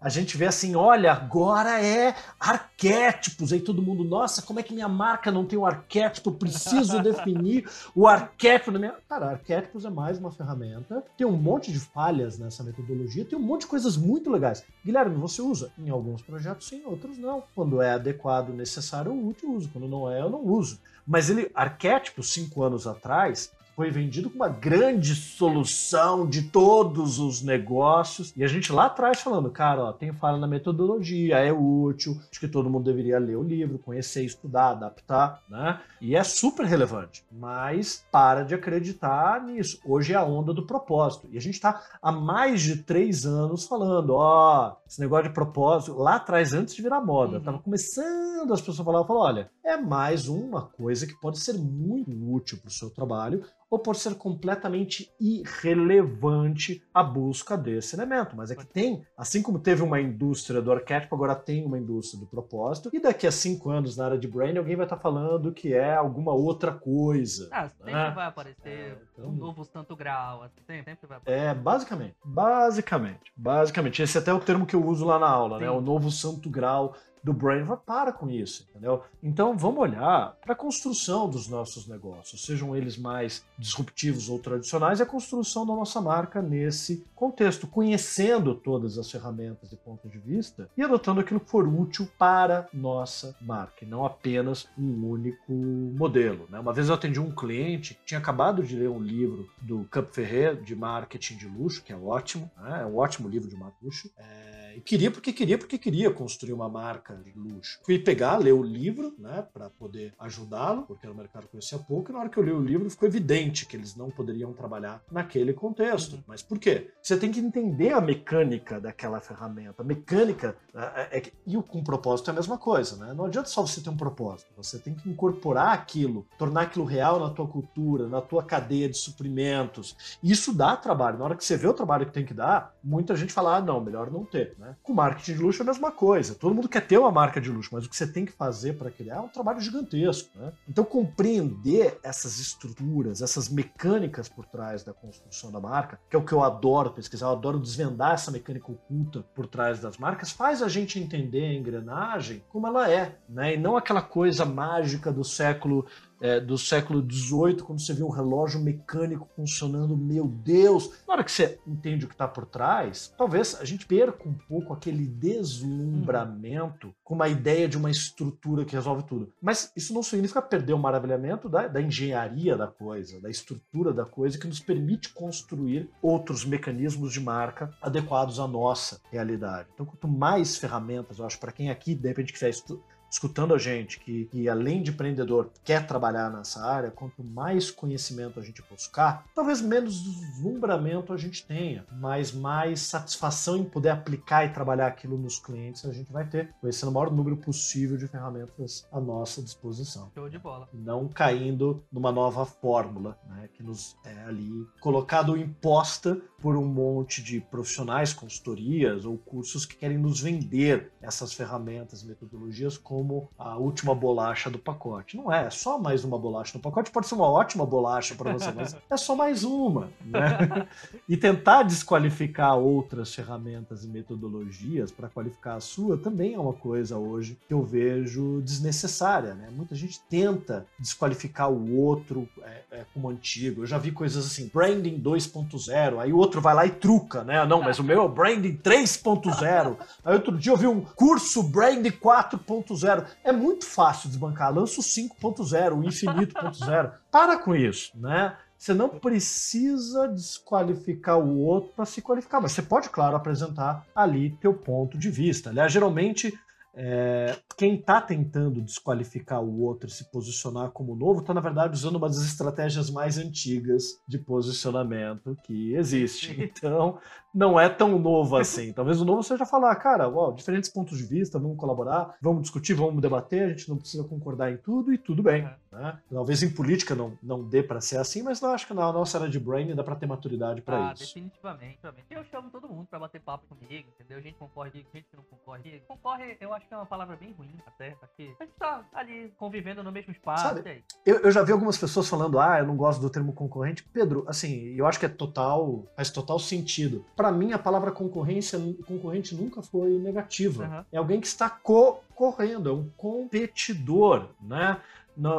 A 0.00 0.08
gente 0.08 0.36
vê 0.36 0.46
assim, 0.46 0.74
olha, 0.76 1.12
agora 1.12 1.82
é 1.82 2.14
arquétipos. 2.38 3.52
Aí 3.52 3.60
todo 3.60 3.82
mundo, 3.82 4.04
nossa, 4.04 4.42
como 4.42 4.60
é 4.60 4.62
que 4.62 4.74
minha 4.74 4.88
marca 4.88 5.30
não 5.30 5.44
tem 5.44 5.58
um 5.58 5.66
arquétipo? 5.66 6.30
Eu 6.30 6.34
preciso 6.34 7.02
definir 7.02 7.68
o 7.94 8.06
arquétipo 8.06 8.70
da 8.72 8.78
minha. 8.78 8.94
Cara, 9.08 9.30
arquétipos 9.30 9.84
é 9.84 9.90
mais 9.90 10.18
uma 10.18 10.30
ferramenta. 10.30 11.02
Tem 11.16 11.26
um 11.26 11.36
monte 11.36 11.72
de 11.72 11.80
falhas 11.80 12.38
nessa 12.38 12.62
metodologia, 12.62 13.24
tem 13.24 13.38
um 13.38 13.42
monte 13.42 13.62
de 13.62 13.66
coisas 13.68 13.96
muito 13.96 14.30
legais. 14.30 14.62
Guilherme, 14.84 15.16
você 15.16 15.40
usa? 15.42 15.72
Em 15.78 15.90
alguns 15.90 16.22
projetos 16.22 16.68
sim, 16.68 16.82
outros 16.84 17.18
não. 17.18 17.42
Quando 17.54 17.80
é 17.80 17.92
adequado, 17.92 18.50
necessário 18.50 19.12
útil, 19.12 19.54
uso. 19.54 19.70
Quando 19.72 19.88
não 19.88 20.10
é, 20.10 20.20
eu 20.20 20.30
não 20.30 20.44
uso. 20.44 20.80
Mas 21.06 21.30
ele, 21.30 21.50
arquétipo, 21.54 22.22
cinco 22.22 22.62
anos 22.62 22.86
atrás, 22.86 23.52
foi 23.76 23.90
vendido 23.90 24.30
como 24.30 24.42
uma 24.42 24.48
grande 24.48 25.14
solução 25.14 26.26
de 26.26 26.44
todos 26.44 27.18
os 27.18 27.42
negócios. 27.42 28.32
E 28.34 28.42
a 28.42 28.48
gente 28.48 28.72
lá 28.72 28.86
atrás 28.86 29.20
falando, 29.20 29.50
cara, 29.50 29.84
ó, 29.84 29.92
tem 29.92 30.14
falha 30.14 30.38
na 30.38 30.46
metodologia, 30.46 31.36
é 31.36 31.52
útil, 31.52 32.18
acho 32.30 32.40
que 32.40 32.48
todo 32.48 32.70
mundo 32.70 32.84
deveria 32.84 33.18
ler 33.18 33.36
o 33.36 33.42
livro, 33.42 33.78
conhecer, 33.78 34.24
estudar, 34.24 34.70
adaptar, 34.70 35.42
né? 35.50 35.78
E 36.00 36.16
é 36.16 36.24
super 36.24 36.64
relevante. 36.64 37.22
Mas 37.30 38.06
para 38.10 38.44
de 38.44 38.54
acreditar 38.54 39.44
nisso. 39.44 39.78
Hoje 39.84 40.14
é 40.14 40.16
a 40.16 40.24
onda 40.24 40.54
do 40.54 40.66
propósito. 40.66 41.28
E 41.30 41.36
a 41.36 41.40
gente 41.40 41.54
está 41.54 41.82
há 42.00 42.10
mais 42.10 42.62
de 42.62 42.76
três 42.76 43.26
anos 43.26 43.66
falando, 43.66 44.14
ó, 44.14 44.76
esse 44.88 45.00
negócio 45.00 45.28
de 45.28 45.34
propósito, 45.34 45.98
lá 45.98 46.16
atrás, 46.16 46.54
antes 46.54 46.74
de 46.74 46.80
virar 46.80 47.02
moda, 47.02 47.36
uhum. 47.36 47.42
tava 47.42 47.58
começando 47.58 48.54
as 48.54 48.60
pessoas 48.60 48.80
a 48.80 48.84
falar, 48.84 49.04
falar, 49.04 49.20
olha, 49.20 49.50
é 49.62 49.76
mais 49.76 50.28
uma 50.28 50.62
coisa 50.62 51.06
que 51.06 51.20
pode 51.20 51.38
ser 51.40 51.54
muito 51.58 52.10
útil 52.32 52.58
para 52.58 52.68
o 52.68 52.72
seu 52.72 52.88
trabalho, 52.88 53.44
ou 53.70 53.78
por 53.78 53.96
ser 53.96 54.14
completamente 54.14 55.10
irrelevante 55.20 56.82
a 56.94 57.02
busca 57.02 57.56
desse 57.56 57.96
elemento. 57.96 58.36
Mas 58.36 58.50
é 58.50 58.56
que 58.56 58.66
tem, 58.66 59.04
assim 59.16 59.42
como 59.42 59.58
teve 59.58 59.82
uma 59.82 60.00
indústria 60.00 60.62
do 60.62 60.72
arquétipo, 60.72 61.14
agora 61.14 61.34
tem 61.34 61.64
uma 61.64 61.78
indústria 61.78 62.20
do 62.20 62.26
propósito, 62.26 62.90
e 62.92 63.00
daqui 63.00 63.26
a 63.26 63.32
cinco 63.32 63.70
anos 63.70 63.96
na 63.96 64.06
área 64.06 64.18
de 64.18 64.28
brain 64.28 64.56
alguém 64.56 64.76
vai 64.76 64.86
estar 64.86 64.96
falando 64.96 65.52
que 65.52 65.74
é 65.74 65.94
alguma 65.94 66.32
outra 66.32 66.72
coisa. 66.72 67.48
Ah, 67.52 67.68
sempre 67.68 67.92
né? 67.92 68.12
vai 68.14 68.26
aparecer 68.26 68.68
é, 68.68 68.98
então... 69.12 69.30
um 69.30 69.32
novo 69.32 69.64
santo 69.64 69.96
grau, 69.96 70.42
assim, 70.42 70.60
sempre, 70.66 70.84
sempre 70.84 71.06
vai 71.08 71.18
aparecer. 71.18 71.46
É, 71.46 71.54
basicamente, 71.54 72.14
basicamente, 72.24 73.32
basicamente. 73.36 74.02
Esse 74.02 74.18
é 74.18 74.20
até 74.20 74.32
o 74.32 74.40
termo 74.40 74.66
que 74.66 74.76
eu 74.76 74.84
uso 74.84 75.04
lá 75.04 75.18
na 75.18 75.28
aula, 75.28 75.58
Sim. 75.58 75.64
né? 75.64 75.70
O 75.70 75.80
novo 75.80 76.10
santo 76.10 76.48
grau 76.48 76.94
do 77.26 77.32
brain, 77.32 77.66
para 77.84 78.12
com 78.12 78.30
isso, 78.30 78.64
entendeu? 78.70 79.02
Então 79.20 79.58
vamos 79.58 79.80
olhar 79.80 80.36
para 80.40 80.52
a 80.52 80.56
construção 80.56 81.28
dos 81.28 81.48
nossos 81.48 81.88
negócios, 81.88 82.44
sejam 82.44 82.76
eles 82.76 82.96
mais 82.96 83.44
disruptivos 83.58 84.28
ou 84.28 84.38
tradicionais, 84.38 85.00
e 85.00 85.02
a 85.02 85.06
construção 85.06 85.66
da 85.66 85.74
nossa 85.74 86.00
marca 86.00 86.40
nesse 86.40 87.04
contexto, 87.16 87.66
conhecendo 87.66 88.54
todas 88.54 88.96
as 88.96 89.10
ferramentas 89.10 89.72
e 89.72 89.76
pontos 89.76 90.08
de 90.08 90.18
vista 90.18 90.70
e 90.76 90.82
adotando 90.84 91.20
aquilo 91.20 91.40
que 91.40 91.50
for 91.50 91.66
útil 91.66 92.08
para 92.16 92.68
nossa 92.72 93.34
marca, 93.40 93.84
e 93.84 93.88
não 93.88 94.06
apenas 94.06 94.68
um 94.78 95.10
único 95.10 95.52
modelo. 95.52 96.46
Né? 96.48 96.60
Uma 96.60 96.72
vez 96.72 96.88
eu 96.88 96.94
atendi 96.94 97.18
um 97.18 97.34
cliente 97.34 97.94
que 97.94 98.04
tinha 98.04 98.20
acabado 98.20 98.62
de 98.62 98.76
ler 98.76 98.88
um 98.88 99.02
livro 99.02 99.50
do 99.60 99.84
Camp 99.86 100.12
Ferrer 100.12 100.62
de 100.62 100.76
marketing 100.76 101.38
de 101.38 101.48
luxo, 101.48 101.82
que 101.82 101.92
é 101.92 101.96
ótimo, 101.96 102.48
né? 102.56 102.82
é 102.82 102.86
um 102.86 102.96
ótimo 102.96 103.28
livro 103.28 103.50
de 103.50 103.56
marketing 103.56 103.84
luxo. 103.84 104.10
É 104.16 104.46
e 104.76 104.80
queria 104.80 105.10
porque 105.10 105.32
queria 105.32 105.56
porque 105.56 105.78
queria 105.78 106.10
construir 106.10 106.52
uma 106.52 106.68
marca 106.68 107.15
de 107.22 107.32
luxo. 107.38 107.80
Fui 107.84 107.98
pegar, 107.98 108.36
ler 108.36 108.52
o 108.52 108.62
livro, 108.62 109.14
né, 109.18 109.46
para 109.52 109.70
poder 109.70 110.14
ajudá-lo, 110.18 110.82
porque 110.82 111.06
no 111.06 111.14
mercado 111.14 111.48
conhecia 111.48 111.78
pouco, 111.78 112.10
e 112.10 112.12
na 112.12 112.20
hora 112.20 112.28
que 112.28 112.38
eu 112.38 112.42
li 112.42 112.52
o 112.52 112.60
livro 112.60 112.88
ficou 112.90 113.08
evidente 113.08 113.66
que 113.66 113.76
eles 113.76 113.96
não 113.96 114.10
poderiam 114.10 114.52
trabalhar 114.52 115.02
naquele 115.10 115.52
contexto. 115.52 116.14
Uhum. 116.16 116.22
Mas 116.26 116.42
por 116.42 116.58
quê? 116.58 116.90
Você 117.02 117.16
tem 117.16 117.30
que 117.30 117.40
entender 117.40 117.92
a 117.92 118.00
mecânica 118.00 118.80
daquela 118.80 119.20
ferramenta. 119.20 119.82
A 119.82 119.84
mecânica 119.84 120.56
é, 120.74 121.18
é, 121.18 121.32
e 121.46 121.56
o 121.56 121.62
com 121.62 121.82
propósito 121.82 122.30
é 122.30 122.32
a 122.32 122.34
mesma 122.34 122.58
coisa, 122.58 122.96
né? 122.96 123.14
Não 123.14 123.26
adianta 123.26 123.48
só 123.48 123.62
você 123.62 123.80
ter 123.80 123.90
um 123.90 123.96
propósito. 123.96 124.50
Você 124.56 124.78
tem 124.78 124.94
que 124.94 125.08
incorporar 125.08 125.72
aquilo, 125.72 126.26
tornar 126.38 126.62
aquilo 126.62 126.84
real 126.84 127.20
na 127.20 127.30
tua 127.30 127.46
cultura, 127.46 128.08
na 128.08 128.20
tua 128.20 128.42
cadeia 128.42 128.88
de 128.88 128.96
suprimentos. 128.96 129.96
Isso 130.22 130.52
dá 130.52 130.76
trabalho. 130.76 131.18
Na 131.18 131.24
hora 131.24 131.36
que 131.36 131.44
você 131.44 131.56
vê 131.56 131.66
o 131.66 131.74
trabalho 131.74 132.06
que 132.06 132.12
tem 132.12 132.24
que 132.24 132.34
dar, 132.34 132.74
muita 132.82 133.16
gente 133.16 133.32
fala: 133.32 133.56
ah, 133.56 133.60
não, 133.60 133.80
melhor 133.80 134.10
não 134.10 134.24
ter. 134.24 134.54
Né? 134.58 134.76
Com 134.82 134.94
marketing 134.94 135.34
de 135.34 135.42
luxo 135.42 135.62
é 135.62 135.64
a 135.64 135.66
mesma 135.66 135.90
coisa. 135.90 136.34
Todo 136.34 136.54
mundo 136.54 136.68
quer 136.68 136.86
ter 136.86 136.98
uma 137.06 137.12
marca 137.12 137.40
de 137.40 137.50
luxo, 137.50 137.70
mas 137.72 137.86
o 137.86 137.88
que 137.88 137.96
você 137.96 138.06
tem 138.06 138.24
que 138.24 138.32
fazer 138.32 138.74
para 138.74 138.90
criar 138.90 139.16
é 139.16 139.20
um 139.20 139.28
trabalho 139.28 139.60
gigantesco. 139.60 140.28
Né? 140.36 140.52
Então, 140.68 140.84
compreender 140.84 141.98
essas 142.02 142.38
estruturas, 142.38 143.22
essas 143.22 143.48
mecânicas 143.48 144.28
por 144.28 144.44
trás 144.46 144.82
da 144.82 144.92
construção 144.92 145.50
da 145.50 145.60
marca, 145.60 145.98
que 146.10 146.16
é 146.16 146.18
o 146.18 146.24
que 146.24 146.32
eu 146.32 146.42
adoro 146.42 146.90
pesquisar, 146.90 147.26
eu 147.26 147.32
adoro 147.32 147.58
desvendar 147.58 148.14
essa 148.14 148.30
mecânica 148.30 148.70
oculta 148.70 149.24
por 149.34 149.46
trás 149.46 149.80
das 149.80 149.96
marcas, 149.96 150.30
faz 150.30 150.62
a 150.62 150.68
gente 150.68 150.98
entender 150.98 151.44
a 151.44 151.54
engrenagem 151.54 152.42
como 152.48 152.66
ela 152.66 152.90
é, 152.90 153.16
né? 153.28 153.54
e 153.54 153.56
não 153.56 153.76
aquela 153.76 154.02
coisa 154.02 154.44
mágica 154.44 155.12
do 155.12 155.24
século 155.24 155.86
é, 156.20 156.40
do 156.40 156.56
século 156.56 157.00
XVIII, 157.00 157.62
quando 157.62 157.80
você 157.80 157.92
vê 157.92 158.02
um 158.02 158.10
relógio 158.10 158.60
mecânico 158.60 159.28
funcionando, 159.34 159.96
meu 159.96 160.26
Deus! 160.26 160.90
Na 161.06 161.14
hora 161.14 161.24
que 161.24 161.30
você 161.30 161.58
entende 161.66 162.04
o 162.04 162.08
que 162.08 162.14
está 162.14 162.26
por 162.26 162.46
trás, 162.46 163.12
talvez 163.16 163.54
a 163.60 163.64
gente 163.64 163.86
perca 163.86 164.28
um 164.28 164.34
pouco 164.34 164.72
aquele 164.72 165.06
deslumbramento 165.06 166.94
com 167.04 167.14
uma 167.14 167.28
ideia 167.28 167.68
de 167.68 167.76
uma 167.76 167.90
estrutura 167.90 168.64
que 168.64 168.74
resolve 168.74 169.04
tudo. 169.04 169.32
Mas 169.40 169.72
isso 169.76 169.92
não 169.92 170.02
significa 170.02 170.42
perder 170.42 170.72
o 170.72 170.78
maravilhamento 170.78 171.48
da, 171.48 171.68
da 171.68 171.80
engenharia 171.80 172.56
da 172.56 172.66
coisa, 172.66 173.20
da 173.20 173.30
estrutura 173.30 173.92
da 173.92 174.04
coisa, 174.04 174.38
que 174.38 174.46
nos 174.46 174.60
permite 174.60 175.12
construir 175.12 175.88
outros 176.02 176.44
mecanismos 176.44 177.12
de 177.12 177.20
marca 177.20 177.70
adequados 177.80 178.40
à 178.40 178.46
nossa 178.46 179.00
realidade. 179.10 179.68
Então, 179.74 179.86
quanto 179.86 180.08
mais 180.08 180.56
ferramentas, 180.56 181.18
eu 181.18 181.26
acho, 181.26 181.38
para 181.38 181.52
quem 181.52 181.70
aqui, 181.70 181.94
de 181.94 182.08
repente, 182.08 182.32
quiser 182.32 182.50
estudar 182.50 182.95
escutando 183.16 183.54
a 183.54 183.58
gente, 183.58 183.98
que, 183.98 184.26
que, 184.26 184.48
além 184.48 184.82
de 184.82 184.90
empreendedor 184.90 185.50
quer 185.64 185.86
trabalhar 185.86 186.30
nessa 186.30 186.64
área, 186.64 186.90
quanto 186.90 187.24
mais 187.24 187.70
conhecimento 187.70 188.38
a 188.38 188.42
gente 188.42 188.62
buscar, 188.70 189.24
talvez 189.34 189.62
menos 189.62 190.02
deslumbramento 190.02 191.12
a 191.12 191.16
gente 191.16 191.44
tenha, 191.46 191.86
mas 191.92 192.30
mais 192.30 192.80
satisfação 192.80 193.56
em 193.56 193.64
poder 193.64 193.88
aplicar 193.88 194.44
e 194.44 194.50
trabalhar 194.50 194.86
aquilo 194.86 195.16
nos 195.16 195.38
clientes 195.38 195.84
a 195.86 195.92
gente 195.92 196.12
vai 196.12 196.26
ter, 196.26 196.54
conhecendo 196.60 196.90
o 196.90 196.92
maior 196.92 197.10
número 197.10 197.38
possível 197.38 197.96
de 197.96 198.06
ferramentas 198.06 198.86
à 198.92 199.00
nossa 199.00 199.42
disposição. 199.42 200.10
Show 200.14 200.28
de 200.28 200.38
bola. 200.38 200.68
Não 200.74 201.08
caindo 201.08 201.82
numa 201.90 202.12
nova 202.12 202.44
fórmula, 202.44 203.18
né, 203.26 203.48
que 203.54 203.62
nos 203.62 203.96
é 204.04 204.24
ali 204.24 204.66
colocado 204.80 205.36
imposta 205.36 206.20
por 206.46 206.56
um 206.56 206.64
monte 206.64 207.24
de 207.24 207.40
profissionais, 207.40 208.12
consultorias 208.12 209.04
ou 209.04 209.18
cursos 209.18 209.66
que 209.66 209.74
querem 209.74 209.98
nos 209.98 210.20
vender 210.20 210.92
essas 211.02 211.32
ferramentas, 211.32 212.04
metodologias 212.04 212.78
como 212.78 213.28
a 213.36 213.56
última 213.56 213.92
bolacha 213.96 214.48
do 214.48 214.56
pacote. 214.56 215.16
Não 215.16 215.32
é, 215.32 215.46
é 215.46 215.50
só 215.50 215.76
mais 215.76 216.04
uma 216.04 216.16
bolacha 216.16 216.56
no 216.56 216.62
pacote. 216.62 216.92
Pode 216.92 217.08
ser 217.08 217.16
uma 217.16 217.28
ótima 217.28 217.66
bolacha 217.66 218.14
para 218.14 218.32
você, 218.32 218.52
mas 218.52 218.76
é 218.88 218.96
só 218.96 219.16
mais 219.16 219.42
uma. 219.42 219.90
Né? 220.04 220.68
E 221.08 221.16
tentar 221.16 221.64
desqualificar 221.64 222.56
outras 222.56 223.12
ferramentas 223.12 223.84
e 223.84 223.88
metodologias 223.88 224.92
para 224.92 225.08
qualificar 225.08 225.56
a 225.56 225.60
sua 225.60 225.98
também 225.98 226.34
é 226.34 226.38
uma 226.38 226.52
coisa 226.52 226.96
hoje 226.96 227.36
que 227.48 227.54
eu 227.54 227.64
vejo 227.64 228.40
desnecessária. 228.42 229.34
Né? 229.34 229.48
Muita 229.50 229.74
gente 229.74 230.00
tenta 230.08 230.64
desqualificar 230.78 231.50
o 231.50 231.76
outro 231.76 232.28
é, 232.42 232.62
é, 232.70 232.84
como 232.94 233.08
antigo. 233.08 233.62
Eu 233.62 233.66
já 233.66 233.78
vi 233.78 233.90
coisas 233.90 234.24
assim, 234.24 234.48
branding 234.54 235.00
2.0, 235.00 235.98
aí 235.98 236.12
o 236.12 236.16
outro 236.16 236.35
vai 236.40 236.54
lá 236.54 236.66
e 236.66 236.70
truca, 236.70 237.24
né? 237.24 237.44
Não, 237.44 237.60
mas 237.60 237.78
o 237.78 237.84
meu 237.84 238.00
é 238.00 238.04
o 238.04 238.08
branding 238.08 238.56
3.0. 238.56 239.76
Aí 240.04 240.14
outro 240.14 240.36
dia 240.36 240.52
eu 240.52 240.56
vi 240.56 240.66
um 240.66 240.80
curso 240.80 241.42
branding 241.42 241.90
4.0 241.90 243.06
é 243.22 243.32
muito 243.32 243.66
fácil 243.66 244.08
desbancar. 244.08 244.54
Lança 244.54 244.80
o 244.80 244.84
5.0, 244.84 245.78
o 245.78 245.84
infinito.0. 245.84 246.92
Para 247.10 247.38
com 247.38 247.54
isso, 247.54 247.92
né? 247.94 248.36
Você 248.58 248.72
não 248.72 248.88
precisa 248.88 250.08
desqualificar 250.08 251.18
o 251.18 251.40
outro 251.40 251.72
para 251.76 251.84
se 251.84 252.00
qualificar, 252.00 252.40
mas 252.40 252.52
você 252.52 252.62
pode, 252.62 252.88
claro, 252.88 253.14
apresentar 253.14 253.84
ali 253.94 254.30
teu 254.40 254.54
ponto 254.54 254.96
de 254.96 255.10
vista. 255.10 255.50
Aliás, 255.50 255.70
geralmente 255.70 256.32
é, 256.78 257.34
quem 257.56 257.76
está 257.76 258.02
tentando 258.02 258.60
desqualificar 258.60 259.42
o 259.42 259.62
outro 259.62 259.88
e 259.88 259.92
se 259.92 260.10
posicionar 260.10 260.70
como 260.72 260.94
novo 260.94 261.20
está, 261.20 261.32
na 261.32 261.40
verdade, 261.40 261.74
usando 261.74 261.96
uma 261.96 262.06
das 262.06 262.22
estratégias 262.22 262.90
mais 262.90 263.16
antigas 263.16 263.82
de 264.06 264.18
posicionamento 264.18 265.34
que 265.44 265.74
existe. 265.74 266.36
Então, 266.56 266.98
não 267.36 267.60
é 267.60 267.68
tão 267.68 267.98
novo 267.98 268.36
assim. 268.36 268.72
Talvez 268.72 269.00
o 269.00 269.04
novo 269.04 269.22
seja 269.22 269.44
falar, 269.44 269.74
cara, 269.76 270.08
ó, 270.08 270.32
diferentes 270.32 270.70
pontos 270.70 270.96
de 270.96 271.04
vista, 271.04 271.38
vamos 271.38 271.58
colaborar, 271.58 272.16
vamos 272.20 272.42
discutir, 272.42 272.74
vamos 272.74 273.02
debater, 273.02 273.44
a 273.44 273.48
gente 273.50 273.68
não 273.68 273.76
precisa 273.76 274.02
concordar 274.04 274.50
em 274.50 274.56
tudo 274.56 274.92
e 274.92 274.98
tudo 274.98 275.22
bem. 275.22 275.44
É. 275.44 275.56
Né? 275.76 275.98
Talvez 276.10 276.42
em 276.42 276.50
política 276.50 276.94
não, 276.94 277.18
não 277.22 277.44
dê 277.44 277.62
para 277.62 277.80
ser 277.80 277.98
assim, 277.98 278.22
mas 278.22 278.40
eu 278.40 278.48
acho 278.50 278.66
que 278.66 278.74
na 278.74 278.90
nossa 278.92 279.18
área 279.18 279.28
de 279.28 279.38
brain 279.38 279.74
dá 279.74 279.84
para 279.84 279.94
ter 279.94 280.06
maturidade 280.06 280.62
para 280.62 280.88
ah, 280.88 280.92
isso. 280.94 281.14
definitivamente, 281.14 281.66
definitivamente. 281.66 282.06
Eu 282.10 282.24
chamo 282.24 282.50
todo 282.50 282.68
mundo 282.68 282.86
para 282.88 282.98
bater 282.98 283.20
papo 283.20 283.46
comigo, 283.46 283.88
entendeu? 283.94 284.20
Gente 284.22 284.36
concorre, 284.36 284.70
gente 284.72 285.06
que 285.10 285.16
não 285.16 285.24
concorre. 285.24 285.82
Concorre, 285.86 286.36
eu 286.40 286.52
acho 286.54 286.66
que 286.66 286.74
é 286.74 286.76
uma 286.76 286.86
palavra 286.86 287.16
bem 287.16 287.32
ruim, 287.32 287.54
até. 287.66 287.90
Porque 287.90 288.34
a 288.40 288.44
gente 288.44 288.54
tá 288.58 288.84
ali 288.92 289.32
convivendo 289.36 289.82
no 289.82 289.92
mesmo 289.92 290.12
espaço. 290.12 290.42
Sabe, 290.42 290.84
eu, 291.04 291.18
eu, 291.20 291.30
já 291.30 291.42
vi 291.42 291.52
algumas 291.52 291.76
pessoas 291.76 292.08
falando, 292.08 292.38
ah, 292.38 292.58
eu 292.58 292.66
não 292.66 292.76
gosto 292.76 293.00
do 293.00 293.10
termo 293.10 293.32
concorrente. 293.32 293.84
Pedro, 293.84 294.24
assim, 294.28 294.74
eu 294.74 294.86
acho 294.86 294.98
que 294.98 295.06
é 295.06 295.08
total, 295.08 295.84
faz 295.96 296.10
total 296.10 296.38
sentido. 296.38 297.04
Para 297.26 297.34
mim, 297.34 297.52
a 297.52 297.58
palavra 297.58 297.90
concorrência, 297.90 298.56
concorrente 298.86 299.34
nunca 299.34 299.60
foi 299.60 299.98
negativa. 299.98 300.64
Uhum. 300.64 300.84
É 300.92 300.96
alguém 300.96 301.20
que 301.20 301.26
está 301.26 301.50
correndo, 301.50 302.68
é 302.68 302.72
um 302.72 302.88
competidor, 302.96 304.28
né? 304.40 304.80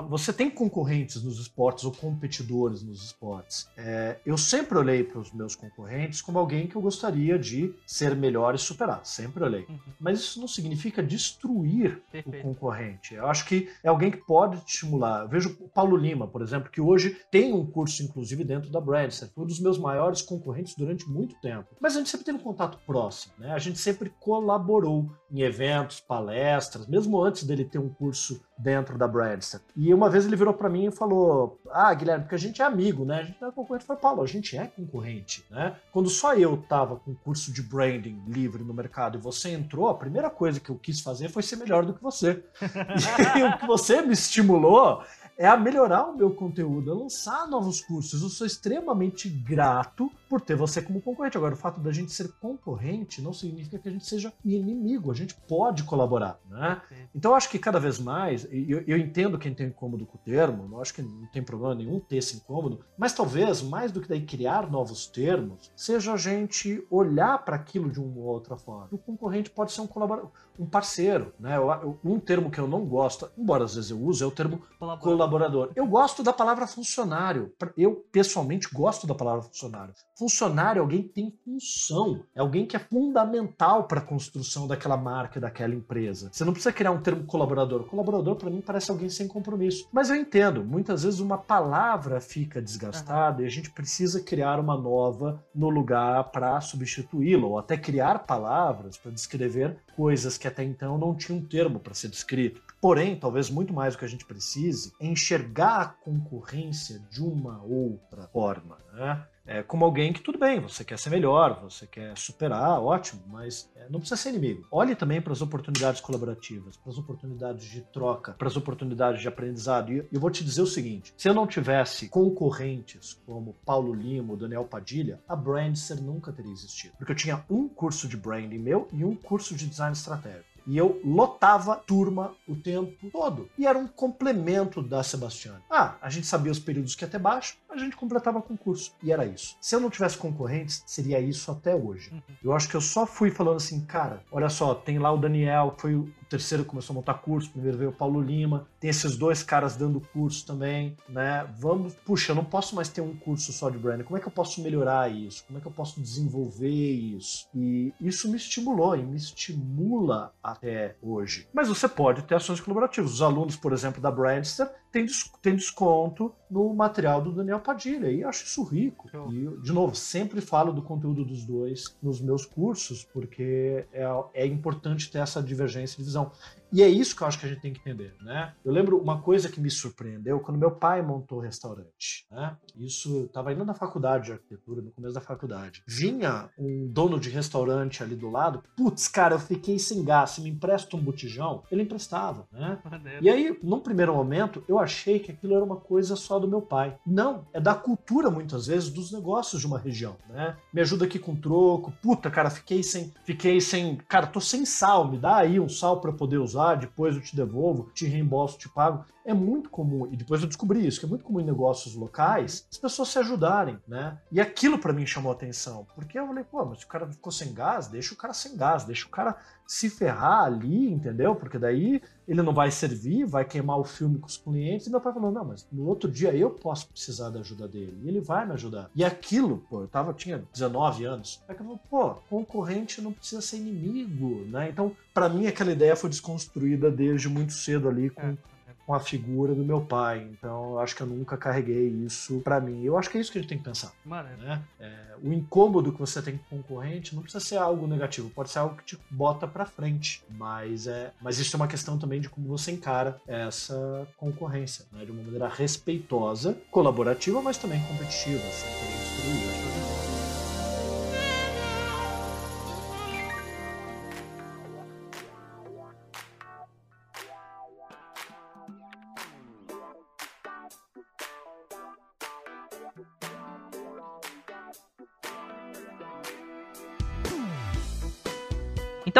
Você 0.09 0.33
tem 0.33 0.49
concorrentes 0.49 1.21
nos 1.23 1.39
esportes 1.39 1.83
ou 1.83 1.91
competidores 1.91 2.81
nos 2.81 3.03
esportes. 3.03 3.69
É, 3.77 4.17
eu 4.25 4.37
sempre 4.37 4.77
olhei 4.77 5.03
para 5.03 5.19
os 5.19 5.31
meus 5.31 5.55
concorrentes 5.55 6.21
como 6.21 6.39
alguém 6.39 6.67
que 6.67 6.75
eu 6.75 6.81
gostaria 6.81 7.37
de 7.37 7.73
ser 7.85 8.15
melhor 8.15 8.55
e 8.55 8.57
superar. 8.57 9.05
Sempre 9.05 9.43
olhei. 9.43 9.65
Uhum. 9.69 9.79
Mas 9.99 10.19
isso 10.19 10.39
não 10.39 10.47
significa 10.47 11.03
destruir 11.03 12.01
Perfeito. 12.11 12.39
o 12.39 12.41
concorrente. 12.41 13.13
Eu 13.13 13.27
acho 13.27 13.45
que 13.45 13.69
é 13.83 13.89
alguém 13.89 14.11
que 14.11 14.17
pode 14.17 14.59
te 14.61 14.73
estimular. 14.73 15.21
Eu 15.23 15.29
vejo 15.29 15.57
o 15.59 15.69
Paulo 15.69 15.95
Lima, 15.95 16.27
por 16.27 16.41
exemplo, 16.41 16.71
que 16.71 16.81
hoje 16.81 17.17
tem 17.31 17.53
um 17.53 17.65
curso, 17.65 18.03
inclusive, 18.03 18.43
dentro 18.43 18.71
da 18.71 18.81
Brandster. 18.81 19.29
Foi 19.33 19.43
um 19.43 19.47
dos 19.47 19.59
meus 19.59 19.77
maiores 19.77 20.21
concorrentes 20.21 20.75
durante 20.75 21.07
muito 21.07 21.35
tempo. 21.41 21.67
Mas 21.79 21.95
a 21.95 21.99
gente 21.99 22.09
sempre 22.09 22.25
teve 22.25 22.37
um 22.37 22.43
contato 22.43 22.79
próximo. 22.85 23.33
Né? 23.37 23.51
A 23.51 23.59
gente 23.59 23.79
sempre 23.79 24.11
colaborou 24.19 25.11
em 25.31 25.41
eventos, 25.41 25.99
palestras, 25.99 26.87
mesmo 26.87 27.21
antes 27.21 27.43
dele 27.43 27.65
ter 27.65 27.79
um 27.79 27.89
curso 27.89 28.41
dentro 28.57 28.97
da 28.97 29.07
Bradster. 29.07 29.61
E 29.75 29.93
uma 29.93 30.09
vez 30.09 30.25
ele 30.25 30.35
virou 30.35 30.53
para 30.53 30.69
mim 30.69 30.87
e 30.87 30.91
falou: 30.91 31.59
Ah, 31.71 31.93
Guilherme, 31.93 32.23
porque 32.23 32.35
a 32.35 32.39
gente 32.39 32.61
é 32.61 32.65
amigo, 32.65 33.05
né? 33.05 33.19
A 33.19 33.23
gente 33.23 33.39
não 33.39 33.49
é 33.49 33.51
concorrente. 33.51 33.83
Eu 33.83 33.87
falei, 33.87 34.01
Paulo, 34.01 34.23
a 34.23 34.27
gente 34.27 34.57
é 34.57 34.65
concorrente, 34.65 35.45
né? 35.49 35.75
Quando 35.91 36.09
só 36.09 36.33
eu 36.33 36.57
tava 36.57 36.95
com 36.95 37.13
curso 37.13 37.51
de 37.51 37.61
branding 37.61 38.21
livre 38.27 38.63
no 38.63 38.73
mercado 38.73 39.17
e 39.17 39.21
você 39.21 39.51
entrou, 39.51 39.89
a 39.89 39.95
primeira 39.95 40.29
coisa 40.29 40.59
que 40.59 40.69
eu 40.69 40.75
quis 40.75 41.01
fazer 41.01 41.29
foi 41.29 41.43
ser 41.43 41.57
melhor 41.57 41.85
do 41.85 41.93
que 41.93 42.01
você. 42.01 42.43
e 43.37 43.43
o 43.43 43.57
que 43.57 43.67
você 43.67 44.01
me 44.01 44.13
estimulou 44.13 45.03
é 45.37 45.47
a 45.47 45.55
melhorar 45.55 46.05
o 46.05 46.17
meu 46.17 46.31
conteúdo, 46.31 46.91
a 46.91 46.95
lançar 46.95 47.47
novos 47.47 47.79
cursos. 47.79 48.23
Eu 48.23 48.29
sou 48.29 48.47
extremamente 48.47 49.29
grato 49.29 50.11
por 50.27 50.41
ter 50.41 50.55
você 50.55 50.81
como 50.81 51.01
concorrente. 51.01 51.37
Agora, 51.37 51.53
o 51.53 51.57
fato 51.57 51.79
da 51.79 51.91
gente 51.91 52.11
ser 52.11 52.31
concorrente 52.39 53.21
não 53.21 53.33
significa 53.33 53.79
que 53.79 53.87
a 53.87 53.91
gente 53.91 54.05
seja 54.05 54.33
inimigo, 54.43 55.11
a 55.11 55.15
gente 55.15 55.35
pode 55.47 55.83
colaborar, 55.83 56.39
né? 56.49 56.81
Então, 57.15 57.31
eu 57.31 57.35
acho 57.35 57.49
que 57.49 57.59
cada 57.59 57.79
vez 57.79 57.99
mais, 57.99 58.47
eu, 58.51 58.83
eu 58.87 58.97
entendo 58.97 59.37
quem 59.37 59.53
tem 59.53 59.67
incômodo 59.67 60.05
com 60.05 60.17
o 60.17 60.21
termo, 60.21 60.67
não 60.67 60.81
acho 60.81 60.93
que 60.93 61.01
não 61.01 61.27
tem 61.27 61.43
problema 61.43 61.75
nenhum 61.75 61.99
ter 61.99 62.17
esse 62.17 62.37
incômodo, 62.37 62.83
mas 62.97 63.13
talvez, 63.13 63.61
mais 63.61 63.91
do 63.91 64.01
que 64.01 64.09
daí 64.09 64.25
criar 64.25 64.69
novos 64.69 65.07
termos, 65.07 65.71
seja 65.75 66.13
a 66.13 66.17
gente 66.17 66.85
olhar 66.89 67.43
para 67.43 67.55
aquilo 67.55 67.89
de 67.89 67.99
uma 67.99 68.17
ou 68.17 68.25
outra 68.25 68.57
forma. 68.57 68.87
O 68.91 68.97
concorrente 68.97 69.49
pode 69.49 69.71
ser 69.71 69.81
um 69.81 69.87
colaborador, 69.87 70.31
um 70.59 70.65
parceiro, 70.65 71.33
né? 71.39 71.55
Um 72.03 72.19
termo 72.19 72.49
que 72.49 72.59
eu 72.59 72.67
não 72.67 72.85
gosto, 72.85 73.29
embora 73.37 73.63
às 73.63 73.75
vezes 73.75 73.91
eu 73.91 73.99
use, 73.99 74.23
é 74.23 74.25
o 74.25 74.31
termo 74.31 74.61
colaborador 74.79 75.27
colaborador. 75.27 75.71
Eu 75.75 75.85
gosto 75.85 76.23
da 76.23 76.33
palavra 76.33 76.67
funcionário. 76.67 77.53
Eu, 77.75 77.95
pessoalmente, 78.11 78.69
gosto 78.73 79.05
da 79.05 79.15
palavra 79.15 79.41
funcionário. 79.41 79.93
Funcionário 80.17 80.79
é 80.79 80.81
alguém 80.81 81.03
que 81.03 81.09
tem 81.09 81.31
função, 81.45 82.23
é 82.33 82.39
alguém 82.39 82.65
que 82.65 82.75
é 82.75 82.79
fundamental 82.79 83.83
para 83.83 83.99
a 83.99 84.03
construção 84.03 84.65
daquela 84.65 84.97
marca, 84.97 85.39
daquela 85.39 85.75
empresa. 85.75 86.31
Você 86.33 86.43
não 86.43 86.53
precisa 86.53 86.73
criar 86.73 86.89
um 86.89 86.99
termo 86.99 87.23
colaborador. 87.25 87.83
Colaborador, 87.83 88.35
para 88.35 88.49
mim, 88.49 88.59
parece 88.59 88.89
alguém 88.89 89.09
sem 89.09 89.27
compromisso. 89.27 89.87
Mas 89.91 90.09
eu 90.09 90.15
entendo, 90.15 90.65
muitas 90.65 91.03
vezes 91.03 91.19
uma 91.19 91.37
palavra 91.37 92.19
fica 92.19 92.59
desgastada 92.59 93.37
uhum. 93.37 93.43
e 93.43 93.45
a 93.45 93.51
gente 93.51 93.69
precisa 93.69 94.19
criar 94.19 94.59
uma 94.59 94.75
nova 94.75 95.45
no 95.53 95.69
lugar 95.69 96.31
para 96.31 96.59
substituí-la, 96.61 97.45
ou 97.45 97.59
até 97.59 97.77
criar 97.77 98.25
palavras 98.25 98.97
para 98.97 99.11
descrever 99.11 99.77
coisas 99.95 100.35
que 100.35 100.47
até 100.47 100.63
então 100.63 100.97
não 100.97 101.13
tinham 101.13 101.37
um 101.37 101.45
termo 101.45 101.79
para 101.79 101.93
ser 101.93 102.07
descrito. 102.07 102.66
Porém, 102.81 103.15
talvez 103.15 103.49
muito 103.49 103.73
mais 103.73 103.95
do 103.95 103.99
que 103.99 104.05
a 104.05 104.09
gente 104.09 104.25
precise 104.25 104.93
é 104.99 105.07
enxergar 105.07 105.81
a 105.81 105.85
concorrência 105.87 106.99
de 107.09 107.23
uma 107.23 107.61
outra 107.63 108.27
forma. 108.27 108.77
Né? 108.93 109.25
É, 109.47 109.63
como 109.63 109.85
alguém 109.85 110.11
que, 110.11 110.21
tudo 110.21 110.37
bem, 110.37 110.59
você 110.59 110.83
quer 110.83 110.99
ser 110.99 111.09
melhor, 111.09 111.61
você 111.61 111.87
quer 111.87 112.17
superar, 112.17 112.81
ótimo, 112.81 113.23
mas 113.27 113.71
é, 113.77 113.87
não 113.89 113.99
precisa 113.99 114.21
ser 114.21 114.29
inimigo. 114.29 114.67
Olhe 114.69 114.93
também 114.93 115.21
para 115.21 115.31
as 115.31 115.41
oportunidades 115.41 116.01
colaborativas, 116.01 116.75
para 116.75 116.91
as 116.91 116.97
oportunidades 116.97 117.65
de 117.65 117.81
troca, 117.81 118.33
para 118.33 118.47
as 118.47 118.57
oportunidades 118.57 119.21
de 119.21 119.27
aprendizado. 119.27 119.93
E 119.93 120.05
eu 120.11 120.19
vou 120.19 120.29
te 120.29 120.43
dizer 120.43 120.61
o 120.61 120.67
seguinte: 120.67 121.13
se 121.17 121.29
eu 121.29 121.33
não 121.33 121.47
tivesse 121.47 122.09
concorrentes 122.09 123.13
como 123.25 123.55
Paulo 123.65 123.93
Lima, 123.93 124.35
Daniel 124.35 124.65
Padilha, 124.65 125.21
a 125.27 125.35
Brandster 125.35 126.01
nunca 126.01 126.33
teria 126.33 126.51
existido. 126.51 126.95
Porque 126.97 127.13
eu 127.13 127.15
tinha 127.15 127.45
um 127.49 127.69
curso 127.69 128.07
de 128.07 128.17
branding 128.17 128.59
meu 128.59 128.89
e 128.91 129.05
um 129.05 129.15
curso 129.15 129.55
de 129.55 129.65
design 129.65 129.93
estratégico. 129.93 130.46
E 130.67 130.77
eu 130.77 130.99
lotava 131.03 131.75
turma 131.77 132.35
o 132.47 132.55
tempo 132.55 133.09
todo. 133.09 133.49
E 133.57 133.65
era 133.65 133.77
um 133.77 133.87
complemento 133.87 134.81
da 134.81 135.01
Sebastiana. 135.01 135.61
Ah, 135.71 135.95
a 136.01 136.09
gente 136.09 136.27
sabia 136.27 136.51
os 136.51 136.59
períodos 136.59 136.93
que 136.93 137.05
ia 137.05 137.09
ter 137.09 137.19
baixo, 137.19 137.57
a 137.69 137.77
gente 137.77 137.95
completava 137.95 138.41
concurso. 138.41 138.93
E 139.01 139.11
era 139.11 139.25
isso. 139.25 139.55
Se 139.61 139.73
eu 139.73 139.79
não 139.79 139.89
tivesse 139.89 140.17
concorrentes, 140.17 140.83
seria 140.85 141.19
isso 141.21 141.49
até 141.49 141.73
hoje. 141.73 142.11
Uhum. 142.11 142.21
Eu 142.43 142.53
acho 142.53 142.67
que 142.67 142.75
eu 142.75 142.81
só 142.81 143.05
fui 143.05 143.31
falando 143.31 143.57
assim, 143.57 143.85
cara, 143.85 144.21
olha 144.29 144.49
só, 144.49 144.75
tem 144.75 144.99
lá 144.99 145.11
o 145.11 145.17
Daniel, 145.17 145.71
que 145.71 145.81
foi 145.81 145.95
o 145.95 146.13
terceiro 146.27 146.65
começou 146.65 146.93
a 146.93 146.95
montar 146.95 147.15
curso, 147.15 147.49
primeiro 147.49 147.77
veio 147.77 147.89
o 147.89 147.93
Paulo 147.93 148.21
Lima, 148.21 148.67
tem 148.79 148.89
esses 148.89 149.17
dois 149.17 149.43
caras 149.43 149.75
dando 149.75 149.99
curso 149.99 150.45
também, 150.45 150.95
né? 151.09 151.47
Vamos, 151.59 151.93
puxa, 152.05 152.31
eu 152.31 152.35
não 152.35 152.45
posso 152.45 152.75
mais 152.75 152.89
ter 152.89 153.01
um 153.01 153.15
curso 153.15 153.51
só 153.51 153.69
de 153.69 153.77
branding. 153.77 154.03
Como 154.03 154.17
é 154.17 154.21
que 154.21 154.27
eu 154.27 154.31
posso 154.31 154.61
melhorar 154.61 155.11
isso? 155.11 155.43
Como 155.45 155.57
é 155.57 155.61
que 155.61 155.67
eu 155.67 155.71
posso 155.71 155.99
desenvolver 156.01 156.69
isso? 156.69 157.47
E 157.53 157.93
isso 157.99 158.29
me 158.29 158.37
estimulou 158.37 158.95
e 158.95 159.03
me 159.03 159.17
estimula 159.17 160.33
até 160.43 160.95
hoje. 161.01 161.47
Mas 161.53 161.67
você 161.67 161.87
pode 161.87 162.23
ter 162.23 162.35
ações 162.35 162.59
colaborativas. 162.59 163.13
Os 163.13 163.21
alunos, 163.21 163.55
por 163.55 163.73
exemplo, 163.73 164.01
da 164.01 164.11
Brandster 164.11 164.69
tem, 164.97 165.05
tem 165.41 165.55
desconto 165.55 166.33
no 166.49 166.73
material 166.73 167.21
do 167.21 167.31
Daniel 167.31 167.59
Padilha. 167.59 168.11
E 168.11 168.23
acho 168.23 168.45
isso 168.45 168.63
rico. 168.63 169.07
E, 169.31 169.61
de 169.61 169.71
novo, 169.71 169.95
sempre 169.95 170.41
falo 170.41 170.73
do 170.73 170.81
conteúdo 170.81 171.23
dos 171.23 171.45
dois 171.45 171.95
nos 172.01 172.19
meus 172.19 172.45
cursos, 172.45 173.03
porque 173.03 173.85
é, 173.93 174.05
é 174.33 174.45
importante 174.45 175.11
ter 175.11 175.19
essa 175.19 175.41
divergência 175.41 175.97
de 175.97 176.03
visão. 176.03 176.31
E 176.71 176.83
é 176.83 176.87
isso 176.87 177.15
que 177.15 177.21
eu 177.21 177.27
acho 177.27 177.39
que 177.39 177.45
a 177.45 177.49
gente 177.49 177.61
tem 177.61 177.73
que 177.73 177.79
entender, 177.79 178.13
né? 178.21 178.53
Eu 178.63 178.71
lembro 178.71 178.97
uma 178.97 179.21
coisa 179.21 179.49
que 179.49 179.59
me 179.59 179.69
surpreendeu 179.69 180.39
quando 180.39 180.57
meu 180.57 180.71
pai 180.71 181.01
montou 181.01 181.39
o 181.39 181.41
restaurante, 181.41 182.25
né? 182.29 182.57
Isso 182.75 183.25
estava 183.25 183.53
indo 183.53 183.63
na 183.63 183.73
faculdade 183.73 184.25
de 184.25 184.31
arquitetura, 184.33 184.81
no 184.81 184.91
começo 184.91 185.13
da 185.13 185.21
faculdade. 185.21 185.81
Vinha 185.87 186.49
um 186.57 186.87
dono 186.87 187.19
de 187.19 187.29
restaurante 187.29 188.03
ali 188.03 188.15
do 188.15 188.29
lado, 188.29 188.63
putz, 188.75 189.07
cara, 189.07 189.35
eu 189.35 189.39
fiquei 189.39 189.79
sem 189.79 190.03
gás, 190.03 190.31
se 190.31 190.41
me 190.41 190.49
empresta 190.49 190.95
um 190.95 191.01
botijão, 191.01 191.63
ele 191.71 191.83
emprestava, 191.83 192.47
né? 192.51 192.77
E 193.21 193.29
aí, 193.29 193.57
num 193.63 193.79
primeiro 193.79 194.13
momento, 194.13 194.63
eu 194.67 194.77
achei 194.77 195.19
que 195.19 195.31
aquilo 195.31 195.55
era 195.55 195.63
uma 195.63 195.77
coisa 195.77 196.15
só 196.15 196.37
do 196.37 196.47
meu 196.47 196.61
pai. 196.61 196.97
Não, 197.05 197.45
é 197.53 197.61
da 197.61 197.75
cultura 197.75 198.29
muitas 198.29 198.67
vezes 198.67 198.89
dos 198.89 199.11
negócios 199.11 199.61
de 199.61 199.67
uma 199.67 199.79
região, 199.79 200.17
né? 200.29 200.57
Me 200.73 200.81
ajuda 200.81 201.05
aqui 201.05 201.17
com 201.17 201.35
troco, 201.35 201.93
puta, 202.01 202.29
cara, 202.29 202.49
fiquei 202.49 202.83
sem, 202.83 203.13
fiquei 203.23 203.61
sem, 203.61 203.95
cara, 203.95 204.27
tô 204.27 204.41
sem 204.41 204.65
sal, 204.65 205.09
me 205.09 205.17
dá 205.17 205.37
aí 205.37 205.59
um 205.59 205.69
sal 205.69 206.01
para 206.01 206.11
poder 206.11 206.37
usar 206.37 206.56
usar, 206.57 206.75
depois 206.75 207.15
eu 207.15 207.21
te 207.21 207.35
devolvo, 207.35 207.91
te 207.93 208.07
reembolso, 208.07 208.57
te 208.57 208.67
pago. 208.67 209.05
É 209.27 209.33
muito 209.33 209.69
comum, 209.69 210.07
e 210.09 210.15
depois 210.15 210.41
eu 210.41 210.47
descobri 210.47 210.87
isso, 210.87 211.01
que 211.01 211.05
é 211.05 211.09
muito 211.09 211.25
comum 211.25 211.41
em 211.41 211.45
negócios 211.45 211.93
locais 211.95 212.65
as 212.71 212.77
pessoas 212.77 213.09
se 213.09 213.19
ajudarem, 213.19 213.77
né? 213.85 214.17
E 214.31 214.39
aquilo 214.39 214.79
para 214.79 214.93
mim 214.93 215.05
chamou 215.05 215.31
atenção, 215.31 215.85
porque 215.93 216.17
eu 216.17 216.25
falei, 216.25 216.45
pô, 216.45 216.63
mas 216.63 216.79
se 216.79 216.85
o 216.85 216.87
cara 216.87 217.05
ficou 217.05 217.29
sem 217.29 217.53
gás, 217.53 217.87
deixa 217.87 218.13
o 218.13 218.17
cara 218.17 218.33
sem 218.33 218.55
gás, 218.55 218.85
deixa 218.85 219.05
o 219.05 219.09
cara 219.09 219.35
se 219.67 219.89
ferrar 219.89 220.45
ali, 220.45 220.89
entendeu? 220.89 221.35
Porque 221.35 221.59
daí 221.59 222.01
ele 222.25 222.41
não 222.41 222.53
vai 222.53 222.71
servir, 222.71 223.25
vai 223.25 223.43
queimar 223.43 223.77
o 223.77 223.83
filme 223.83 224.17
com 224.17 224.27
os 224.27 224.37
clientes. 224.37 224.87
E 224.87 224.89
meu 224.89 225.01
pai 225.01 225.13
falou: 225.13 225.31
não, 225.31 225.43
mas 225.43 225.67
no 225.71 225.85
outro 225.85 226.09
dia 226.09 226.33
eu 226.33 226.49
posso 226.49 226.87
precisar 226.87 227.29
da 227.29 227.41
ajuda 227.41 227.67
dele. 227.67 227.99
E 228.03 228.07
ele 228.07 228.21
vai 228.21 228.45
me 228.45 228.53
ajudar. 228.53 228.89
E 228.95 229.03
aquilo, 229.03 229.63
pô, 229.69 229.81
eu 229.81 229.87
tava, 229.87 230.13
tinha 230.13 230.43
19 230.53 231.03
anos. 231.03 231.43
Aí 231.47 231.55
eu 231.55 231.57
falei, 231.57 231.79
pô, 231.89 232.15
concorrente 232.29 233.01
não 233.01 233.11
precisa 233.11 233.41
ser 233.41 233.57
inimigo, 233.57 234.45
né? 234.45 234.69
Então, 234.69 234.95
para 235.13 235.27
mim, 235.27 235.47
aquela 235.47 235.71
ideia 235.71 235.95
foi 235.95 236.09
desconstruída 236.09 236.89
desde 236.89 237.27
muito 237.27 237.51
cedo 237.51 237.89
ali 237.89 238.09
com. 238.09 238.21
É 238.21 238.56
com 238.87 238.93
a 238.93 238.99
figura 239.01 239.53
do 239.53 239.65
meu 239.65 239.81
pai. 239.81 240.25
Então 240.31 240.71
eu 240.71 240.79
acho 240.79 240.95
que 240.95 241.01
eu 241.01 241.07
nunca 241.07 241.35
carreguei 241.35 241.89
isso 241.89 242.39
para 242.39 242.61
mim. 242.61 242.85
Eu 242.85 242.97
acho 242.97 243.09
que 243.09 243.17
é 243.17 243.21
isso 243.21 243.29
que 243.29 243.37
a 243.37 243.41
gente 243.41 243.49
tem 243.49 243.57
que 243.57 243.65
pensar. 243.65 243.91
Né? 244.37 244.63
É, 244.79 245.15
o 245.21 245.33
incômodo 245.33 245.91
que 245.91 245.99
você 245.99 246.21
tem 246.21 246.37
com 246.37 246.55
o 246.55 246.63
concorrente 246.63 247.13
não 247.13 247.21
precisa 247.21 247.43
ser 247.43 247.57
algo 247.57 247.85
negativo, 247.85 248.29
pode 248.29 248.49
ser 248.49 248.59
algo 248.59 248.77
que 248.77 248.85
te 248.85 248.99
bota 249.11 249.45
para 249.45 249.65
frente. 249.65 250.23
Mas, 250.29 250.87
é, 250.87 251.11
mas 251.21 251.37
isso 251.37 251.53
é 251.53 251.57
uma 251.57 251.67
questão 251.67 251.99
também 251.99 252.21
de 252.21 252.29
como 252.29 252.47
você 252.47 252.71
encara 252.71 253.19
essa 253.27 254.07
concorrência, 254.15 254.85
né? 254.93 255.03
de 255.03 255.11
uma 255.11 255.21
maneira 255.21 255.49
respeitosa, 255.49 256.57
colaborativa, 256.71 257.41
mas 257.41 257.57
também 257.57 257.83
competitiva, 257.83 258.39
sem 258.39 259.46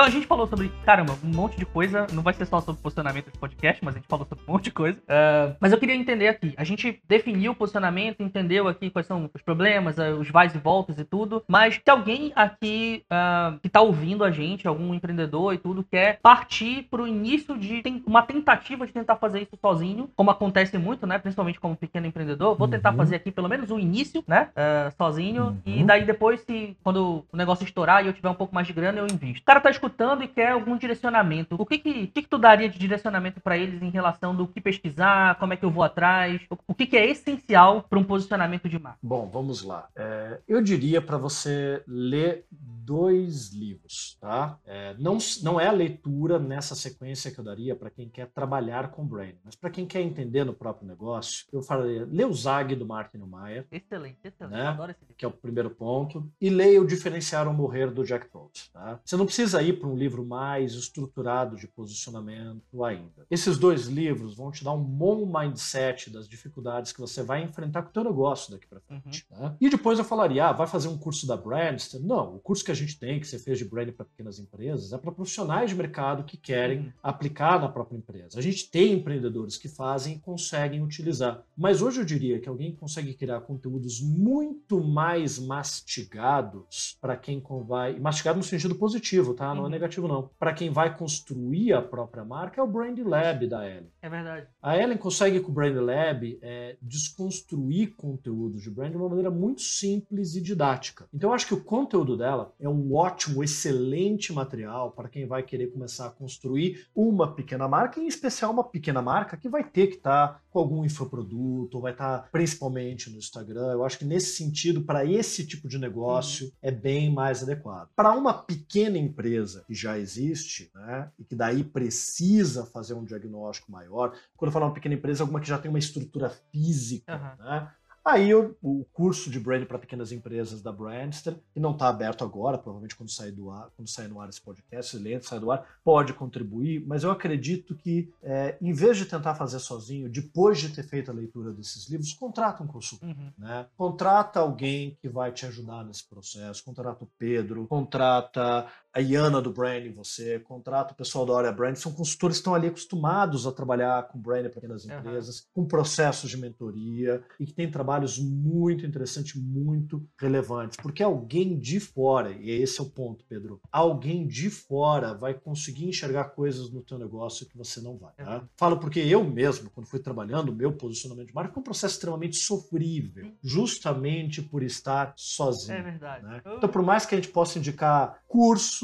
a 0.08 0.10
gente 0.10 0.26
falou 0.26 0.48
sobre, 0.48 0.72
caramba, 0.86 1.18
um 1.22 1.28
monte 1.28 1.58
de 1.58 1.66
coisa. 1.66 2.08
Não 2.14 2.24
vai 2.24 2.34
ser 2.34 2.46
só 2.46 2.62
sobre 2.62 2.82
posicionamento 2.82 3.26
desse 3.26 3.38
podcast, 3.38 3.84
mas 3.84 3.94
a 3.94 3.98
gente 3.98 4.08
falou 4.08 4.26
sobre 4.26 4.44
um 4.48 4.54
monte 4.54 4.66
de 4.66 4.72
coisa. 4.72 4.98
Uh, 5.00 5.56
mas 5.60 5.74
eu 5.74 5.78
queria 5.78 5.96
entender 5.96 6.30
aqui. 6.30 6.54
A 6.56 6.64
gente 6.64 7.02
definiu 7.08 7.52
o 7.52 7.56
posicionamento, 7.56 8.24
entendeu 8.24 8.70
aqui 8.70 8.90
quais 8.90 9.06
são 9.06 9.30
os 9.34 9.42
problemas, 9.42 9.98
uh, 9.98 10.18
os 10.18 10.30
vais 10.30 10.56
e 10.56 10.58
voltas 10.58 10.98
e 10.98 11.04
tudo. 11.04 11.44
Mas 11.46 11.76
se 11.76 11.90
alguém 11.90 12.32
aqui 12.36 13.04
uh, 13.12 13.60
que 13.60 13.68
tá 13.68 13.82
ouvindo 13.82 14.24
a 14.24 14.32
gente, 14.32 14.66
algum 14.66 14.94
empreendedor 14.94 15.54
e 15.54 15.58
tudo, 15.58 15.84
quer 15.84 16.20
partir 16.22 16.84
pro 16.90 17.06
início 17.06 17.58
de 17.58 17.84
uma 18.06 18.24
tentativa 18.24 18.88
de 18.88 18.94
tentar 18.94 19.18
fazer 19.18 19.42
isso 19.42 19.58
sozinho, 19.62 20.10
como 20.16 20.32
acontece 20.32 20.78
muito, 20.78 21.06
né? 21.06 21.18
Principalmente 21.20 21.60
como 21.60 21.76
pequeno 21.76 22.08
empreendedor. 22.08 22.56
Vou 22.56 22.70
tentar 22.70 22.92
uhum. 22.92 22.98
fazer 22.98 23.18
aqui 23.18 23.30
pelo 23.30 23.50
menos 23.50 23.70
o 23.72 23.78
início, 23.78 24.24
né? 24.26 24.50
sozinho. 24.98 25.48
Uhum. 25.48 25.62
E 25.66 25.84
daí 25.84 26.06
depois, 26.06 26.40
se 26.42 26.78
quando 26.82 27.26
o 27.30 27.38
negócio 27.38 27.66
estourar 27.66 28.04
e 28.04 28.08
eu 28.08 28.14
tiver 28.14 28.30
um 28.30 28.36
pouco 28.36 28.56
mais 28.56 28.66
de 28.66 28.74
grana, 28.74 29.00
eu 29.00 29.06
invisto. 29.06 29.42
O 29.42 29.46
cara 29.46 29.60
tá 29.60 29.70
escutando 29.70 29.97
e 30.24 30.28
quer 30.28 30.52
algum 30.52 30.78
direcionamento. 30.78 31.56
O 31.60 31.66
que 31.66 31.78
que, 31.78 32.08
que, 32.08 32.22
que 32.22 32.28
tu 32.28 32.38
daria 32.38 32.70
de 32.70 32.78
direcionamento 32.78 33.42
para 33.42 33.58
eles 33.58 33.82
em 33.82 33.90
relação 33.90 34.36
do 34.36 34.48
que 34.48 34.62
pesquisar, 34.62 35.38
como 35.40 35.54
é 35.54 35.58
que 35.58 35.66
eu 35.66 35.72
vou 35.72 35.84
atrás? 35.84 36.42
O 36.68 36.74
que, 36.74 36.86
que 36.86 36.98
é 36.98 37.10
essencial 37.10 37.84
para 37.84 38.00
um 38.00 38.04
posicionamento 38.04 38.70
de 38.70 38.80
marca? 38.80 39.00
Bom, 39.02 39.30
vamos 39.32 39.64
lá. 39.64 39.88
É, 39.96 40.40
eu 40.48 40.62
diria 40.62 41.02
para 41.02 41.18
você 41.18 41.84
ler 41.88 42.46
dois 42.52 43.52
livros, 43.52 44.18
tá? 44.22 44.58
É, 44.66 44.96
não, 44.98 45.18
não 45.44 45.60
é 45.60 45.68
a 45.68 45.72
leitura 45.72 46.40
nessa 46.40 46.76
sequência 46.76 47.32
que 47.32 47.40
eu 47.40 47.44
daria 47.44 47.76
para 47.76 47.90
quem 47.90 48.08
quer 48.08 48.28
trabalhar 48.28 48.92
com 48.92 49.06
branding, 49.06 49.40
mas 49.44 49.56
para 49.56 49.70
quem 49.70 49.86
quer 49.86 50.02
entender 50.02 50.44
no 50.44 50.54
próprio 50.54 50.88
negócio, 50.88 51.46
eu 51.52 51.62
falaria, 51.62 52.08
lê 52.10 52.24
o 52.24 52.34
Zag 52.34 52.76
do 52.76 52.86
Martin 52.86 53.18
Mayer. 53.18 53.66
Excelente, 53.72 54.20
excelente. 54.24 54.54
Né? 54.54 54.68
Adoro 54.68 54.92
esse 54.92 55.02
livro. 55.02 55.16
Que 55.18 55.26
é 55.26 55.28
o 55.28 55.32
primeiro 55.32 55.70
ponto. 55.70 56.30
E 56.40 56.50
leia 56.50 56.82
o 56.82 56.88
Diferenciar 56.88 57.48
ou 57.48 57.54
Morrer 57.54 57.92
do 57.92 58.04
Jack 58.06 58.30
Trout, 58.30 58.72
tá? 58.72 59.00
Você 59.04 59.18
não 59.18 59.26
precisa 59.26 59.62
ir 59.62 59.80
para 59.80 59.87
um 59.88 59.96
livro 59.96 60.26
mais 60.26 60.74
estruturado 60.74 61.56
de 61.56 61.68
posicionamento 61.68 62.84
ainda. 62.84 63.26
Esses 63.30 63.58
dois 63.58 63.88
livros 63.88 64.36
vão 64.36 64.52
te 64.52 64.64
dar 64.64 64.74
um 64.74 64.84
bom 64.84 65.26
mindset 65.26 66.10
das 66.10 66.28
dificuldades 66.28 66.92
que 66.92 67.00
você 67.00 67.24
vai 67.24 67.44
enfrentar 67.44 67.84
com 67.84 67.90
o 67.90 67.94
teu 67.94 68.04
negócio 68.04 68.52
daqui 68.52 68.68
para 68.68 68.82
frente. 68.82 69.26
Uhum. 69.32 69.38
Tá? 69.38 69.56
E 69.60 69.70
depois 69.70 69.98
eu 69.98 70.06
falaria, 70.06 70.48
ah, 70.48 70.52
vai 70.52 70.68
fazer 70.68 70.88
um 70.88 70.98
curso 70.98 71.26
da 71.26 71.36
Brandster? 71.36 72.02
Não, 72.02 72.36
o 72.36 72.40
curso 72.40 72.64
que 72.64 72.72
a 72.72 72.76
gente 72.76 73.00
tem, 73.00 73.20
que 73.20 73.28
você 73.28 73.40
fez 73.40 73.58
de 73.58 73.66
branding 73.66 73.94
para 73.94 74.06
pequenas 74.06 74.40
empresas, 74.40 74.94
é 74.94 74.98
para 74.98 75.12
profissionais 75.12 75.70
de 75.70 75.76
mercado 75.76 76.24
que 76.24 76.38
querem 76.38 76.80
uhum. 76.80 76.92
aplicar 77.02 77.60
na 77.60 77.70
própria 77.70 77.98
empresa. 77.98 78.38
A 78.38 78.42
gente 78.42 78.70
tem 78.70 78.94
empreendedores 78.94 79.58
que 79.58 79.68
fazem 79.68 80.16
e 80.16 80.20
conseguem 80.20 80.84
utilizar. 80.84 81.44
Mas 81.56 81.82
hoje 81.82 82.02
eu 82.02 82.06
diria 82.06 82.40
que 82.40 82.50
alguém 82.50 82.76
consegue 82.76 83.14
criar 83.14 83.42
conteúdos 83.42 84.02
muito 84.02 84.84
mais 84.84 85.40
mastigados 85.40 86.98
para 87.00 87.16
quem 87.16 87.42
vai. 87.66 88.00
Mastigado 88.00 88.38
no 88.38 88.44
sentido 88.44 88.76
positivo, 88.76 89.34
tá? 89.34 89.54
Não 89.54 89.68
é. 89.68 89.70
Negativo, 89.78 90.08
não. 90.08 90.30
Para 90.40 90.54
quem 90.54 90.70
vai 90.70 90.96
construir 90.96 91.74
a 91.74 91.82
própria 91.82 92.26
marca, 92.26 92.60
é 92.60 92.64
o 92.64 92.68
Brand 92.68 92.98
Lab 93.00 93.48
da 93.48 93.68
Ellen. 93.68 93.92
É 94.02 94.10
verdade. 94.10 94.48
A 94.62 94.78
Ellen 94.78 94.98
consegue, 94.98 95.40
com 95.40 95.52
o 95.52 95.54
Brand 95.54 95.76
Lab, 95.76 96.40
é, 96.42 96.78
desconstruir 96.82 97.96
conteúdos 97.96 98.62
de 98.62 98.70
brand 98.70 98.92
de 98.92 98.98
uma 98.98 99.10
maneira 99.10 99.30
muito 99.30 99.62
simples 99.62 100.36
e 100.36 100.42
didática. 100.42 101.08
Então, 101.14 101.30
eu 101.30 101.34
acho 101.34 101.48
que 101.48 101.54
o 101.54 101.64
conteúdo 101.64 102.18
dela 102.18 102.54
é 102.60 102.68
um 102.68 102.94
ótimo, 102.94 103.44
excelente 103.44 104.34
material 104.34 104.92
para 104.92 105.10
quem 105.10 105.26
vai 105.26 105.44
querer 105.44 105.68
começar 105.68 106.08
a 106.08 106.12
construir 106.12 106.88
uma 106.96 107.34
pequena 107.34 107.68
marca, 107.68 108.00
em 108.00 108.08
especial 108.08 108.52
uma 108.52 108.64
pequena 108.64 109.02
marca 109.02 109.38
que 109.38 109.50
vai 109.50 109.64
ter 109.64 109.88
que 109.88 109.96
estar 109.96 110.28
tá 110.28 110.42
com 110.50 110.60
algum 110.60 110.84
infoproduto, 110.84 111.78
ou 111.78 111.84
vai 111.84 111.92
estar 111.92 112.20
tá 112.20 112.30
principalmente 112.32 113.10
no 113.10 113.18
Instagram. 113.18 113.72
Eu 113.72 113.86
acho 113.86 114.00
que 114.00 114.06
nesse 114.06 114.36
sentido, 114.36 114.82
para 114.82 115.06
esse 115.06 115.46
tipo 115.46 115.68
de 115.68 115.78
negócio, 115.78 116.48
uhum. 116.48 116.52
é 116.62 116.72
bem 116.72 117.14
mais 117.14 117.44
adequado. 117.44 117.90
Para 117.96 118.14
uma 118.14 118.34
pequena 118.34 118.98
empresa 118.98 119.64
que 119.68 119.74
já 119.74 120.00
existe, 120.00 120.72
né, 120.74 121.12
e 121.20 121.26
que 121.26 121.36
daí 121.36 121.64
precisa 121.64 122.66
fazer 122.66 122.94
um 122.94 123.04
diagnóstico 123.04 123.72
maior, 123.72 124.18
quando 124.36 124.50
eu 124.50 124.54
falo 124.54 124.66
uma 124.66 124.74
pequena 124.74 124.96
empresa, 124.96 125.24
alguma 125.24 125.42
que 125.42 125.48
já 125.48 125.60
tem 125.60 125.70
uma 125.70 125.78
estrutura 125.78 126.30
física, 126.30 127.38
uhum. 127.40 127.46
né? 127.46 127.72
Aí 128.08 128.34
o, 128.34 128.56
o 128.62 128.86
curso 128.94 129.30
de 129.30 129.38
brand 129.38 129.66
para 129.66 129.78
pequenas 129.78 130.14
empresas 130.14 130.62
da 130.62 130.72
Brandster, 130.72 131.36
que 131.54 131.60
não 131.60 131.72
está 131.72 131.90
aberto 131.90 132.24
agora, 132.24 132.58
provavelmente 132.58 132.96
quando 132.96 133.12
sair 133.12 133.34
do 133.34 133.52
ar, 133.52 133.70
quando 133.76 133.90
sair 133.90 134.08
no 134.08 134.22
ar 134.22 134.30
esse 134.30 134.40
podcast, 134.40 134.96
ele 134.96 135.14
entra, 135.14 135.28
sai 135.28 135.42
do 135.42 135.52
ar, 135.52 135.68
pode 135.84 136.14
contribuir, 136.14 136.82
mas 136.88 137.04
eu 137.04 137.12
acredito 137.12 137.76
que 137.76 138.10
é, 138.24 138.58
em 138.62 138.72
vez 138.72 138.96
de 138.96 139.06
tentar 139.06 139.36
fazer 139.36 139.60
sozinho, 139.60 140.08
depois 140.08 140.58
de 140.58 140.70
ter 140.70 140.84
feito 140.84 141.12
a 141.12 141.14
leitura 141.14 141.52
desses 141.52 141.90
livros, 141.90 142.14
contrata 142.14 142.64
um 142.64 142.68
consultor, 142.68 143.10
uhum. 143.10 143.30
né? 143.38 143.68
Contrata 143.76 144.40
alguém 144.40 144.98
que 145.02 145.10
vai 145.10 145.34
te 145.34 145.46
ajudar 145.46 145.84
nesse 145.84 146.08
processo, 146.08 146.64
contrata 146.64 147.04
o 147.04 147.10
Pedro, 147.20 147.68
contrata 147.68 148.68
a 148.98 149.02
Iana 149.02 149.42
do 149.42 149.52
Brand 149.52 149.86
em 149.86 149.92
você, 149.92 150.40
contrata 150.40 150.94
o 150.94 150.98
pessoal 150.98 151.26
da 151.26 151.34
Hora 151.34 151.52
Brand, 151.52 151.76
são 151.76 151.92
consultores 151.92 152.38
que 152.38 152.42
estão 152.42 152.56
ali 152.56 152.68
acostumados 152.68 153.46
a 153.46 153.52
trabalhar 153.52 154.08
com 154.08 154.20
brand 154.20 154.44
para 154.44 154.52
pequenas 154.52 154.86
empresas, 154.86 155.40
uhum. 155.40 155.46
com 155.54 155.66
processos 155.66 156.30
de 156.30 156.38
mentoria 156.38 157.22
e 157.40 157.46
que 157.46 157.54
tem 157.54 157.70
trabalho 157.70 157.88
trabalhos 157.88 158.20
muito 158.20 158.86
interessantes, 158.86 159.34
muito 159.36 160.06
relevantes, 160.20 160.78
porque 160.82 161.02
alguém 161.02 161.58
de 161.58 161.80
fora, 161.80 162.32
e 162.32 162.50
esse 162.50 162.80
é 162.80 162.84
o 162.84 162.90
ponto, 162.90 163.26
Pedro, 163.28 163.60
alguém 163.72 164.28
de 164.28 164.50
fora 164.50 165.14
vai 165.14 165.34
conseguir 165.34 165.88
enxergar 165.88 166.26
coisas 166.26 166.70
no 166.70 166.82
teu 166.82 167.00
negócio 167.00 167.46
que 167.46 167.58
você 167.58 167.82
não 167.82 167.98
vai. 167.98 168.14
Tá? 168.16 168.44
Falo 168.56 168.78
porque 168.78 169.00
eu 169.00 169.24
mesmo, 169.24 169.70
quando 169.70 169.88
fui 169.88 170.00
trabalhando, 170.00 170.50
o 170.50 170.56
meu 170.56 170.74
posicionamento 170.74 171.28
de 171.28 171.34
marca 171.34 171.54
foi 171.54 171.62
um 171.62 171.64
processo 171.64 171.96
extremamente 171.96 172.38
sofrível, 172.38 173.32
justamente 173.42 174.42
por 174.42 174.64
estar 174.64 175.14
sozinho. 175.16 175.78
É 175.78 175.82
verdade. 175.82 176.26
Né? 176.26 176.42
Então, 176.46 176.70
por 176.70 176.82
mais 176.82 177.06
que 177.06 177.16
a 177.16 177.18
gente 177.18 177.30
possa 177.30 177.58
indicar 177.58 178.22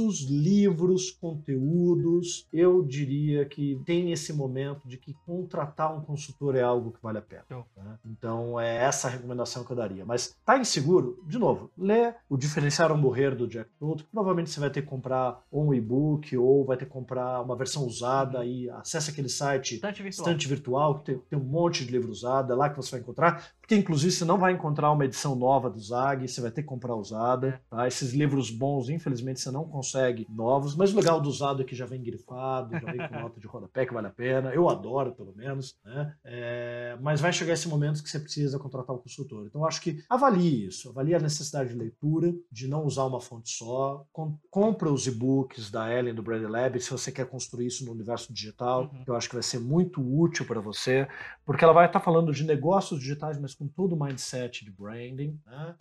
cursos, 0.04 0.28
livros, 0.28 1.12
conteúdos, 1.12 2.48
eu 2.52 2.82
diria 2.84 3.46
que 3.46 3.80
tem 3.86 4.12
esse 4.12 4.34
momento 4.34 4.88
de 4.88 4.98
que 4.98 5.14
contratar 5.26 5.96
um 5.96 6.02
consultor 6.02 6.56
é 6.56 6.62
algo 6.62 6.92
que 6.92 7.02
vale 7.02 7.20
a 7.20 7.22
pena. 7.22 7.44
Né? 7.50 7.98
Então, 8.06 8.60
é 8.60 8.78
essa 8.78 9.04
essa 9.04 9.10
recomendação 9.10 9.64
que 9.64 9.72
eu 9.72 9.76
daria. 9.76 10.06
Mas 10.06 10.36
tá 10.46 10.58
inseguro? 10.58 11.22
De 11.28 11.38
novo, 11.38 11.70
lê 11.78 12.14
o 12.30 12.38
Diferenciar 12.38 12.92
ou 12.92 12.98
Morrer 12.98 13.36
do 13.36 13.48
Jack 13.48 13.70
Truto, 13.78 14.04
que 14.04 14.10
provavelmente 14.10 14.50
você 14.50 14.60
vai 14.60 14.70
ter 14.70 14.82
que 14.82 14.88
comprar 14.88 15.42
um 15.52 15.74
e-book 15.74 16.36
ou 16.38 16.64
vai 16.66 16.78
ter 16.78 16.86
que 16.86 16.92
comprar 16.92 17.42
uma 17.42 17.56
versão 17.56 17.86
usada 17.86 18.40
uhum. 18.40 18.46
e 18.46 18.70
acessa 18.70 19.12
aquele 19.12 19.30
site 19.30 19.76
Estante 19.76 20.02
Virtual, 20.02 20.28
Estante 20.28 20.48
Virtual 20.48 21.00
que 21.00 21.06
tem, 21.06 21.18
tem, 21.30 21.40
um 21.40 21.44
monte 21.44 21.86
de 21.86 21.92
livro 21.92 22.12
usado, 22.12 22.54
é 22.54 22.56
lá 22.56 22.70
que 22.70 22.78
você 22.78 22.92
vai 22.92 23.00
encontrar, 23.02 23.52
porque 23.60 23.76
inclusive 23.76 24.12
você 24.12 24.26
não 24.26 24.38
vai 24.38 24.54
encontrar 24.54 24.92
uma 24.92 25.06
edição 25.06 25.36
nova 25.36 25.70
do 25.70 25.80
Zag, 25.80 26.28
você 26.28 26.40
vai 26.40 26.52
ter 26.52 26.62
que 26.62 26.68
comprar 26.68 26.96
usada. 26.96 27.48
É. 27.48 27.60
Tá? 27.70 27.88
Esses 27.88 28.14
livros 28.14 28.50
bons, 28.50 28.90
infelizmente, 28.90 29.42
você 29.42 29.52
não 29.52 29.66
consegue 29.66 29.83
novos, 30.30 30.76
mas 30.76 30.94
o 30.94 30.98
legal 30.98 31.20
do 31.20 31.30
usado 31.30 31.62
é 31.62 31.66
que 31.66 31.76
já 31.76 31.86
vem 31.86 32.02
grifado, 32.02 32.74
já 32.74 32.92
vem 32.92 33.08
com 33.08 33.16
nota 33.20 33.40
de 33.40 33.48
rodapé 33.48 33.86
que 33.86 33.94
vale 33.94 34.08
a 34.08 34.12
pena, 34.12 34.54
eu 34.54 34.70
adoro 34.70 35.14
pelo 35.14 35.36
menos, 35.36 35.78
né? 35.84 36.16
É, 36.24 36.98
mas 37.02 37.20
vai 37.20 37.34
chegar 37.34 37.54
esse 37.54 37.68
momento 37.68 38.04
que 38.04 38.10
você 38.10 38.20
precisa 38.20 38.60
contratar 38.60 38.84
contratar 38.84 38.98
consultor. 38.98 39.46
Então, 39.48 39.66
acho 39.66 39.82
que 39.82 40.04
avalie 40.10 40.68
isso, 40.68 40.90
avalie 40.90 41.16
a 41.16 41.20
necessidade 41.20 41.70
de 41.70 41.76
leitura, 41.76 42.34
de 42.52 42.68
não 42.68 42.86
usar 42.86 43.06
uma 43.06 43.20
fonte 43.20 43.50
só, 43.50 44.06
com, 44.12 44.38
compra 44.50 44.92
os 44.92 45.08
e-books 45.08 45.72
da 45.72 45.92
Ellen, 45.92 46.14
do 46.14 46.24
Brand 46.24 46.44
Lab, 46.50 46.80
se 46.80 46.92
você 46.92 47.12
quer 47.12 47.26
construir 47.28 47.68
isso 47.68 47.86
no 47.86 47.92
universo 47.92 48.34
digital, 48.34 48.84
uhum. 48.84 49.04
eu 49.08 49.16
acho 49.16 49.30
que 49.30 49.36
vai 49.36 49.44
ser 49.44 49.60
muito 49.60 50.02
útil 50.02 50.46
para 50.46 50.60
você, 50.60 51.08
porque 51.46 51.64
ela 51.64 51.74
vai 51.74 51.88
estar 51.88 52.00
falando 52.00 52.32
de 52.32 52.44
negócios 52.44 53.00
digitais, 53.00 53.40
mas 53.40 53.56
com 53.56 53.68
todo 53.68 53.94
o 53.94 54.04
mindset 54.04 54.66
de 54.66 54.72
branding, 54.72 55.40
né? 55.46 55.76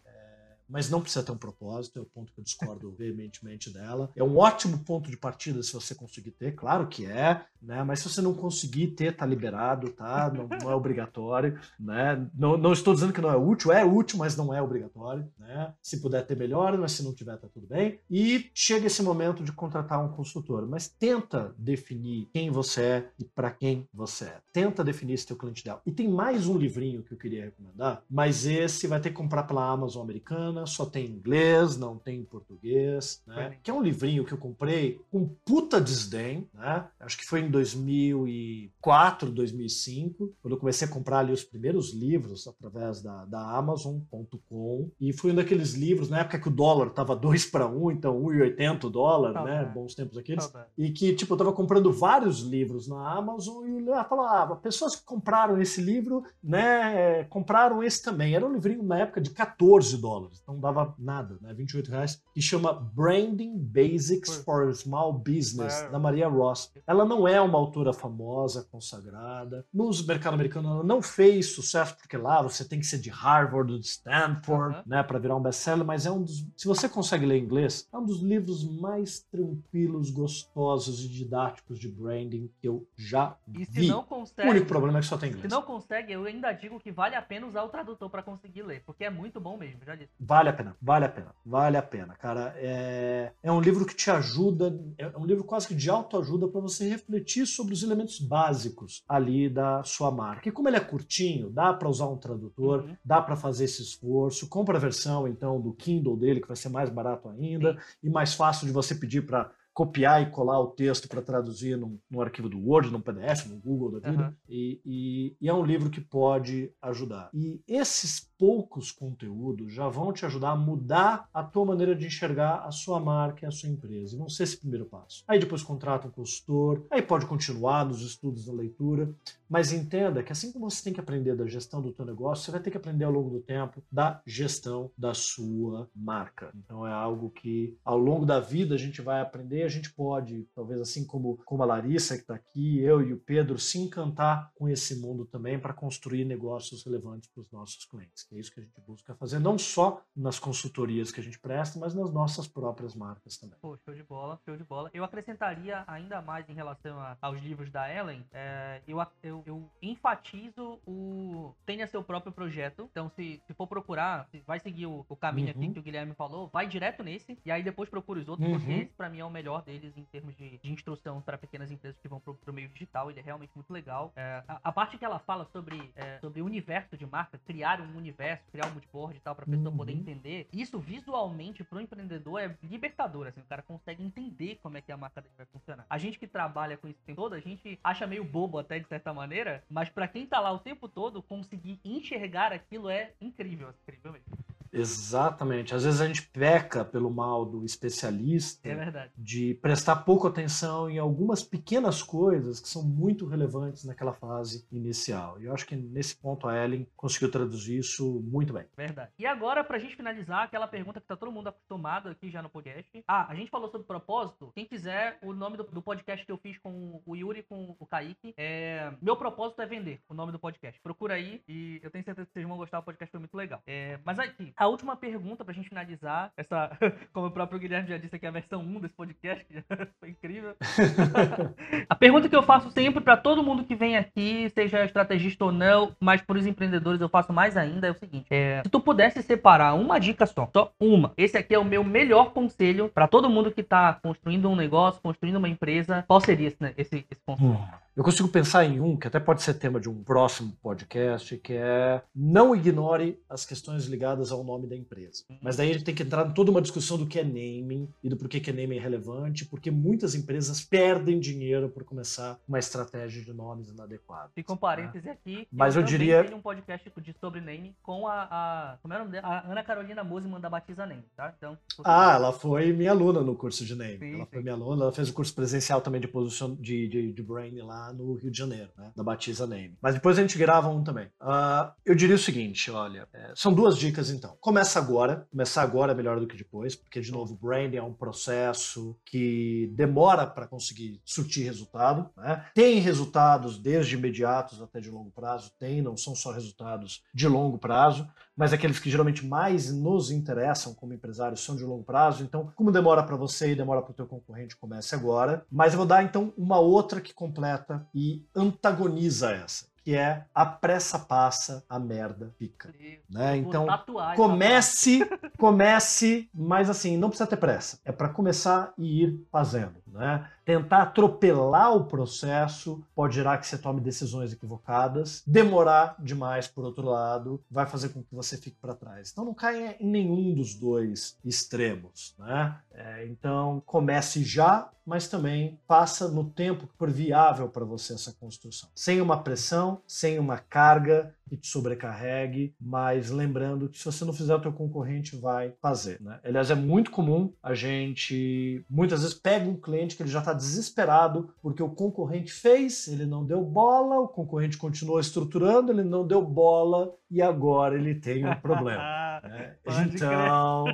Mas 0.72 0.88
não 0.88 1.02
precisa 1.02 1.22
ter 1.22 1.30
um 1.30 1.36
propósito, 1.36 1.98
é 1.98 2.02
o 2.02 2.06
ponto 2.06 2.32
que 2.32 2.40
eu 2.40 2.44
discordo 2.44 2.90
veementemente 2.96 3.68
dela. 3.70 4.10
É 4.16 4.24
um 4.24 4.38
ótimo 4.38 4.78
ponto 4.78 5.10
de 5.10 5.18
partida 5.18 5.62
se 5.62 5.74
você 5.74 5.94
conseguir 5.94 6.30
ter, 6.30 6.54
claro 6.54 6.88
que 6.88 7.04
é, 7.04 7.44
né? 7.62 7.82
Mas 7.84 8.00
se 8.00 8.08
você 8.08 8.20
não 8.20 8.34
conseguir 8.34 8.88
ter, 8.88 9.16
tá 9.16 9.24
liberado, 9.24 9.90
tá? 9.90 10.30
Não, 10.34 10.48
não 10.48 10.70
é 10.70 10.74
obrigatório, 10.74 11.58
né? 11.78 12.26
Não, 12.34 12.56
não, 12.56 12.72
estou 12.72 12.94
dizendo 12.94 13.12
que 13.12 13.20
não 13.20 13.30
é 13.30 13.36
útil, 13.36 13.72
é 13.72 13.84
útil, 13.84 14.18
mas 14.18 14.36
não 14.36 14.52
é 14.52 14.60
obrigatório, 14.60 15.26
né? 15.38 15.72
Se 15.82 16.00
puder 16.00 16.26
ter 16.26 16.36
melhor, 16.36 16.76
mas 16.78 16.92
se 16.92 17.02
não 17.02 17.14
tiver, 17.14 17.36
tá 17.36 17.48
tudo 17.52 17.66
bem. 17.66 18.00
E 18.10 18.50
chega 18.54 18.86
esse 18.86 19.02
momento 19.02 19.42
de 19.42 19.52
contratar 19.52 20.04
um 20.04 20.08
consultor, 20.08 20.66
mas 20.68 20.88
tenta 20.88 21.54
definir 21.56 22.28
quem 22.32 22.50
você 22.50 22.82
é 22.82 23.10
e 23.18 23.24
para 23.24 23.50
quem 23.50 23.88
você 23.92 24.24
é. 24.24 24.40
Tenta 24.52 24.82
definir 24.82 25.14
esse 25.14 25.26
teu 25.26 25.36
cliente 25.36 25.60
ideal. 25.60 25.80
E 25.86 25.92
tem 25.92 26.08
mais 26.08 26.46
um 26.46 26.58
livrinho 26.58 27.02
que 27.02 27.12
eu 27.12 27.18
queria 27.18 27.44
recomendar, 27.44 28.02
mas 28.10 28.46
esse 28.46 28.86
vai 28.86 29.00
ter 29.00 29.10
que 29.10 29.16
comprar 29.16 29.44
pela 29.44 29.68
Amazon 29.68 30.02
americana 30.02 30.66
só 30.66 30.84
tem 30.84 31.06
inglês, 31.06 31.76
não 31.76 31.96
tem 31.96 32.24
português, 32.24 33.22
né? 33.26 33.56
Que 33.62 33.70
é 33.70 33.74
um 33.74 33.82
livrinho 33.82 34.24
que 34.24 34.32
eu 34.32 34.38
comprei 34.38 35.00
com 35.10 35.28
puta 35.44 35.80
desdém, 35.80 36.48
né? 36.54 36.86
Acho 37.00 37.18
que 37.18 37.26
foi 37.26 37.40
em 37.40 37.50
2004, 37.52 39.30
2005, 39.30 40.34
quando 40.40 40.54
eu 40.54 40.58
comecei 40.58 40.88
a 40.88 40.90
comprar 40.90 41.20
ali 41.20 41.32
os 41.32 41.44
primeiros 41.44 41.92
livros 41.92 42.48
através 42.48 43.00
da, 43.00 43.24
da 43.26 43.56
Amazon.com 43.56 44.90
e 45.00 45.12
foi 45.12 45.30
um 45.30 45.34
daqueles 45.36 45.74
livros, 45.74 46.08
na 46.08 46.20
época 46.20 46.40
que 46.40 46.48
o 46.48 46.50
dólar 46.50 46.90
tava 46.90 47.14
2 47.14 47.46
para 47.46 47.68
1, 47.68 47.92
então 47.92 48.20
1,80 48.22 48.84
o 48.84 48.90
dólar, 48.90 49.32
tá 49.32 49.44
né? 49.44 49.64
Bem. 49.64 49.74
Bons 49.74 49.94
tempos 49.94 50.18
aqueles. 50.18 50.46
Tá 50.46 50.66
e 50.76 50.90
que, 50.90 51.14
tipo, 51.14 51.34
eu 51.34 51.38
tava 51.38 51.52
comprando 51.52 51.92
vários 51.92 52.40
livros 52.40 52.88
na 52.88 53.16
Amazon 53.16 53.64
e 53.66 53.86
eu 53.86 54.04
falava, 54.04 54.56
pessoas 54.56 54.96
que 54.96 55.04
compraram 55.04 55.60
esse 55.60 55.80
livro, 55.80 56.24
né, 56.42 57.24
compraram 57.24 57.82
esse 57.82 58.02
também. 58.02 58.34
Era 58.34 58.46
um 58.46 58.52
livrinho 58.52 58.82
na 58.82 58.98
época 58.98 59.20
de 59.20 59.30
14 59.30 59.96
dólares. 59.98 60.40
Então 60.42 60.58
dava 60.58 60.94
nada, 60.98 61.38
né? 61.40 61.52
28 61.52 61.90
reais. 61.90 62.22
Que 62.32 62.40
chama 62.40 62.72
Branding 62.72 63.58
Basics 63.58 64.36
for 64.36 64.74
Small 64.74 65.12
Business, 65.12 65.86
da 65.90 65.98
Maria 65.98 66.28
Ross. 66.28 66.72
Ela 66.86 67.04
não 67.04 67.26
é 67.26 67.40
uma 67.42 67.58
autora 67.58 67.92
famosa, 67.92 68.66
consagrada. 68.70 69.66
No 69.72 69.90
mercado 70.06 70.34
americano, 70.34 70.70
ela 70.70 70.84
não 70.84 71.02
fez 71.02 71.54
sucesso, 71.54 71.96
porque 71.96 72.16
lá 72.16 72.42
você 72.42 72.64
tem 72.64 72.80
que 72.80 72.86
ser 72.86 72.98
de 72.98 73.10
Harvard 73.10 73.72
ou 73.72 73.78
de 73.78 73.86
Stanford, 73.86 74.76
uhum. 74.76 74.82
né, 74.86 75.02
para 75.02 75.18
virar 75.18 75.36
um 75.36 75.42
best-seller, 75.42 75.84
mas 75.84 76.06
é 76.06 76.10
um 76.10 76.22
dos. 76.22 76.46
Se 76.56 76.66
você 76.66 76.88
consegue 76.88 77.26
ler 77.26 77.38
inglês, 77.38 77.88
é 77.92 77.96
um 77.96 78.04
dos 78.04 78.20
livros 78.20 78.64
mais 78.64 79.20
tranquilos, 79.20 80.10
gostosos 80.10 81.04
e 81.04 81.08
didáticos 81.08 81.78
de 81.78 81.88
branding 81.88 82.50
que 82.60 82.68
eu 82.68 82.86
já 82.96 83.36
vi. 83.46 83.62
E 83.62 83.66
se 83.66 83.88
não 83.88 84.02
consegue. 84.02 84.48
O 84.48 84.50
único 84.50 84.66
problema 84.66 84.98
é 84.98 85.00
que 85.00 85.06
só 85.06 85.16
tem 85.16 85.30
inglês. 85.30 85.50
Se 85.50 85.50
não 85.50 85.62
consegue, 85.62 86.12
eu 86.12 86.24
ainda 86.24 86.52
digo 86.52 86.78
que 86.80 86.90
vale 86.90 87.14
a 87.14 87.22
pena 87.22 87.46
usar 87.46 87.62
o 87.62 87.68
tradutor 87.68 88.10
para 88.10 88.22
conseguir 88.22 88.62
ler, 88.62 88.82
porque 88.84 89.04
é 89.04 89.10
muito 89.10 89.40
bom 89.40 89.56
mesmo, 89.56 89.80
já 89.84 89.94
disse. 89.94 90.10
Vale 90.18 90.48
a 90.48 90.52
pena, 90.52 90.76
vale 90.80 91.04
a 91.04 91.08
pena, 91.08 91.34
vale 91.44 91.76
a 91.76 91.82
pena, 91.82 92.14
cara. 92.14 92.54
É, 92.56 93.32
é 93.42 93.52
um 93.52 93.60
livro 93.60 93.86
que 93.86 93.94
te 93.94 94.10
ajuda, 94.10 94.78
é 94.98 95.08
um 95.16 95.24
livro 95.24 95.44
quase 95.44 95.68
que 95.68 95.74
de 95.74 95.90
autoajuda 95.90 96.48
para 96.48 96.60
você 96.60 96.88
refletir 96.88 97.31
sobre 97.46 97.74
os 97.74 97.82
elementos 97.82 98.20
básicos 98.20 99.02
ali 99.08 99.48
da 99.48 99.82
sua 99.84 100.10
marca. 100.10 100.48
E 100.48 100.52
como 100.52 100.68
ele 100.68 100.76
é 100.76 100.80
curtinho, 100.80 101.50
dá 101.50 101.72
para 101.72 101.88
usar 101.88 102.06
um 102.08 102.16
tradutor, 102.16 102.84
uhum. 102.84 102.96
dá 103.04 103.20
para 103.20 103.36
fazer 103.36 103.64
esse 103.64 103.82
esforço. 103.82 104.48
Compra 104.48 104.76
a 104.76 104.80
versão 104.80 105.26
então 105.26 105.60
do 105.60 105.72
Kindle 105.72 106.16
dele, 106.16 106.40
que 106.40 106.48
vai 106.48 106.56
ser 106.56 106.68
mais 106.68 106.90
barato 106.90 107.28
ainda 107.28 107.72
Sim. 107.72 107.78
e 108.04 108.10
mais 108.10 108.34
fácil 108.34 108.66
de 108.66 108.72
você 108.72 108.94
pedir 108.94 109.26
para 109.26 109.50
copiar 109.72 110.22
e 110.22 110.30
colar 110.30 110.60
o 110.60 110.68
texto 110.68 111.08
para 111.08 111.22
traduzir 111.22 111.76
num, 111.76 111.98
num, 112.10 112.20
arquivo 112.20 112.48
do 112.48 112.58
Word, 112.58 112.90
num 112.90 113.00
PDF, 113.00 113.46
no 113.46 113.56
Google 113.56 114.00
da 114.00 114.10
vida. 114.10 114.24
Uhum. 114.24 114.34
E, 114.48 114.80
e, 114.84 115.36
e, 115.40 115.48
é 115.48 115.54
um 115.54 115.64
livro 115.64 115.90
que 115.90 116.00
pode 116.00 116.70
ajudar. 116.80 117.30
E 117.32 117.60
esses 117.66 118.30
poucos 118.38 118.90
conteúdos 118.90 119.72
já 119.72 119.88
vão 119.88 120.12
te 120.12 120.26
ajudar 120.26 120.50
a 120.50 120.56
mudar 120.56 121.28
a 121.32 121.42
tua 121.42 121.64
maneira 121.64 121.94
de 121.94 122.06
enxergar 122.06 122.64
a 122.66 122.70
sua 122.70 122.98
marca 122.98 123.44
e 123.44 123.48
a 123.48 123.52
sua 123.52 123.68
empresa. 123.68 124.14
E 124.14 124.18
vão 124.18 124.28
ser 124.28 124.42
esse 124.42 124.58
primeiro 124.58 124.84
passo. 124.84 125.24
Aí 125.28 125.38
depois 125.38 125.62
contrata 125.62 126.08
um 126.08 126.10
consultor, 126.10 126.84
aí 126.90 127.00
pode 127.00 127.26
continuar 127.26 127.86
nos 127.86 128.02
estudos 128.02 128.46
da 128.46 128.52
leitura, 128.52 129.14
mas 129.48 129.72
entenda 129.72 130.22
que 130.22 130.32
assim 130.32 130.50
como 130.50 130.68
você 130.68 130.82
tem 130.82 130.92
que 130.92 131.00
aprender 131.00 131.36
da 131.36 131.46
gestão 131.46 131.80
do 131.80 131.92
teu 131.92 132.04
negócio, 132.04 132.44
você 132.44 132.50
vai 132.50 132.60
ter 132.60 132.70
que 132.70 132.76
aprender 132.76 133.04
ao 133.04 133.12
longo 133.12 133.30
do 133.30 133.40
tempo 133.40 133.82
da 133.90 134.20
gestão 134.26 134.90
da 134.98 135.14
sua 135.14 135.88
marca. 135.94 136.50
Então 136.54 136.86
é 136.86 136.92
algo 136.92 137.30
que 137.30 137.76
ao 137.84 137.98
longo 137.98 138.26
da 138.26 138.40
vida 138.40 138.74
a 138.74 138.78
gente 138.78 139.00
vai 139.00 139.20
aprender, 139.20 139.61
a 139.62 139.68
gente 139.68 139.92
pode, 139.92 140.48
talvez 140.54 140.80
assim 140.80 141.06
como, 141.06 141.36
como 141.44 141.62
a 141.62 141.66
Larissa 141.66 142.14
que 142.14 142.22
está 142.22 142.34
aqui, 142.34 142.80
eu 142.80 143.02
e 143.02 143.12
o 143.12 143.18
Pedro, 143.18 143.58
se 143.58 143.78
encantar 143.78 144.50
com 144.54 144.68
esse 144.68 144.96
mundo 144.96 145.24
também 145.24 145.58
para 145.58 145.74
construir 145.74 146.24
negócios 146.24 146.84
relevantes 146.84 147.28
para 147.28 147.40
os 147.40 147.50
nossos 147.50 147.84
clientes. 147.84 148.22
Que 148.24 148.36
é 148.36 148.38
isso 148.38 148.52
que 148.52 148.60
a 148.60 148.62
gente 148.62 148.80
busca 148.86 149.14
fazer, 149.14 149.38
não 149.38 149.58
só 149.58 150.02
nas 150.14 150.38
consultorias 150.38 151.10
que 151.10 151.20
a 151.20 151.22
gente 151.22 151.38
presta, 151.38 151.78
mas 151.78 151.94
nas 151.94 152.12
nossas 152.12 152.46
próprias 152.46 152.94
marcas 152.94 153.36
também. 153.36 153.58
Pô, 153.60 153.76
show 153.84 153.94
de 153.94 154.02
bola, 154.02 154.38
show 154.44 154.56
de 154.56 154.64
bola. 154.64 154.90
Eu 154.94 155.04
acrescentaria 155.04 155.84
ainda 155.86 156.22
mais 156.22 156.48
em 156.48 156.54
relação 156.54 156.98
a, 156.98 157.16
aos 157.20 157.40
livros 157.42 157.70
da 157.70 157.92
Ellen, 157.92 158.24
é, 158.32 158.80
eu, 158.86 158.98
eu 159.22 159.42
eu, 159.46 159.70
enfatizo 159.80 160.80
o 160.86 161.54
tenha 161.64 161.86
seu 161.86 162.02
próprio 162.02 162.32
projeto. 162.32 162.88
Então, 162.90 163.08
se, 163.10 163.40
se 163.46 163.54
for 163.54 163.66
procurar, 163.66 164.28
vai 164.46 164.58
seguir 164.60 164.86
o, 164.86 165.04
o 165.08 165.16
caminho 165.16 165.48
uhum. 165.48 165.62
aqui 165.62 165.72
que 165.72 165.78
o 165.78 165.82
Guilherme 165.82 166.14
falou, 166.14 166.48
vai 166.48 166.66
direto 166.66 167.02
nesse 167.02 167.38
e 167.44 167.50
aí 167.50 167.62
depois 167.62 167.88
procura 167.88 168.20
os 168.20 168.28
outros, 168.28 168.48
uhum. 168.48 168.58
porque 168.58 168.72
esse 168.72 168.92
para 168.92 169.08
mim 169.08 169.20
é 169.20 169.24
o 169.24 169.30
melhor 169.30 169.51
deles 169.60 169.92
em 169.96 170.04
termos 170.04 170.34
de, 170.36 170.58
de 170.58 170.72
instrução 170.72 171.20
para 171.20 171.36
pequenas 171.36 171.70
empresas 171.70 172.00
que 172.00 172.08
vão 172.08 172.18
pro, 172.18 172.34
pro 172.34 172.52
meio 172.52 172.68
digital. 172.70 173.10
Ele 173.10 173.20
é 173.20 173.22
realmente 173.22 173.52
muito 173.54 173.72
legal. 173.72 174.12
É, 174.16 174.42
a, 174.48 174.60
a, 174.64 174.72
parte 174.72 174.96
que 174.96 175.04
ela 175.04 175.18
fala 175.18 175.44
sobre, 175.52 175.92
é, 175.94 176.18
sobre 176.20 176.40
o 176.40 176.46
universo 176.46 176.96
de 176.96 177.04
marca, 177.04 177.38
criar 177.44 177.80
um 177.80 177.96
universo, 177.96 178.44
criar 178.50 178.66
um 178.66 178.72
moodboard 178.72 179.16
e 179.16 179.20
tal, 179.20 179.34
pra 179.34 179.44
pessoa 179.44 179.70
uhum. 179.70 179.76
poder 179.76 179.92
entender, 179.92 180.48
isso 180.52 180.78
visualmente 180.78 181.62
pro 181.64 181.80
empreendedor 181.80 182.40
é 182.40 182.56
libertador. 182.62 183.26
Assim, 183.26 183.40
o 183.40 183.44
cara 183.44 183.62
consegue 183.62 184.02
entender 184.02 184.58
como 184.62 184.78
é 184.78 184.80
que 184.80 184.92
a 184.92 184.96
marca 184.96 185.20
dele 185.20 185.34
vai 185.36 185.46
funcionar. 185.46 185.84
A 185.90 185.98
gente 185.98 186.18
que 186.18 186.26
trabalha 186.26 186.76
com 186.76 186.88
isso 186.88 186.98
o 187.02 187.04
tempo 187.04 187.20
todo, 187.20 187.34
a 187.34 187.40
gente 187.40 187.78
acha 187.84 188.06
meio 188.06 188.24
bobo 188.24 188.58
até 188.58 188.78
de 188.78 188.88
certa 188.88 189.12
maneira 189.12 189.62
mas 189.68 189.88
para 189.88 190.06
quem 190.06 190.26
tá 190.26 190.38
lá 190.38 190.52
o 190.52 190.58
tempo 190.58 190.88
todo, 190.88 191.22
conseguir 191.22 191.80
enxergar 191.84 192.52
aquilo 192.52 192.88
é 192.88 193.12
incrível, 193.20 193.70
incrível 193.82 194.12
mesmo. 194.12 194.26
Exatamente. 194.72 195.74
Às 195.74 195.84
vezes 195.84 196.00
a 196.00 196.06
gente 196.06 196.22
peca 196.28 196.82
pelo 196.82 197.10
mal 197.10 197.44
do 197.44 197.64
especialista 197.64 198.68
é 198.68 199.10
de 199.16 199.41
prestar 199.60 199.96
pouco 199.96 200.26
atenção 200.26 200.88
em 200.90 200.98
algumas 200.98 201.42
pequenas 201.42 202.02
coisas 202.02 202.60
que 202.60 202.68
são 202.68 202.82
muito 202.82 203.26
relevantes 203.26 203.84
naquela 203.84 204.12
fase 204.12 204.66
inicial. 204.70 205.40
E 205.40 205.46
eu 205.46 205.54
acho 205.54 205.66
que 205.66 205.76
nesse 205.76 206.16
ponto 206.16 206.48
a 206.48 206.56
Ellen 206.56 206.86
conseguiu 206.96 207.30
traduzir 207.30 207.78
isso 207.78 208.20
muito 208.24 208.52
bem. 208.52 208.64
Verdade. 208.76 209.10
E 209.18 209.26
agora, 209.26 209.64
pra 209.64 209.78
gente 209.78 209.96
finalizar, 209.96 210.44
aquela 210.44 210.66
pergunta 210.66 211.00
que 211.00 211.06
tá 211.06 211.16
todo 211.16 211.32
mundo 211.32 211.48
acostumado 211.48 212.08
aqui 212.08 212.30
já 212.30 212.42
no 212.42 212.48
podcast. 212.48 213.04
Ah, 213.06 213.26
a 213.28 213.34
gente 213.34 213.50
falou 213.50 213.70
sobre 213.70 213.86
propósito. 213.86 214.52
Quem 214.54 214.64
quiser, 214.64 215.18
o 215.22 215.32
nome 215.32 215.56
do, 215.56 215.64
do 215.64 215.82
podcast 215.82 216.24
que 216.24 216.32
eu 216.32 216.38
fiz 216.38 216.58
com 216.58 217.00
o 217.04 217.16
Yuri 217.16 217.42
com 217.42 217.76
o 217.78 217.86
Kaique 217.86 218.34
é 218.36 218.92
Meu 219.00 219.16
Propósito 219.16 219.62
é 219.62 219.66
Vender, 219.66 220.00
o 220.08 220.14
nome 220.14 220.32
do 220.32 220.38
podcast. 220.38 220.80
Procura 220.80 221.14
aí 221.14 221.42
e 221.48 221.80
eu 221.82 221.90
tenho 221.90 222.04
certeza 222.04 222.26
que 222.26 222.32
vocês 222.32 222.46
vão 222.46 222.56
gostar, 222.56 222.78
o 222.78 222.82
podcast 222.82 223.10
foi 223.10 223.20
muito 223.20 223.36
legal. 223.36 223.62
É, 223.66 223.98
mas 224.04 224.18
aqui, 224.18 224.52
a 224.56 224.66
última 224.66 224.96
pergunta 224.96 225.44
pra 225.44 225.54
gente 225.54 225.68
finalizar. 225.68 226.32
Essa, 226.36 226.76
como 227.12 227.26
o 227.26 227.30
próprio 227.30 227.58
Guilherme 227.58 227.88
já 227.88 227.98
disse 227.98 228.16
aqui, 228.16 228.26
a 228.26 228.30
versão 228.30 228.60
1 228.60 228.80
desse 228.80 228.94
podcast, 228.94 229.31
foi 230.00 230.10
incrível. 230.10 230.54
a 231.88 231.94
pergunta 231.94 232.28
que 232.28 232.36
eu 232.36 232.42
faço 232.42 232.70
sempre 232.70 233.00
para 233.00 233.16
todo 233.16 233.42
mundo 233.42 233.64
que 233.64 233.74
vem 233.74 233.96
aqui, 233.96 234.50
seja 234.50 234.84
estrategista 234.84 235.44
ou 235.44 235.52
não, 235.52 235.94
mas 236.00 236.22
para 236.22 236.38
os 236.38 236.46
empreendedores 236.46 237.00
eu 237.00 237.08
faço 237.08 237.32
mais 237.32 237.56
ainda, 237.56 237.86
é 237.86 237.90
o 237.90 237.98
seguinte: 237.98 238.26
é, 238.30 238.62
se 238.62 238.70
tu 238.70 238.80
pudesse 238.80 239.22
separar 239.22 239.74
uma 239.74 239.98
dica 239.98 240.26
só, 240.26 240.48
só 240.52 240.72
uma, 240.80 241.12
esse 241.16 241.36
aqui 241.36 241.54
é 241.54 241.58
o 241.58 241.64
meu 241.64 241.84
melhor 241.84 242.32
conselho 242.32 242.88
para 242.88 243.08
todo 243.08 243.30
mundo 243.30 243.50
que 243.50 243.62
tá 243.62 243.94
construindo 244.02 244.48
um 244.48 244.56
negócio, 244.56 245.00
construindo 245.02 245.36
uma 245.36 245.48
empresa, 245.48 246.04
qual 246.06 246.20
seria 246.20 246.48
esse, 246.48 246.56
né, 246.60 246.74
esse, 246.76 247.04
esse 247.10 247.20
conselho? 247.24 247.52
Hum. 247.52 247.82
Eu 247.94 248.02
consigo 248.02 248.26
pensar 248.26 248.64
em 248.64 248.80
um 248.80 248.96
que 248.96 249.06
até 249.06 249.20
pode 249.20 249.42
ser 249.42 249.52
tema 249.52 249.78
de 249.78 249.86
um 249.86 250.02
próximo 250.02 250.56
podcast, 250.62 251.36
que 251.36 251.52
é 251.52 252.02
não 252.16 252.56
ignore 252.56 253.22
as 253.28 253.44
questões 253.44 253.84
ligadas 253.84 254.32
ao 254.32 254.42
nome 254.42 254.66
da 254.66 254.74
empresa. 254.74 255.22
Mas 255.42 255.58
daí 255.58 255.68
a 255.68 255.72
gente 255.74 255.84
tem 255.84 255.94
que 255.94 256.02
entrar 256.02 256.26
em 256.26 256.32
toda 256.32 256.50
uma 256.50 256.62
discussão 256.62 256.96
do 256.96 257.06
que 257.06 257.18
é 257.18 257.22
naming 257.22 257.92
e 258.02 258.08
do 258.08 258.16
porquê 258.16 258.40
que 258.40 258.48
é 258.48 258.52
naming 258.52 258.78
relevante, 258.78 259.44
porque 259.44 259.70
muitas 259.70 260.14
empresas 260.14 260.64
perdem 260.64 261.20
dinheiro 261.20 261.68
por 261.68 261.84
começar 261.84 262.40
uma 262.48 262.58
estratégia 262.58 263.22
de 263.22 263.30
nomes 263.34 263.68
inadequados. 263.68 264.32
Fica 264.34 264.54
um 264.54 264.56
parêntese 264.56 265.04
né? 265.04 265.12
aqui. 265.12 265.46
Mas 265.52 265.76
eu, 265.76 265.82
eu 265.82 265.86
diria. 265.86 266.34
um 266.34 266.40
podcast 266.40 266.90
de 266.98 267.14
sobre 267.20 267.42
naming 267.42 267.74
com 267.82 268.06
a, 268.06 268.22
a, 268.22 268.78
como 268.80 268.94
é 268.94 268.96
o 268.96 269.00
nome 269.00 269.12
dela? 269.12 269.28
A 269.28 269.52
Ana 269.52 269.62
Carolina 269.62 270.02
Moseman 270.02 270.40
da 270.40 270.48
Batiza 270.48 270.86
Name, 270.86 271.04
tá? 271.14 271.34
Então. 271.36 271.58
Ah, 271.84 272.14
ela 272.14 272.32
foi 272.32 272.72
minha 272.72 272.92
aluna 272.92 273.20
no 273.20 273.34
curso 273.34 273.66
de 273.66 273.74
naming. 273.74 273.98
Sim, 273.98 274.14
ela 274.14 274.24
sim. 274.24 274.30
foi 274.32 274.42
minha 274.42 274.54
aluna, 274.54 274.84
ela 274.84 274.92
fez 274.92 275.10
o 275.10 275.12
curso 275.12 275.34
presencial 275.34 275.82
também 275.82 276.00
de 276.00 276.08
posição 276.08 276.54
de, 276.54 276.88
de, 276.88 277.12
de 277.12 277.22
brain 277.22 277.60
lá 277.60 277.81
no 277.92 278.14
Rio 278.14 278.30
de 278.30 278.38
Janeiro, 278.38 278.70
né? 278.76 278.92
Da 278.94 279.02
Batiza 279.02 279.46
Name. 279.46 279.76
Mas 279.80 279.94
depois 279.94 280.18
a 280.18 280.20
gente 280.20 280.36
grava 280.36 280.68
um 280.68 280.84
também. 280.84 281.06
Uh, 281.20 281.72
eu 281.84 281.94
diria 281.94 282.16
o 282.16 282.18
seguinte, 282.18 282.70
olha, 282.70 283.08
é, 283.12 283.32
são 283.34 283.52
duas 283.52 283.78
dicas 283.78 284.10
então. 284.10 284.36
Começa 284.40 284.78
agora, 284.78 285.26
começar 285.30 285.62
agora 285.62 285.92
é 285.92 285.94
melhor 285.94 286.20
do 286.20 286.26
que 286.26 286.36
depois, 286.36 286.76
porque 286.76 287.00
de 287.00 287.10
novo, 287.10 287.34
branding 287.34 287.78
é 287.78 287.82
um 287.82 287.94
processo 287.94 288.96
que 289.04 289.72
demora 289.74 290.26
para 290.26 290.46
conseguir 290.46 291.00
surtir 291.04 291.44
resultado, 291.44 292.10
né? 292.16 292.46
Tem 292.54 292.78
resultados 292.78 293.58
desde 293.58 293.96
imediatos 293.96 294.60
até 294.60 294.80
de 294.80 294.90
longo 294.90 295.10
prazo, 295.10 295.52
tem, 295.58 295.80
não 295.80 295.96
são 295.96 296.14
só 296.14 296.30
resultados 296.32 297.02
de 297.14 297.26
longo 297.26 297.58
prazo, 297.58 298.06
mas 298.42 298.52
aqueles 298.52 298.80
que 298.80 298.90
geralmente 298.90 299.24
mais 299.24 299.72
nos 299.72 300.10
interessam 300.10 300.74
como 300.74 300.92
empresários 300.92 301.44
são 301.44 301.54
de 301.54 301.62
longo 301.62 301.84
prazo. 301.84 302.24
Então, 302.24 302.50
como 302.56 302.72
demora 302.72 303.00
para 303.04 303.14
você 303.14 303.52
e 303.52 303.54
demora 303.54 303.80
para 303.80 303.92
o 303.92 303.94
teu 303.94 304.04
concorrente, 304.04 304.56
comece 304.56 304.96
agora. 304.96 305.46
Mas 305.48 305.72
eu 305.72 305.76
vou 305.76 305.86
dar 305.86 306.02
então 306.02 306.32
uma 306.36 306.58
outra 306.58 307.00
que 307.00 307.14
completa 307.14 307.86
e 307.94 308.26
antagoniza 308.34 309.30
essa 309.30 309.70
que 309.84 309.96
é 309.96 310.24
a 310.32 310.46
pressa 310.46 310.96
passa, 310.96 311.64
a 311.68 311.78
merda 311.78 312.32
fica. 312.38 312.72
Né? 313.10 313.36
Então, 313.36 313.66
comece, 314.14 315.00
comece, 315.36 316.30
mas 316.32 316.70
assim, 316.70 316.96
não 316.96 317.08
precisa 317.08 317.28
ter 317.28 317.36
pressa. 317.36 317.80
É 317.84 317.90
para 317.90 318.08
começar 318.08 318.72
e 318.78 319.02
ir 319.02 319.26
fazendo. 319.30 319.81
Né? 319.92 320.28
Tentar 320.44 320.82
atropelar 320.82 321.76
o 321.76 321.84
processo 321.84 322.82
pode 322.94 323.14
gerar 323.14 323.38
que 323.38 323.46
você 323.46 323.58
tome 323.58 323.80
decisões 323.80 324.32
equivocadas. 324.32 325.22
Demorar 325.26 325.96
demais, 325.98 326.48
por 326.48 326.64
outro 326.64 326.88
lado, 326.88 327.40
vai 327.50 327.66
fazer 327.66 327.90
com 327.90 328.02
que 328.02 328.14
você 328.14 328.36
fique 328.36 328.56
para 328.60 328.74
trás. 328.74 329.10
Então 329.12 329.24
não 329.24 329.34
caia 329.34 329.76
em 329.78 329.86
nenhum 329.86 330.34
dos 330.34 330.54
dois 330.54 331.16
extremos. 331.24 332.14
Né? 332.18 332.56
É, 332.72 333.06
então 333.06 333.62
comece 333.66 334.24
já, 334.24 334.70
mas 334.84 335.06
também 335.06 335.58
faça 335.68 336.08
no 336.08 336.24
tempo 336.24 336.66
que 336.66 336.76
for 336.76 336.90
viável 336.90 337.48
para 337.48 337.64
você 337.64 337.94
essa 337.94 338.12
construção. 338.12 338.68
Sem 338.74 339.00
uma 339.00 339.22
pressão, 339.22 339.80
sem 339.86 340.18
uma 340.18 340.38
carga 340.38 341.14
que 341.28 341.36
te 341.36 341.48
sobrecarregue, 341.48 342.54
mas 342.60 343.10
lembrando 343.10 343.68
que 343.68 343.78
se 343.78 343.84
você 343.84 344.04
não 344.04 344.12
fizer, 344.12 344.34
o 344.34 344.40
teu 344.40 344.52
concorrente 344.52 345.16
vai 345.16 345.54
fazer. 345.62 345.98
Né? 346.00 346.20
Aliás, 346.22 346.50
é 346.50 346.54
muito 346.54 346.90
comum 346.90 347.32
a 347.42 347.54
gente, 347.54 348.64
muitas 348.68 349.00
vezes, 349.00 349.14
pega 349.16 349.48
um 349.48 349.56
cliente 349.56 349.81
cliente 349.82 349.96
que 349.96 350.02
ele 350.02 350.10
já 350.10 350.20
está 350.20 350.32
desesperado 350.32 351.30
porque 351.40 351.62
o 351.62 351.68
concorrente 351.68 352.32
fez, 352.32 352.88
ele 352.88 353.04
não 353.04 353.24
deu 353.24 353.42
bola, 353.42 354.00
o 354.00 354.08
concorrente 354.08 354.56
continuou 354.56 355.00
estruturando, 355.00 355.72
ele 355.72 355.84
não 355.84 356.06
deu 356.06 356.22
bola 356.22 356.94
e 357.10 357.20
agora 357.20 357.76
ele 357.76 357.94
tem 357.94 358.26
um 358.26 358.34
problema. 358.36 358.80
né? 359.22 359.56
Então, 359.84 360.64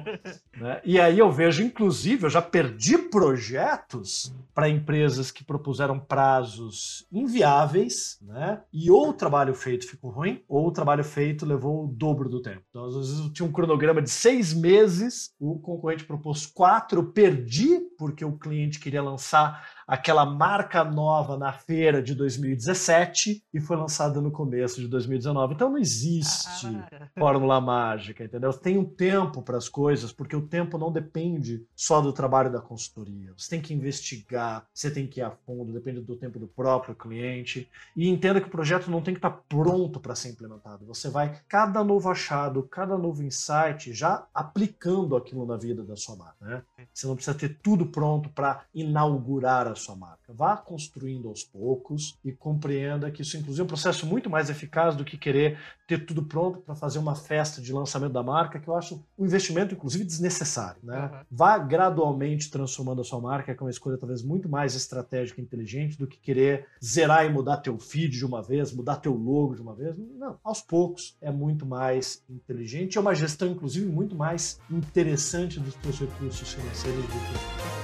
né? 0.57 0.81
e 0.85 1.01
aí 1.01 1.19
eu 1.19 1.31
vejo, 1.31 1.63
inclusive, 1.63 2.25
eu 2.25 2.31
já 2.31 2.41
perdi 2.41 2.97
projetos 2.97 4.33
para 4.55 4.69
empresas 4.69 5.31
que 5.31 5.45
propuseram 5.45 5.99
prazos 5.99 7.07
inviáveis, 7.13 8.19
né? 8.23 8.61
E 8.73 8.91
ou 8.91 9.11
o 9.11 9.13
trabalho 9.13 9.55
feito 9.55 9.89
ficou 9.89 10.11
ruim, 10.11 10.43
ou 10.49 10.69
o 10.69 10.73
trabalho 10.73 11.05
feito 11.05 11.47
levou 11.47 11.85
o 11.85 11.89
dobro 11.89 12.29
do 12.29 12.41
tempo. 12.41 12.63
Então, 12.71 12.85
às 12.87 12.95
vezes 12.95 13.19
eu 13.19 13.33
tinha 13.33 13.47
um 13.47 13.53
cronograma 13.53 14.03
de 14.03 14.11
seis 14.11 14.55
meses, 14.55 15.33
o 15.39 15.59
concorrente 15.59 16.05
propôs 16.05 16.47
quatro, 16.47 17.01
eu 17.01 17.07
perdi 17.13 17.81
porque 17.99 18.25
o 18.25 18.39
cliente 18.39 18.79
queria 18.79 19.03
lançar 19.03 19.69
aquela 19.89 20.27
marca 20.27 20.85
nova 20.85 21.39
na 21.39 21.51
feira 21.51 22.03
de 22.03 22.15
2017 22.15 23.43
e 23.55 23.59
foi 23.59 23.75
lançada 23.75 24.21
no 24.21 24.31
começo 24.31 24.83
de 24.83 24.87
2019. 24.87 25.55
Então 25.55 25.71
não 25.71 25.79
existe 25.79 26.67
ah. 26.67 27.09
fórmula 27.19 27.59
mágica, 27.59 28.23
entendeu? 28.23 28.53
Tem 28.53 28.77
um 28.77 28.85
tempo 28.85 29.41
para 29.41 29.57
as 29.57 29.67
coisas, 29.67 30.13
porque 30.13 30.37
o 30.37 30.47
tempo 30.47 30.77
não 30.77 30.93
depende 30.93 31.65
só 31.75 32.03
do 32.03 32.13
trabalho 32.13 32.53
da 32.53 32.61
consultoria. 32.61 33.33
Você 33.35 33.49
tem 33.49 33.63
que 33.63 33.73
investigar, 33.73 34.67
você 34.75 34.91
tem 34.91 35.07
que 35.07 35.21
ir 35.21 35.23
a 35.23 35.31
fundo, 35.31 35.73
depende 35.73 36.03
do 36.03 36.17
tempo 36.17 36.39
do 36.39 36.47
próprio 36.47 36.95
cliente. 36.95 37.67
E 37.97 38.11
entenda 38.11 38.43
que 38.43 38.49
o 38.49 38.51
projeto 38.51 38.91
não 38.91 39.01
tem 39.01 39.15
que 39.15 39.19
estar 39.19 39.31
tá 39.31 39.43
pronto 39.49 39.99
para 39.99 40.15
ser 40.15 40.29
implementado. 40.29 40.85
Você 40.85 41.09
vai, 41.09 41.41
cada 41.49 41.83
novo 41.83 42.11
achado, 42.11 42.63
cada 42.65 42.99
novo 42.99 43.23
insight, 43.23 43.95
já 43.95 44.27
aplicando 44.35 45.17
aquilo 45.17 45.47
na 45.47 45.57
vida 45.57 45.83
da 45.83 45.97
sua 45.97 46.15
marca. 46.15 46.45
Né? 46.45 46.63
Você 46.93 47.07
não 47.07 47.15
precisa 47.15 47.37
ter 47.37 47.59
tudo 47.63 47.87
pronto 47.87 48.29
para 48.29 48.65
inaugurar 48.75 49.67
a 49.67 49.78
sua 49.79 49.97
marca. 49.97 50.33
Vá 50.35 50.57
construindo 50.57 51.29
aos 51.29 51.43
poucos 51.43 52.19
e 52.25 52.33
compreenda 52.33 53.11
que 53.11 53.23
isso, 53.23 53.37
inclusive, 53.37 53.63
é 53.63 53.65
um 53.65 53.69
processo 53.69 54.07
muito 54.07 54.29
mais 54.29 54.51
eficaz 54.51 54.95
do 54.95 55.05
que 55.05 55.17
querer 55.17 55.59
ter 55.87 56.05
tudo 56.05 56.23
pronto 56.23 56.59
para 56.59 56.75
fazer 56.75 56.99
uma 56.99 57.15
festa 57.15 57.63
de 57.63 57.73
lançamento 57.73 58.13
da 58.13 58.23
marca, 58.23 58.61
que 58.61 58.69
eu 58.69 58.77
acho 58.77 59.03
um 59.19 59.25
investimento, 59.25 59.75
inclusive, 59.75 60.05
desnecessário. 60.05 60.81
Né? 60.83 61.01
Uhum. 61.01 61.21
Vá 61.31 61.57
gradualmente 61.57 62.51
transformando 62.51 63.01
a 63.01 63.05
sua 63.05 63.21
marca, 63.21 63.55
que 63.55 63.63
é 63.63 63.65
uma 63.65 63.71
escolha 63.71 63.97
talvez 63.97 64.23
muito 64.23 64.49
mais 64.49 64.75
estratégica 64.75 65.41
e 65.41 65.45
inteligente 65.45 65.99
do 65.99 66.07
que 66.07 66.19
querer 66.19 66.67
zerar 66.85 67.25
e 67.25 67.31
mudar 67.31 67.59
teu 67.59 67.79
feed 67.79 68.19
de 68.19 68.27
uma 68.27 68.43
vez, 68.43 68.73
mudar 68.73 68.97
teu 68.97 69.15
logo 69.15 69.55
de 69.55 69.63
uma 69.63 69.75
vez. 69.75 69.97
Não, 69.97 70.39
aos 70.45 70.61
poucos 70.61 71.17
é 71.23 71.31
muito 71.31 71.65
mais 71.65 72.23
inteligente, 72.29 72.99
é 72.99 73.01
uma 73.01 73.15
gestão, 73.15 73.49
inclusive, 73.49 73.87
muito 73.87 74.15
mais 74.15 74.61
interessante 74.71 75.59
dos 75.59 75.75
teus 75.77 75.99
recursos 76.01 76.53
financeiros 76.53 77.03
do 77.03 77.09
que 77.09 77.78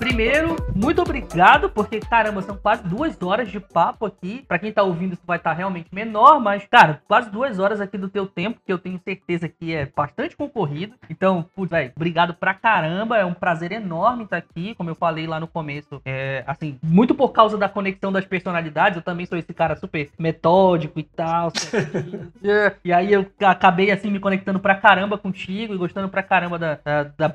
primeiro, 0.00 0.56
muito 0.80 1.02
obrigado, 1.02 1.68
porque, 1.68 2.00
caramba, 2.00 2.40
são 2.40 2.56
quase 2.56 2.82
duas 2.84 3.20
horas 3.22 3.50
de 3.50 3.60
papo 3.60 4.06
aqui. 4.06 4.44
Pra 4.48 4.58
quem 4.58 4.72
tá 4.72 4.82
ouvindo, 4.82 5.12
isso 5.12 5.22
vai 5.26 5.36
estar 5.36 5.50
tá 5.50 5.56
realmente 5.56 5.88
menor, 5.92 6.40
mas, 6.40 6.64
cara, 6.66 7.02
quase 7.06 7.30
duas 7.30 7.58
horas 7.58 7.80
aqui 7.80 7.98
do 7.98 8.08
teu 8.08 8.26
tempo, 8.26 8.60
que 8.64 8.72
eu 8.72 8.78
tenho 8.78 8.98
certeza 9.04 9.46
que 9.46 9.74
é 9.74 9.86
bastante 9.94 10.34
concorrido. 10.34 10.94
Então, 11.10 11.44
putz, 11.54 11.70
velho, 11.70 11.92
obrigado 11.94 12.32
pra 12.32 12.54
caramba. 12.54 13.18
É 13.18 13.24
um 13.24 13.34
prazer 13.34 13.72
enorme 13.72 14.24
estar 14.24 14.40
tá 14.40 14.46
aqui, 14.48 14.74
como 14.74 14.88
eu 14.88 14.94
falei 14.94 15.26
lá 15.26 15.38
no 15.38 15.46
começo. 15.46 16.00
É, 16.04 16.42
assim, 16.46 16.78
muito 16.82 17.14
por 17.14 17.30
causa 17.30 17.58
da 17.58 17.68
conexão 17.68 18.10
das 18.10 18.24
personalidades. 18.24 18.96
Eu 18.96 19.02
também 19.02 19.26
sou 19.26 19.36
esse 19.36 19.52
cara 19.52 19.76
super 19.76 20.08
metódico 20.18 20.98
e 20.98 21.02
tal. 21.02 21.52
e 22.82 22.92
aí 22.92 23.12
eu 23.12 23.26
acabei, 23.40 23.90
assim, 23.90 24.10
me 24.10 24.18
conectando 24.18 24.58
pra 24.58 24.74
caramba 24.74 25.18
contigo 25.18 25.74
e 25.74 25.78
gostando 25.78 26.08
pra 26.08 26.22
caramba 26.22 26.58
da, 26.58 26.78
da, 26.82 27.02
da 27.02 27.30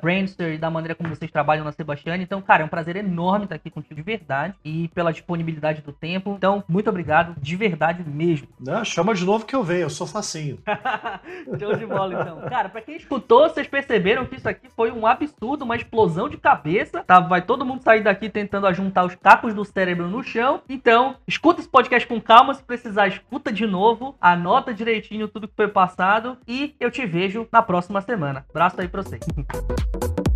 e 0.50 0.58
da 0.58 0.70
maneira 0.70 0.94
como 0.94 1.10
vocês 1.10 1.30
trabalham 1.30 1.64
na 1.64 1.72
Sebastião. 1.72 2.16
Então, 2.16 2.42
cara, 2.42 2.62
é 2.62 2.66
um 2.66 2.68
prazer 2.68 2.96
enorme 2.96 3.35
estar 3.44 3.56
aqui 3.56 3.70
contigo 3.70 3.94
de 3.94 4.02
verdade 4.02 4.54
e 4.64 4.88
pela 4.88 5.12
disponibilidade 5.12 5.82
do 5.82 5.92
tempo. 5.92 6.34
Então, 6.36 6.64
muito 6.68 6.88
obrigado, 6.90 7.34
de 7.40 7.56
verdade 7.56 8.02
mesmo. 8.08 8.48
Não, 8.58 8.84
chama 8.84 9.14
de 9.14 9.24
novo 9.24 9.44
que 9.44 9.54
eu 9.54 9.62
venho, 9.62 9.82
eu 9.82 9.90
sou 9.90 10.06
facinho. 10.06 10.58
Show 11.58 11.74
de 11.74 11.86
bola, 11.86 12.20
então. 12.20 12.40
Cara, 12.48 12.68
pra 12.68 12.80
quem 12.80 12.96
escutou, 12.96 13.48
vocês 13.48 13.66
perceberam 13.66 14.26
que 14.26 14.36
isso 14.36 14.48
aqui 14.48 14.68
foi 14.74 14.90
um 14.90 15.06
absurdo, 15.06 15.64
uma 15.64 15.76
explosão 15.76 16.28
de 16.28 16.36
cabeça, 16.36 17.02
tá? 17.02 17.20
Vai 17.20 17.42
todo 17.42 17.64
mundo 17.64 17.82
sair 17.82 18.02
daqui 18.02 18.28
tentando 18.28 18.66
ajuntar 18.66 19.04
os 19.04 19.14
cacos 19.14 19.54
do 19.54 19.64
cérebro 19.64 20.08
no 20.08 20.22
chão. 20.22 20.62
Então, 20.68 21.16
escuta 21.26 21.60
esse 21.60 21.68
podcast 21.68 22.06
com 22.06 22.20
calma, 22.20 22.54
se 22.54 22.62
precisar, 22.62 23.08
escuta 23.08 23.52
de 23.52 23.66
novo, 23.66 24.16
anota 24.20 24.74
direitinho 24.74 25.28
tudo 25.28 25.48
que 25.48 25.56
foi 25.56 25.68
passado 25.68 26.38
e 26.46 26.74
eu 26.80 26.90
te 26.90 27.04
vejo 27.06 27.48
na 27.52 27.62
próxima 27.62 28.00
semana. 28.00 28.44
Abraço 28.50 28.80
aí 28.80 28.88
pra 28.88 29.02
vocês. 29.02 29.22